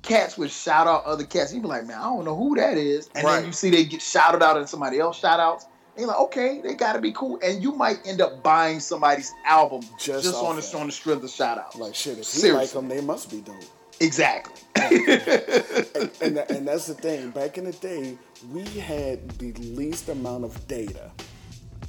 cats 0.07 0.39
would 0.39 0.51
shout 0.51 0.87
out 0.87 1.05
other 1.05 1.25
cats 1.25 1.53
you 1.53 1.61
be 1.61 1.67
like 1.67 1.85
man 1.87 1.99
i 1.99 2.05
don't 2.05 2.25
know 2.25 2.37
who 2.37 2.55
that 2.57 2.79
is 2.79 3.09
and 3.15 3.25
Right. 3.25 3.37
then 3.41 3.47
you 3.47 3.53
see 3.53 3.71
they 3.71 3.85
get 3.85 4.01
shouted 4.01 4.43
out 4.43 4.57
in 4.57 4.67
somebody 4.67 4.99
else 5.01 5.19
shout 5.19 5.41
outs 5.41 5.65
and 5.95 6.01
you're 6.01 6.09
like 6.09 6.21
okay 6.21 6.61
they 6.63 6.75
gotta 6.75 7.01
be 7.01 7.13
cool 7.13 7.39
and 7.43 7.63
you 7.63 7.73
might 7.73 7.99
end 8.07 8.21
up 8.21 8.43
buying 8.43 8.81
somebody's 8.81 9.33
album 9.45 9.83
Just 9.99 10.25
just, 10.25 10.37
on 10.37 10.57
the 10.57 10.79
on 10.79 10.87
the 10.87 10.93
strength 10.93 11.25
of 11.25 11.31
shout 11.31 11.59
outs 11.59 11.77
Like 11.77 11.95
shit, 11.95 12.19
if 12.19 12.25
Seriously. 12.25 12.53
like 12.61 12.71
them, 12.71 12.89
they 12.89 13.01
must 13.01 13.31
be 13.31 13.41
dope. 13.41 13.57
Exactly. 13.99 14.55
and, 14.77 16.11
and, 16.21 16.39
and 16.51 16.69
that's 16.69 16.87
the 16.87 16.93
thing. 16.95 17.31
Back 17.31 17.57
in 17.57 17.65
the 17.65 17.73
day, 17.73 18.19
we 18.53 18.63
had 18.65 19.27
the 19.39 19.53
least 19.55 20.11
amount 20.11 20.45
of 20.45 20.69
data 20.69 21.11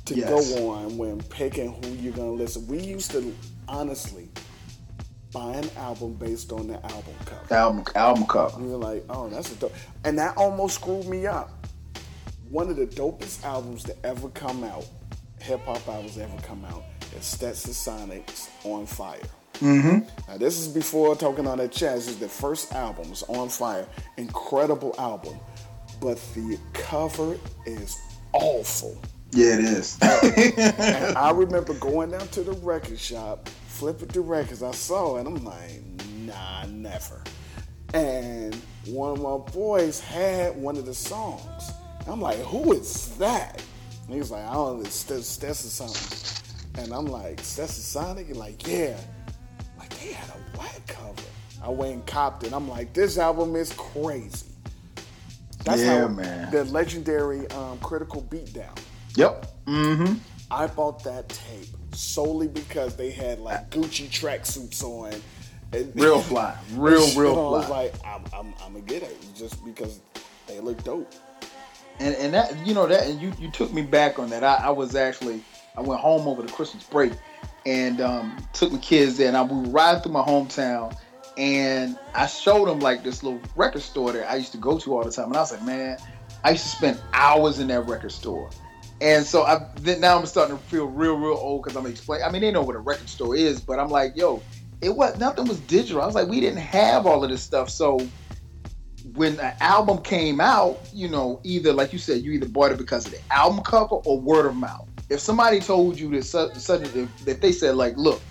to 0.06 0.16
Yes. 0.16 0.30
go 0.54 0.70
on 0.72 0.98
when 0.98 1.22
picking 1.24 1.74
who 1.74 1.90
you're 2.02 2.14
gonna 2.14 2.32
listen. 2.32 2.66
We 2.68 2.80
used 2.80 3.12
to 3.12 3.36
honestly 3.68 4.30
buy 5.32 5.54
an 5.54 5.70
album 5.78 6.14
based 6.14 6.52
on 6.52 6.68
the 6.68 6.76
album 6.86 7.14
cover. 7.26 7.54
album 7.54 7.84
album 7.96 8.26
cover. 8.26 8.60
We 8.60 8.70
were 8.70 8.78
like, 8.78 9.06
oh, 9.10 9.30
that's 9.30 9.52
a 9.52 9.56
dope, 9.56 9.74
and 10.04 10.18
that 10.20 10.38
almost 10.38 10.76
screwed 10.76 11.08
me 11.08 11.26
up. 11.26 11.52
One 12.50 12.70
of 12.70 12.78
the 12.78 12.88
dopest 12.88 13.44
albums 13.44 13.84
to 13.84 14.06
ever 14.06 14.30
come 14.30 14.64
out, 14.64 14.86
hip 15.40 15.66
hop 15.66 15.86
albums 15.88 16.18
ever 16.18 16.38
come 16.44 16.64
out, 16.66 16.84
is 17.16 17.24
Stetsasonic's 17.24 18.50
On 18.64 18.86
Fire. 18.86 19.20
Mm-hmm. 19.60 20.30
Now, 20.30 20.38
this 20.38 20.60
is 20.60 20.68
before 20.68 21.16
Talkin' 21.16 21.48
All 21.48 21.58
That 21.58 21.72
Jazz. 21.72 22.06
This 22.06 22.16
is 22.16 22.20
the 22.20 22.30
first 22.30 22.74
album. 22.74 23.08
It's 23.10 23.24
on 23.24 23.50
fire. 23.50 23.88
Incredible 24.18 24.94
album. 25.00 25.40
But 26.00 26.20
the 26.36 26.60
cover 26.74 27.38
is 27.66 28.00
awful. 28.34 28.98
Yeah, 29.32 29.56
it 29.56 29.60
is. 29.62 29.98
and 30.02 31.18
I 31.18 31.32
remember 31.32 31.74
going 31.76 32.12
down 32.12 32.28
to 32.30 32.44
the 32.44 32.54
record 32.54 33.00
shop, 33.00 33.50
flipping 33.78 34.08
through 34.08 34.24
records. 34.24 34.64
I 34.64 34.72
saw 34.72 35.18
it, 35.18 35.26
and 35.26 35.38
I'm 35.38 35.46
like, 35.46 35.82
nah, 36.26 36.66
never. 36.66 37.24
And 37.94 38.56
one 38.88 39.12
of 39.12 39.22
my 39.22 39.38
boys 39.54 40.00
had 40.00 40.58
one 40.58 40.78
of 40.78 40.86
the 40.86 40.94
songs. 40.94 41.72
I'm 42.08 42.20
like, 42.20 42.40
who 42.40 42.74
is 42.74 43.16
that? 43.18 43.62
And 44.06 44.14
he 44.14 44.20
was 44.20 44.32
like, 44.32 44.46
I 44.46 44.54
don't 44.54 44.80
know, 44.80 44.86
it's 44.86 44.96
something. 44.96 46.84
And 46.84 46.92
I'm 46.94 47.06
like, 47.06 47.38
Stetsasonic? 47.38 48.28
And 48.28 48.38
like, 48.38 48.66
yeah. 48.68 48.98
Like, 49.78 49.90
they 50.00 50.14
had 50.14 50.30
a 50.30 50.58
white 50.58 50.82
cover. 50.88 51.22
I 51.64 51.70
went 51.70 51.94
and 51.94 52.06
copped 52.06 52.44
it. 52.44 52.54
I'm 52.54 52.68
like, 52.68 52.94
this 52.94 53.18
album 53.18 53.56
is 53.56 53.74
crazy. 53.74 54.48
That's 55.66 55.82
Yeah, 55.82 56.02
how 56.02 56.08
man. 56.08 56.52
the 56.52 56.64
legendary 56.66 57.48
um, 57.52 57.78
Critical 57.80 58.24
Beatdown. 58.24 58.78
Yep. 59.16 59.66
Mm-hmm. 59.66 60.14
I 60.50 60.68
bought 60.68 61.04
that 61.04 61.28
tape 61.30 61.68
solely 61.98 62.48
because 62.48 62.96
they 62.96 63.10
had 63.10 63.40
like 63.40 63.70
Gucci 63.70 64.08
tracksuits 64.08 64.84
on. 64.84 65.14
And- 65.74 65.92
Real 65.96 66.22
fly. 66.22 66.58
Real, 66.74 67.08
real 67.18 67.34
I 67.34 67.50
was 67.50 67.70
like, 67.70 67.94
I'm, 68.06 68.24
I'm, 68.34 68.54
I'm 68.62 68.74
gonna 68.74 68.86
get 68.86 69.04
it 69.04 69.18
just 69.36 69.64
because 69.66 70.00
they 70.48 70.60
look 70.60 70.82
dope. 70.84 71.12
And 72.00 72.16
and 72.16 72.34
that 72.34 72.56
you 72.66 72.76
know 72.76 72.86
that 72.88 73.08
and 73.08 73.20
you 73.20 73.34
you 73.40 73.50
took 73.50 73.74
me 73.74 73.82
back 73.82 74.20
on 74.20 74.30
that. 74.30 74.44
I, 74.44 74.68
I 74.68 74.70
was 74.70 74.96
actually 74.96 75.42
I 75.76 75.82
went 75.82 76.00
home 76.00 76.28
over 76.28 76.44
the 76.44 76.52
Christmas 76.52 76.84
break 76.84 77.14
and 77.66 78.00
um, 78.00 78.38
took 78.54 78.72
my 78.72 78.78
kids 78.78 79.18
there 79.18 79.28
and 79.28 79.36
I 79.36 79.42
we 79.42 79.68
riding 79.70 80.02
through 80.02 80.14
my 80.14 80.22
hometown 80.22 80.96
and 81.38 81.98
I 82.14 82.28
showed 82.28 82.68
them 82.68 82.80
like 82.80 83.04
this 83.04 83.24
little 83.24 83.42
record 83.56 83.82
store 83.82 84.12
that 84.14 84.30
I 84.32 84.36
used 84.36 84.52
to 84.54 84.58
go 84.58 84.78
to 84.78 84.96
all 84.96 85.04
the 85.04 85.12
time 85.12 85.26
and 85.28 85.38
I 85.38 85.40
was 85.40 85.52
like, 85.52 85.64
man, 85.64 85.98
I 86.44 86.52
used 86.52 86.64
to 86.64 86.70
spend 86.70 87.00
hours 87.14 87.60
in 87.60 87.68
that 87.68 87.82
record 87.88 88.12
store. 88.12 88.50
And 89.00 89.26
so 89.26 89.44
I 89.44 89.68
then 89.82 90.02
now 90.02 90.18
I'm 90.18 90.26
starting 90.26 90.58
to 90.58 90.64
feel 90.64 90.86
real, 90.86 91.16
real 91.16 91.34
old 91.34 91.64
because 91.64 91.78
I'm 91.78 91.86
explaining. 91.86 92.26
I 92.26 92.32
mean, 92.32 92.42
they 92.42 92.52
know 92.52 92.64
what 92.64 92.76
a 92.76 92.80
record 92.80 93.10
store 93.10 93.36
is, 93.36 93.62
but 93.62 93.80
I'm 93.80 93.90
like, 93.90 94.16
yo, 94.16 94.42
it 94.82 94.90
was 94.90 95.18
nothing 95.18 95.48
was 95.48 95.60
digital. 95.62 96.02
I 96.02 96.06
was 96.06 96.16
like, 96.16 96.28
we 96.28 96.40
didn't 96.40 96.60
have 96.60 97.06
all 97.06 97.24
of 97.24 97.30
this 97.30 97.44
stuff. 97.44 97.70
So 97.70 98.00
when 99.14 99.40
an 99.40 99.54
album 99.62 100.02
came 100.02 100.42
out, 100.42 100.80
you 100.94 101.08
know, 101.08 101.40
either 101.44 101.74
like 101.74 101.94
you 101.94 102.00
said, 102.00 102.22
you 102.22 102.32
either 102.32 102.48
bought 102.48 102.72
it 102.72 102.78
because 102.78 103.06
of 103.06 103.12
the 103.12 103.20
album 103.32 103.64
cover 103.64 103.96
or 103.96 104.20
word 104.20 104.46
of 104.46 104.56
mouth. 104.56 104.88
If 105.10 105.20
somebody 105.20 105.60
told 105.60 106.00
you 106.00 106.10
that 106.12 106.24
such, 106.24 106.56
such 106.56 106.82
if, 106.82 107.28
if 107.28 107.40
they 107.40 107.52
said 107.52 107.76
like, 107.76 107.96
look, 107.98 108.22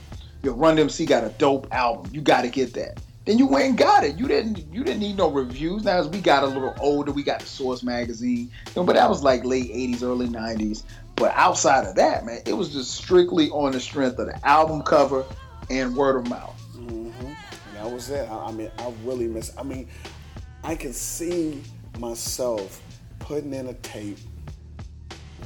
your 0.42 0.54
Run 0.54 0.76
DMC 0.76 1.08
got 1.08 1.24
a 1.24 1.30
dope 1.30 1.72
album, 1.72 2.10
you 2.12 2.20
got 2.20 2.42
to 2.42 2.48
get 2.48 2.74
that. 2.74 3.00
Then 3.26 3.38
you 3.38 3.46
went 3.46 3.64
and 3.66 3.76
got 3.76 4.04
it. 4.04 4.16
You 4.16 4.28
didn't. 4.28 4.72
You 4.72 4.84
didn't 4.84 5.00
need 5.00 5.16
no 5.16 5.28
reviews. 5.28 5.84
Now 5.84 5.98
as 5.98 6.08
we 6.08 6.20
got 6.20 6.44
a 6.44 6.46
little 6.46 6.74
older, 6.80 7.10
we 7.10 7.24
got 7.24 7.40
the 7.40 7.46
Source 7.46 7.82
magazine. 7.82 8.50
You 8.66 8.72
know, 8.76 8.84
but 8.84 8.94
that 8.94 9.10
was 9.10 9.22
like 9.22 9.44
late 9.44 9.70
'80s, 9.72 10.02
early 10.02 10.28
'90s. 10.28 10.84
But 11.16 11.32
outside 11.34 11.86
of 11.86 11.96
that, 11.96 12.24
man, 12.24 12.40
it 12.46 12.52
was 12.52 12.72
just 12.72 12.94
strictly 12.94 13.50
on 13.50 13.72
the 13.72 13.80
strength 13.80 14.18
of 14.18 14.26
the 14.26 14.46
album 14.46 14.82
cover 14.82 15.24
and 15.70 15.96
word 15.96 16.16
of 16.16 16.28
mouth. 16.28 16.58
hmm 16.72 17.10
that 17.74 17.90
was 17.90 18.10
it. 18.10 18.30
I, 18.30 18.46
I 18.46 18.52
mean, 18.52 18.70
I 18.78 18.92
really 19.04 19.26
miss. 19.26 19.52
I 19.58 19.62
mean, 19.62 19.88
I 20.62 20.76
can 20.76 20.92
see 20.92 21.62
myself 21.98 22.80
putting 23.18 23.52
in 23.52 23.66
a 23.66 23.74
tape, 23.74 24.18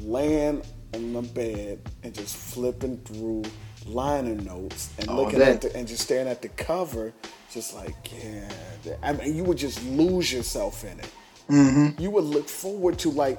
laying 0.02 0.62
on 0.94 1.12
the 1.12 1.22
bed, 1.22 1.80
and 2.02 2.14
just 2.14 2.36
flipping 2.36 2.98
through 2.98 3.44
liner 3.86 4.34
notes 4.34 4.90
and 4.98 5.08
All 5.08 5.16
looking 5.24 5.38
day. 5.40 5.52
at 5.52 5.60
the 5.60 5.74
and 5.76 5.86
just 5.88 6.04
staring 6.04 6.28
at 6.28 6.42
the 6.42 6.48
cover, 6.50 7.12
just 7.52 7.74
like 7.74 7.94
yeah. 8.22 8.48
I 9.02 9.12
mean, 9.12 9.34
you 9.34 9.44
would 9.44 9.58
just 9.58 9.84
lose 9.86 10.32
yourself 10.32 10.84
in 10.84 10.98
it. 10.98 11.10
Mm-hmm. 11.48 12.00
You 12.00 12.10
would 12.10 12.24
look 12.24 12.48
forward 12.48 12.98
to 13.00 13.10
like 13.10 13.38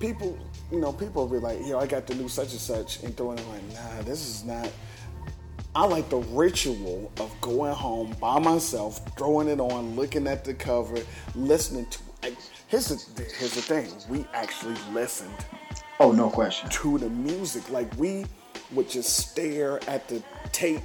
people. 0.00 0.38
You 0.70 0.80
know, 0.80 0.92
people 0.92 1.26
would 1.26 1.36
be 1.40 1.44
like, 1.46 1.58
"Yo, 1.66 1.78
I 1.78 1.86
got 1.86 2.06
the 2.06 2.14
new 2.14 2.28
such 2.28 2.52
and 2.52 2.60
such," 2.60 3.02
and 3.02 3.16
throwing 3.16 3.38
it 3.38 3.46
like, 3.48 3.62
"Nah, 3.74 4.02
this 4.02 4.26
is 4.26 4.44
not." 4.44 4.68
I 5.74 5.86
like 5.86 6.10
the 6.10 6.18
ritual 6.18 7.10
of 7.18 7.34
going 7.40 7.72
home 7.74 8.14
by 8.20 8.38
myself, 8.38 9.00
throwing 9.16 9.48
it 9.48 9.58
on, 9.58 9.96
looking 9.96 10.26
at 10.26 10.44
the 10.44 10.54
cover, 10.54 10.96
listening 11.34 11.86
to. 11.86 11.98
Like, 12.22 12.36
here's 12.68 12.88
the 12.88 13.22
here's 13.22 13.54
the 13.54 13.62
thing: 13.62 13.88
we 14.08 14.24
actually 14.32 14.76
listened 14.92 15.34
Oh, 16.00 16.10
no 16.12 16.28
question. 16.30 16.68
to 16.70 16.98
the 16.98 17.08
music. 17.10 17.68
Like 17.70 17.94
we 17.98 18.24
would 18.74 18.88
just 18.88 19.16
stare 19.16 19.80
at 19.88 20.08
the 20.08 20.22
tape 20.52 20.82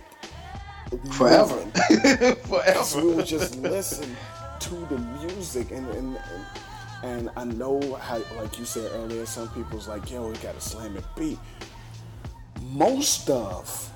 Forever. 1.13 1.55
Forever. 2.47 3.01
we 3.01 3.13
would 3.13 3.25
just 3.25 3.57
listen 3.57 4.15
to 4.59 4.75
the 4.89 4.97
music 5.21 5.71
and 5.71 5.87
and, 5.89 6.17
and 6.17 6.45
and 7.03 7.29
I 7.35 7.43
know 7.43 7.95
how 7.95 8.21
like 8.37 8.57
you 8.57 8.65
said 8.65 8.91
earlier, 8.93 9.25
some 9.25 9.49
people's 9.49 9.87
like, 9.87 10.09
yo, 10.09 10.29
we 10.29 10.35
gotta 10.37 10.61
slam 10.61 10.97
it 10.97 11.03
beat. 11.15 11.39
Most 12.61 13.29
of 13.29 13.93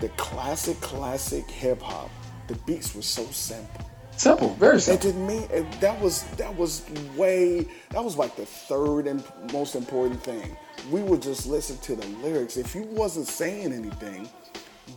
the 0.00 0.08
classic, 0.10 0.80
classic 0.80 1.48
hip 1.50 1.80
hop, 1.80 2.10
the 2.46 2.54
beats 2.66 2.94
were 2.94 3.02
so 3.02 3.24
simple. 3.26 3.89
Simple, 4.20 4.50
very 4.56 4.76
It 4.76 4.80
simple. 4.80 5.10
didn't 5.10 5.26
mean 5.26 5.48
it, 5.50 5.80
that 5.80 5.98
was 5.98 6.24
that 6.32 6.54
was 6.54 6.84
way 7.16 7.66
that 7.88 8.04
was 8.04 8.18
like 8.18 8.36
the 8.36 8.44
third 8.44 9.06
and 9.06 9.24
most 9.50 9.74
important 9.74 10.22
thing. 10.22 10.58
We 10.90 11.00
would 11.00 11.22
just 11.22 11.46
listen 11.46 11.78
to 11.78 11.96
the 11.96 12.06
lyrics. 12.22 12.58
If 12.58 12.74
you 12.74 12.82
wasn't 12.82 13.28
saying 13.28 13.72
anything, 13.72 14.28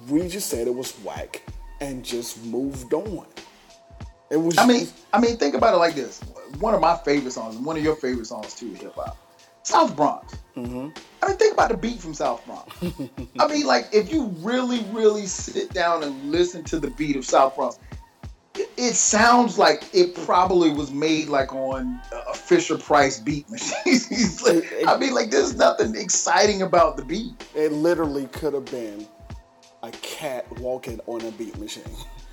we 0.10 0.28
just 0.28 0.50
said 0.50 0.68
it 0.68 0.76
was 0.76 0.92
whack 1.06 1.42
and 1.80 2.04
just 2.04 2.44
moved 2.44 2.94
on. 2.94 3.26
It 4.30 4.36
was. 4.36 4.58
I 4.58 4.66
mean, 4.68 4.88
I 5.14 5.22
mean, 5.22 5.38
think 5.38 5.56
about 5.56 5.74
it 5.74 5.78
like 5.78 5.96
this. 5.96 6.20
One 6.60 6.74
of 6.74 6.82
my 6.82 6.98
favorite 6.98 7.32
songs, 7.32 7.56
and 7.56 7.66
one 7.66 7.78
of 7.78 7.84
your 7.84 7.96
favorite 7.96 8.28
songs 8.28 8.54
too, 8.54 8.74
hip 8.74 8.94
hop, 8.94 9.16
South 9.64 9.96
Bronx. 9.96 10.36
Mm-hmm. 10.58 10.90
I 11.22 11.28
mean, 11.30 11.38
think 11.38 11.54
about 11.54 11.70
the 11.70 11.78
beat 11.78 12.00
from 12.02 12.14
South 12.14 12.46
Bronx. 12.46 12.76
I 13.40 13.48
mean, 13.48 13.66
like 13.68 13.88
if 13.94 14.12
you 14.12 14.26
really, 14.40 14.84
really 14.92 15.28
sit 15.28 15.74
down 15.74 16.04
and 16.04 16.30
listen 16.30 16.66
to 16.66 16.78
the 16.78 16.90
beat 16.90 17.16
of 17.16 17.24
South 17.24 17.56
Bronx, 17.56 17.80
it, 18.90 18.96
sounds 18.96 19.58
like 19.58 19.84
it 19.94 20.16
probably 20.26 20.70
was 20.72 20.92
made 20.92 21.28
like 21.30 21.54
on 21.54 22.00
a 22.30 22.34
Fisher 22.34 22.78
Price 22.78 23.20
beat 23.20 23.50
machine. 23.50 23.78
Like- 24.46 24.66
I 24.88 24.98
mean, 24.98 25.14
like 25.14 25.32
there's 25.32 25.56
nothing 25.56 25.96
exciting 25.96 26.62
about 26.62 26.98
the 26.98 27.04
beat. 27.06 27.34
it 27.56 27.72
literally 27.72 28.28
could 28.28 28.54
have 28.54 28.66
been 28.66 29.08
a 29.84 29.92
cat 29.92 30.46
walking 30.60 31.00
on 31.08 31.22
a 31.22 31.32
beat 31.32 31.58
machine, 31.58 31.84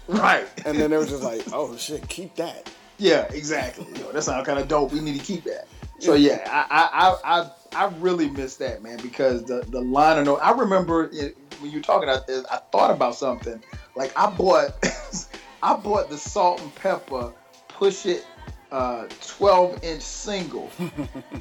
Right. 0.09 0.47
and 0.65 0.79
then 0.79 0.91
they 0.91 0.97
were 0.97 1.07
just 1.07 1.23
like, 1.23 1.43
"Oh 1.53 1.77
shit, 1.77 2.09
keep 2.09 2.35
that." 2.37 2.71
Yeah, 2.99 3.23
exactly. 3.33 3.87
That 4.13 4.23
sounds 4.23 4.47
kind 4.47 4.59
of 4.59 4.69
dope. 4.69 4.93
We 4.93 5.01
need 5.01 5.19
to 5.19 5.25
keep 5.25 5.45
that. 5.45 5.67
So 5.99 6.15
yeah, 6.15 6.43
I 6.47 6.67
I 6.71 7.09
I 7.35 7.41
I, 7.43 7.85
I 7.87 7.89
really 7.99 8.29
miss 8.31 8.57
that 8.57 8.83
man 8.83 8.99
because 9.03 9.45
the 9.45 9.65
the 9.69 9.81
line 9.81 10.19
of 10.19 10.27
no. 10.27 10.37
I 10.37 10.53
remember 10.53 11.11
it, 11.13 11.37
when 11.61 11.71
you 11.71 11.79
were 11.79 11.83
talking 11.83 12.09
about 12.09 12.27
this. 12.27 12.45
I 12.51 12.59
thought 12.73 12.91
about 12.91 13.15
something. 13.15 13.63
Like 13.97 14.13
I 14.17 14.31
bought 14.31 14.71
I 15.63 15.77
bought 15.77 16.09
the 16.09 16.17
Salt-N-Pepa 16.17 17.33
push 17.69 18.07
it 18.07 18.27
uh 18.73 19.07
12 19.27 19.83
inch 19.83 20.03
single. 20.03 20.71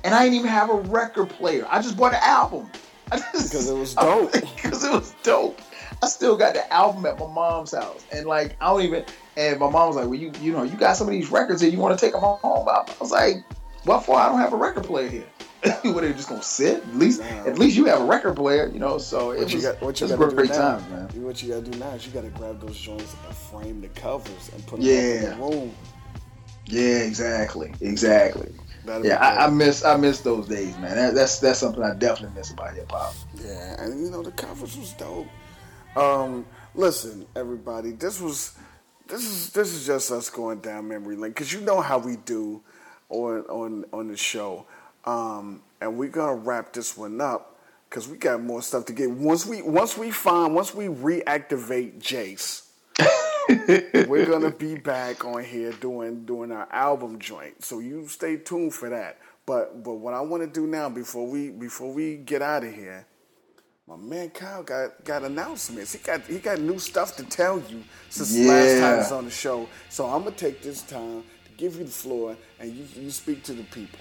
And 0.04 0.16
i 0.16 0.24
didn't 0.24 0.36
even 0.36 0.50
have 0.50 0.70
a 0.70 0.76
record 0.76 1.30
player. 1.30 1.68
I 1.70 1.82
just 1.82 1.98
bought 1.98 2.14
an 2.14 2.22
album. 2.24 2.70
Because 3.12 3.70
it 3.70 3.76
was 3.76 3.94
dope. 3.96 4.32
because 4.34 4.84
it 4.84 4.92
was 4.92 5.14
dope. 5.24 5.62
I 6.02 6.08
still 6.08 6.38
got 6.38 6.54
the 6.54 6.74
album 6.74 7.06
at 7.06 7.20
my 7.20 7.28
mom's 7.28 7.72
house. 7.72 8.06
And 8.12 8.26
like 8.26 8.56
i 8.62 8.68
don't 8.68 8.82
even 8.82 9.06
and 9.38 9.60
my 9.60 9.70
mom 9.70 9.88
was 9.90 9.96
like 9.98 10.06
well 10.06 10.16
you 10.16 10.32
you 10.42 10.52
know 10.52 10.64
you 10.64 10.78
got 10.78 10.96
some 10.96 11.08
of 11.08 11.12
these 11.12 11.30
records 11.30 11.62
here. 11.62 11.70
You 11.70 11.78
want 11.78 11.98
to 11.98 12.04
take 12.04 12.14
them 12.14 12.22
home? 12.22 12.68
I 12.68 12.86
was 13.00 13.12
like 13.12 13.44
what 13.84 14.06
for? 14.06 14.18
I 14.18 14.28
don't 14.28 14.40
have 14.40 14.54
a 14.54 14.58
record 14.58 14.86
player 14.86 15.10
here 15.10 15.28
what 15.84 16.04
are 16.04 16.08
they 16.08 16.14
just 16.14 16.30
gonna 16.30 16.42
sit 16.42 16.82
at 16.84 16.96
least 16.96 17.22
at 17.22 17.58
least 17.60 17.76
you 17.76 17.86
have 17.86 18.02
a 18.02 18.06
record 18.06 18.36
player 18.36 18.68
you 18.72 18.80
know 18.80 18.98
so 18.98 19.32
it 19.32 19.40
What 19.40 19.50
you 19.50 19.56
was, 19.58 19.66
got? 19.66 19.82
What 19.82 20.00
you 20.02 20.08
got 20.08 20.18
great 20.30 20.48
do 20.48 20.54
now? 20.54 20.78
times 20.78 20.90
man 20.90 21.24
What 21.24 21.44
you 21.44 21.54
got 21.54 21.66
to 21.66 21.72
do 21.72 21.78
now 21.80 21.90
is 21.92 22.06
you 22.06 22.14
got 22.14 22.22
to 22.24 22.30
grab 22.30 22.62
those 22.62 22.80
joints 22.80 23.14
and 23.28 23.36
frame 23.36 23.82
the 23.82 23.90
covers 23.90 24.50
and 24.54 24.66
put 24.68 24.80
them 24.80 24.88
Yeah. 24.90 24.96
in 25.34 25.40
the 25.40 25.46
room. 25.46 25.76
yeah 26.68 27.00
exactly 27.00 27.74
exactly 27.82 28.52
That'd 28.86 29.06
yeah 29.06 29.18
I, 29.18 29.46
I 29.46 29.50
miss 29.50 29.84
i 29.84 29.98
miss 29.98 30.22
those 30.22 30.48
days 30.48 30.78
man 30.78 30.96
that, 30.96 31.14
that's 31.16 31.40
that's 31.40 31.60
something 31.60 31.84
i 31.84 31.94
definitely 31.94 32.38
miss 32.38 32.52
about 32.52 32.74
hip-hop 32.76 33.14
Yeah, 33.44 33.84
and 33.84 34.00
you 34.00 34.10
know 34.12 34.24
the 34.24 34.32
covers 34.32 34.78
was 34.78 34.94
dope. 34.94 35.28
Um, 35.96 36.46
listen, 36.76 37.26
everybody, 37.36 37.92
this 37.92 38.22
was 38.22 38.54
this 39.08 39.24
is 39.26 39.50
this 39.52 39.74
is 39.74 39.86
just 39.88 40.12
us 40.12 40.30
going 40.30 40.60
down 40.60 40.88
memory 40.88 41.16
lane 41.16 41.32
because 41.32 41.52
you 41.52 41.62
know 41.62 41.82
how 41.82 41.98
we 41.98 42.16
do 42.16 42.62
on 43.10 43.42
on 43.50 43.86
on 43.92 44.08
the 44.08 44.16
show, 44.16 44.68
um, 45.10 45.62
and 45.82 45.98
we're 45.98 46.10
gonna 46.10 46.36
wrap 46.36 46.74
this 46.74 46.96
one 46.98 47.20
up 47.22 47.58
because 47.90 48.08
we 48.08 48.18
got 48.18 48.42
more 48.42 48.62
stuff 48.62 48.86
to 48.86 48.94
get. 48.94 49.10
Once 49.10 49.46
we 49.46 49.62
once 49.62 49.98
we 49.98 50.12
find 50.12 50.54
once 50.56 50.74
we 50.76 50.86
reactivate 50.86 52.00
Jace. 52.00 52.66
we're 54.08 54.26
gonna 54.26 54.52
be 54.52 54.76
back 54.76 55.26
on 55.26 55.44
here 55.44 55.72
doing 55.74 56.26
doing 56.26 56.52
our 56.52 56.68
album 56.72 57.18
joint. 57.20 57.64
So 57.64 57.80
you 57.80 58.08
stay 58.08 58.38
tuned 58.38 58.74
for 58.74 58.90
that. 58.90 59.18
But 59.46 59.84
but 59.84 59.96
what 59.96 60.14
I 60.14 60.22
want 60.22 60.44
to 60.44 60.48
do 60.50 60.68
now 60.68 60.90
before 60.90 61.26
we 61.28 61.50
before 61.50 61.92
we 61.92 62.18
get 62.18 62.44
out 62.44 62.64
of 62.64 62.74
here, 62.74 63.08
my 63.88 63.96
man 63.96 64.30
Kyle 64.30 64.62
got 64.62 65.04
got 65.04 65.24
announcements. 65.24 65.94
He 65.94 66.00
got 66.00 66.22
he 66.28 66.38
got 66.38 66.60
new 66.60 66.78
stuff 66.78 67.16
to 67.18 67.24
tell 67.24 67.60
you 67.70 67.84
since 68.10 68.36
the 68.36 68.48
last 68.48 68.74
time 68.74 68.82
Yeah. 68.82 69.04
he's 69.04 69.12
on 69.12 69.26
the 69.26 69.32
show. 69.32 69.68
So 69.90 70.06
I'm 70.06 70.24
gonna 70.24 70.36
take 70.36 70.62
this 70.62 70.84
time 70.84 71.24
to 71.46 71.52
give 71.58 71.78
you 71.78 71.86
the 71.86 71.92
floor 71.92 72.38
and 72.60 72.72
you 72.72 72.86
you 72.96 73.10
speak 73.10 73.44
to 73.46 73.54
the 73.54 73.64
people. 73.64 74.00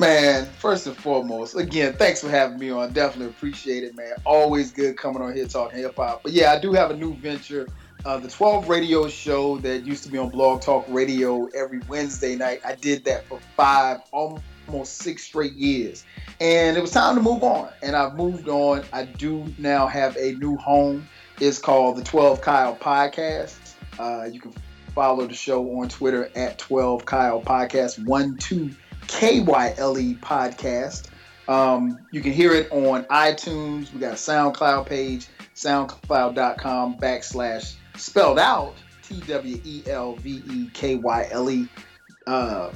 Man, 0.00 0.46
first 0.58 0.86
and 0.86 0.96
foremost, 0.96 1.56
again, 1.56 1.92
thanks 1.94 2.20
for 2.20 2.28
having 2.28 2.56
me 2.56 2.70
on. 2.70 2.92
Definitely 2.92 3.30
appreciate 3.30 3.82
it, 3.82 3.96
man. 3.96 4.12
Always 4.24 4.70
good 4.70 4.96
coming 4.96 5.20
on 5.20 5.34
here 5.34 5.48
talking 5.48 5.80
hip 5.80 5.96
hop. 5.96 6.22
But 6.22 6.30
yeah, 6.30 6.52
I 6.52 6.60
do 6.60 6.72
have 6.72 6.92
a 6.92 6.96
new 6.96 7.14
venture. 7.14 7.66
Uh, 8.04 8.16
the 8.16 8.28
12 8.28 8.68
radio 8.68 9.08
show 9.08 9.58
that 9.58 9.84
used 9.84 10.04
to 10.04 10.10
be 10.10 10.16
on 10.16 10.28
Blog 10.28 10.60
Talk 10.62 10.84
Radio 10.88 11.46
every 11.46 11.80
Wednesday 11.88 12.36
night. 12.36 12.60
I 12.64 12.76
did 12.76 13.04
that 13.06 13.26
for 13.26 13.40
five, 13.56 13.98
almost 14.12 14.98
six 14.98 15.24
straight 15.24 15.54
years. 15.54 16.04
And 16.40 16.76
it 16.76 16.80
was 16.80 16.92
time 16.92 17.16
to 17.16 17.22
move 17.22 17.42
on. 17.42 17.70
And 17.82 17.96
I've 17.96 18.14
moved 18.14 18.48
on. 18.48 18.84
I 18.92 19.04
do 19.04 19.52
now 19.58 19.88
have 19.88 20.16
a 20.16 20.34
new 20.34 20.56
home. 20.58 21.08
It's 21.40 21.58
called 21.58 21.96
the 21.96 22.04
12 22.04 22.40
Kyle 22.40 22.76
Podcast. 22.76 23.74
Uh, 23.98 24.28
you 24.30 24.38
can 24.38 24.54
follow 24.94 25.26
the 25.26 25.34
show 25.34 25.80
on 25.80 25.88
Twitter 25.88 26.30
at 26.36 26.56
12 26.58 27.04
Kyle 27.04 27.42
Podcast, 27.42 28.04
1 28.04 28.36
2 28.36 28.70
KYLE 29.08 30.14
Podcast. 30.20 31.08
Um, 31.48 31.98
you 32.12 32.20
can 32.20 32.32
hear 32.32 32.52
it 32.52 32.70
on 32.70 33.04
iTunes. 33.04 33.92
We 33.92 34.00
got 34.00 34.12
a 34.12 34.16
SoundCloud 34.16 34.86
page, 34.86 35.28
soundcloud.com 35.54 36.98
backslash 36.98 37.74
spelled 37.96 38.38
out 38.38 38.74
T 39.02 39.20
W 39.26 39.60
E 39.64 39.82
L 39.86 40.14
V 40.16 40.42
E 40.50 40.70
K 40.74 40.96
Y 40.96 41.28
L 41.30 41.50
E 41.50 41.68
uh, 42.26 42.70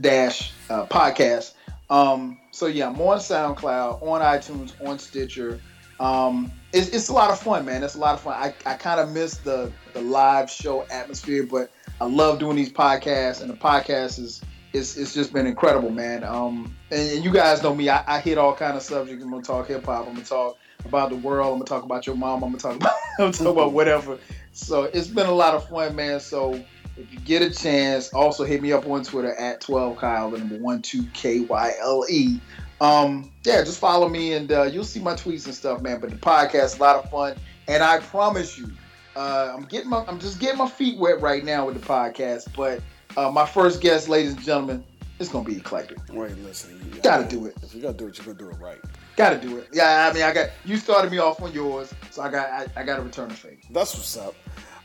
dash 0.00 0.52
uh, 0.68 0.86
podcast. 0.86 1.54
Um, 1.88 2.38
so 2.50 2.66
yeah, 2.66 2.88
I'm 2.88 3.00
on 3.00 3.18
SoundCloud, 3.18 4.02
on 4.02 4.20
iTunes, 4.20 4.72
on 4.86 4.98
Stitcher. 4.98 5.60
Um, 5.98 6.52
it's, 6.72 6.88
it's 6.90 7.08
a 7.08 7.12
lot 7.12 7.30
of 7.30 7.40
fun, 7.40 7.64
man. 7.64 7.82
It's 7.82 7.94
a 7.94 7.98
lot 7.98 8.14
of 8.14 8.20
fun. 8.20 8.34
I, 8.34 8.54
I 8.64 8.74
kind 8.74 9.00
of 9.00 9.10
miss 9.10 9.38
the 9.38 9.72
the 9.92 10.02
live 10.02 10.50
show 10.50 10.86
atmosphere, 10.90 11.44
but 11.44 11.70
I 12.00 12.04
love 12.04 12.38
doing 12.38 12.56
these 12.56 12.72
podcasts, 12.72 13.40
and 13.40 13.50
the 13.50 13.56
podcast 13.56 14.18
is 14.18 14.40
it's, 14.72 14.96
it's 14.96 15.14
just 15.14 15.32
been 15.32 15.46
incredible, 15.46 15.90
man. 15.90 16.24
Um, 16.24 16.74
and, 16.90 17.10
and 17.10 17.24
you 17.24 17.32
guys 17.32 17.62
know 17.62 17.74
me. 17.74 17.88
I, 17.88 18.04
I 18.06 18.20
hit 18.20 18.38
all 18.38 18.54
kind 18.54 18.76
of 18.76 18.82
subjects. 18.82 19.22
I'm 19.22 19.30
gonna 19.30 19.42
talk 19.42 19.68
hip 19.68 19.84
hop. 19.84 20.06
I'm 20.06 20.14
gonna 20.14 20.24
talk 20.24 20.58
about 20.84 21.10
the 21.10 21.16
world. 21.16 21.52
I'm 21.52 21.58
gonna 21.58 21.64
talk 21.64 21.84
about 21.84 22.06
your 22.06 22.16
mom. 22.16 22.44
I'm 22.44 22.50
gonna 22.50 22.58
talk 22.58 22.76
about 22.76 22.92
I'm 23.18 23.30
gonna 23.30 23.32
talk 23.32 23.48
about 23.48 23.72
whatever. 23.72 24.18
So 24.52 24.84
it's 24.84 25.08
been 25.08 25.26
a 25.26 25.34
lot 25.34 25.54
of 25.54 25.68
fun, 25.68 25.96
man. 25.96 26.20
So 26.20 26.54
if 26.96 27.12
you 27.12 27.18
get 27.20 27.42
a 27.42 27.50
chance, 27.50 28.12
also 28.12 28.44
hit 28.44 28.62
me 28.62 28.72
up 28.72 28.86
on 28.86 29.02
Twitter 29.02 29.34
at 29.34 29.60
12 29.60 29.96
Kyle, 29.96 30.30
the 30.30 30.38
number 30.38 30.56
one 30.56 30.82
two 30.82 31.04
K 31.12 31.40
Y 31.40 31.72
L 31.80 32.04
E. 32.08 32.40
Um, 32.80 33.30
yeah, 33.44 33.62
just 33.62 33.78
follow 33.78 34.08
me 34.08 34.32
and 34.32 34.50
uh, 34.50 34.62
you'll 34.62 34.84
see 34.84 35.00
my 35.00 35.14
tweets 35.14 35.44
and 35.46 35.54
stuff, 35.54 35.82
man. 35.82 36.00
But 36.00 36.10
the 36.10 36.16
podcast, 36.16 36.78
a 36.78 36.82
lot 36.82 37.02
of 37.02 37.10
fun, 37.10 37.36
and 37.68 37.82
I 37.82 37.98
promise 38.00 38.56
you, 38.56 38.70
uh, 39.16 39.52
I'm 39.54 39.64
getting 39.64 39.90
my, 39.90 40.04
I'm 40.06 40.18
just 40.18 40.40
getting 40.40 40.58
my 40.58 40.68
feet 40.68 40.98
wet 40.98 41.20
right 41.20 41.44
now 41.44 41.66
with 41.66 41.80
the 41.80 41.86
podcast. 41.86 42.48
But 42.56 42.80
uh, 43.16 43.30
my 43.30 43.46
first 43.46 43.80
guest, 43.80 44.08
ladies 44.08 44.34
and 44.34 44.42
gentlemen, 44.42 44.84
it's 45.18 45.28
gonna 45.28 45.44
be 45.44 45.56
eclectic. 45.56 45.98
Wait, 46.12 46.36
listen, 46.38 46.80
you 46.94 47.00
Gotta 47.02 47.28
do 47.28 47.46
it. 47.46 47.54
If 47.62 47.74
you 47.74 47.82
gotta 47.82 47.94
do 47.96 48.06
it, 48.06 48.16
you're 48.16 48.26
gonna 48.34 48.38
do 48.38 48.56
it 48.56 48.60
right. 48.62 48.78
Gotta 49.16 49.38
do 49.38 49.58
it. 49.58 49.68
Yeah, 49.72 50.08
I 50.10 50.14
mean, 50.14 50.22
I 50.22 50.32
got 50.32 50.48
you 50.64 50.76
started 50.78 51.10
me 51.10 51.18
off 51.18 51.42
on 51.42 51.52
yours, 51.52 51.92
so 52.10 52.22
I 52.22 52.30
got 52.30 52.48
I, 52.48 52.66
I 52.80 52.84
got 52.84 52.96
to 52.96 53.02
return 53.02 53.28
the 53.28 53.34
favor. 53.34 53.56
That's 53.70 53.94
what's 53.94 54.16
up. 54.16 54.34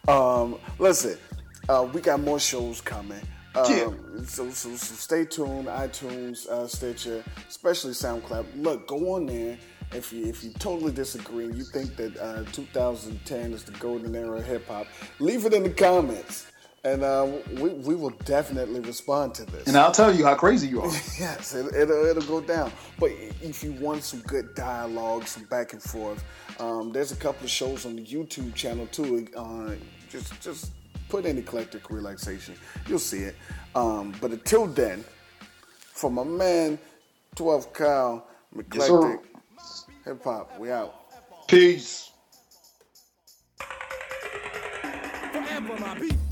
Um, 0.09 0.57
listen, 0.77 1.17
uh, 1.69 1.87
we 1.93 2.01
got 2.01 2.19
more 2.19 2.39
shows 2.39 2.81
coming. 2.81 3.21
Um, 3.55 3.71
Yeah. 3.71 3.89
so, 4.25 4.49
so, 4.49 4.75
so 4.75 4.95
stay 4.95 5.23
tuned, 5.23 5.67
iTunes, 5.67 6.45
uh, 6.47 6.67
Stitcher, 6.67 7.23
especially 7.47 7.91
SoundCloud. 7.93 8.45
Look, 8.57 8.87
go 8.87 9.15
on 9.15 9.25
there. 9.27 9.57
If 9.93 10.11
you 10.11 10.25
if 10.25 10.43
you 10.43 10.51
totally 10.59 10.91
disagree, 10.91 11.45
and 11.45 11.55
you 11.55 11.63
think 11.63 11.95
that 11.95 12.17
uh, 12.17 12.43
2010 12.51 13.53
is 13.53 13.63
the 13.63 13.71
golden 13.73 14.13
era 14.15 14.39
of 14.39 14.45
hip 14.45 14.67
hop, 14.67 14.87
leave 15.19 15.45
it 15.45 15.53
in 15.53 15.63
the 15.63 15.69
comments, 15.69 16.47
and 16.85 17.03
uh, 17.03 17.27
we 17.59 17.69
we 17.69 17.95
will 17.95 18.13
definitely 18.25 18.79
respond 18.79 19.33
to 19.35 19.45
this. 19.45 19.67
And 19.67 19.75
I'll 19.75 19.91
tell 19.91 20.15
you 20.15 20.23
how 20.23 20.35
crazy 20.35 20.67
you 20.67 20.81
are. 20.81 20.91
Yes, 21.19 21.55
it, 21.55 21.73
it'll, 21.75 22.05
it'll 22.05 22.23
go 22.23 22.39
down. 22.41 22.71
But 22.99 23.11
if 23.41 23.63
you 23.63 23.71
want 23.73 24.03
some 24.03 24.21
good 24.21 24.53
dialogue, 24.53 25.27
some 25.27 25.43
back 25.45 25.73
and 25.73 25.81
forth, 25.81 26.23
um, 26.59 26.91
there's 26.91 27.11
a 27.11 27.15
couple 27.15 27.43
of 27.43 27.49
shows 27.49 27.85
on 27.85 27.95
the 27.95 28.05
YouTube 28.05 28.53
channel 28.53 28.87
too. 28.87 29.27
Uh, 29.35 29.71
just 30.09 30.39
just 30.41 30.71
put 31.09 31.25
in 31.25 31.37
eclectic 31.37 31.89
relaxation, 31.89 32.55
you'll 32.87 32.99
see 32.99 33.23
it. 33.23 33.35
Um, 33.73 34.13
but 34.21 34.31
until 34.31 34.67
then, 34.67 35.03
for 35.79 36.11
my 36.11 36.23
man, 36.23 36.77
12 37.35 37.73
Kyle, 37.73 38.27
Yes, 38.55 38.89
eclectic 38.89 39.25
hip 40.05 40.23
hop, 40.23 40.59
we 40.59 40.71
out. 40.71 40.93
Peace. 41.47 42.11
Forever 45.31 45.79
my 45.79 45.99
beat. 45.99 46.13
Forever 46.13 46.24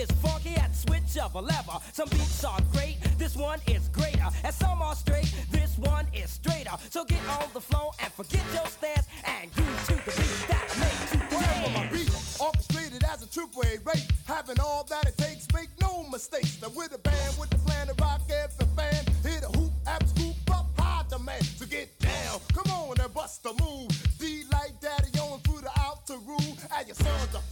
Gets 0.00 0.12
funky 0.12 0.54
at 0.54 0.74
switch 0.74 1.18
of 1.22 1.34
a 1.34 1.42
lever. 1.42 1.78
Some 1.92 2.08
beats 2.08 2.42
are 2.42 2.58
great. 2.72 2.96
This 3.18 3.36
one 3.36 3.60
is 3.66 3.88
greater. 3.88 4.28
And 4.42 4.54
some 4.54 4.80
are 4.80 4.94
straight. 4.94 5.30
This 5.50 5.76
one 5.76 6.06
is 6.14 6.30
straighter. 6.30 6.70
So 6.88 7.04
get 7.04 7.20
on 7.28 7.50
the 7.52 7.60
floor 7.60 7.92
and 8.02 8.10
forget 8.10 8.42
your 8.54 8.64
stance 8.64 9.06
and 9.26 9.52
groove 9.52 9.84
to 9.88 9.94
the 9.96 10.12
beat 10.16 10.48
that 10.48 10.68
makes 10.80 11.12
you 11.12 11.20
Forever 11.28 11.70
my 11.74 11.84
dance. 11.84 11.92
beat, 11.92 12.40
orchestrated 12.40 13.04
as 13.04 13.22
a 13.24 13.28
triple 13.28 13.60
A 13.60 13.76
rate, 13.84 14.08
having 14.26 14.58
all 14.58 14.84
that 14.84 15.04
it 15.06 15.18
takes, 15.18 15.46
make 15.52 15.68
no 15.82 16.08
mistakes. 16.08 16.62
Now 16.62 16.68
with 16.74 16.94
a 16.94 16.98
band 16.98 17.36
with 17.38 17.50
the 17.50 17.58
plan 17.58 17.88
to 17.88 17.94
rock 18.00 18.22
every 18.30 18.66
fan, 18.74 19.04
hit 19.22 19.44
a 19.44 19.52
hoop, 19.58 19.72
abs 19.86 20.16
hoop 20.18 20.34
up, 20.50 20.66
high 20.78 21.04
demand. 21.10 21.44
So 21.44 21.66
get 21.66 21.98
down, 21.98 22.40
come 22.54 22.72
on 22.72 22.98
and 22.98 23.12
bust 23.12 23.44
a 23.44 23.52
move. 23.62 23.90
D 24.18 24.44
like 24.50 24.80
daddy 24.80 25.12
on 25.18 25.40
through 25.40 25.60
the 25.60 25.72
outer 25.78 26.16
room, 26.24 26.56
and 26.74 26.86
your 26.88 26.96
sons 26.96 27.34
are 27.34 27.44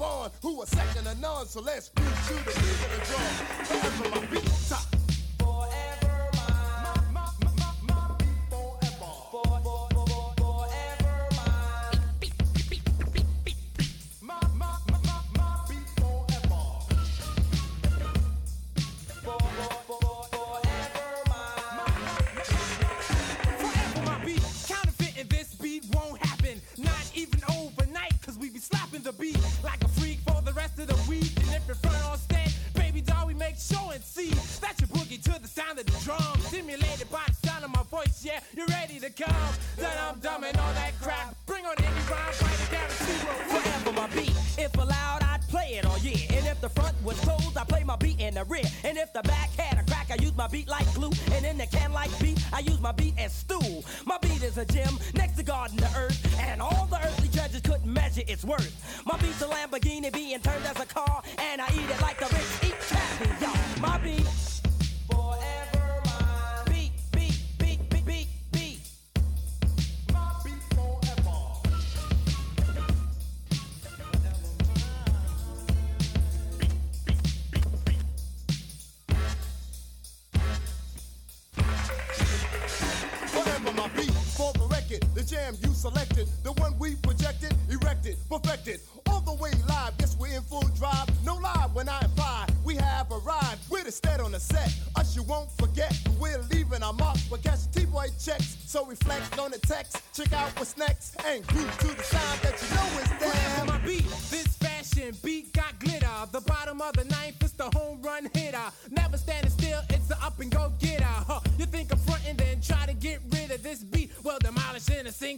are 0.62 0.66
second 0.66 1.04
to 1.04 1.20
none. 1.20 1.46
So 1.46 1.60
let's 1.60 1.90
beat 1.90 2.04
of 2.04 2.44
the 2.44 3.00
drum. 3.06 3.20
Forever 3.64 4.20
my 4.20 4.26
beat, 4.26 4.50
top. 4.68 4.97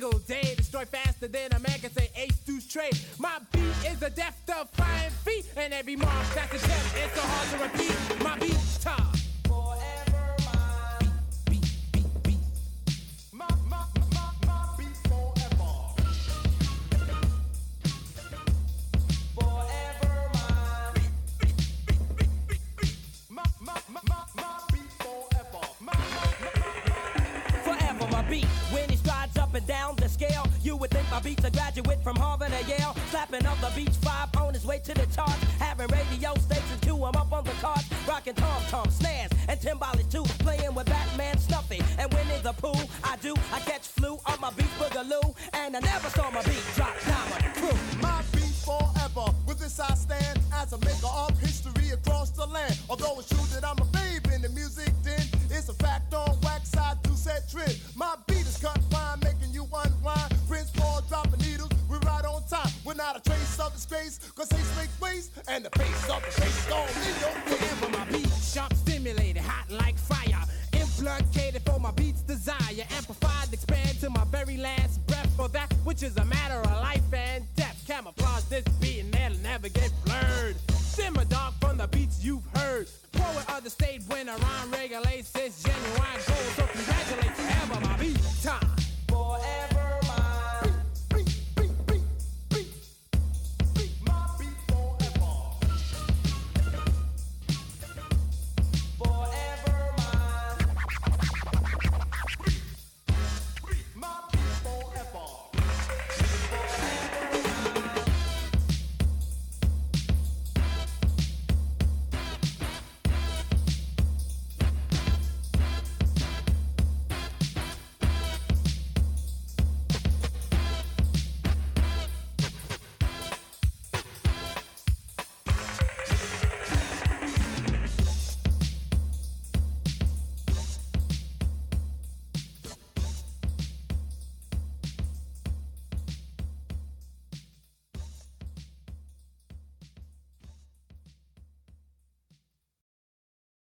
Single 0.01 0.19
day. 0.21 0.55
Destroy 0.57 0.85
faster 0.85 1.29
than 1.29 1.53
a 1.53 1.61
man 1.61 1.79
can 1.79 1.91
say 1.91 2.11
ace 2.17 2.39
deuce 2.47 2.67
trade. 2.67 2.99
My 3.19 3.39
beat 3.53 3.91
is 3.91 4.03
a 4.03 4.11
death 4.11 4.41
defying 4.47 5.11
feat. 5.25 5.47
And 5.57 5.75
every 5.75 5.97
mark 5.97 6.27
that's 6.35 6.55
a 6.55 6.67
gem, 6.67 6.81
it's 6.97 7.15
so 7.15 7.23
hard 7.23 7.73
to 7.73 7.79
repeat. 7.79 8.25
My 8.25 8.39
beat 8.39 8.57
top. 8.81 9.10
Graduate 31.81 32.03
from 32.03 32.17
Harvard 32.17 32.53
or 32.53 32.69
Yale. 32.69 32.95
Slapping 33.11 33.47
up 33.47 33.59
the 33.61 33.71
beach 33.75 33.95
five 34.03 34.29
on 34.37 34.55
his 34.55 34.65
way 34.65 34.79
to 34.79 34.95
the 34.95 35.07
charts. 35.15 35.43
Having 35.59 35.89
radio 35.89 36.35
stations 36.35 36.81
cue 36.81 36.97
him 36.97 37.17
up 37.17 37.33
on 37.33 37.45
the 37.45 37.53
cards. 37.61 37.85
Rocking 38.09 38.35
tom 38.35 38.63
tom 38.69 38.91
snares 38.91 39.31
and 39.49 39.59
timbales 39.61 40.11
too. 40.11 40.25
Playing 40.45 40.75
with 40.75 40.87
Batman 40.87 41.39
Snuffy. 41.39 41.83
And 41.99 42.13
when 42.13 42.29
in 42.31 42.43
the 42.43 42.53
pool, 42.53 42.81
I 43.05 43.17
do. 43.17 43.35
I 43.53 43.61
catch 43.61 43.87
flu 43.87 44.19
on 44.27 44.41
my 44.41 44.51
beat 44.51 44.73
boogaloo. 44.79 45.35
And 45.53 45.77
I 45.77 45.81
never 45.81 46.09
saw 46.11 46.31
my 46.31 46.43
beat 46.43 46.65
drop 46.75 46.95
down 47.07 47.31
crew. 47.55 47.79
My 48.01 48.23
beat 48.33 48.55
forever. 48.65 49.33
With 49.47 49.59
this 49.59 49.81
I 49.81 49.95
stand 49.95 50.41
as 50.55 50.73
a 50.73 50.79
maker 50.79 51.13
of 51.13 51.39
history 51.39 51.91
across 51.91 52.31
the 52.31 52.47
land. 52.47 52.79
Although 52.89 53.19
it's 53.21 53.29
true 53.29 53.50
of 63.61 63.73
cause 64.35 64.51
haste 64.51 64.77
makes 64.77 65.01
waste, 65.01 65.31
and 65.49 65.65
the 65.65 65.71
pace 65.71 66.09
of 66.09 66.23
the 66.25 66.31
face 66.41 66.67
gone 66.67 66.89
in 66.89 67.21
your 67.21 67.31
face. 67.45 67.59
Forever 67.59 67.99
my 67.99 68.05
beat, 68.11 68.31
sharp 68.43 68.73
stimulated, 68.75 69.43
hot 69.43 69.71
like 69.71 69.99
fire. 69.99 70.45
Implicated 70.73 71.63
for 71.67 71.79
my 71.79 71.91
beat's 71.93 72.23
desire. 72.23 72.85
Amplified, 72.97 73.53
expand 73.53 74.01
to 74.01 74.11
my 74.11 74.25
very 74.25 74.57
last 74.57 75.07
breath. 75.07 75.31
For 75.37 75.49
that 75.49 75.73
which 75.85 76.03
is 76.03 76.17
a 76.17 76.25
matter 76.25 76.61
of 76.61 76.71
life 76.83 77.13
and 77.13 77.45
death. 77.57 77.83
Camouflage 77.87 78.45
this 78.45 78.65
beat 78.81 79.01
and 79.01 79.15
it'll 79.15 79.43
never 79.43 79.69
get 79.69 79.91